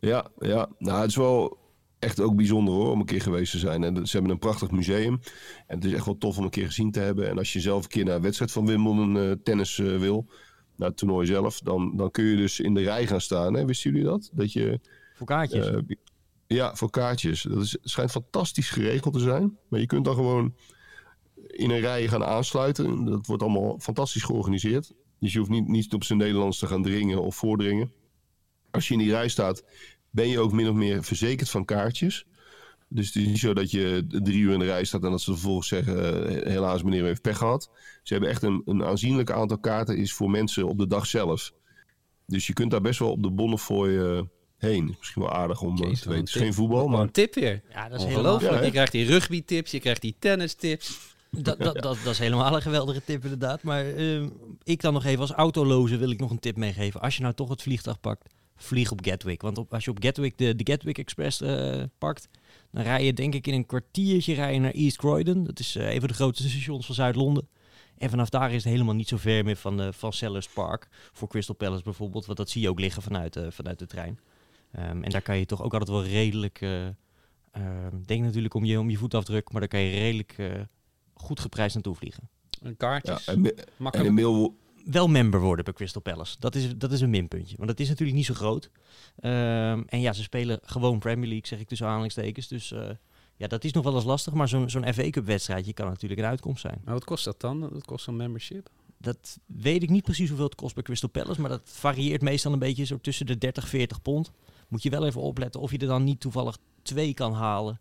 Ja, 0.00 0.26
ja. 0.38 0.68
Nou, 0.78 1.00
het 1.00 1.10
is 1.10 1.16
wel. 1.16 1.58
Echt 2.00 2.20
ook 2.20 2.36
bijzonder 2.36 2.74
hoor, 2.74 2.90
om 2.90 3.00
een 3.00 3.06
keer 3.06 3.20
geweest 3.20 3.50
te 3.52 3.58
zijn. 3.58 3.84
En 3.84 4.06
ze 4.06 4.12
hebben 4.12 4.30
een 4.32 4.38
prachtig 4.38 4.70
museum. 4.70 5.20
En 5.66 5.76
het 5.76 5.84
is 5.84 5.92
echt 5.92 6.04
wel 6.04 6.18
tof 6.18 6.38
om 6.38 6.44
een 6.44 6.50
keer 6.50 6.66
gezien 6.66 6.90
te 6.90 7.00
hebben. 7.00 7.28
En 7.28 7.38
als 7.38 7.52
je 7.52 7.60
zelf 7.60 7.82
een 7.82 7.88
keer 7.88 8.04
naar 8.04 8.14
een 8.14 8.22
wedstrijd 8.22 8.52
van 8.52 8.66
Wimbledon 8.66 9.18
eh, 9.18 9.30
tennis 9.42 9.78
eh, 9.78 9.96
wil, 9.98 10.26
naar 10.76 10.88
het 10.88 10.96
toernooi 10.96 11.26
zelf, 11.26 11.60
dan, 11.60 11.96
dan 11.96 12.10
kun 12.10 12.24
je 12.24 12.36
dus 12.36 12.60
in 12.60 12.74
de 12.74 12.82
rij 12.82 13.06
gaan 13.06 13.20
staan. 13.20 13.54
Hè? 13.54 13.64
Wisten 13.64 13.90
jullie 13.90 14.06
dat? 14.06 14.30
Dat 14.32 14.52
je, 14.52 14.80
Voor 15.14 15.26
kaartjes. 15.26 15.66
eh, 15.66 15.78
ja, 16.46 16.74
voor 16.74 16.90
kaartjes. 16.90 17.42
Dat 17.42 17.62
is, 17.62 17.76
schijnt 17.82 18.10
fantastisch 18.10 18.70
geregeld 18.70 19.14
te 19.14 19.20
zijn. 19.20 19.58
Maar 19.68 19.80
je 19.80 19.86
kunt 19.86 20.04
dan 20.04 20.14
gewoon 20.14 20.54
in 21.46 21.70
een 21.70 21.80
rij 21.80 22.08
gaan 22.08 22.24
aansluiten. 22.24 23.04
Dat 23.04 23.26
wordt 23.26 23.42
allemaal 23.42 23.78
fantastisch 23.78 24.22
georganiseerd. 24.22 24.92
Dus 25.18 25.32
je 25.32 25.38
hoeft 25.38 25.50
niet, 25.50 25.68
niet 25.68 25.94
op 25.94 26.04
zijn 26.04 26.18
Nederlands 26.18 26.58
te 26.58 26.66
gaan 26.66 26.82
dringen 26.82 27.22
of 27.22 27.36
voordringen. 27.36 27.92
Als 28.70 28.88
je 28.88 28.94
in 28.94 29.00
die 29.00 29.10
rij 29.10 29.28
staat, 29.28 29.64
ben 30.10 30.28
je 30.28 30.38
ook 30.38 30.52
min 30.52 30.68
of 30.68 30.74
meer 30.74 31.04
verzekerd 31.04 31.50
van 31.50 31.64
kaartjes. 31.64 32.24
Dus 32.88 33.06
het 33.06 33.16
is 33.16 33.26
niet 33.26 33.38
zo 33.38 33.54
dat 33.54 33.70
je 33.70 34.06
drie 34.08 34.38
uur 34.38 34.52
in 34.52 34.58
de 34.58 34.64
rij 34.64 34.84
staat 34.84 35.04
en 35.04 35.10
dat 35.10 35.20
ze 35.20 35.32
vervolgens 35.32 35.68
zeggen: 35.68 36.28
eh, 36.28 36.52
helaas, 36.52 36.82
meneer, 36.82 37.02
u 37.02 37.06
heeft 37.06 37.22
pech 37.22 37.36
gehad. 37.36 37.70
Ze 38.02 38.12
hebben 38.12 38.30
echt 38.30 38.42
een, 38.42 38.62
een 38.64 38.84
aanzienlijk 38.84 39.30
aantal 39.30 39.58
kaarten 39.58 39.96
is 39.96 40.12
voor 40.12 40.30
mensen 40.30 40.68
op 40.68 40.78
de 40.78 40.86
dag 40.86 41.06
zelf. 41.06 41.52
Dus 42.26 42.46
je 42.46 42.52
kunt 42.52 42.70
daar 42.70 42.80
best 42.80 42.98
wel 42.98 43.10
op 43.10 43.22
de 43.22 43.30
Bonnefoy 43.30 43.98
eh, 43.98 44.22
heen. 44.56 44.88
Is 44.88 44.96
Misschien 44.98 45.22
wel 45.22 45.32
aardig 45.32 45.62
om 45.62 45.76
eh, 45.76 45.82
Jezus, 45.82 46.00
te 46.00 46.08
weten. 46.08 46.24
Het 46.24 46.34
is 46.34 46.40
geen 46.40 46.54
voetbal, 46.54 46.88
maar 46.88 47.00
een 47.00 47.10
tip 47.10 47.34
weer. 47.34 47.62
ja, 47.72 47.88
dat 47.88 47.98
is 47.98 48.04
Ongelooflijk. 48.04 48.40
helemaal, 48.40 48.60
Ja, 48.60 48.66
je 48.66 48.70
krijgt 48.70 48.92
die 48.92 49.06
rugby-tips, 49.06 49.70
je 49.70 49.80
krijgt 49.80 50.00
die 50.00 50.16
tennis-tips. 50.18 50.98
dat, 51.30 51.58
dat, 51.58 51.74
dat, 51.74 51.98
dat 52.04 52.12
is 52.12 52.18
helemaal 52.18 52.54
een 52.54 52.62
geweldige 52.62 53.02
tip 53.04 53.22
inderdaad. 53.22 53.62
Maar 53.62 53.86
eh, 53.86 54.26
ik 54.62 54.80
dan 54.80 54.92
nog 54.92 55.04
even 55.04 55.20
als 55.20 55.30
autoloze 55.30 55.96
wil 55.96 56.10
ik 56.10 56.20
nog 56.20 56.30
een 56.30 56.38
tip 56.38 56.56
meegeven. 56.56 57.00
Als 57.00 57.16
je 57.16 57.22
nou 57.22 57.34
toch 57.34 57.48
het 57.48 57.62
vliegtuig 57.62 58.00
pakt, 58.00 58.34
vlieg 58.62 58.90
op 58.90 59.04
Gatwick. 59.04 59.42
Want 59.42 59.58
op, 59.58 59.74
als 59.74 59.84
je 59.84 59.90
op 59.90 60.02
Gatwick 60.02 60.38
de, 60.38 60.54
de 60.54 60.72
Gatwick 60.72 60.98
Express 60.98 61.40
eh, 61.40 61.82
pakt, 61.98 62.28
dan 62.70 62.82
rij 62.82 63.04
je 63.04 63.12
denk 63.12 63.34
ik 63.34 63.46
in 63.46 63.54
een 63.54 63.66
kwartiertje 63.66 64.34
rij 64.34 64.52
je 64.52 64.60
naar 64.60 64.72
East 64.72 64.96
Croydon. 64.96 65.44
Dat 65.44 65.58
is 65.58 65.76
eh, 65.76 65.92
een 65.92 66.00
van 66.00 66.08
de 66.08 66.14
grootste 66.14 66.48
stations 66.48 66.86
van 66.86 66.94
Zuid-Londen. 66.94 67.48
En 68.00 68.10
vanaf 68.10 68.28
daar 68.28 68.52
is 68.52 68.64
het 68.64 68.72
helemaal 68.72 68.94
niet 68.94 69.08
zo 69.08 69.16
ver 69.16 69.44
meer 69.44 69.56
van, 69.56 69.76
de, 69.76 69.92
van 69.92 70.12
Sellers 70.12 70.48
Park. 70.48 70.88
Voor 71.12 71.28
Crystal 71.28 71.54
Palace 71.54 71.82
bijvoorbeeld. 71.82 72.26
Want 72.26 72.38
dat 72.38 72.50
zie 72.50 72.62
je 72.62 72.68
ook 72.68 72.80
liggen 72.80 73.02
vanuit, 73.02 73.36
eh, 73.36 73.46
vanuit 73.50 73.78
de 73.78 73.86
trein. 73.86 74.18
Ehm, 74.72 75.02
en 75.02 75.10
daar 75.10 75.22
kan 75.22 75.38
je 75.38 75.46
toch 75.46 75.62
ook 75.62 75.72
altijd 75.72 75.90
wel 75.90 76.04
redelijk... 76.04 76.60
eh, 76.60 76.86
ehm, 77.50 78.02
denk 78.06 78.22
natuurlijk 78.22 78.54
om 78.54 78.64
je, 78.64 78.78
om 78.78 78.90
je 78.90 78.96
voetafdruk. 78.96 79.50
Maar 79.50 79.60
daar 79.60 79.70
kan 79.70 79.80
je 79.80 79.90
redelijk 79.90 80.34
eh, 80.36 80.60
goed 81.14 81.40
geprijsd 81.40 81.74
naartoe 81.74 81.94
vliegen. 81.94 82.28
En 82.62 82.68
ja, 82.68 82.74
kaartjes. 82.76 83.24
en, 83.26 83.54
en 83.78 84.04
in 84.04 84.14
Wel 84.84 85.08
member 85.08 85.40
worden 85.40 85.64
bij 85.64 85.74
Crystal 85.74 86.02
Palace. 86.02 86.36
Dat 86.38 86.54
is, 86.54 86.76
dat 86.76 86.92
is 86.92 87.00
een 87.00 87.10
minpuntje. 87.10 87.56
Want 87.56 87.70
het 87.70 87.80
is 87.80 87.88
natuurlijk 87.88 88.16
niet 88.16 88.26
zo 88.26 88.34
groot. 88.34 88.70
Ehm, 89.16 89.82
en 89.86 90.00
ja, 90.00 90.12
ze 90.12 90.22
spelen 90.22 90.60
gewoon 90.62 90.98
Premier 90.98 91.28
League, 91.28 91.46
zeg 91.46 91.58
ik 91.58 91.68
tussen 91.68 91.86
aanhalingstekens. 91.86 92.48
Dus 92.48 92.72
eh, 92.72 92.88
ja, 93.36 93.46
dat 93.46 93.64
is 93.64 93.72
nog 93.72 93.84
wel 93.84 93.94
eens 93.94 94.04
lastig. 94.04 94.32
Maar 94.32 94.48
zo'n 94.48 94.70
zo'n 94.70 94.92
FA 94.92 95.10
Cup 95.10 95.24
wedstrijdje 95.24 95.72
kan 95.72 95.86
natuurlijk 95.86 96.20
een 96.20 96.26
uitkomst 96.26 96.60
zijn. 96.60 96.80
Maar 96.84 96.94
wat 96.94 97.04
kost 97.04 97.24
dat 97.24 97.40
dan? 97.40 97.68
Wat 97.70 97.84
kost 97.84 98.04
zo'n 98.04 98.16
membership? 98.16 98.68
Dat 98.98 99.38
weet 99.46 99.82
ik 99.82 99.90
niet 99.90 100.04
precies 100.04 100.28
hoeveel 100.28 100.46
het 100.46 100.54
kost 100.54 100.74
bij 100.74 100.82
Crystal 100.82 101.08
Palace. 101.08 101.40
Maar 101.40 101.50
dat 101.50 101.62
varieert 101.64 102.22
meestal 102.22 102.52
een 102.52 102.58
beetje 102.58 102.84
zo 102.84 102.98
tussen 102.98 103.26
de 103.26 103.38
30 103.38 103.68
40 103.68 104.02
pond. 104.02 104.30
Moet 104.68 104.82
je 104.82 104.90
wel 104.90 105.06
even 105.06 105.20
opletten 105.20 105.60
of 105.60 105.70
je 105.70 105.78
er 105.78 105.86
dan 105.86 106.04
niet 106.04 106.20
toevallig 106.20 106.58
twee 106.82 107.14
kan 107.14 107.32
halen 107.32 107.80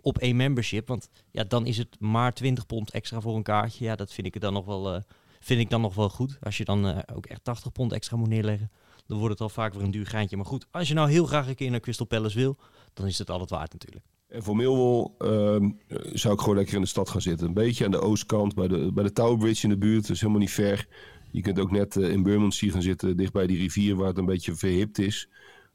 op 0.00 0.18
één 0.18 0.36
membership. 0.36 0.88
Want 0.88 1.08
ja, 1.30 1.44
dan 1.44 1.66
is 1.66 1.78
het 1.78 2.00
maar 2.00 2.32
20 2.32 2.66
pond 2.66 2.90
extra 2.90 3.20
voor 3.20 3.36
een 3.36 3.42
kaartje. 3.42 3.84
Ja, 3.84 3.96
dat 3.96 4.12
vind 4.12 4.26
ik 4.26 4.34
er 4.34 4.40
dan 4.40 4.52
nog 4.52 4.64
wel, 4.64 4.94
eh, 4.94 5.00
vind 5.46 5.60
ik 5.60 5.70
dan 5.70 5.80
nog 5.80 5.94
wel 5.94 6.08
goed. 6.08 6.38
Als 6.40 6.56
je 6.56 6.64
dan 6.64 6.86
eh, 6.86 7.16
ook 7.16 7.26
echt 7.26 7.44
80 7.44 7.72
pond 7.72 7.92
extra 7.92 8.16
moet 8.16 8.28
neerleggen, 8.28 8.70
dan 9.06 9.18
wordt 9.18 9.32
het 9.32 9.42
al 9.42 9.48
vaak 9.48 9.74
weer 9.74 9.82
een 9.82 9.90
duur 9.90 10.06
geintje. 10.06 10.36
Maar 10.36 10.46
goed, 10.46 10.66
als 10.70 10.88
je 10.88 10.94
nou 10.94 11.10
heel 11.10 11.26
graag 11.26 11.48
een 11.48 11.54
keer 11.54 11.70
naar 11.70 11.80
Crystal 11.80 12.06
Palace 12.06 12.38
wil, 12.38 12.56
dan 12.94 13.06
is 13.06 13.18
het 13.18 13.30
altijd 13.30 13.50
waard 13.50 13.72
natuurlijk. 13.72 14.04
En 14.28 14.42
voor 14.42 14.56
Millwall 14.56 15.10
ehm, 15.18 15.70
zou 16.12 16.34
ik 16.34 16.40
gewoon 16.40 16.56
lekker 16.56 16.74
in 16.74 16.80
de 16.80 16.86
stad 16.86 17.08
gaan 17.08 17.20
zitten. 17.20 17.46
Een 17.46 17.54
beetje 17.54 17.84
aan 17.84 17.90
de 17.90 18.00
oostkant, 18.00 18.54
bij 18.54 18.68
de, 18.68 18.92
bij 18.92 19.04
de 19.04 19.12
Tower 19.12 19.38
Bridge 19.38 19.62
in 19.62 19.68
de 19.68 19.78
buurt. 19.78 20.02
Dat 20.02 20.10
is 20.10 20.20
helemaal 20.20 20.40
niet 20.40 20.50
ver. 20.50 20.88
Je 21.30 21.40
kunt 21.40 21.58
ook 21.58 21.70
net 21.70 21.96
eh, 21.96 22.10
in 22.10 22.22
Bermondsey 22.22 22.68
gaan 22.68 22.82
zitten, 22.82 23.16
dicht 23.16 23.32
bij 23.32 23.46
die 23.46 23.58
rivier 23.58 23.96
waar 23.96 24.08
het 24.08 24.18
een 24.18 24.26
beetje 24.26 24.54
verhipt 24.54 24.98
is. 24.98 25.28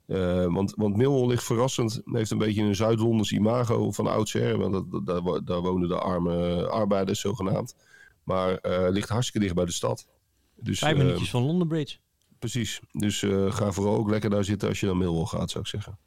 Eh, 0.06 0.46
want, 0.46 0.74
want 0.76 0.98
Millwall 0.98 1.28
ligt 1.28 1.44
verrassend, 1.44 2.02
heeft 2.06 2.32
een 2.32 2.38
beetje 2.38 2.64
een 2.64 2.76
Zuid-Londens 2.76 3.32
imago 3.32 3.92
van 3.92 4.08
oudsher. 4.08 4.58
Want 4.58 5.06
daar, 5.06 5.44
daar 5.44 5.62
wonen 5.62 5.88
de 5.88 6.00
arme 6.00 6.68
arbeiders 6.68 7.20
zogenaamd. 7.20 7.76
Maar 8.24 8.56
eh, 8.56 8.90
ligt 8.90 9.10
hartstikke 9.10 9.40
dicht 9.40 9.56
bij 9.56 9.66
de 9.66 9.72
stad. 9.72 10.08
Dus, 10.56 10.80
Vijf 10.80 10.98
eh, 10.98 11.04
minuutjes 11.04 11.30
van 11.30 11.44
London 11.44 11.68
Bridge. 11.68 11.98
Precies. 12.40 12.80
Dus 12.92 13.24
eh, 13.24 13.52
ga 13.52 13.72
vooral 13.72 13.96
ook 13.96 14.10
lekker 14.10 14.30
daar 14.30 14.44
zitten 14.44 14.68
als 14.68 14.80
je 14.80 14.86
naar 14.86 14.98
Millwall 14.98 15.26
gaat, 15.26 15.50
zou 15.50 15.64
ik 15.64 15.70
zeggen. 15.70 15.98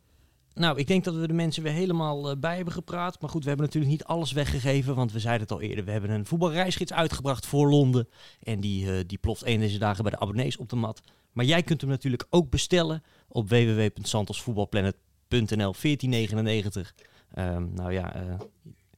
Nou, 0.54 0.78
ik 0.78 0.86
denk 0.86 1.04
dat 1.04 1.14
we 1.14 1.26
de 1.26 1.32
mensen 1.32 1.62
weer 1.62 1.72
helemaal 1.72 2.38
bij 2.38 2.56
hebben 2.56 2.74
gepraat. 2.74 3.20
Maar 3.20 3.30
goed, 3.30 3.42
we 3.42 3.48
hebben 3.48 3.66
natuurlijk 3.66 3.92
niet 3.92 4.04
alles 4.04 4.32
weggegeven. 4.32 4.94
Want 4.94 5.12
we 5.12 5.20
zeiden 5.20 5.42
het 5.42 5.52
al 5.52 5.60
eerder. 5.60 5.84
We 5.84 5.90
hebben 5.90 6.10
een 6.10 6.26
voetbalreisgids 6.26 6.92
uitgebracht 6.92 7.46
voor 7.46 7.68
Londen. 7.68 8.08
En 8.42 8.60
die, 8.60 9.06
die 9.06 9.18
ploft 9.18 9.46
een 9.46 9.60
deze 9.60 9.78
dagen 9.78 10.02
bij 10.02 10.12
de 10.12 10.18
abonnees 10.18 10.56
op 10.56 10.68
de 10.68 10.76
mat. 10.76 11.02
Maar 11.32 11.44
jij 11.44 11.62
kunt 11.62 11.80
hem 11.80 11.90
natuurlijk 11.90 12.26
ook 12.30 12.50
bestellen 12.50 13.02
op 13.28 13.48
www.santosvoetbalplanet.nl 13.48 15.74
1499. 15.80 16.94
Ehm, 17.34 17.74
nou 17.74 17.92
ja, 17.92 18.38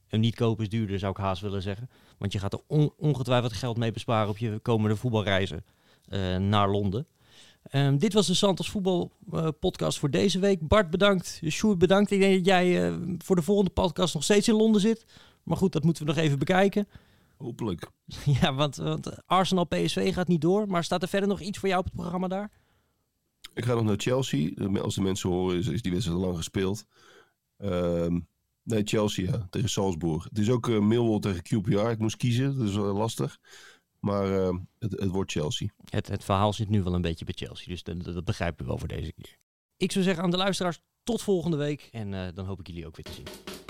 hem 0.07 0.19
niet 0.19 0.35
kopen 0.35 0.63
is 0.63 0.69
duurder 0.69 0.99
zou 0.99 1.11
ik 1.11 1.17
haast 1.17 1.41
willen 1.41 1.61
zeggen. 1.61 1.89
Want 2.17 2.31
je 2.33 2.39
gaat 2.39 2.53
er 2.53 2.61
on- 2.67 2.93
ongetwijfeld 2.97 3.53
geld 3.53 3.77
mee 3.77 3.91
besparen 3.91 4.29
op 4.29 4.37
je 4.37 4.59
komende 4.59 4.95
voetbalreizen 4.95 5.65
eh, 6.09 6.37
naar 6.37 6.69
Londen. 6.69 7.07
Ehm, 7.63 7.97
dit 7.97 8.13
was 8.13 8.27
de 8.27 8.33
Santos 8.33 8.69
Voetbal 8.69 9.11
eh, 9.31 9.47
podcast 9.59 9.99
voor 9.99 10.09
deze 10.09 10.39
week. 10.39 10.67
Bart 10.67 10.89
bedankt, 10.89 11.41
Sjoerd 11.49 11.77
bedankt. 11.77 12.11
Ik 12.11 12.19
denk 12.19 12.35
dat 12.35 12.45
jij 12.45 12.87
eh, 12.87 12.95
voor 13.17 13.35
de 13.35 13.41
volgende 13.41 13.71
podcast 13.71 14.13
nog 14.13 14.23
steeds 14.23 14.47
in 14.47 14.55
Londen 14.55 14.81
zit. 14.81 15.05
Maar 15.43 15.57
goed, 15.57 15.71
dat 15.71 15.83
moeten 15.83 16.05
we 16.05 16.11
nog 16.11 16.19
even 16.23 16.39
bekijken. 16.39 16.87
Hopelijk. 17.37 17.89
ja, 18.41 18.53
want, 18.53 18.75
want 18.75 19.27
Arsenal 19.27 19.65
PSV 19.65 20.13
gaat 20.13 20.27
niet 20.27 20.41
door. 20.41 20.67
Maar 20.67 20.83
staat 20.83 21.01
er 21.01 21.07
verder 21.07 21.29
nog 21.29 21.39
iets 21.39 21.57
voor 21.57 21.67
jou 21.69 21.79
op 21.79 21.85
het 21.87 21.95
programma 21.95 22.27
daar? 22.27 22.51
Ik 23.53 23.65
ga 23.65 23.73
nog 23.73 23.83
naar 23.83 23.97
Chelsea. 23.97 24.51
Als 24.81 24.95
de 24.95 25.01
mensen 25.01 25.29
horen, 25.29 25.57
is, 25.57 25.67
is 25.67 25.81
die 25.81 25.91
wedstrijd 25.91 26.19
al 26.19 26.25
lang 26.25 26.37
gespeeld. 26.37 26.85
Ehm, 27.57 28.19
nee, 28.67 28.83
Chelsea 28.83 29.47
tegen 29.49 29.69
Salzburg. 29.69 30.23
Het 30.23 30.37
is 30.37 30.49
ook 30.49 30.67
uh, 30.67 30.79
Millwall 30.79 31.19
tegen 31.19 31.43
QPR. 31.43 31.89
Ik 31.89 31.99
moest 31.99 32.17
kiezen, 32.17 32.73
wel 32.73 32.93
lastig. 32.93 33.39
Maar 33.99 34.41
eh, 34.41 34.55
het, 34.79 34.91
het 34.91 35.09
wordt 35.09 35.31
Chelsea. 35.31 35.67
Het, 35.89 36.07
het 36.07 36.23
verhaal 36.23 36.53
zit 36.53 36.69
nu 36.69 36.83
wel 36.83 36.93
een 36.93 37.01
beetje 37.01 37.25
bij 37.25 37.33
Chelsea. 37.37 37.67
Dus 37.67 37.83
dat, 37.83 38.03
dat 38.03 38.25
begrijpen 38.25 38.63
we 38.63 38.69
wel 38.69 38.79
voor 38.79 38.87
deze 38.87 39.13
keer. 39.13 39.37
Ik 39.77 39.91
zou 39.91 40.03
zeggen 40.03 40.23
aan 40.23 40.31
de 40.31 40.37
luisteraars, 40.37 40.81
tot 41.03 41.21
volgende 41.21 41.57
week. 41.57 41.89
En 41.91 42.13
eh, 42.13 42.33
dan 42.33 42.45
hoop 42.45 42.59
ik 42.59 42.67
jullie 42.67 42.87
ook 42.87 42.95
weer 42.95 43.05
te 43.05 43.13
zien. 43.13 43.66